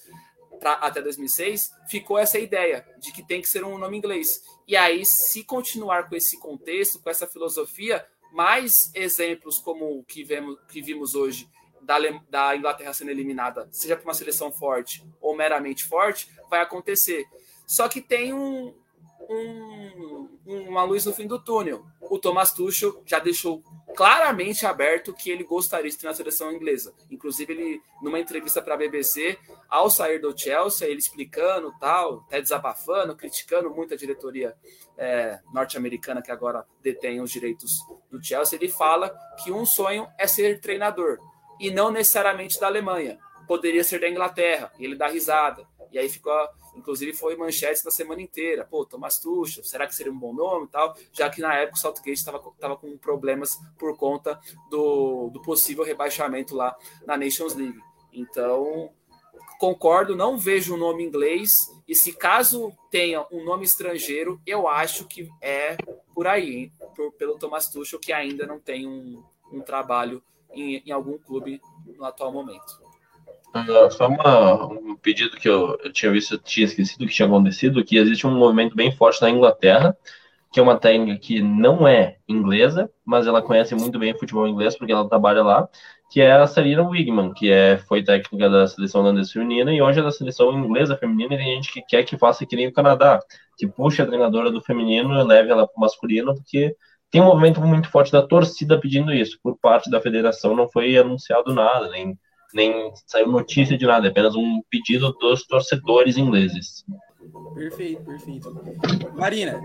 pra, 0.59 0.73
até 0.73 1.01
2006, 1.01 1.71
ficou 1.87 2.19
essa 2.19 2.37
ideia 2.37 2.85
de 2.97 3.13
que 3.13 3.25
tem 3.25 3.39
que 3.41 3.47
ser 3.47 3.63
um 3.63 3.77
nome 3.77 3.99
inglês. 3.99 4.43
E 4.67 4.75
aí, 4.75 5.05
se 5.05 5.45
continuar 5.45 6.09
com 6.09 6.15
esse 6.17 6.37
contexto, 6.41 7.01
com 7.01 7.09
essa 7.09 7.25
filosofia, 7.25 8.05
mais 8.33 8.91
exemplos 8.93 9.59
como 9.59 9.97
o 9.97 10.03
que, 10.03 10.25
vemos, 10.25 10.59
que 10.67 10.81
vimos 10.81 11.15
hoje 11.15 11.49
da, 11.81 11.95
da 12.29 12.53
Inglaterra 12.53 12.93
sendo 12.93 13.11
eliminada, 13.11 13.69
seja 13.71 13.95
por 13.95 14.03
uma 14.03 14.13
seleção 14.13 14.51
forte 14.51 15.07
ou 15.21 15.33
meramente 15.33 15.85
forte, 15.85 16.27
vai 16.49 16.59
acontecer. 16.59 17.25
Só 17.65 17.87
que 17.87 18.01
tem 18.01 18.33
um, 18.33 18.75
um, 19.29 20.27
uma 20.45 20.83
luz 20.83 21.05
no 21.05 21.13
fim 21.13 21.27
do 21.27 21.39
túnel. 21.39 21.85
O 22.01 22.19
Thomas 22.19 22.51
Tuchel 22.51 23.01
já 23.05 23.19
deixou 23.19 23.63
claramente 23.95 24.65
aberto 24.65 25.13
que 25.13 25.29
ele 25.29 25.43
gostaria 25.43 25.89
de 25.89 25.97
ter 25.97 26.07
na 26.07 26.13
seleção 26.13 26.51
inglesa. 26.51 26.93
Inclusive, 27.09 27.53
ele, 27.53 27.81
numa 28.01 28.19
entrevista 28.19 28.61
para 28.61 28.73
a 28.73 28.77
BBC, 28.77 29.37
ao 29.69 29.89
sair 29.89 30.19
do 30.19 30.37
Chelsea, 30.37 30.87
ele 30.87 30.99
explicando 30.99 31.73
tal, 31.79 32.23
até 32.27 32.41
desabafando, 32.41 33.15
criticando 33.15 33.69
muito 33.69 33.93
a 33.93 33.97
diretoria 33.97 34.55
é, 34.97 35.39
norte-americana 35.53 36.21
que 36.21 36.31
agora 36.31 36.65
detém 36.81 37.21
os 37.21 37.31
direitos 37.31 37.79
do 38.11 38.23
Chelsea, 38.23 38.57
ele 38.57 38.69
fala 38.69 39.15
que 39.43 39.51
um 39.51 39.65
sonho 39.65 40.07
é 40.17 40.27
ser 40.27 40.59
treinador 40.59 41.17
e 41.59 41.71
não 41.71 41.91
necessariamente 41.91 42.59
da 42.59 42.67
Alemanha. 42.67 43.17
Poderia 43.47 43.83
ser 43.83 43.99
da 43.99 44.09
Inglaterra. 44.09 44.71
E 44.79 44.85
ele 44.85 44.95
dá 44.95 45.07
risada. 45.07 45.65
E 45.91 45.99
aí 45.99 46.09
ficou 46.09 46.33
Inclusive 46.75 47.13
foi 47.13 47.35
manchete 47.35 47.83
da 47.83 47.91
semana 47.91 48.21
inteira. 48.21 48.65
Pô, 48.65 48.85
Thomas 48.85 49.19
Tuchel, 49.19 49.63
será 49.63 49.87
que 49.87 49.95
seria 49.95 50.11
um 50.11 50.17
bom 50.17 50.33
nome 50.33 50.65
e 50.65 50.69
tal? 50.69 50.95
Já 51.11 51.29
que 51.29 51.41
na 51.41 51.55
época 51.55 51.77
o 51.77 51.79
Southgate 51.79 52.11
estava 52.11 52.39
com 52.75 52.97
problemas 52.97 53.59
por 53.77 53.95
conta 53.97 54.39
do, 54.69 55.29
do 55.29 55.41
possível 55.41 55.83
rebaixamento 55.83 56.55
lá 56.55 56.75
na 57.05 57.17
Nations 57.17 57.55
League. 57.55 57.79
Então, 58.11 58.91
concordo, 59.59 60.15
não 60.15 60.37
vejo 60.37 60.73
o 60.73 60.75
um 60.75 60.79
nome 60.79 61.03
inglês. 61.03 61.71
E 61.87 61.95
se 61.95 62.13
caso 62.13 62.71
tenha 62.91 63.25
um 63.31 63.43
nome 63.43 63.65
estrangeiro, 63.65 64.41
eu 64.45 64.67
acho 64.67 65.05
que 65.05 65.29
é 65.41 65.77
por 66.13 66.27
aí, 66.27 66.71
por, 66.95 67.11
pelo 67.13 67.37
Thomas 67.37 67.69
Tuchel, 67.69 67.99
que 67.99 68.13
ainda 68.13 68.45
não 68.45 68.59
tem 68.59 68.87
um, 68.87 69.23
um 69.51 69.61
trabalho 69.61 70.23
em, 70.51 70.83
em 70.85 70.91
algum 70.91 71.17
clube 71.17 71.61
no 71.85 72.05
atual 72.05 72.31
momento. 72.31 72.82
Só 73.91 74.07
uma, 74.07 74.65
um 74.65 74.95
pedido 74.95 75.37
que 75.37 75.47
eu, 75.47 75.77
eu 75.83 75.93
tinha 75.93 76.11
visto, 76.11 76.33
eu 76.33 76.39
tinha 76.39 76.65
esquecido 76.65 77.05
que 77.05 77.13
tinha 77.13 77.27
acontecido, 77.27 77.83
que 77.83 77.97
existe 77.97 78.25
um 78.25 78.35
movimento 78.35 78.75
bem 78.75 78.91
forte 78.91 79.21
na 79.21 79.29
Inglaterra, 79.29 79.95
que 80.51 80.59
é 80.59 80.63
uma 80.63 80.77
técnica 80.77 81.19
que 81.19 81.41
não 81.41 81.87
é 81.87 82.17
inglesa, 82.27 82.89
mas 83.05 83.27
ela 83.27 83.41
conhece 83.41 83.75
muito 83.75 83.99
bem 83.99 84.17
futebol 84.17 84.47
inglês, 84.47 84.75
porque 84.75 84.91
ela 84.91 85.07
trabalha 85.07 85.43
lá, 85.43 85.67
que 86.11 86.21
é 86.21 86.31
a 86.31 86.47
Sarina 86.47 86.87
Wigman, 86.87 87.33
que 87.33 87.51
é, 87.51 87.77
foi 87.77 88.03
técnica 88.03 88.49
da 88.49 88.67
seleção 88.67 89.01
holandesa 89.01 89.33
feminina 89.33 89.73
e 89.73 89.81
hoje 89.81 89.99
é 89.99 90.03
da 90.03 90.11
seleção 90.11 90.51
inglesa 90.53 90.95
feminina, 90.95 91.33
e 91.33 91.37
tem 91.37 91.55
gente 91.55 91.71
que 91.71 91.81
quer 91.81 92.03
que 92.03 92.17
faça 92.17 92.45
que 92.45 92.55
nem 92.55 92.67
o 92.67 92.73
Canadá, 92.73 93.19
que 93.57 93.67
puxe 93.67 94.01
a 94.01 94.05
treinadora 94.05 94.51
do 94.51 94.61
feminino 94.61 95.19
e 95.19 95.23
leve 95.23 95.51
ela 95.51 95.67
para 95.67 95.77
o 95.77 95.81
masculino, 95.81 96.35
porque 96.35 96.75
tem 97.09 97.21
um 97.21 97.25
movimento 97.25 97.61
muito 97.61 97.89
forte 97.89 98.11
da 98.11 98.21
torcida 98.25 98.79
pedindo 98.79 99.13
isso, 99.13 99.39
por 99.41 99.57
parte 99.57 99.89
da 99.89 100.01
federação 100.01 100.55
não 100.55 100.67
foi 100.67 100.97
anunciado 100.97 101.53
nada, 101.53 101.89
nem 101.89 102.17
nem 102.53 102.91
saiu 103.07 103.27
notícia 103.27 103.77
de 103.77 103.85
nada, 103.85 104.07
é 104.07 104.09
apenas 104.09 104.35
um 104.35 104.61
pedido 104.69 105.11
dos 105.13 105.45
torcedores 105.45 106.17
ingleses. 106.17 106.85
Perfeito, 107.53 108.03
perfeito. 108.03 109.13
Marina, 109.15 109.61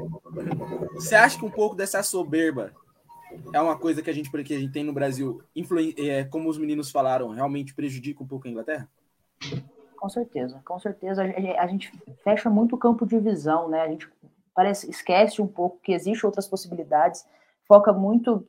você 0.95 1.15
acha 1.15 1.39
que 1.39 1.45
um 1.45 1.51
pouco 1.51 1.75
dessa 1.75 2.03
soberba 2.03 2.73
é 3.53 3.61
uma 3.61 3.77
coisa 3.77 4.03
que 4.03 4.11
a 4.11 4.13
gente, 4.13 4.31
que 4.31 4.55
a 4.55 4.59
gente 4.59 4.73
tem 4.73 4.85
no 4.85 4.93
Brasil, 4.93 5.43
é, 5.97 6.25
como 6.25 6.49
os 6.49 6.59
meninos 6.59 6.91
falaram, 6.91 7.31
realmente 7.31 7.75
prejudica 7.75 8.23
um 8.23 8.27
pouco 8.27 8.47
a 8.47 8.51
Inglaterra? 8.51 8.89
Com 9.97 10.09
certeza, 10.09 10.61
com 10.65 10.79
certeza. 10.79 11.23
A 11.59 11.67
gente 11.67 11.93
fecha 12.23 12.49
muito 12.49 12.77
o 12.77 12.79
campo 12.79 13.05
de 13.05 13.19
visão, 13.19 13.69
né? 13.69 13.83
A 13.83 13.89
gente 13.89 14.09
parece 14.55 14.89
esquece 14.91 15.43
um 15.43 15.47
pouco 15.47 15.81
que 15.83 15.93
existem 15.93 16.27
outras 16.27 16.47
possibilidades, 16.47 17.27
foca 17.67 17.93
muito 17.93 18.47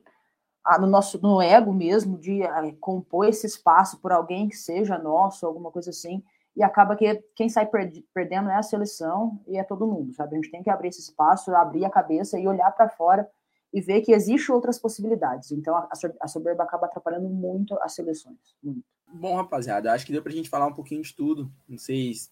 no 0.78 0.86
nosso 0.86 1.20
no 1.22 1.40
ego 1.40 1.72
mesmo 1.72 2.18
de 2.18 2.42
é, 2.42 2.72
compor 2.80 3.26
esse 3.26 3.46
espaço 3.46 3.98
por 4.00 4.12
alguém 4.12 4.48
que 4.48 4.56
seja 4.56 4.98
nosso, 4.98 5.46
alguma 5.46 5.70
coisa 5.70 5.90
assim, 5.90 6.22
e 6.56 6.62
acaba 6.62 6.96
que 6.96 7.14
quem 7.34 7.48
sai 7.48 7.68
perdendo 8.12 8.50
é 8.50 8.56
a 8.56 8.62
seleção 8.62 9.40
e 9.46 9.56
é 9.56 9.64
todo 9.64 9.86
mundo, 9.86 10.12
sabe? 10.12 10.34
A 10.34 10.36
gente 10.36 10.50
tem 10.50 10.62
que 10.62 10.70
abrir 10.70 10.88
esse 10.88 11.00
espaço, 11.00 11.54
abrir 11.54 11.84
a 11.84 11.90
cabeça 11.90 12.38
e 12.38 12.46
olhar 12.46 12.70
para 12.72 12.88
fora 12.88 13.28
e 13.72 13.80
ver 13.80 14.00
que 14.02 14.12
existem 14.12 14.54
outras 14.54 14.78
possibilidades. 14.78 15.52
Então 15.52 15.76
a 16.20 16.28
soberba 16.28 16.64
acaba 16.64 16.86
atrapalhando 16.86 17.28
muito 17.28 17.78
as 17.80 17.94
seleções, 17.94 18.38
muito. 18.62 18.84
Bom, 19.12 19.36
rapaziada, 19.36 19.92
acho 19.92 20.06
que 20.06 20.12
deu 20.12 20.22
para 20.22 20.30
a 20.30 20.34
gente 20.34 20.48
falar 20.48 20.66
um 20.66 20.74
pouquinho 20.74 21.02
de 21.02 21.14
tudo. 21.14 21.50
Não 21.68 21.78
sei 21.78 22.14
se 22.14 22.30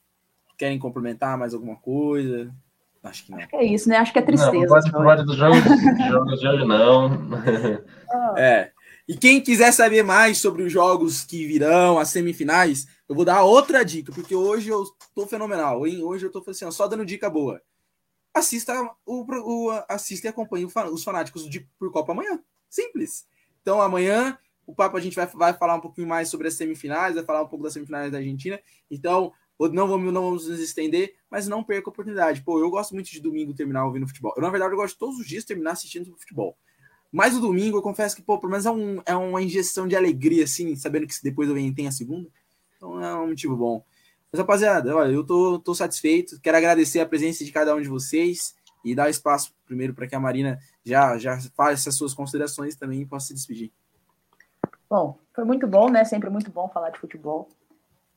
querem 0.57 0.79
complementar 0.79 1.37
mais 1.37 1.55
alguma 1.55 1.77
coisa. 1.77 2.55
Acho 3.03 3.25
que 3.25 3.31
não. 3.31 3.39
Acho 3.39 3.49
que 3.49 3.57
é 3.57 3.65
isso, 3.65 3.89
né? 3.89 3.97
Acho 3.97 4.13
que 4.13 4.19
é 4.19 4.23
tristeza. 4.23 4.53
Não, 4.53 4.67
pode 4.67 4.91
falar 4.91 5.17
dos 5.17 5.37
jogos, 5.37 5.59
jogos 6.09 6.41
de 6.41 6.49
hoje, 6.49 6.65
não. 6.67 7.11
É. 8.37 8.73
E 9.07 9.17
quem 9.17 9.41
quiser 9.41 9.73
saber 9.73 10.03
mais 10.03 10.39
sobre 10.39 10.63
os 10.63 10.73
jogos 10.73 11.25
que 11.25 11.47
virão, 11.47 11.99
as 11.99 12.11
semifinais, 12.11 12.87
eu 13.09 13.15
vou 13.15 13.25
dar 13.25 13.43
outra 13.43 13.83
dica, 13.83 14.13
porque 14.13 14.35
hoje 14.35 14.69
eu 14.69 14.85
tô 15.15 15.27
fenomenal, 15.27 15.87
hein? 15.87 16.03
Hoje 16.03 16.27
eu 16.27 16.31
tô 16.31 16.45
assim, 16.47 16.71
só 16.71 16.87
dando 16.87 17.07
dica 17.07 17.31
boa. 17.31 17.63
Assista 18.35 18.75
o, 19.07 19.25
o 19.25 19.85
assista 19.89 20.27
e 20.27 20.31
acompanhe 20.31 20.67
os 20.67 21.05
fanáticos 21.05 21.49
de 21.49 21.61
por 21.79 21.91
Copa 21.91 22.13
amanhã. 22.13 22.39
Simples. 22.69 23.27
Então 23.63 23.81
amanhã 23.81 24.39
o 24.67 24.75
papo 24.75 24.99
a 24.99 25.01
gente 25.01 25.17
vai, 25.17 25.27
vai 25.27 25.55
falar 25.55 25.77
um 25.77 25.81
pouquinho 25.81 26.07
mais 26.07 26.29
sobre 26.29 26.47
as 26.47 26.55
semifinais, 26.55 27.15
vai 27.15 27.25
falar 27.25 27.43
um 27.43 27.49
pouco 27.49 27.65
das 27.65 27.73
semifinais 27.73 28.13
da 28.13 28.19
Argentina. 28.19 28.61
Então, 28.91 29.33
não 29.59 29.89
vamos, 29.89 30.13
não 30.13 30.23
vamos 30.23 30.47
nos 30.47 30.61
estender, 30.61 31.17
mas 31.29 31.49
não 31.49 31.65
perca 31.65 31.89
a 31.89 31.91
oportunidade. 31.91 32.43
Pô, 32.43 32.61
eu 32.61 32.71
gosto 32.71 32.95
muito 32.95 33.11
de 33.11 33.21
domingo 33.21 33.53
terminar 33.53 33.85
ouvindo 33.85 34.07
futebol. 34.07 34.33
Eu, 34.37 34.43
na 34.43 34.51
verdade, 34.51 34.73
eu 34.73 34.77
gosto 34.77 34.95
de 34.95 34.99
todos 34.99 35.19
os 35.19 35.27
dias 35.27 35.45
terminar 35.45 35.73
assistindo 35.73 36.15
futebol. 36.17 36.57
Mas 37.11 37.37
o 37.37 37.41
domingo, 37.41 37.79
eu 37.79 37.83
confesso 37.83 38.15
que, 38.15 38.23
pô, 38.23 38.39
pelo 38.39 38.53
menos 38.53 38.67
é, 38.67 38.71
um, 38.71 39.03
é 39.05 39.17
uma 39.17 39.43
injeção 39.43 39.89
de 39.89 39.97
alegria, 39.97 40.45
assim, 40.45 40.77
sabendo 40.77 41.07
que 41.07 41.15
depois 41.23 41.49
eu 41.49 41.55
venho 41.55 41.75
tem 41.75 41.89
a 41.89 41.93
segunda. 41.93 42.29
Então 42.77 43.03
é 43.03 43.15
um 43.17 43.29
motivo 43.29 43.57
bom. 43.57 43.85
Mas, 44.31 44.39
rapaziada, 44.39 44.95
olha, 44.95 45.11
eu 45.11 45.25
tô, 45.25 45.59
tô 45.59 45.75
satisfeito. 45.75 46.39
Quero 46.41 46.57
agradecer 46.57 47.01
a 47.01 47.07
presença 47.07 47.45
de 47.45 47.51
cada 47.51 47.75
um 47.75 47.81
de 47.81 47.89
vocês 47.89 48.55
e 48.85 48.95
dar 48.95 49.11
espaço 49.11 49.53
primeiro 49.67 49.93
para 49.93 50.07
que 50.07 50.15
a 50.15 50.21
Marina 50.21 50.59
já, 50.85 51.19
já 51.19 51.41
faça 51.57 51.89
as 51.89 51.97
suas 51.97 52.15
considerações 52.15 52.77
também 52.77 53.01
e 53.01 53.07
possa 53.07 53.29
se 53.29 53.35
despedir. 53.35 53.73
Bom, 54.89 55.19
foi 55.35 55.45
muito 55.45 55.67
bom, 55.67 55.91
né? 55.91 56.05
Sempre 56.05 56.31
muito 56.31 56.51
bom 56.51 56.69
falar 56.69 56.91
de 56.91 56.99
futebol 56.99 57.49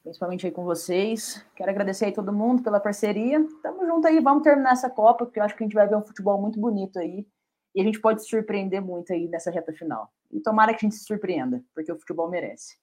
principalmente 0.04 0.46
aí 0.46 0.52
com 0.52 0.64
vocês. 0.64 1.44
Quero 1.56 1.70
agradecer 1.70 2.06
aí 2.06 2.12
todo 2.12 2.34
mundo 2.34 2.64
pela 2.64 2.80
parceria. 2.80 3.46
Tamo 3.62 3.86
junto 3.86 4.08
aí, 4.08 4.20
vamos 4.20 4.44
terminar 4.44 4.74
essa 4.74 4.90
Copa, 4.90 5.26
porque 5.26 5.40
eu 5.40 5.44
acho 5.44 5.56
que 5.56 5.64
a 5.64 5.66
gente 5.66 5.74
vai 5.74 5.88
ver 5.88 5.96
um 5.96 6.04
futebol 6.04 6.42
muito 6.42 6.60
bonito 6.60 7.00
aí. 7.00 7.26
E 7.74 7.82
a 7.82 7.84
gente 7.84 8.02
pode 8.02 8.22
se 8.22 8.30
surpreender 8.30 8.82
muito 8.82 9.14
aí 9.14 9.28
nessa 9.28 9.50
reta 9.50 9.72
final. 9.72 10.12
E 10.32 10.40
tomara 10.40 10.74
que 10.74 10.86
a 10.86 10.90
gente 10.90 10.98
se 10.98 11.06
surpreenda, 11.06 11.64
porque 11.74 11.92
o 11.92 11.98
futebol 11.98 12.30
merece. 12.30 12.78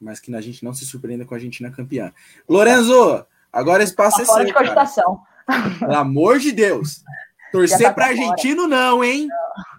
mas 0.00 0.18
que 0.18 0.34
a 0.34 0.40
gente 0.40 0.64
não 0.64 0.72
se 0.72 0.84
surpreenda 0.84 1.24
com 1.24 1.34
a 1.34 1.36
Argentina 1.36 1.70
campeã. 1.70 2.12
Lorenzo, 2.48 3.24
agora 3.52 3.82
esse 3.82 3.92
espaço 3.92 4.16
tá 4.16 4.22
é 4.22 4.26
fora 4.26 4.44
seu. 4.44 4.46
de 4.46 4.54
cogitação. 4.54 5.22
Pelo 5.78 5.94
amor 5.94 6.38
de 6.38 6.52
Deus. 6.52 7.04
Torcer 7.52 7.88
tá 7.88 7.92
para 7.92 8.06
argentino, 8.06 8.66
não, 8.66 9.02
hein? 9.02 9.26
Não, 9.26 9.69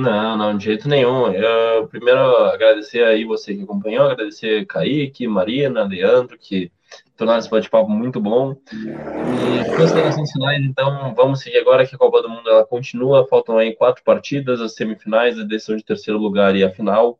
não, 0.00 0.56
de 0.56 0.64
jeito 0.64 0.88
nenhum. 0.88 1.32
Eu, 1.32 1.86
primeiro, 1.88 2.20
agradecer 2.46 3.04
aí 3.04 3.24
você 3.24 3.54
que 3.54 3.62
acompanhou, 3.62 4.06
agradecer 4.06 4.66
Kaique, 4.66 5.26
Marina, 5.28 5.84
Leandro, 5.84 6.36
que 6.38 6.72
tornaram 7.16 7.38
esse 7.38 7.50
bate-papo 7.50 7.88
muito 7.88 8.20
bom. 8.20 8.56
E 8.72 9.76
considerações 9.76 10.32
finais, 10.32 10.64
então, 10.64 11.14
vamos 11.14 11.40
seguir 11.40 11.58
agora 11.58 11.86
que 11.86 11.94
a 11.94 11.98
Copa 11.98 12.22
do 12.22 12.28
Mundo 12.28 12.48
ela 12.48 12.66
continua. 12.66 13.26
Faltam 13.28 13.56
aí 13.58 13.74
quatro 13.74 14.02
partidas, 14.02 14.60
as 14.60 14.74
semifinais, 14.74 15.38
a 15.38 15.44
decisão 15.44 15.76
de 15.76 15.84
terceiro 15.84 16.18
lugar 16.18 16.56
e 16.56 16.64
a 16.64 16.70
final. 16.70 17.18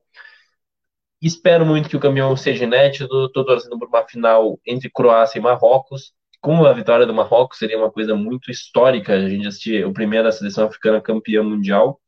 Espero 1.23 1.65
muito 1.65 1.89
que 1.89 1.97
o 1.97 2.01
caminhão 2.01 2.37
seja 2.37 2.65
inédito. 2.65 3.27
Estou 3.27 3.45
torcendo 3.45 3.79
por 3.79 3.89
uma 3.89 4.07
final 4.07 4.59
entre 4.67 4.91
Croácia 4.91 5.39
e 5.39 5.43
Marrocos. 5.43 6.13
Com 6.41 6.67
a 6.67 6.73
vitória 6.75 7.07
do 7.07 7.15
Marrocos, 7.15 7.59
seria 7.59 7.79
uma 7.79 7.91
coisa 7.91 8.15
muito 8.15 8.51
histórica 8.51 9.15
a 9.15 9.29
gente 9.29 9.47
assistir 9.47 9.87
o 9.87 9.93
primeiro 9.93 10.31
seleção 10.31 10.67
africana 10.67 11.01
campeã 11.01 11.43
mundial. 11.43 12.01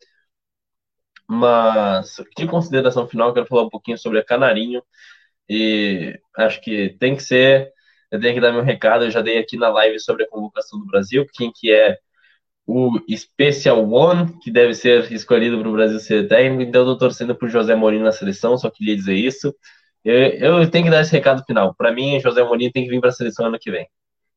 Mas, 1.29 2.17
de 2.37 2.47
consideração 2.47 3.09
final, 3.09 3.35
quero 3.35 3.47
falar 3.47 3.65
um 3.65 3.71
pouquinho 3.71 3.99
sobre 3.99 4.19
a 4.19 4.25
Canarinho. 4.25 4.83
E 5.49 6.19
acho 6.37 6.61
que 6.61 6.97
tem 6.99 7.17
que 7.17 7.23
ser. 7.23 7.73
Eu 8.11 8.21
tenho 8.21 8.35
que 8.35 8.41
dar 8.41 8.53
meu 8.53 8.63
recado. 8.63 9.05
Eu 9.05 9.11
já 9.11 9.21
dei 9.21 9.39
aqui 9.39 9.57
na 9.57 9.69
live 9.69 9.99
sobre 10.01 10.25
a 10.25 10.29
convocação 10.29 10.79
do 10.79 10.87
Brasil. 10.87 11.27
Quem 11.35 11.53
que 11.53 11.73
é 11.73 11.99
o 12.67 12.99
Special 13.17 13.89
One, 13.89 14.39
que 14.43 14.51
deve 14.51 14.75
ser 14.75 15.11
escolhido 15.13 15.59
para 15.59 15.69
o 15.69 15.73
Brasil 15.73 16.01
ser 16.01 16.29
técnico. 16.29 16.63
Então, 16.63 16.81
eu 16.83 16.93
estou 16.93 17.09
torcendo 17.09 17.35
por 17.35 17.49
José 17.49 17.75
Mourinho 17.75 18.05
na 18.05 18.13
seleção, 18.13 18.59
só 18.59 18.69
queria 18.69 18.97
dizer 18.97 19.15
isso. 19.15 19.55
Eu, 20.05 20.61
eu 20.61 20.71
tenho 20.71 20.85
que 20.85 20.91
dar 20.91 21.01
esse 21.01 21.13
recado 21.13 21.45
final. 21.45 21.75
Para 21.75 21.93
mim, 21.93 22.21
José 22.21 22.43
Mourinho 22.43 22.73
tem 22.73 22.85
que 22.85 22.91
vir 22.91 23.01
para 23.01 23.11
a 23.11 23.13
seleção 23.13 23.47
ano 23.47 23.59
que 23.59 23.71
vem. 23.71 23.89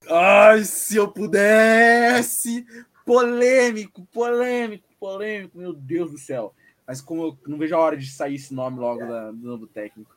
Ai, 0.07 0.63
se 0.63 0.95
eu 0.95 1.07
pudesse! 1.07 2.65
Polêmico, 3.05 4.05
polêmico, 4.11 4.87
polêmico, 4.99 5.57
meu 5.57 5.73
Deus 5.73 6.11
do 6.11 6.17
céu. 6.17 6.53
Mas 6.89 7.01
como 7.01 7.21
eu 7.21 7.37
não 7.45 7.59
vejo 7.59 7.75
a 7.75 7.79
hora 7.79 7.95
de 7.95 8.09
sair 8.09 8.33
esse 8.33 8.51
nome 8.51 8.79
logo 8.79 9.05
da, 9.05 9.29
do 9.29 9.47
novo 9.47 9.67
técnico. 9.67 10.09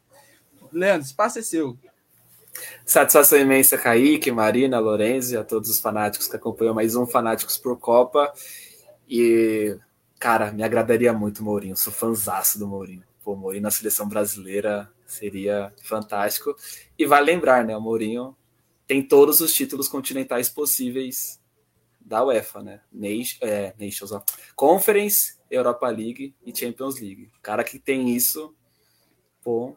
Leandro, 0.73 1.07
espaço 1.07 1.39
é 1.39 1.43
seu. 1.43 1.77
Satisfação 2.87 3.39
imensa, 3.39 3.77
Kaique, 3.77 4.33
Marina, 4.33 4.79
Lorenzi, 4.79 5.37
a 5.37 5.45
todos 5.45 5.69
os 5.69 5.79
fanáticos 5.79 6.29
que 6.29 6.37
acompanham 6.37 6.75
mais 6.75 6.97
um 6.97 7.07
Fanáticos 7.07 7.59
por 7.59 7.79
Copa. 7.79 8.33
E, 9.07 9.77
cara, 10.19 10.51
me 10.51 10.63
agradaria 10.63 11.13
muito 11.13 11.45
Mourinho, 11.45 11.77
sou 11.77 11.93
fãzaço 11.93 12.59
do 12.59 12.67
Mourinho. 12.67 13.05
Pô, 13.23 13.37
Mourinho 13.37 13.65
na 13.65 13.71
seleção 13.71 14.09
brasileira 14.09 14.91
seria 15.07 15.75
fantástico. 15.83 16.57
E 16.99 17.05
vale 17.05 17.27
lembrar, 17.27 17.67
né? 17.67 17.77
O 17.77 17.83
Mourinho 17.83 18.35
tem 18.87 19.07
todos 19.07 19.43
os 19.43 19.53
títulos 19.53 19.89
continentais 19.89 20.49
possíveis 20.49 21.39
da 22.01 22.25
UEFA, 22.25 22.63
né? 22.63 22.81
Nation, 22.91 23.37
é, 23.43 23.75
Nations. 23.79 24.11
Conference, 24.57 25.35
Europa 25.53 25.87
League 25.89 26.35
e 26.45 26.57
Champions 26.57 26.99
League. 26.99 27.31
O 27.39 27.41
cara 27.43 27.63
que 27.63 27.79
tem 27.79 28.11
isso, 28.11 28.55
pô, 29.43 29.77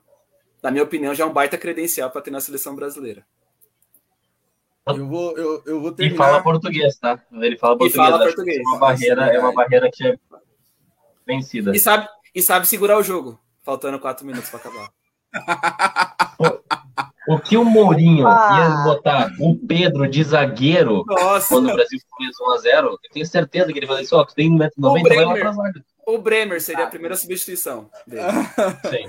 na 0.63 0.71
minha 0.71 0.83
opinião, 0.83 1.13
já 1.13 1.23
é 1.23 1.27
um 1.27 1.33
baita 1.33 1.57
credencial 1.57 2.09
para 2.09 2.21
ter 2.21 2.31
na 2.31 2.39
seleção 2.39 2.75
brasileira. 2.75 3.25
Eu 4.87 5.07
vou, 5.07 5.37
eu, 5.37 5.63
eu 5.65 5.81
vou 5.81 5.91
terminar... 5.91 6.15
E 6.15 6.17
fala 6.17 6.43
português, 6.43 6.97
tá? 6.97 7.23
Ele 7.33 7.57
fala 7.57 7.77
português. 7.77 7.93
E 7.93 8.11
fala 8.11 8.23
português. 8.23 8.57
É 8.59 8.61
uma 8.61 8.79
barreira, 8.79 9.25
é 9.27 9.39
uma 9.39 9.53
barreira 9.53 9.89
que 9.91 10.07
é 10.07 10.17
vencida. 11.25 11.75
E 11.75 11.79
sabe, 11.79 12.07
e 12.33 12.41
sabe 12.41 12.67
segurar 12.67 12.97
o 12.97 13.03
jogo, 13.03 13.39
faltando 13.63 13.99
quatro 13.99 14.25
minutos 14.25 14.49
para 14.49 14.59
acabar. 14.59 14.89
O 17.27 17.39
que 17.39 17.57
o 17.57 17.65
Mourinho 17.65 18.27
ah. 18.27 18.57
ia 18.59 18.83
botar 18.83 19.31
o 19.39 19.57
Pedro 19.57 20.07
de 20.07 20.23
zagueiro 20.23 21.03
Nossa. 21.07 21.47
quando 21.47 21.69
o 21.69 21.73
Brasil 21.73 21.99
fez 22.17 22.31
1x0, 22.65 22.83
eu 22.85 22.99
tenho 23.11 23.25
certeza 23.25 23.73
que 23.73 23.79
ele 23.79 23.87
vai 23.87 24.03
dizer, 24.03 24.15
ó, 24.15 24.23
tu 24.23 24.35
tem 24.35 24.49
1,90m, 24.51 25.07
vai 25.07 25.25
lá 25.25 25.33
pra 25.33 25.51
zaga. 25.51 25.85
O 26.05 26.19
Bremer 26.19 26.61
seria 26.61 26.85
a 26.85 26.89
primeira 26.89 27.15
substituição 27.15 27.89
dele. 28.05 28.21
Sim. 28.89 29.07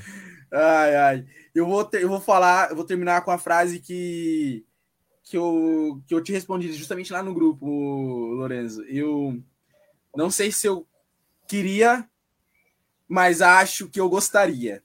Ai, 0.52 0.96
ai. 0.96 1.26
Eu 1.54 1.66
vou, 1.66 1.84
ter, 1.84 2.02
eu 2.02 2.08
vou 2.08 2.20
falar, 2.20 2.70
eu 2.70 2.76
vou 2.76 2.84
terminar 2.84 3.22
com 3.22 3.30
a 3.30 3.38
frase 3.38 3.80
que, 3.80 4.64
que, 5.22 5.36
eu, 5.36 6.00
que 6.06 6.14
eu 6.14 6.22
te 6.22 6.32
respondi 6.32 6.72
justamente 6.72 7.12
lá 7.12 7.22
no 7.22 7.34
grupo, 7.34 7.66
Lorenzo. 7.66 8.82
Eu 8.84 9.42
não 10.14 10.30
sei 10.30 10.50
se 10.50 10.66
eu 10.66 10.86
queria, 11.46 12.08
mas 13.08 13.42
acho 13.42 13.88
que 13.88 14.00
eu 14.00 14.08
gostaria. 14.08 14.82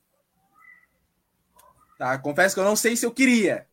Tá? 2.02 2.18
Confesso 2.18 2.56
que 2.56 2.60
eu 2.60 2.65
não 2.65 2.76
sei 2.76 2.95
se 2.95 3.06
eu 3.06 3.11
queria. 3.11 3.68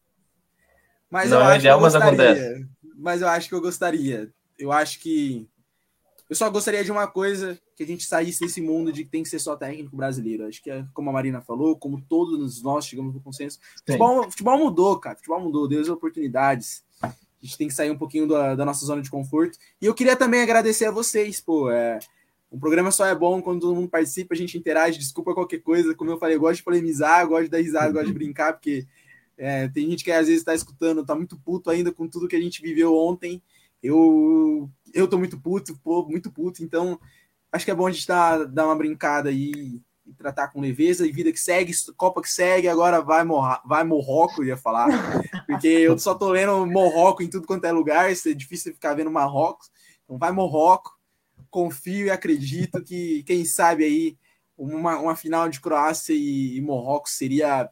Mas 1.11 1.31
não, 1.31 1.39
eu 1.39 1.45
é 1.45 1.47
acho 1.47 1.61
ideal, 1.61 1.79
que 1.79 1.87
eu 1.87 1.91
gostaria. 1.91 2.67
Mas, 2.83 2.95
mas 2.99 3.23
eu 3.23 3.29
acho 3.29 3.49
que 3.49 3.55
eu 3.55 3.61
gostaria. 3.63 4.31
Eu 4.59 4.71
acho 4.71 5.01
que. 5.01 5.49
Eu 6.29 6.37
só 6.37 6.51
gostaria 6.51 6.85
de 6.85 6.93
uma 6.93 7.07
coisa: 7.07 7.59
que 7.75 7.83
a 7.83 7.87
gente 7.87 8.05
saísse 8.05 8.41
desse 8.41 8.61
mundo 8.61 8.93
de 8.93 9.03
que 9.03 9.11
tem 9.11 9.23
que 9.23 9.31
ser 9.31 9.39
só 9.39 9.57
técnico 9.57 9.97
brasileiro. 9.97 10.47
Acho 10.47 10.63
que 10.63 10.71
é 10.71 10.85
como 10.93 11.09
a 11.09 11.13
Marina 11.15 11.41
falou, 11.41 11.75
como 11.75 12.03
todos 12.03 12.63
nós 12.63 12.85
chegamos 12.85 13.15
no 13.15 13.21
consenso. 13.23 13.59
Futebol, 13.79 14.25
futebol, 14.25 14.59
mudou, 14.59 15.01
cara. 15.01 15.17
Futebol 15.17 15.41
mudou, 15.41 15.67
deu 15.67 15.81
as 15.81 15.89
oportunidades. 15.89 16.85
A 17.03 17.11
gente 17.41 17.57
tem 17.57 17.69
que 17.69 17.75
sair 17.75 17.91
um 17.91 17.97
pouquinho 17.97 18.29
da, 18.29 18.55
da, 18.55 18.65
nossa 18.67 18.85
zona 18.85 19.01
de 19.01 19.11
conforto. 19.11 19.57
E 19.81 19.87
eu 19.87 19.95
queria 19.95 20.17
também 20.17 20.43
agradecer 20.43 20.85
a 20.85 20.91
vocês, 20.91 21.41
pô. 21.41 21.71
É, 21.71 21.99
o 22.51 22.59
programa 22.59 22.91
só 22.91 23.07
é 23.07 23.15
bom 23.15 23.43
quando 23.43 23.61
todo 23.61 23.75
mundo 23.75 23.89
participa, 23.89 24.35
a 24.35 24.37
gente 24.37 24.57
interage, 24.57 24.99
desculpa 24.99 25.35
qualquer 25.35 25.59
coisa. 25.59 25.95
Como 25.95 26.11
eu 26.11 26.19
falei, 26.19 26.37
eu 26.37 26.41
gosto 26.41 26.57
de 26.57 26.65
polemizar, 26.65 27.27
gosto 27.27 27.45
de 27.45 27.51
dar 27.51 27.59
risada, 27.59 27.93
gosto 27.93 28.07
de 28.07 28.15
brincar, 28.15 28.55
porque 28.55 28.87
é, 29.37 29.69
tem 29.69 29.89
gente 29.91 30.03
que 30.03 30.11
às 30.11 30.27
vezes 30.27 30.41
está 30.41 30.55
escutando, 30.55 31.05
tá 31.05 31.15
muito 31.15 31.39
puto 31.39 31.71
ainda 31.71 31.93
com 31.93 32.09
tudo 32.09 32.27
que 32.29 32.37
a 32.37 32.41
gente 32.41 32.63
viveu 32.63 32.97
ontem. 32.97 33.43
Eu, 33.83 34.71
eu 34.95 35.07
tô 35.07 35.19
muito 35.19 35.39
puto, 35.39 35.79
pô, 35.85 36.07
muito 36.07 36.31
puto, 36.31 36.65
então 36.65 36.99
acho 37.53 37.65
que 37.65 37.71
é 37.71 37.75
bom 37.75 37.87
a 37.87 37.91
gente 37.93 38.07
dar, 38.07 38.45
dar 38.47 38.67
uma 38.67 38.77
brincada 38.77 39.29
aí 39.29 39.81
e 40.07 40.15
tratar 40.15 40.49
com 40.49 40.61
leveza 40.61 41.07
e 41.07 41.13
vida 41.13 41.31
que 41.31 41.39
segue, 41.39 41.73
Copa 41.97 42.23
que 42.23 42.31
segue, 42.31 42.67
agora 42.67 43.01
vai, 43.03 43.23
morra, 43.25 43.61
vai 43.65 43.85
Morroco, 43.85 44.43
ia 44.43 44.57
falar, 44.57 44.89
porque 45.47 45.69
eu 45.69 45.99
só 45.99 46.15
tô 46.15 46.33
vendo 46.33 46.67
Morroco 46.67 47.23
em 47.23 47.29
tudo 47.29 47.47
quanto 47.47 47.67
é 47.67 47.73
lugar, 47.73 48.11
é 48.11 48.35
difícil 48.35 48.73
ficar 48.73 48.95
vendo 48.95 49.11
Marrocos, 49.11 49.71
então 50.05 50.19
vai 50.19 50.33
Morroco, 50.33 50.98
confio 51.51 52.07
e 52.07 52.11
acredito 52.11 52.83
que, 52.83 53.23
quem 53.25 53.45
sabe 53.45 53.85
aí, 53.85 54.19
uma, 54.57 54.99
uma 54.99 55.17
final 55.17 55.49
de 55.49 55.61
Croácia 55.61 56.13
e, 56.13 56.57
e 56.57 56.61
Marrocos 56.61 57.13
seria 57.13 57.71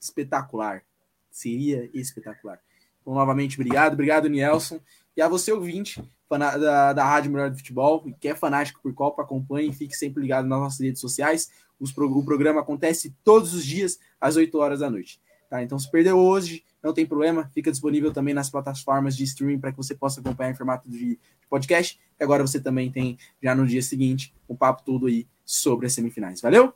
espetacular. 0.00 0.82
Seria 1.30 1.88
espetacular. 1.92 2.60
Então, 3.00 3.14
novamente, 3.14 3.60
obrigado. 3.60 3.94
Obrigado, 3.94 4.28
Nielson. 4.28 4.80
E 5.16 5.22
a 5.22 5.28
você, 5.28 5.52
ouvinte 5.52 6.02
da, 6.30 6.92
da 6.92 7.04
Rádio 7.04 7.30
Melhor 7.30 7.50
do 7.50 7.56
Futebol, 7.56 8.04
que 8.20 8.28
é 8.28 8.34
fanático 8.34 8.80
por 8.82 8.92
Copa, 8.94 9.22
acompanhe 9.22 9.70
e 9.70 9.72
fique 9.72 9.94
sempre 9.94 10.22
ligado 10.22 10.48
nas 10.48 10.58
nossas 10.58 10.80
redes 10.80 11.00
sociais. 11.00 11.50
Os, 11.78 11.96
o 11.96 12.24
programa 12.24 12.60
acontece 12.60 13.14
todos 13.22 13.54
os 13.54 13.64
dias, 13.64 13.98
às 14.20 14.36
8 14.36 14.56
horas 14.58 14.80
da 14.80 14.90
noite. 14.90 15.20
Tá? 15.48 15.62
Então, 15.62 15.78
se 15.78 15.90
perdeu 15.90 16.18
hoje, 16.18 16.64
não 16.84 16.92
tem 16.92 17.06
problema, 17.06 17.50
fica 17.54 17.70
disponível 17.70 18.12
também 18.12 18.34
nas 18.34 18.50
plataformas 18.50 19.16
de 19.16 19.24
streaming 19.24 19.58
para 19.58 19.70
que 19.70 19.78
você 19.78 19.94
possa 19.94 20.20
acompanhar 20.20 20.50
em 20.50 20.54
formato 20.54 20.86
de 20.86 21.18
podcast. 21.48 21.98
E 22.20 22.22
agora 22.22 22.46
você 22.46 22.60
também 22.60 22.92
tem, 22.92 23.16
já 23.42 23.54
no 23.54 23.66
dia 23.66 23.80
seguinte, 23.80 24.34
o 24.46 24.52
um 24.52 24.56
papo 24.56 24.82
todo 24.84 25.06
aí 25.06 25.26
sobre 25.46 25.86
as 25.86 25.94
semifinais. 25.94 26.42
Valeu? 26.42 26.74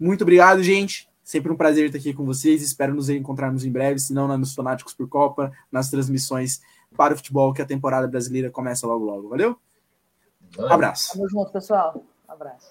Muito 0.00 0.22
obrigado, 0.22 0.62
gente. 0.62 1.06
Sempre 1.22 1.52
um 1.52 1.56
prazer 1.56 1.84
estar 1.84 1.98
aqui 1.98 2.14
com 2.14 2.24
vocês. 2.24 2.62
Espero 2.62 2.94
nos 2.94 3.10
encontrarmos 3.10 3.64
em 3.64 3.70
breve, 3.70 3.98
se 3.98 4.14
não 4.14 4.26
nos 4.38 4.54
Fanáticos 4.54 4.94
por 4.94 5.06
Copa, 5.06 5.52
nas 5.70 5.90
transmissões 5.90 6.62
para 6.96 7.12
o 7.12 7.16
futebol, 7.16 7.52
que 7.52 7.60
a 7.60 7.66
temporada 7.66 8.08
brasileira 8.08 8.50
começa 8.50 8.86
logo 8.86 9.04
logo. 9.04 9.28
Valeu? 9.28 9.58
Abraço. 10.68 11.12
Tamo 11.12 11.28
junto, 11.28 11.52
pessoal. 11.52 12.02
Abraço. 12.26 12.70